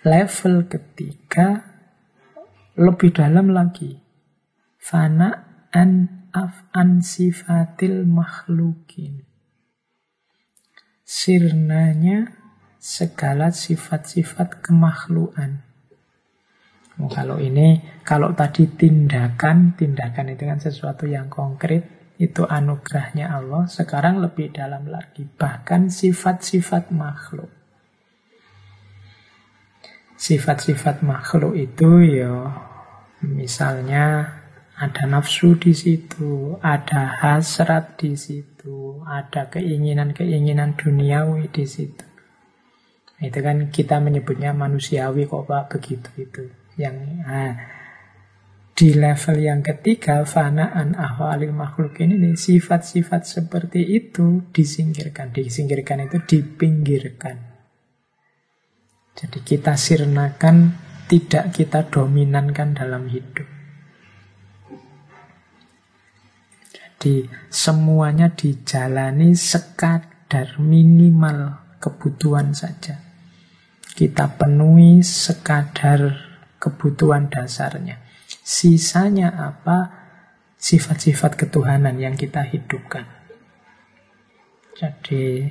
Level 0.00 0.64
ketiga 0.64 1.60
lebih 2.80 3.12
dalam 3.12 3.52
lagi. 3.52 4.00
Fana 6.34 6.74
an 6.74 6.98
sifatil 6.98 8.02
makhlukin. 8.10 9.22
Sirnanya 11.06 12.34
segala 12.82 13.54
sifat-sifat 13.54 14.58
kemakhlukan. 14.58 15.62
Oh, 16.98 17.10
kalau 17.10 17.38
ini, 17.38 17.82
kalau 18.02 18.34
tadi 18.34 18.66
tindakan, 18.66 19.78
tindakan 19.78 20.34
itu 20.34 20.42
kan 20.46 20.58
sesuatu 20.58 21.06
yang 21.06 21.30
konkret, 21.30 22.14
itu 22.18 22.46
anugerahnya 22.46 23.30
Allah. 23.30 23.66
Sekarang 23.66 24.22
lebih 24.22 24.50
dalam 24.54 24.90
lagi, 24.90 25.26
bahkan 25.26 25.90
sifat-sifat 25.90 26.90
makhluk. 26.94 27.50
Sifat-sifat 30.14 31.02
makhluk 31.02 31.58
itu 31.58 31.90
ya, 32.22 32.54
misalnya 33.26 34.43
ada 34.74 35.06
nafsu 35.06 35.54
di 35.54 35.70
situ, 35.70 36.58
ada 36.58 37.14
hasrat 37.22 37.94
di 37.94 38.18
situ, 38.18 38.98
ada 39.06 39.46
keinginan-keinginan 39.46 40.74
duniawi 40.74 41.46
di 41.46 41.62
situ. 41.62 42.06
Itu 43.22 43.38
kan 43.38 43.70
kita 43.70 44.02
menyebutnya 44.02 44.50
manusiawi 44.50 45.30
kok 45.30 45.46
Pak 45.46 45.78
begitu 45.78 46.10
itu. 46.18 46.42
Yang 46.74 46.96
nah, 47.22 47.54
di 48.74 48.90
level 48.90 49.36
yang 49.38 49.62
ketiga 49.62 50.26
fanaan 50.26 50.98
ahwalil 50.98 51.54
makhluk 51.54 51.94
ini 52.02 52.34
sifat-sifat 52.34 53.22
seperti 53.22 53.86
itu 53.94 54.50
disingkirkan. 54.50 55.30
Disingkirkan 55.30 56.10
itu 56.10 56.18
dipinggirkan. 56.18 57.54
Jadi 59.14 59.38
kita 59.46 59.78
sirnakan 59.78 60.74
tidak 61.06 61.54
kita 61.54 61.86
dominankan 61.86 62.74
dalam 62.74 63.06
hidup. 63.06 63.53
Jadi 67.04 67.28
semuanya 67.52 68.32
dijalani 68.32 69.36
sekadar 69.36 70.56
minimal 70.56 71.52
kebutuhan 71.76 72.56
saja 72.56 73.04
kita 73.94 74.26
penuhi 74.34 75.06
sekadar 75.06 76.18
kebutuhan 76.58 77.30
dasarnya. 77.30 78.02
Sisanya 78.42 79.30
apa? 79.30 80.02
Sifat-sifat 80.58 81.38
ketuhanan 81.38 81.94
yang 82.02 82.18
kita 82.18 82.42
hidupkan. 82.42 83.06
Jadi 84.74 85.46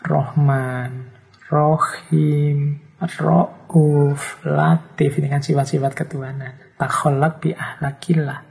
Rohman, 0.00 1.12
Rohim, 1.52 2.80
Ra'uf, 2.96 4.40
Latif 4.48 5.20
ini 5.20 5.28
kan 5.28 5.44
sifat-sifat 5.44 5.92
ketuhanan. 5.92 6.56
Takholak 6.80 7.44
bi 7.44 7.52
ahlakillah. 7.52 8.47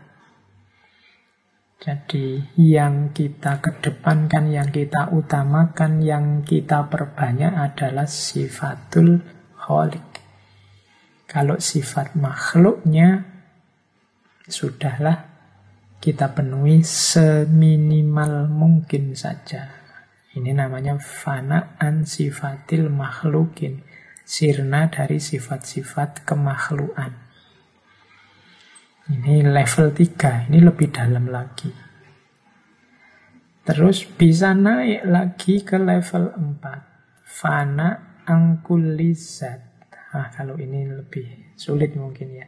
Jadi 1.78 2.41
yang 2.58 3.14
kita 3.14 3.62
kedepankan, 3.62 4.49
yang 4.49 4.74
kita 4.74 5.14
utamakan, 5.14 6.02
yang 6.02 6.41
kita 6.41 6.90
perbanyak 6.90 7.54
adalah 7.54 8.10
sifatul 8.10 9.22
kholik. 9.54 10.02
Kalau 11.30 11.62
sifat 11.62 12.18
makhluknya, 12.18 13.30
sudahlah 14.49 15.28
kita 16.02 16.34
penuhi 16.34 16.82
seminimal 16.82 18.49
mungkin 18.49 19.14
saja. 19.14 19.70
Ini 20.34 20.58
namanya 20.58 20.98
fanaan 20.98 22.10
sifatil 22.10 22.90
makhlukin. 22.90 23.86
Sirna 24.26 24.90
dari 24.90 25.22
sifat-sifat 25.22 26.26
kemakhlukan. 26.26 27.27
Ini 29.08 29.40
level 29.40 29.96
3, 29.96 30.52
ini 30.52 30.60
lebih 30.60 30.92
dalam 30.92 31.32
lagi. 31.32 31.72
Terus 33.64 34.04
bisa 34.04 34.52
naik 34.52 35.08
lagi 35.08 35.64
ke 35.64 35.80
level 35.80 36.36
4. 36.36 37.24
Fana 37.24 38.20
angkulizat. 38.28 39.88
Ah, 40.12 40.28
kalau 40.28 40.60
ini 40.60 40.92
lebih 40.92 41.56
sulit 41.56 41.96
mungkin 41.96 42.36
ya. 42.36 42.48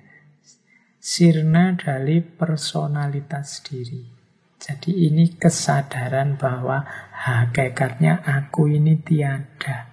Sirna 0.99 1.79
dari 1.79 2.19
personalitas 2.19 3.63
diri. 3.63 4.03
Jadi 4.59 5.07
ini 5.07 5.39
kesadaran 5.39 6.35
bahwa 6.35 6.83
hakikatnya 7.23 8.19
aku 8.27 8.67
ini 8.67 8.99
tiada. 8.99 9.87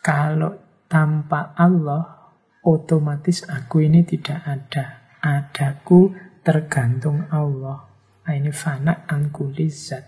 Kalau 0.00 0.80
tanpa 0.88 1.52
Allah, 1.52 2.23
otomatis 2.64 3.44
aku 3.44 3.84
ini 3.84 4.02
tidak 4.02 4.40
ada. 4.44 4.84
Adaku 5.24 6.12
tergantung 6.44 7.28
Allah. 7.32 7.88
Nah, 8.24 8.34
ini 8.36 8.52
fana 8.52 9.04
angkulizat. 9.08 10.04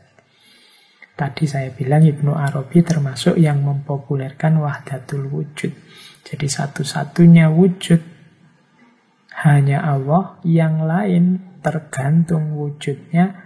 Tadi 1.16 1.48
saya 1.48 1.72
bilang 1.72 2.04
Ibnu 2.04 2.36
Arabi 2.36 2.84
termasuk 2.84 3.40
yang 3.40 3.64
mempopulerkan 3.64 4.60
wahdatul 4.60 5.32
wujud. 5.32 5.72
Jadi 6.20 6.44
satu-satunya 6.44 7.48
wujud 7.48 8.00
hanya 9.40 9.84
Allah, 9.84 10.40
yang 10.44 10.84
lain 10.84 11.56
tergantung 11.64 12.56
wujudnya 12.56 13.36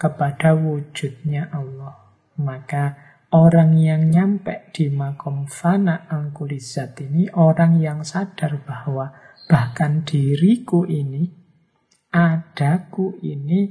kepada 0.00 0.56
wujudnya 0.56 1.52
Allah. 1.52 2.16
Maka 2.40 3.07
Orang 3.28 3.76
yang 3.76 4.08
nyampe 4.08 4.72
di 4.72 4.88
makom 4.88 5.44
fana 5.44 6.08
angkulizat 6.08 6.96
ini 7.04 7.28
orang 7.36 7.76
yang 7.76 8.00
sadar 8.00 8.56
bahwa 8.64 9.12
bahkan 9.44 10.00
diriku 10.00 10.88
ini, 10.88 11.28
adaku 12.08 13.20
ini 13.20 13.68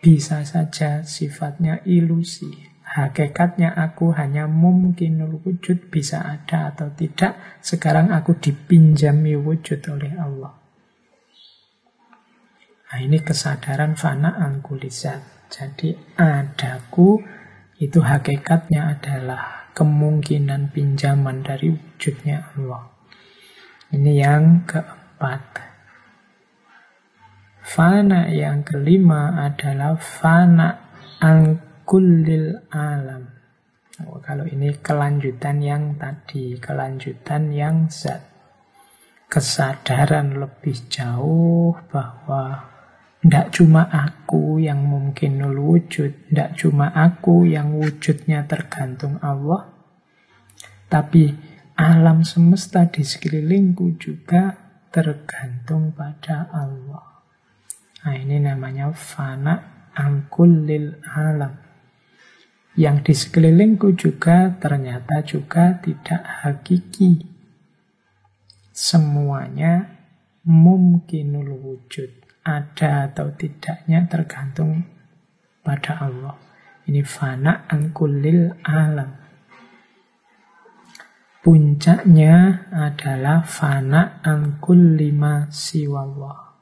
bisa 0.00 0.40
saja 0.48 1.04
sifatnya 1.04 1.84
ilusi. 1.84 2.48
Hakikatnya 2.88 3.76
aku 3.76 4.16
hanya 4.16 4.48
mungkin 4.48 5.20
wujud 5.28 5.92
bisa 5.92 6.24
ada 6.24 6.72
atau 6.72 6.88
tidak. 6.96 7.60
Sekarang 7.60 8.08
aku 8.08 8.40
dipinjami 8.40 9.36
wujud 9.36 9.84
oleh 9.92 10.16
Allah. 10.16 10.56
Nah 12.88 12.98
ini 13.04 13.20
kesadaran 13.20 14.00
fana 14.00 14.40
angkulizat. 14.40 15.52
Jadi 15.52 15.92
adaku 16.16 17.37
itu 17.78 18.02
hakikatnya 18.02 18.98
adalah 18.98 19.70
kemungkinan 19.78 20.74
pinjaman 20.74 21.46
dari 21.46 21.70
wujudnya 21.70 22.50
Allah. 22.58 22.90
Ini 23.94 24.12
yang 24.18 24.66
keempat. 24.66 25.70
Fana 27.62 28.26
yang 28.34 28.66
kelima 28.66 29.46
adalah 29.46 29.94
fana 29.94 30.90
angkulil 31.22 32.66
alam. 32.74 33.30
Oh, 34.06 34.18
kalau 34.18 34.46
ini 34.46 34.74
kelanjutan 34.78 35.62
yang 35.62 35.94
tadi, 35.94 36.58
kelanjutan 36.58 37.54
yang 37.54 37.86
zat. 37.86 38.26
Kesadaran 39.30 40.38
lebih 40.42 40.88
jauh 40.90 41.76
bahwa 41.92 42.77
tidak 43.18 43.50
cuma 43.50 43.90
aku 43.90 44.62
yang 44.62 44.86
mungkin 44.86 45.42
nul 45.42 45.58
wujud, 45.58 46.30
tidak 46.30 46.54
cuma 46.54 46.94
aku 46.94 47.42
yang 47.50 47.74
wujudnya 47.74 48.46
tergantung 48.46 49.18
Allah, 49.18 49.66
tapi 50.86 51.34
alam 51.74 52.22
semesta 52.22 52.86
di 52.86 53.02
sekelilingku 53.02 53.98
juga 53.98 54.54
tergantung 54.90 55.90
pada 55.94 56.46
Allah. 56.50 57.22
Nah 58.06 58.14
ini 58.14 58.38
namanya 58.38 58.94
fana 58.94 59.86
angkul 59.98 60.66
lil 60.66 61.02
alam. 61.02 61.58
Yang 62.78 62.96
di 63.10 63.14
sekelilingku 63.18 63.98
juga 63.98 64.54
ternyata 64.54 65.26
juga 65.26 65.74
tidak 65.82 66.22
hakiki. 66.22 67.26
Semuanya 68.70 69.98
mungkinul 70.46 71.58
wujud. 71.58 72.27
Ada 72.48 73.12
atau 73.12 73.28
tidaknya 73.36 74.08
tergantung 74.08 74.88
pada 75.60 76.00
Allah. 76.00 76.40
Ini 76.88 77.04
fana 77.04 77.68
angkulil 77.68 78.64
alam. 78.64 79.12
Puncaknya 81.44 82.64
adalah 82.72 83.44
fana 83.44 84.24
angkul 84.24 84.96
lima 84.96 85.52
siwallah. 85.52 86.56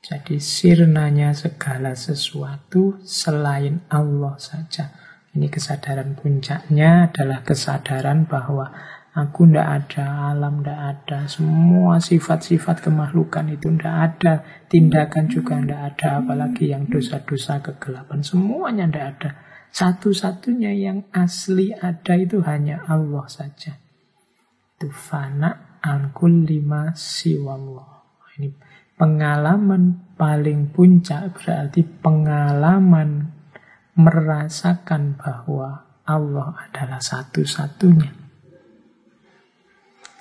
Jadi 0.00 0.40
sirnanya 0.40 1.36
segala 1.36 1.92
sesuatu 1.92 2.96
selain 3.04 3.84
Allah 3.92 4.40
saja. 4.40 4.96
Ini 5.36 5.52
kesadaran 5.52 6.16
puncaknya 6.16 7.12
adalah 7.12 7.44
kesadaran 7.44 8.24
bahwa 8.24 8.72
Aku 9.10 9.42
ndak 9.42 9.66
ada, 9.66 10.30
alam 10.30 10.62
ndak 10.62 10.78
ada, 10.78 11.26
semua 11.26 11.98
sifat-sifat 11.98 12.78
kemakhlukan 12.78 13.42
itu 13.50 13.66
ndak 13.66 13.96
ada, 14.06 14.46
tindakan 14.70 15.26
juga 15.26 15.58
ndak 15.58 15.82
ada, 15.82 16.22
apalagi 16.22 16.70
yang 16.70 16.86
dosa-dosa 16.86 17.58
kegelapan, 17.58 18.22
semuanya 18.22 18.86
ndak 18.86 19.06
ada. 19.18 19.30
Satu-satunya 19.74 20.70
yang 20.78 21.10
asli 21.10 21.74
ada 21.74 22.14
itu 22.14 22.38
hanya 22.46 22.86
Allah 22.86 23.26
saja. 23.26 23.74
Itu 24.78 24.94
fana 24.94 25.82
angkul 25.82 26.46
lima 26.46 26.94
siwallah. 26.94 28.22
Ini 28.38 28.54
pengalaman 28.94 30.14
paling 30.14 30.70
puncak 30.70 31.34
berarti 31.34 31.82
pengalaman 31.82 33.26
merasakan 33.98 35.18
bahwa 35.18 35.98
Allah 36.06 36.54
adalah 36.70 37.02
satu-satunya 37.02 38.19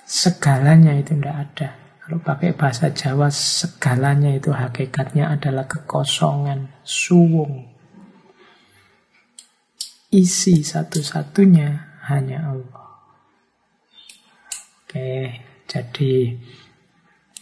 segalanya 0.09 0.97
itu 0.97 1.13
tidak 1.13 1.37
ada. 1.37 1.69
Kalau 2.01 2.17
pakai 2.25 2.57
bahasa 2.57 2.89
Jawa, 2.89 3.29
segalanya 3.29 4.33
itu 4.33 4.49
hakikatnya 4.49 5.29
adalah 5.29 5.69
kekosongan, 5.69 6.73
suwung. 6.81 7.69
Isi 10.09 10.65
satu-satunya 10.65 12.01
hanya 12.09 12.49
Allah. 12.49 12.89
Oke, 14.81 15.37
jadi 15.69 16.33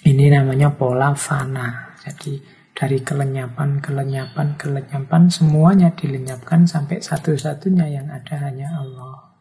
ini 0.03 0.25
namanya 0.27 0.75
pola 0.75 1.15
fana. 1.15 1.95
Jadi 2.03 2.35
dari 2.75 2.99
kelenyapan, 2.99 3.79
kelenyapan, 3.79 4.59
kelenyapan, 4.59 5.31
semuanya 5.31 5.95
dilenyapkan 5.95 6.67
sampai 6.67 6.99
satu-satunya 6.99 7.87
yang 7.87 8.11
ada 8.11 8.35
hanya 8.43 8.67
Allah. 8.83 9.31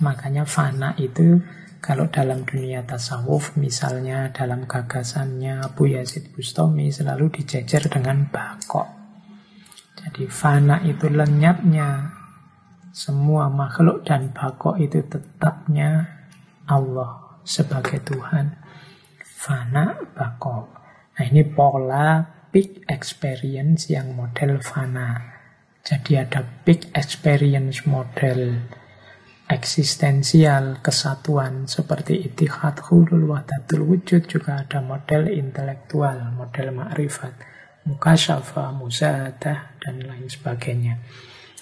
Makanya 0.00 0.48
fana 0.48 0.96
itu 0.96 1.36
kalau 1.80 2.12
dalam 2.12 2.44
dunia 2.44 2.84
tasawuf, 2.84 3.56
misalnya 3.56 4.28
dalam 4.36 4.68
gagasannya 4.68 5.64
Abu 5.64 5.88
Yazid 5.88 6.28
Bustami 6.36 6.92
selalu 6.92 7.40
dijejer 7.40 7.88
dengan 7.88 8.28
bakok. 8.28 8.84
Jadi 9.96 10.28
fana 10.28 10.84
itu 10.84 11.08
lenyapnya 11.08 12.20
semua 12.92 13.48
makhluk 13.48 14.04
dan 14.04 14.32
bakok 14.32 14.76
itu 14.76 15.00
tetapnya 15.08 16.04
Allah 16.68 17.40
sebagai 17.48 18.04
Tuhan. 18.04 18.60
Fana 19.24 19.96
bakok. 20.12 20.68
Nah 21.16 21.24
ini 21.24 21.44
pola 21.48 22.20
peak 22.52 22.84
experience 22.92 23.88
yang 23.88 24.12
model 24.12 24.60
fana. 24.60 25.16
Jadi 25.80 26.20
ada 26.20 26.44
peak 26.44 26.92
experience 26.92 27.88
model 27.88 28.68
eksistensial, 29.50 30.78
kesatuan 30.78 31.66
seperti 31.66 32.22
itihad, 32.22 32.78
hulul, 32.86 33.34
wahdatul 33.34 33.82
wujud 33.82 34.30
juga 34.30 34.62
ada 34.62 34.78
model 34.78 35.26
intelektual, 35.26 36.30
model 36.38 36.70
makrifat, 36.70 37.34
mukasyafa, 37.82 38.70
muzahadah, 38.70 39.74
dan 39.82 40.06
lain 40.06 40.30
sebagainya. 40.30 41.02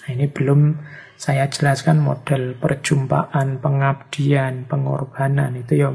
Nah, 0.04 0.08
ini 0.12 0.28
belum 0.28 0.76
saya 1.16 1.48
jelaskan 1.48 2.04
model 2.04 2.60
perjumpaan, 2.60 3.56
pengabdian, 3.64 4.68
pengorbanan, 4.68 5.56
itu 5.56 5.80
ya 5.80 5.90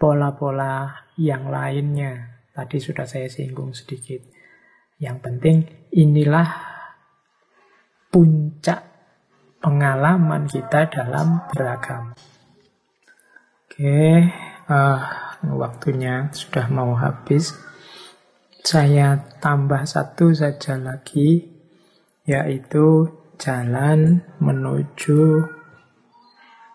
pola-pola 0.00 1.04
yang 1.20 1.52
lainnya. 1.52 2.40
Tadi 2.56 2.80
sudah 2.80 3.04
saya 3.04 3.28
singgung 3.28 3.76
sedikit. 3.76 4.24
Yang 4.96 5.16
penting 5.20 5.56
inilah 5.92 6.48
puncak 8.08 8.93
pengalaman 9.64 10.44
kita 10.44 10.92
dalam 10.92 11.40
beragam. 11.48 12.12
Oke, 13.64 14.28
uh, 14.68 15.00
waktunya 15.56 16.28
sudah 16.36 16.68
mau 16.68 16.92
habis. 16.92 17.56
Saya 18.60 19.16
tambah 19.40 19.88
satu 19.88 20.36
saja 20.36 20.76
lagi, 20.76 21.48
yaitu 22.28 23.08
jalan 23.40 24.20
menuju 24.36 25.48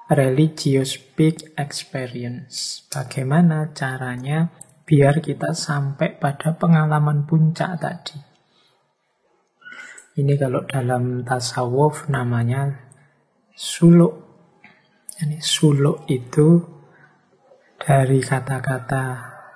religious 0.10 0.98
peak 0.98 1.54
experience. 1.62 2.90
Bagaimana 2.90 3.70
caranya 3.78 4.50
biar 4.90 5.22
kita 5.22 5.54
sampai 5.54 6.18
pada 6.18 6.58
pengalaman 6.58 7.30
puncak 7.30 7.78
tadi. 7.78 8.29
Ini 10.20 10.36
kalau 10.36 10.68
dalam 10.68 11.24
tasawuf 11.24 12.12
namanya 12.12 12.92
suluk. 13.56 14.20
Ini 15.16 15.40
suluk 15.40 16.04
itu 16.12 16.60
dari 17.80 18.20
kata-kata 18.20 19.04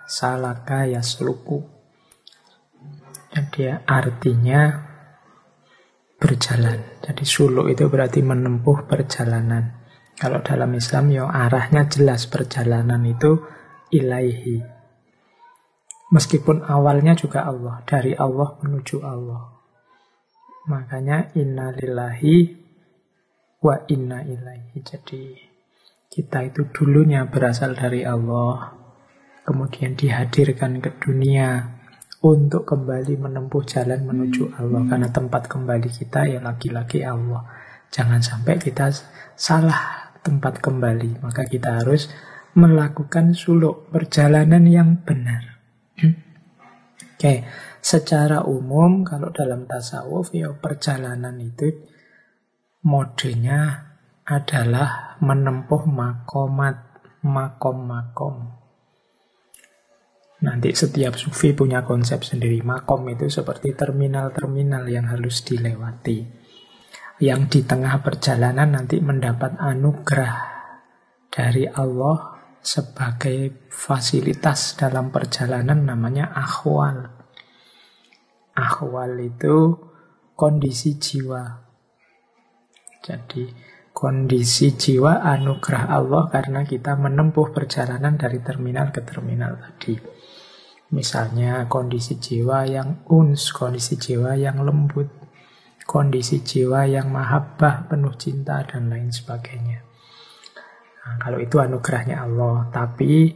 salaka 0.08 0.88
ya 0.88 1.04
suluku. 1.04 1.60
Jadi 3.36 3.76
artinya 3.76 4.72
berjalan. 6.16 7.04
Jadi 7.04 7.24
suluk 7.28 7.68
itu 7.68 7.92
berarti 7.92 8.24
menempuh 8.24 8.88
perjalanan. 8.88 9.84
Kalau 10.16 10.40
dalam 10.40 10.72
Islam 10.80 11.12
ya 11.12 11.28
arahnya 11.28 11.92
jelas 11.92 12.24
perjalanan 12.32 13.04
itu 13.04 13.44
ilaihi. 13.92 14.64
Meskipun 16.14 16.64
awalnya 16.64 17.20
juga 17.20 17.44
Allah, 17.44 17.84
dari 17.84 18.16
Allah 18.16 18.56
menuju 18.64 19.02
Allah. 19.04 19.53
Makanya 20.64 21.36
innalillahi 21.36 22.38
wa 23.60 23.76
inna 23.92 24.24
ilaihi. 24.24 24.80
Jadi 24.80 25.36
kita 26.08 26.48
itu 26.48 26.72
dulunya 26.72 27.28
berasal 27.28 27.76
dari 27.76 28.08
Allah, 28.08 28.72
kemudian 29.44 30.00
dihadirkan 30.00 30.80
ke 30.80 30.96
dunia 31.04 31.80
untuk 32.24 32.64
kembali 32.64 33.20
menempuh 33.20 33.64
jalan 33.68 34.08
menuju 34.08 34.56
Allah. 34.56 34.88
Karena 34.88 35.10
tempat 35.12 35.52
kembali 35.52 35.90
kita 35.92 36.32
ya 36.32 36.40
lagi-lagi 36.40 37.04
Allah. 37.04 37.44
Jangan 37.92 38.24
sampai 38.24 38.56
kita 38.56 38.88
salah 39.36 40.16
tempat 40.24 40.64
kembali. 40.64 41.20
Maka 41.20 41.44
kita 41.44 41.84
harus 41.84 42.08
melakukan 42.56 43.36
suluk 43.36 43.92
perjalanan 43.92 44.64
yang 44.64 45.04
benar. 45.04 45.60
Oke. 46.98 47.46
Secara 47.84 48.48
umum 48.48 49.04
kalau 49.04 49.28
dalam 49.36 49.68
tasawuf 49.68 50.32
ya 50.32 50.56
perjalanan 50.56 51.36
itu 51.44 51.84
modenya 52.88 53.92
adalah 54.24 55.20
menempuh 55.20 55.84
makomat, 55.84 56.80
makom-makom. 57.28 58.56
Nanti 60.44 60.76
setiap 60.76 61.16
sufi 61.20 61.52
punya 61.52 61.84
konsep 61.84 62.24
sendiri. 62.24 62.64
Makom 62.64 63.04
itu 63.12 63.28
seperti 63.28 63.76
terminal-terminal 63.76 64.88
yang 64.88 65.08
harus 65.08 65.44
dilewati. 65.44 66.24
Yang 67.20 67.42
di 67.52 67.60
tengah 67.68 68.00
perjalanan 68.04 68.80
nanti 68.80 69.00
mendapat 69.00 69.60
anugerah 69.60 70.36
dari 71.32 71.68
Allah 71.68 72.33
sebagai 72.64 73.68
fasilitas 73.68 74.80
dalam 74.80 75.12
perjalanan 75.12 75.84
namanya 75.84 76.32
akhwal. 76.32 77.12
Ahwal 78.56 79.20
itu 79.20 79.76
kondisi 80.40 80.96
jiwa. 80.96 81.60
Jadi 83.04 83.52
kondisi 83.92 84.80
jiwa 84.80 85.20
anugerah 85.28 85.92
Allah 85.92 86.32
karena 86.32 86.64
kita 86.64 86.96
menempuh 86.96 87.52
perjalanan 87.52 88.16
dari 88.16 88.40
terminal 88.40 88.96
ke 88.96 89.04
terminal 89.04 89.60
tadi. 89.60 90.00
Misalnya 90.96 91.68
kondisi 91.68 92.16
jiwa 92.16 92.64
yang 92.64 93.04
uns, 93.12 93.52
kondisi 93.52 94.00
jiwa 94.00 94.40
yang 94.40 94.64
lembut, 94.64 95.12
kondisi 95.84 96.40
jiwa 96.40 96.88
yang 96.88 97.12
mahabbah, 97.12 97.92
penuh 97.92 98.14
cinta, 98.16 98.64
dan 98.64 98.88
lain 98.88 99.10
sebagainya. 99.10 99.83
Nah, 101.04 101.16
kalau 101.20 101.40
itu 101.44 101.60
anugerahnya 101.60 102.24
Allah, 102.24 102.72
tapi 102.72 103.36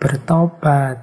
bertobat, 0.00 0.96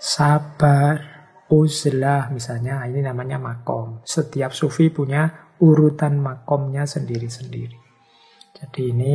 sabar, 0.00 1.14
uzlah 1.52 2.32
misalnya 2.32 2.88
ini 2.88 3.04
namanya 3.04 3.36
makom. 3.36 4.00
Setiap 4.08 4.56
sufi 4.56 4.88
punya 4.88 5.52
urutan 5.60 6.16
makomnya 6.18 6.88
sendiri-sendiri. 6.88 7.76
Jadi 8.56 8.82
ini 8.90 9.14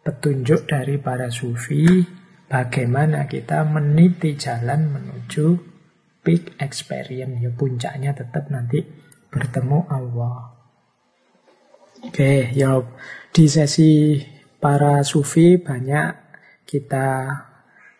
petunjuk 0.00 0.64
dari 0.64 0.96
para 0.96 1.28
sufi 1.28 2.00
bagaimana 2.48 3.28
kita 3.28 3.62
meniti 3.68 4.34
jalan 4.40 4.88
menuju 4.88 5.46
peak 6.24 6.56
experience. 6.58 7.38
Ya 7.44 7.52
puncaknya 7.52 8.16
tetap 8.16 8.48
nanti 8.48 8.80
bertemu 9.28 9.78
Allah. 9.86 10.56
Oke, 12.00 12.48
ya 12.56 12.80
di 13.30 13.44
sesi 13.44 14.16
para 14.60 15.00
sufi 15.02 15.56
banyak 15.56 16.12
kita 16.68 17.08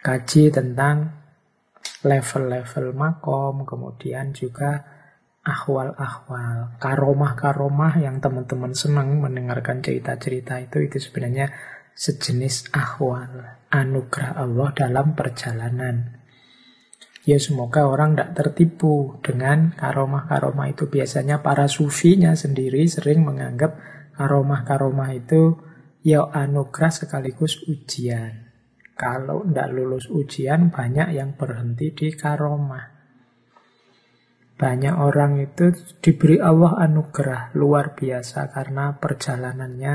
kaji 0.04 0.52
tentang 0.52 1.20
level-level 2.04 2.96
makom, 2.96 3.64
kemudian 3.64 4.32
juga 4.32 4.84
ahwal-ahwal, 5.44 6.76
karomah-karomah 6.76 8.00
yang 8.00 8.20
teman-teman 8.20 8.76
senang 8.76 9.20
mendengarkan 9.20 9.80
cerita-cerita 9.80 10.60
itu, 10.60 10.84
itu 10.84 10.96
sebenarnya 11.00 11.52
sejenis 11.96 12.72
ahwal, 12.76 13.60
anugerah 13.72 14.36
Allah 14.36 14.68
dalam 14.76 15.16
perjalanan. 15.16 16.20
Ya 17.28 17.36
semoga 17.36 17.84
orang 17.84 18.16
tidak 18.16 18.32
tertipu 18.32 19.20
dengan 19.20 19.76
karomah-karomah 19.76 20.72
itu. 20.72 20.88
Biasanya 20.88 21.44
para 21.44 21.68
sufinya 21.68 22.32
sendiri 22.32 22.88
sering 22.88 23.28
menganggap 23.28 23.76
karomah-karomah 24.16 25.12
itu 25.12 25.60
ya 26.00 26.28
anugerah 26.28 26.92
sekaligus 26.92 27.64
ujian. 27.68 28.48
Kalau 28.96 29.44
tidak 29.48 29.72
lulus 29.72 30.12
ujian 30.12 30.68
banyak 30.68 31.16
yang 31.16 31.32
berhenti 31.32 31.92
di 31.96 32.12
karomah. 32.12 33.00
Banyak 34.60 34.92
orang 35.00 35.40
itu 35.40 35.72
diberi 36.04 36.36
Allah 36.36 36.76
anugerah 36.84 37.56
luar 37.56 37.96
biasa 37.96 38.52
karena 38.52 38.92
perjalanannya 39.00 39.94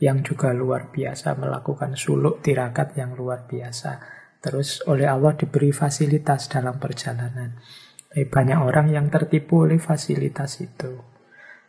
yang 0.00 0.24
juga 0.24 0.56
luar 0.56 0.88
biasa 0.88 1.36
melakukan 1.36 2.00
suluk 2.00 2.40
tirakat 2.40 2.96
yang 2.96 3.12
luar 3.12 3.44
biasa. 3.44 4.00
Terus 4.40 4.80
oleh 4.88 5.04
Allah 5.04 5.36
diberi 5.36 5.68
fasilitas 5.68 6.48
dalam 6.48 6.80
perjalanan. 6.80 7.60
Tapi 8.08 8.24
banyak 8.24 8.56
orang 8.56 8.88
yang 8.88 9.12
tertipu 9.12 9.68
oleh 9.68 9.76
fasilitas 9.76 10.64
itu. 10.64 11.15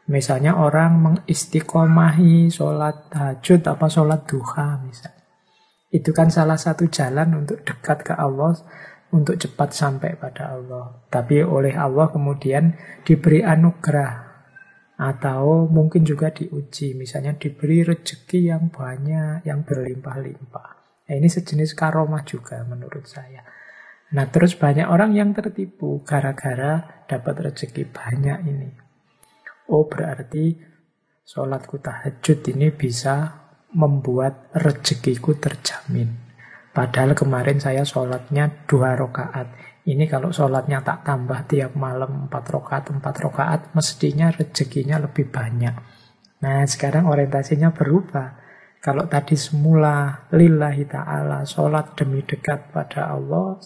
Misalnya 0.07 0.55
orang 0.55 1.03
mengistiqomahi 1.03 2.47
sholat 2.47 3.11
tahajud 3.11 3.61
apa 3.67 3.85
sholat 3.91 4.23
duha 4.23 4.79
misalnya. 4.79 5.27
Itu 5.91 6.15
kan 6.15 6.31
salah 6.31 6.55
satu 6.55 6.87
jalan 6.87 7.43
untuk 7.43 7.63
dekat 7.63 8.07
ke 8.07 8.13
Allah, 8.15 8.55
untuk 9.11 9.35
cepat 9.35 9.75
sampai 9.75 10.15
pada 10.15 10.55
Allah. 10.55 11.03
Tapi 11.11 11.43
oleh 11.43 11.75
Allah 11.75 12.07
kemudian 12.11 12.75
diberi 13.03 13.43
anugerah 13.43 14.27
atau 14.95 15.67
mungkin 15.67 16.07
juga 16.07 16.31
diuji. 16.31 16.95
Misalnya 16.95 17.35
diberi 17.35 17.83
rezeki 17.83 18.39
yang 18.51 18.71
banyak, 18.71 19.43
yang 19.43 19.67
berlimpah-limpah. 19.67 20.69
Nah, 21.07 21.15
ini 21.15 21.27
sejenis 21.31 21.71
karomah 21.75 22.23
juga 22.27 22.63
menurut 22.67 23.07
saya. 23.07 23.43
Nah 24.07 24.23
terus 24.31 24.55
banyak 24.55 24.87
orang 24.87 25.11
yang 25.19 25.35
tertipu 25.35 25.99
gara-gara 26.07 27.03
dapat 27.11 27.51
rezeki 27.51 27.91
banyak 27.91 28.39
ini. 28.47 28.86
Oh 29.67 29.83
berarti 29.87 30.55
sholatku 31.27 31.83
tahajud 31.83 32.39
ini 32.55 32.71
bisa 32.71 33.47
membuat 33.75 34.47
rezekiku 34.55 35.35
terjamin. 35.35 36.15
Padahal 36.71 37.17
kemarin 37.17 37.59
saya 37.59 37.83
sholatnya 37.83 38.63
dua 38.69 38.95
rakaat. 38.95 39.49
Ini 39.87 40.07
kalau 40.07 40.31
sholatnya 40.31 40.85
tak 40.85 41.03
tambah 41.03 41.47
tiap 41.49 41.73
malam 41.75 42.29
empat 42.29 42.43
rakaat, 42.53 42.93
empat 42.93 43.15
rakaat, 43.27 43.61
mestinya 43.73 44.31
rezekinya 44.31 45.01
lebih 45.01 45.27
banyak. 45.27 45.73
Nah 46.43 46.61
sekarang 46.69 47.09
orientasinya 47.09 47.73
berubah. 47.73 48.45
Kalau 48.77 49.09
tadi 49.09 49.33
semula 49.33 50.29
lillahi 50.29 50.85
ta'ala 50.85 51.43
sholat 51.43 51.97
demi 51.97 52.21
dekat 52.21 52.69
pada 52.71 53.09
Allah, 53.09 53.57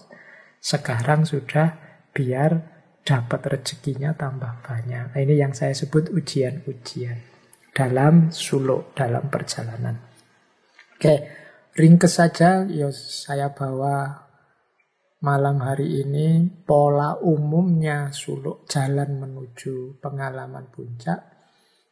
sekarang 0.63 1.27
sudah 1.27 1.77
biar 2.15 2.70
dapat 3.01 3.41
rezekinya 3.57 4.13
tambah 4.13 4.61
banyak. 4.61 5.13
Nah, 5.13 5.19
ini 5.19 5.41
yang 5.41 5.57
saya 5.57 5.73
sebut 5.73 6.13
ujian-ujian 6.13 7.17
dalam 7.73 8.29
suluk, 8.29 8.93
dalam 8.93 9.27
perjalanan. 9.31 9.97
Oke, 10.95 11.15
ringkes 11.73 12.21
saja 12.21 12.67
ya 12.69 12.93
saya 12.93 13.49
bawa 13.49 14.27
malam 15.21 15.61
hari 15.61 16.05
ini 16.05 16.45
pola 16.65 17.17
umumnya 17.17 18.13
suluk 18.13 18.69
jalan 18.69 19.17
menuju 19.17 19.97
pengalaman 19.97 20.69
puncak. 20.69 21.19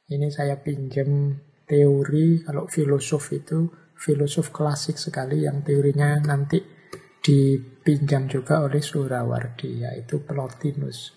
Ini 0.09 0.29
saya 0.33 0.57
pinjam 0.61 1.37
teori 1.69 2.41
kalau 2.41 2.65
filosof 2.65 3.29
itu 3.33 3.69
filosof 3.93 4.49
klasik 4.49 4.97
sekali 4.97 5.45
yang 5.45 5.61
teorinya 5.61 6.17
nanti 6.21 6.78
dipinjam 7.19 8.31
juga 8.31 8.63
oleh 8.63 8.79
Surawardi 8.79 9.83
yaitu 9.83 10.23
Plotinus. 10.23 11.15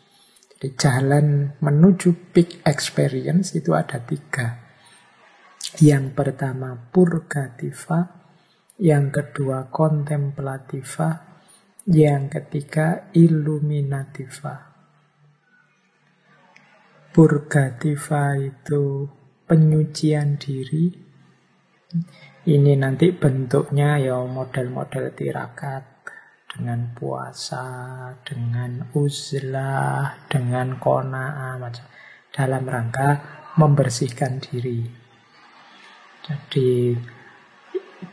Jadi 0.63 0.69
jalan 0.79 1.27
menuju 1.59 2.31
peak 2.31 2.63
experience 2.63 3.55
itu 3.59 3.75
ada 3.75 3.99
tiga. 3.99 4.63
Yang 5.83 6.15
pertama 6.15 6.79
purgativa, 6.91 8.23
yang 8.79 9.11
kedua 9.11 9.67
kontemplativa, 9.71 11.43
yang 11.91 12.31
ketiga 12.31 13.11
illuminativa. 13.11 14.71
Purgativa 17.11 18.23
itu 18.39 19.11
penyucian 19.47 20.39
diri. 20.39 20.95
Ini 22.43 22.73
nanti 22.79 23.11
bentuknya 23.11 23.99
ya 23.99 24.23
model-model 24.25 25.11
tirakat 25.15 25.92
dengan 26.53 26.93
puasa, 26.93 27.65
dengan 28.21 28.93
uzlah, 28.93 30.29
dengan 30.29 30.77
kona'ah 30.77 31.57
macam 31.57 31.89
dalam 32.29 32.65
rangka 32.69 33.11
membersihkan 33.57 34.37
diri. 34.41 34.85
Jadi 36.23 36.93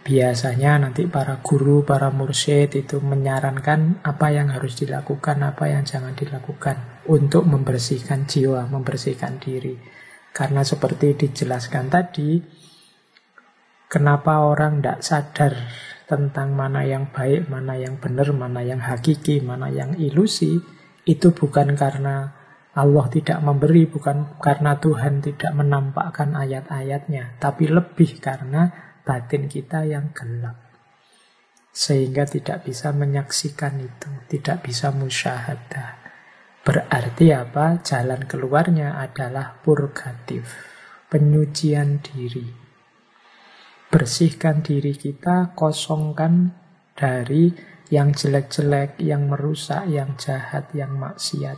biasanya 0.08 0.88
nanti 0.88 1.04
para 1.06 1.44
guru, 1.44 1.84
para 1.84 2.08
mursyid 2.16 2.80
itu 2.80 3.04
menyarankan 3.04 4.00
apa 4.08 4.28
yang 4.32 4.56
harus 4.56 4.80
dilakukan, 4.80 5.44
apa 5.44 5.68
yang 5.68 5.84
jangan 5.84 6.16
dilakukan 6.16 7.04
untuk 7.12 7.44
membersihkan 7.44 8.24
jiwa, 8.24 8.72
membersihkan 8.72 9.38
diri. 9.44 9.76
Karena 10.32 10.64
seperti 10.64 11.28
dijelaskan 11.28 11.92
tadi, 11.92 12.40
kenapa 13.92 14.48
orang 14.48 14.80
tidak 14.80 15.00
sadar 15.04 15.54
tentang 16.10 16.58
mana 16.58 16.82
yang 16.82 17.14
baik, 17.14 17.54
mana 17.54 17.78
yang 17.78 18.02
benar, 18.02 18.34
mana 18.34 18.66
yang 18.66 18.82
hakiki, 18.82 19.46
mana 19.46 19.70
yang 19.70 19.94
ilusi, 19.94 20.58
itu 21.06 21.30
bukan 21.30 21.78
karena 21.78 22.34
Allah 22.74 23.06
tidak 23.14 23.46
memberi, 23.46 23.86
bukan 23.86 24.42
karena 24.42 24.82
Tuhan 24.82 25.22
tidak 25.22 25.54
menampakkan 25.54 26.34
ayat-ayatnya, 26.34 27.38
tapi 27.38 27.70
lebih 27.70 28.18
karena 28.18 28.74
batin 29.06 29.46
kita 29.46 29.86
yang 29.86 30.10
gelap. 30.10 30.58
Sehingga 31.70 32.26
tidak 32.26 32.66
bisa 32.66 32.90
menyaksikan 32.90 33.78
itu, 33.78 34.10
tidak 34.34 34.66
bisa 34.66 34.90
musyahadah. 34.90 36.02
Berarti 36.66 37.34
apa? 37.38 37.86
Jalan 37.86 38.26
keluarnya 38.26 38.98
adalah 38.98 39.62
purgatif, 39.62 40.50
penyucian 41.14 42.02
diri. 42.02 42.59
Bersihkan 43.90 44.62
diri 44.62 44.94
kita, 44.94 45.58
kosongkan 45.58 46.54
dari 46.94 47.50
yang 47.90 48.14
jelek-jelek, 48.14 49.02
yang 49.02 49.26
merusak, 49.34 49.90
yang 49.90 50.14
jahat, 50.14 50.70
yang 50.78 50.94
maksiat. 50.94 51.58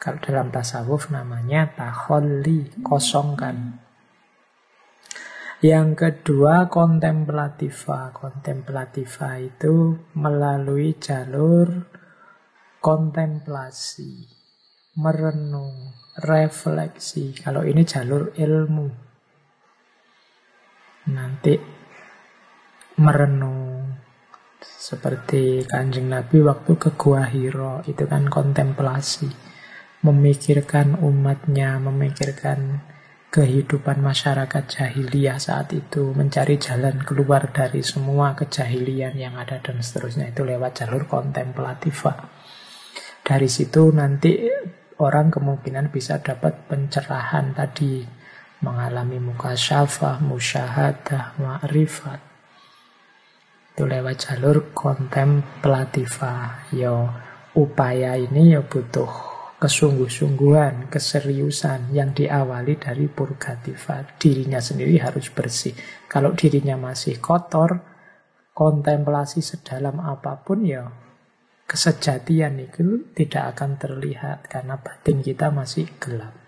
Kalau 0.00 0.20
dalam 0.24 0.48
tasawuf 0.48 1.12
namanya 1.12 1.68
taholli, 1.76 2.80
kosongkan. 2.80 3.76
Yang 5.60 5.88
kedua 5.96 6.68
kontemplativa. 6.72 8.12
Kontemplativa 8.12 9.36
itu 9.40 9.96
melalui 10.16 10.96
jalur 10.96 11.88
kontemplasi, 12.80 14.28
merenung, 15.00 15.92
refleksi. 16.20 17.32
Kalau 17.36 17.64
ini 17.64 17.84
jalur 17.84 18.32
ilmu. 18.36 19.03
Nanti 21.10 21.58
merenung. 23.00 23.96
Seperti 24.64 25.64
kanjeng 25.64 26.08
Nabi 26.12 26.40
waktu 26.44 26.76
ke 26.76 26.96
Gua 26.96 27.24
Hiro 27.28 27.84
itu 27.84 28.04
kan 28.08 28.28
kontemplasi. 28.28 29.28
Memikirkan 30.04 31.00
umatnya 31.00 31.80
memikirkan 31.80 32.84
kehidupan 33.32 34.04
masyarakat 34.04 34.64
jahiliyah 34.68 35.40
saat 35.40 35.72
itu. 35.72 36.12
Mencari 36.12 36.60
jalan 36.60 37.00
keluar 37.04 37.48
dari 37.52 37.80
semua 37.84 38.36
kejahilian 38.36 39.16
yang 39.16 39.36
ada 39.40 39.60
dan 39.60 39.80
seterusnya 39.80 40.32
itu 40.32 40.44
lewat 40.44 40.84
jalur 40.84 41.08
kontemplatif 41.08 42.04
dari 43.24 43.48
situ 43.48 43.88
nanti 43.88 44.36
orang 45.00 45.32
kemungkinan 45.32 45.88
bisa 45.88 46.20
dapat 46.20 46.68
pencerahan 46.68 47.56
tadi, 47.56 48.04
mengalami 48.64 49.20
muka 49.20 49.52
syafah, 49.52 50.24
musyahadah, 50.24 51.36
ma'rifat. 51.36 52.20
Itu 53.76 53.84
lewat 53.84 54.24
jalur 54.24 54.72
kontemplativa. 54.72 56.64
Yo 56.72 57.12
upaya 57.52 58.16
ini 58.16 58.56
ya 58.56 58.64
butuh 58.64 59.10
kesungguh-sungguhan, 59.60 60.88
keseriusan 60.88 61.92
yang 61.92 62.16
diawali 62.16 62.80
dari 62.80 63.04
purgativa. 63.08 64.04
Dirinya 64.16 64.64
sendiri 64.64 64.96
harus 64.96 65.28
bersih. 65.28 65.76
Kalau 66.08 66.32
dirinya 66.32 66.80
masih 66.80 67.20
kotor, 67.20 67.80
kontemplasi 68.54 69.42
sedalam 69.42 69.98
apa 70.00 70.40
pun 70.40 70.62
ya 70.62 70.86
kesejatian 71.64 72.60
itu 72.60 73.08
tidak 73.16 73.56
akan 73.56 73.80
terlihat 73.80 74.46
karena 74.46 74.78
batin 74.78 75.24
kita 75.24 75.48
masih 75.48 75.88
gelap. 75.98 76.43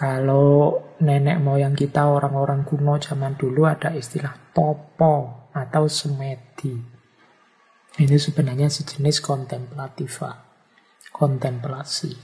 Kalau 0.00 0.80
nenek 1.04 1.44
moyang 1.44 1.76
kita 1.76 2.08
orang-orang 2.08 2.64
kuno 2.64 2.96
zaman 2.96 3.36
dulu 3.36 3.68
ada 3.68 3.92
istilah 3.92 4.32
topo 4.56 5.44
atau 5.52 5.84
semedi. 5.92 6.72
Ini 8.00 8.16
sebenarnya 8.16 8.72
sejenis 8.72 9.20
kontemplativa, 9.20 10.40
kontemplasi. 11.12 12.16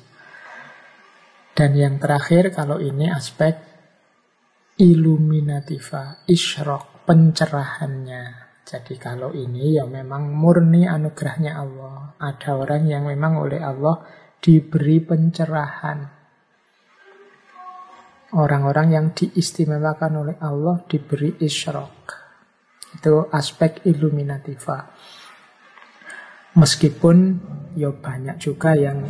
Dan 1.53 1.77
yang 1.77 2.01
terakhir 2.01 2.49
kalau 2.57 2.81
ini 2.81 3.13
aspek 3.13 3.61
illuminativa, 4.81 6.25
isyrok, 6.25 7.05
pencerahannya. 7.05 8.25
Jadi 8.65 8.97
kalau 8.97 9.37
ini 9.37 9.77
ya 9.77 9.85
memang 9.85 10.33
murni 10.33 10.89
anugerahnya 10.89 11.61
Allah. 11.61 12.17
Ada 12.25 12.57
orang 12.57 12.89
yang 12.89 13.05
memang 13.05 13.37
oleh 13.37 13.61
Allah 13.61 14.01
diberi 14.41 15.05
pencerahan. 15.05 16.16
Orang-orang 18.37 18.89
yang 18.93 19.07
diistimewakan 19.17 20.13
oleh 20.21 20.37
Allah 20.45 20.85
diberi 20.85 21.41
isyrok. 21.41 21.97
Itu 23.01 23.33
aspek 23.33 23.89
illuminativa. 23.89 24.93
Meskipun 26.57 27.17
ya 27.77 27.93
banyak 27.93 28.37
juga 28.41 28.73
yang 28.73 29.05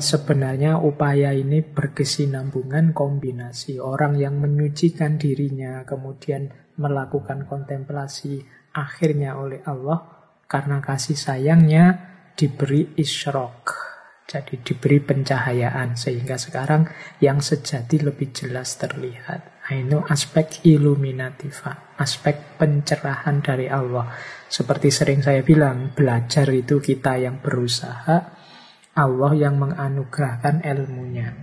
sebenarnya 0.00 0.80
upaya 0.80 1.32
ini 1.32 1.60
berkesinambungan 1.60 2.92
kombinasi. 2.96 3.80
Orang 3.80 4.16
yang 4.16 4.36
menyucikan 4.40 5.16
dirinya, 5.16 5.84
kemudian 5.84 6.48
melakukan 6.76 7.48
kontemplasi, 7.48 8.44
akhirnya 8.76 9.36
oleh 9.36 9.60
Allah 9.64 10.08
karena 10.48 10.80
kasih 10.80 11.16
sayangnya 11.16 11.84
diberi 12.36 12.96
isyrok. 12.96 13.89
Jadi 14.30 14.62
diberi 14.62 15.02
pencahayaan 15.02 15.98
sehingga 15.98 16.38
sekarang 16.38 16.86
yang 17.18 17.42
sejati 17.42 17.98
lebih 17.98 18.30
jelas 18.30 18.78
terlihat. 18.78 19.58
Nah, 19.70 20.06
aspek 20.06 20.62
illuminativa, 20.70 21.98
aspek 21.98 22.54
pencerahan 22.54 23.42
dari 23.42 23.66
Allah. 23.66 24.06
Seperti 24.46 24.94
sering 24.94 25.26
saya 25.26 25.42
bilang, 25.42 25.90
belajar 25.98 26.46
itu 26.54 26.78
kita 26.78 27.18
yang 27.18 27.42
berusaha, 27.42 28.38
Allah 28.94 29.32
yang 29.34 29.58
menganugerahkan 29.58 30.62
ilmunya. 30.62 31.34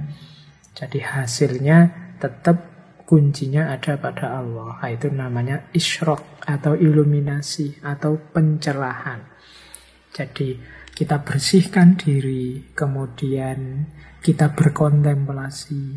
Jadi 0.72 1.04
hasilnya 1.04 1.80
tetap 2.24 2.56
kuncinya 3.04 3.72
ada 3.72 4.00
pada 4.00 4.40
Allah. 4.44 4.80
Itu 4.92 5.12
namanya 5.12 5.72
isyrok 5.76 6.44
atau 6.44 6.76
iluminasi 6.76 7.84
atau 7.84 8.16
pencerahan. 8.32 9.24
Jadi 10.12 10.77
kita 10.98 11.22
bersihkan 11.22 11.94
diri, 11.94 12.74
kemudian 12.74 13.86
kita 14.18 14.58
berkontemplasi, 14.58 15.94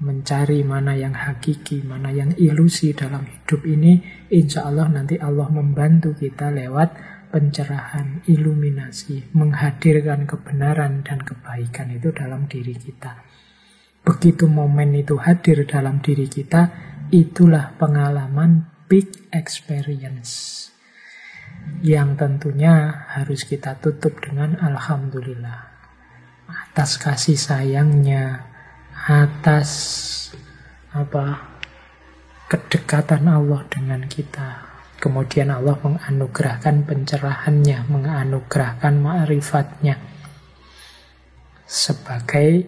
mencari 0.00 0.64
mana 0.64 0.96
yang 0.96 1.12
hakiki, 1.12 1.84
mana 1.84 2.08
yang 2.08 2.32
ilusi 2.40 2.96
dalam 2.96 3.28
hidup 3.28 3.60
ini. 3.68 4.00
Insya 4.32 4.64
Allah 4.64 4.88
nanti 4.88 5.20
Allah 5.20 5.44
membantu 5.52 6.16
kita 6.16 6.48
lewat 6.56 6.96
pencerahan, 7.28 8.24
iluminasi, 8.24 9.28
menghadirkan 9.36 10.24
kebenaran 10.24 11.04
dan 11.04 11.20
kebaikan 11.20 11.92
itu 11.92 12.08
dalam 12.08 12.48
diri 12.48 12.72
kita. 12.72 13.20
Begitu 14.00 14.48
momen 14.48 14.96
itu 14.96 15.20
hadir 15.20 15.68
dalam 15.68 16.00
diri 16.00 16.32
kita, 16.32 16.72
itulah 17.12 17.76
pengalaman 17.76 18.64
big 18.88 19.28
experience. 19.36 20.69
Yang 21.80 22.20
tentunya 22.20 23.08
harus 23.16 23.48
kita 23.48 23.80
tutup 23.80 24.20
dengan 24.20 24.56
Alhamdulillah. 24.60 25.70
Atas 26.50 27.00
kasih 27.00 27.38
sayangnya, 27.38 28.44
atas 29.06 29.70
apa 30.90 31.56
kedekatan 32.50 33.30
Allah 33.30 33.62
dengan 33.70 34.04
kita. 34.10 34.66
Kemudian 35.00 35.48
Allah 35.48 35.80
menganugerahkan 35.80 36.84
pencerahannya, 36.84 37.88
menganugerahkan 37.88 39.00
ma'rifatnya 39.00 39.96
sebagai 41.70 42.66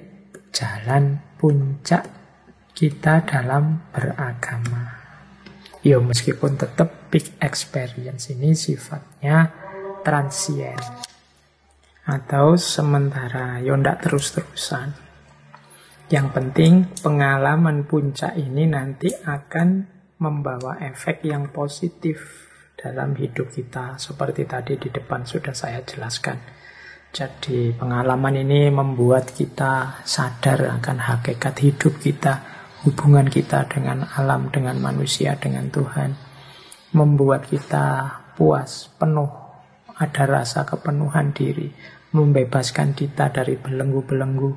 jalan 0.55 1.19
puncak 1.37 2.07
kita 2.73 3.27
dalam 3.27 3.83
beragama. 3.91 4.95
Ya 5.83 5.99
meskipun 5.99 6.55
tetap 6.55 7.02
big 7.13 7.37
experience 7.45 8.33
ini 8.33 8.57
sifatnya 8.57 9.53
transient 10.01 11.13
atau 12.03 12.59
sementara, 12.59 13.63
ya 13.63 13.77
terus-terusan. 13.77 14.97
Yang 16.11 16.27
penting 16.35 16.73
pengalaman 17.01 17.87
puncak 17.87 18.35
ini 18.37 18.67
nanti 18.67 19.09
akan 19.13 19.87
membawa 20.19 20.83
efek 20.83 21.25
yang 21.25 21.49
positif 21.55 22.49
dalam 22.75 23.15
hidup 23.15 23.55
kita 23.55 23.97
seperti 23.97 24.45
tadi 24.45 24.75
di 24.77 24.91
depan 24.91 25.23
sudah 25.23 25.55
saya 25.55 25.81
jelaskan. 25.87 26.37
Jadi 27.13 27.77
pengalaman 27.77 28.41
ini 28.41 28.73
membuat 28.73 29.37
kita 29.37 30.05
sadar 30.05 30.81
akan 30.81 30.99
hakikat 31.01 31.55
hidup 31.61 32.01
kita, 32.01 32.41
hubungan 32.83 33.29
kita 33.29 33.69
dengan 33.69 34.09
alam, 34.17 34.49
dengan 34.49 34.81
manusia, 34.81 35.37
dengan 35.37 35.69
Tuhan. 35.69 36.22
Membuat 36.93 37.49
kita 37.49 38.21
puas, 38.37 38.93
penuh, 39.01 39.33
ada 39.97 40.25
rasa 40.29 40.69
kepenuhan 40.69 41.33
diri, 41.33 41.73
membebaskan 42.13 42.93
kita 42.93 43.33
dari 43.33 43.57
belenggu-belenggu, 43.57 44.53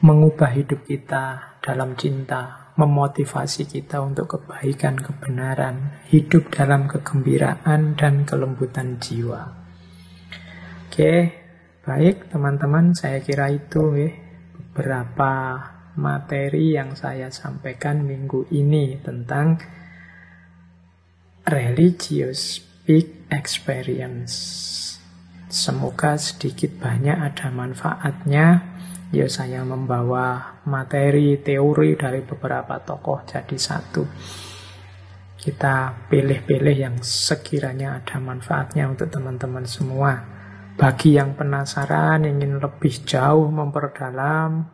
mengubah 0.00 0.50
hidup 0.56 0.88
kita 0.88 1.58
dalam 1.60 1.98
cinta, 2.00 2.72
memotivasi 2.78 3.68
kita 3.68 4.00
untuk 4.00 4.38
kebaikan, 4.38 4.96
kebenaran, 4.96 6.00
hidup 6.08 6.48
dalam 6.54 6.88
kegembiraan 6.88 7.98
dan 7.98 8.24
kelembutan 8.24 8.96
jiwa. 9.02 9.42
Oke, 10.88 11.14
baik 11.84 12.32
teman-teman, 12.32 12.96
saya 12.96 13.20
kira 13.20 13.52
itu 13.52 13.82
ya, 13.98 14.08
beberapa 14.72 15.58
materi 15.98 16.78
yang 16.78 16.94
saya 16.94 17.34
sampaikan 17.34 18.06
minggu 18.06 18.46
ini 18.54 19.02
tentang 19.02 19.58
religious 21.48 22.60
big 22.84 23.28
experience. 23.32 24.36
Semoga 25.48 26.20
sedikit 26.20 26.76
banyak 26.76 27.16
ada 27.16 27.48
manfaatnya. 27.48 28.76
Ya 29.08 29.24
saya 29.32 29.64
membawa 29.64 30.60
materi 30.68 31.40
teori 31.40 31.96
dari 31.96 32.20
beberapa 32.20 32.76
tokoh 32.84 33.24
jadi 33.24 33.56
satu. 33.56 34.04
Kita 35.40 36.04
pilih-pilih 36.12 36.76
yang 36.76 36.96
sekiranya 37.00 38.04
ada 38.04 38.20
manfaatnya 38.20 38.84
untuk 38.92 39.08
teman-teman 39.08 39.64
semua. 39.64 40.20
Bagi 40.76 41.16
yang 41.16 41.32
penasaran, 41.32 42.28
ingin 42.28 42.60
lebih 42.60 43.02
jauh 43.08 43.48
memperdalam, 43.48 44.68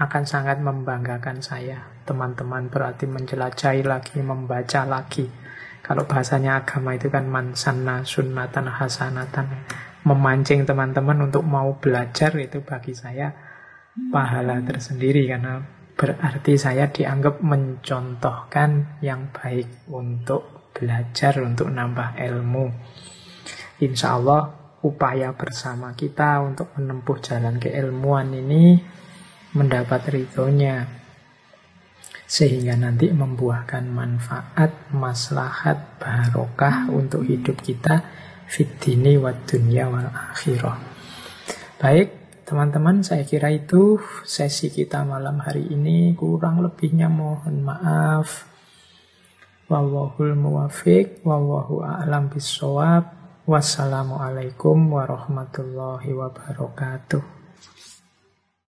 akan 0.00 0.24
sangat 0.24 0.64
membanggakan 0.64 1.44
saya. 1.44 2.00
Teman-teman 2.08 2.72
berarti 2.72 3.04
menjelajahi 3.04 3.84
lagi, 3.84 4.16
membaca 4.24 4.88
lagi. 4.88 5.39
Kalau 5.90 6.06
bahasanya 6.06 6.62
agama 6.62 6.94
itu 6.94 7.10
kan 7.10 7.26
mansana 7.26 8.06
sunnatan 8.06 8.70
hasanatan. 8.70 9.66
Memancing 10.06 10.62
teman-teman 10.62 11.26
untuk 11.26 11.42
mau 11.42 11.82
belajar 11.82 12.30
itu 12.38 12.62
bagi 12.62 12.94
saya 12.94 13.34
pahala 14.14 14.62
tersendiri 14.62 15.26
karena 15.26 15.58
berarti 15.98 16.54
saya 16.54 16.86
dianggap 16.94 17.42
mencontohkan 17.42 19.02
yang 19.02 19.34
baik 19.34 19.90
untuk 19.90 20.70
belajar, 20.70 21.42
untuk 21.42 21.74
nambah 21.74 22.22
ilmu. 22.22 22.70
Insya 23.82 24.14
Allah 24.14 24.46
upaya 24.86 25.34
bersama 25.34 25.90
kita 25.98 26.38
untuk 26.38 26.70
menempuh 26.78 27.18
jalan 27.18 27.58
keilmuan 27.58 28.30
ini 28.30 28.78
mendapat 29.58 30.06
ridhonya 30.06 30.99
sehingga 32.30 32.78
nanti 32.78 33.10
membuahkan 33.10 33.90
manfaat, 33.90 34.94
maslahat, 34.94 35.98
barokah 35.98 36.86
untuk 36.86 37.26
hidup 37.26 37.58
kita 37.58 38.06
fitini 38.46 39.18
wa 39.18 39.34
dunya 39.34 39.90
wal 39.90 40.06
akhirah. 40.06 40.78
Baik, 41.82 42.14
teman-teman, 42.46 43.02
saya 43.02 43.26
kira 43.26 43.50
itu 43.50 43.98
sesi 44.22 44.70
kita 44.70 45.02
malam 45.02 45.42
hari 45.42 45.74
ini 45.74 46.14
kurang 46.14 46.62
lebihnya 46.62 47.10
mohon 47.10 47.66
maaf. 47.66 48.46
Wallahul 49.66 50.38
muwafiq, 50.38 51.26
wallahu 51.26 51.82
a'lam 51.82 52.30
bisawab. 52.30 53.10
Wassalamualaikum 53.42 54.78
warahmatullahi 54.86 56.14
wabarakatuh. 56.14 57.39